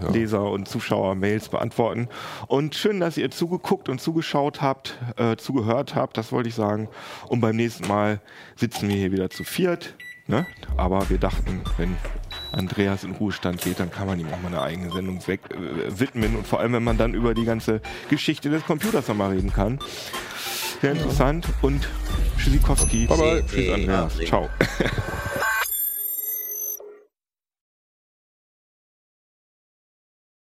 Ja, 0.00 0.06
ja. 0.06 0.12
Leser 0.12 0.50
und 0.50 0.68
Zuschauer 0.68 1.14
Mails 1.14 1.48
beantworten. 1.48 2.08
Und 2.46 2.74
schön, 2.74 3.00
dass 3.00 3.16
ihr 3.16 3.30
zugeguckt 3.30 3.88
und 3.88 4.00
zugeschaut 4.00 4.60
habt, 4.62 4.98
äh, 5.16 5.36
zugehört 5.36 5.94
habt, 5.94 6.16
das 6.16 6.32
wollte 6.32 6.48
ich 6.48 6.54
sagen. 6.54 6.88
Und 7.28 7.40
beim 7.40 7.56
nächsten 7.56 7.86
Mal 7.86 8.20
sitzen 8.56 8.88
wir 8.88 8.96
hier 8.96 9.12
wieder 9.12 9.30
zu 9.30 9.44
viert. 9.44 9.94
Ne? 10.26 10.46
Aber 10.76 11.08
wir 11.08 11.16
dachten, 11.16 11.62
wenn 11.78 11.96
Andreas 12.52 13.02
in 13.02 13.12
Ruhestand 13.12 13.62
geht, 13.62 13.80
dann 13.80 13.90
kann 13.90 14.06
man 14.06 14.20
ihm 14.20 14.26
auch 14.26 14.42
mal 14.42 14.48
eine 14.48 14.60
eigene 14.60 14.92
Sendung 14.92 15.26
weg, 15.26 15.40
äh, 15.50 15.98
widmen. 15.98 16.36
Und 16.36 16.46
vor 16.46 16.60
allem, 16.60 16.74
wenn 16.74 16.84
man 16.84 16.98
dann 16.98 17.14
über 17.14 17.32
die 17.32 17.44
ganze 17.44 17.80
Geschichte 18.10 18.50
des 18.50 18.64
Computers 18.64 19.08
nochmal 19.08 19.30
reden 19.30 19.52
kann. 19.52 19.78
Sehr 20.80 20.92
interessant. 20.92 21.46
Und 21.62 21.88
Tschüssikowski. 22.38 23.06
Bye, 23.06 23.16
bye. 23.16 23.44
Tschüss, 23.46 23.72
Andreas. 23.74 24.12
Ciao. 24.26 24.48